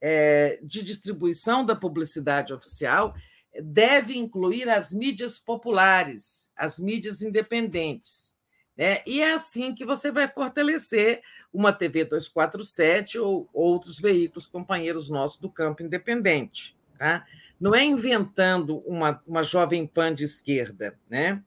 [0.00, 3.14] é, de distribuição da publicidade oficial
[3.62, 8.36] deve incluir as mídias populares, as mídias independentes.
[8.76, 9.02] Né?
[9.06, 11.22] E é assim que você vai fortalecer
[11.52, 16.74] uma TV 247 ou outros veículos companheiros nossos do campo independente.
[16.98, 17.26] Tá?
[17.60, 21.42] Não é inventando uma, uma jovem pan de esquerda, né?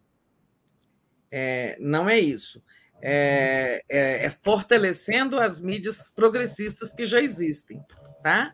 [1.32, 2.64] É, não é isso.
[3.02, 7.84] É, é, é, fortalecendo as mídias progressistas que já existem.
[8.24, 8.54] Tá?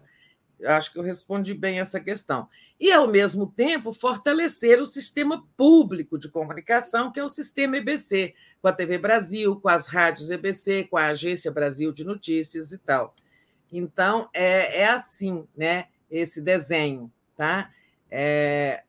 [0.60, 2.48] Eu acho que eu respondi bem essa questão.
[2.80, 8.34] E, ao mesmo tempo, fortalecer o sistema público de comunicação, que é o sistema EBC,
[8.62, 12.78] com a TV Brasil, com as rádios EBC, com a Agência Brasil de Notícias e
[12.78, 13.16] tal.
[13.72, 15.86] Então, é, é assim, né?
[16.10, 17.72] Esse desenho, tá?
[18.10, 18.84] É,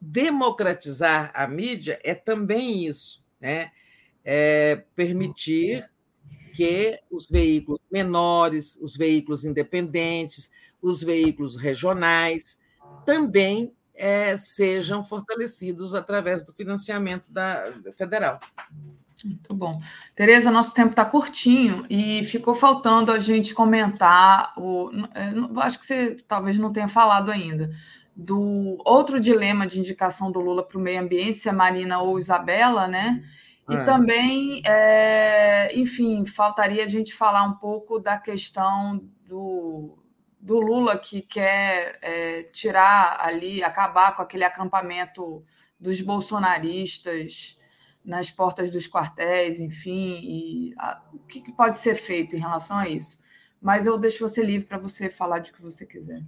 [0.00, 3.70] democratizar a mídia é também isso, né?
[4.24, 5.88] É permitir
[6.54, 10.50] que os veículos menores, os veículos independentes,
[10.82, 12.60] os veículos regionais
[13.04, 18.40] também é, sejam fortalecidos através do financiamento da, da federal.
[19.24, 19.78] Muito bom.
[20.14, 24.90] Tereza, nosso tempo está curtinho e ficou faltando a gente comentar o.
[25.14, 27.70] É, acho que você talvez não tenha falado ainda.
[28.14, 32.18] Do outro dilema de indicação do Lula para o meio ambiente, se é Marina ou
[32.18, 33.22] Isabela, né?
[33.70, 33.84] E é.
[33.84, 39.96] também, é, enfim, faltaria a gente falar um pouco da questão do,
[40.40, 45.44] do Lula que quer é, tirar ali, acabar com aquele acampamento
[45.78, 47.58] dos bolsonaristas
[48.04, 52.76] nas portas dos quartéis, enfim, e a, o que, que, pode ser feito em relação
[52.76, 53.18] a isso.
[53.60, 56.22] Mas eu deixo você livre para você falar de que você quiser.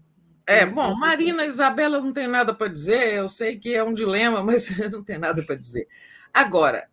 [0.52, 4.42] É, bom, Marina Isabela não tem nada para dizer, eu sei que é um dilema,
[4.44, 5.88] mas não tem nada para dizer.
[6.32, 6.88] Agora,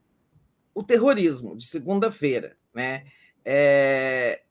[0.73, 3.03] o terrorismo de segunda-feira, né?
[3.43, 4.41] É,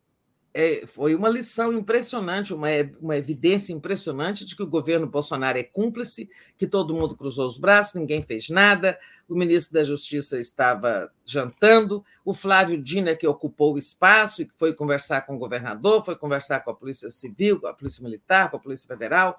[0.54, 2.68] é, foi uma lição impressionante, uma,
[3.00, 7.58] uma evidência impressionante de que o governo Bolsonaro é cúmplice, que todo mundo cruzou os
[7.58, 13.74] braços, ninguém fez nada, o ministro da Justiça estava jantando, o Flávio Dina, que ocupou
[13.74, 17.60] o espaço e que foi conversar com o governador, foi conversar com a Polícia Civil,
[17.60, 19.38] com a Polícia Militar, com a Polícia Federal.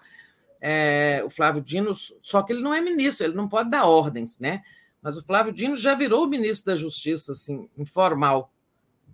[0.62, 4.40] É, o Flávio Dino, só que ele não é ministro, ele não pode dar ordens,
[4.40, 4.62] né?
[5.02, 8.54] Mas o Flávio Dino já virou ministro da Justiça, assim, informal,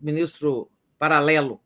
[0.01, 1.61] ministro paralelo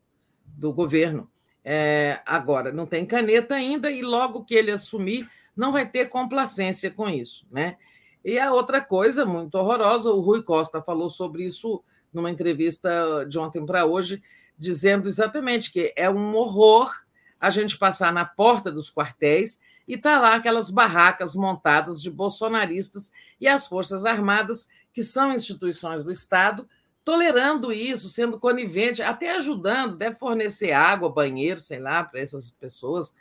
[0.56, 1.28] do governo.
[1.64, 6.90] É, agora, não tem caneta ainda, e logo que ele assumir, não vai ter complacência
[6.90, 7.46] com isso.
[7.50, 7.76] Né?
[8.24, 13.38] E a outra coisa muito horrorosa, o Rui Costa falou sobre isso numa entrevista de
[13.38, 14.22] ontem para hoje,
[14.58, 16.92] dizendo exatamente que é um horror
[17.40, 23.10] a gente passar na porta dos quartéis e tá lá aquelas barracas montadas de bolsonaristas
[23.40, 26.68] e as Forças Armadas, que são instituições do Estado,
[27.04, 33.14] tolerando isso, sendo conivente, até ajudando, deve fornecer água, banheiro, sei lá, para essas pessoas.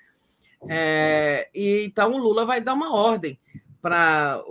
[0.67, 3.39] É, e então o Lula vai dar uma ordem
[3.81, 4.43] para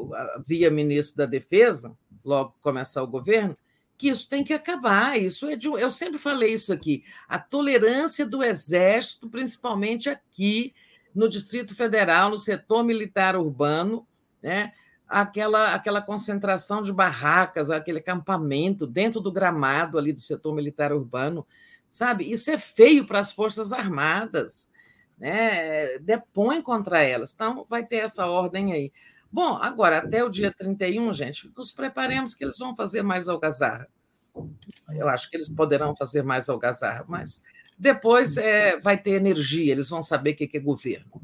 [0.47, 3.57] via ministro da Defesa, logo começar o governo,
[3.97, 5.21] que isso tem que acabar.
[5.21, 7.05] Isso é de, eu sempre falei isso aqui.
[7.29, 10.73] A tolerância do exército, principalmente aqui
[11.15, 14.07] no Distrito Federal, no setor militar urbano,
[14.43, 14.73] né?
[15.09, 21.47] Aquela, aquela concentração de barracas, aquele acampamento dentro do gramado ali do setor militar urbano,
[21.89, 22.31] sabe?
[22.31, 24.71] Isso é feio para as Forças Armadas,
[25.17, 25.99] né?
[25.99, 27.33] Depõe contra elas.
[27.33, 28.93] Então, vai ter essa ordem aí.
[29.31, 33.89] Bom, agora, até o dia 31, gente, nos preparemos que eles vão fazer mais algazarra.
[34.91, 37.43] Eu acho que eles poderão fazer mais algazarra, mas
[37.79, 41.21] depois é, vai ter energia, eles vão saber o que é governo.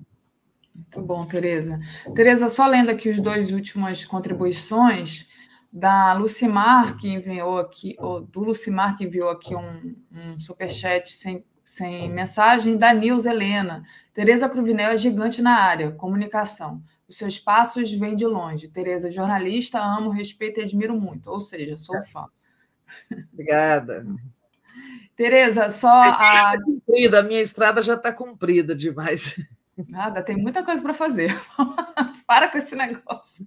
[0.74, 1.78] Muito bom, Tereza.
[2.14, 5.26] Tereza, só lendo aqui os dois últimas contribuições.
[5.72, 11.44] da Lucimar, que enviou aqui, ou do Lucimar, que enviou aqui um, um superchat sem,
[11.64, 13.82] sem mensagem, da Nils Helena.
[14.12, 16.80] Tereza Cruvinel é gigante na área, comunicação.
[17.08, 18.68] Os seus passos vêm de longe.
[18.68, 21.28] Tereza, jornalista, amo, respeito e admiro muito.
[21.28, 22.26] Ou seja, sou fã.
[23.32, 24.06] Obrigada.
[25.16, 26.12] Tereza, só a.
[26.16, 29.40] Tá cumprida, a minha estrada já está cumprida demais.
[29.90, 31.34] Nada, tem muita coisa para fazer.
[32.26, 33.44] Para com esse negócio.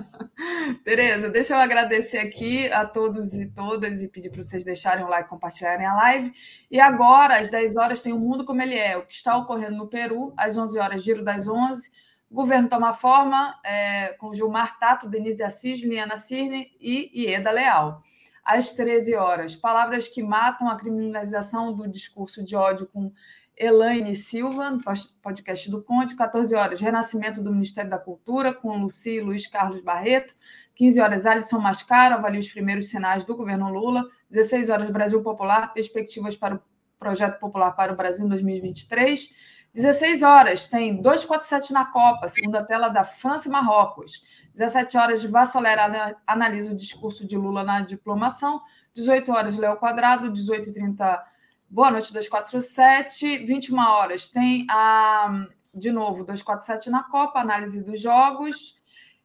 [0.84, 5.08] Tereza, deixa eu agradecer aqui a todos e todas e pedir para vocês deixarem o
[5.08, 6.32] like compartilharem a live.
[6.70, 9.76] E agora, às 10 horas, tem o Mundo Como Ele É, o que está ocorrendo
[9.76, 10.32] no Peru.
[10.36, 11.90] Às 11 horas, Giro das 11.
[12.30, 18.02] Governo toma forma é, com Gilmar Tato, Denise Assis, Liana Cirne e Ieda Leal.
[18.44, 23.12] Às 13 horas, palavras que matam a criminalização do discurso de ódio com
[23.56, 24.80] Elaine Silva, no
[25.22, 29.80] podcast do Conde, 14 horas, Renascimento do Ministério da Cultura, com Luci e Luiz Carlos
[29.80, 30.34] Barreto,
[30.74, 35.72] 15 horas, Alisson Mascaro, avalia os primeiros sinais do governo Lula, 16 horas, Brasil Popular,
[35.72, 36.60] perspectivas para o
[36.98, 39.30] Projeto Popular para o Brasil em 2023,
[39.72, 46.16] 16 horas, tem 247 na Copa, segunda tela da França e Marrocos, 17 horas, Vassolera
[46.26, 48.60] analisa o discurso de Lula na diplomação,
[48.94, 51.22] 18 horas, Léo Quadrado, 18h30
[51.68, 53.38] Boa noite, 247.
[53.38, 58.76] 21 horas tem a, de novo, 247 na Copa, análise dos jogos.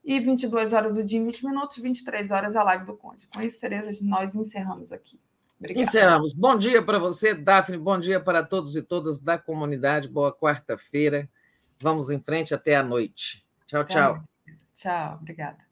[0.04, 3.28] E 22 horas o dia em 20 minutos, 23 horas a live do Conde.
[3.28, 5.20] Com isso, Tereza, nós encerramos aqui.
[5.60, 5.88] Obrigada.
[5.88, 6.34] Encerramos.
[6.34, 7.78] Bom dia para você, Daphne.
[7.78, 10.10] Bom dia para todos e todas da comunidade.
[10.10, 11.30] Boa quarta-feira.
[11.80, 13.46] Vamos em frente até a noite.
[13.68, 14.22] Tchau, tchau.
[14.74, 15.71] Tchau, obrigada.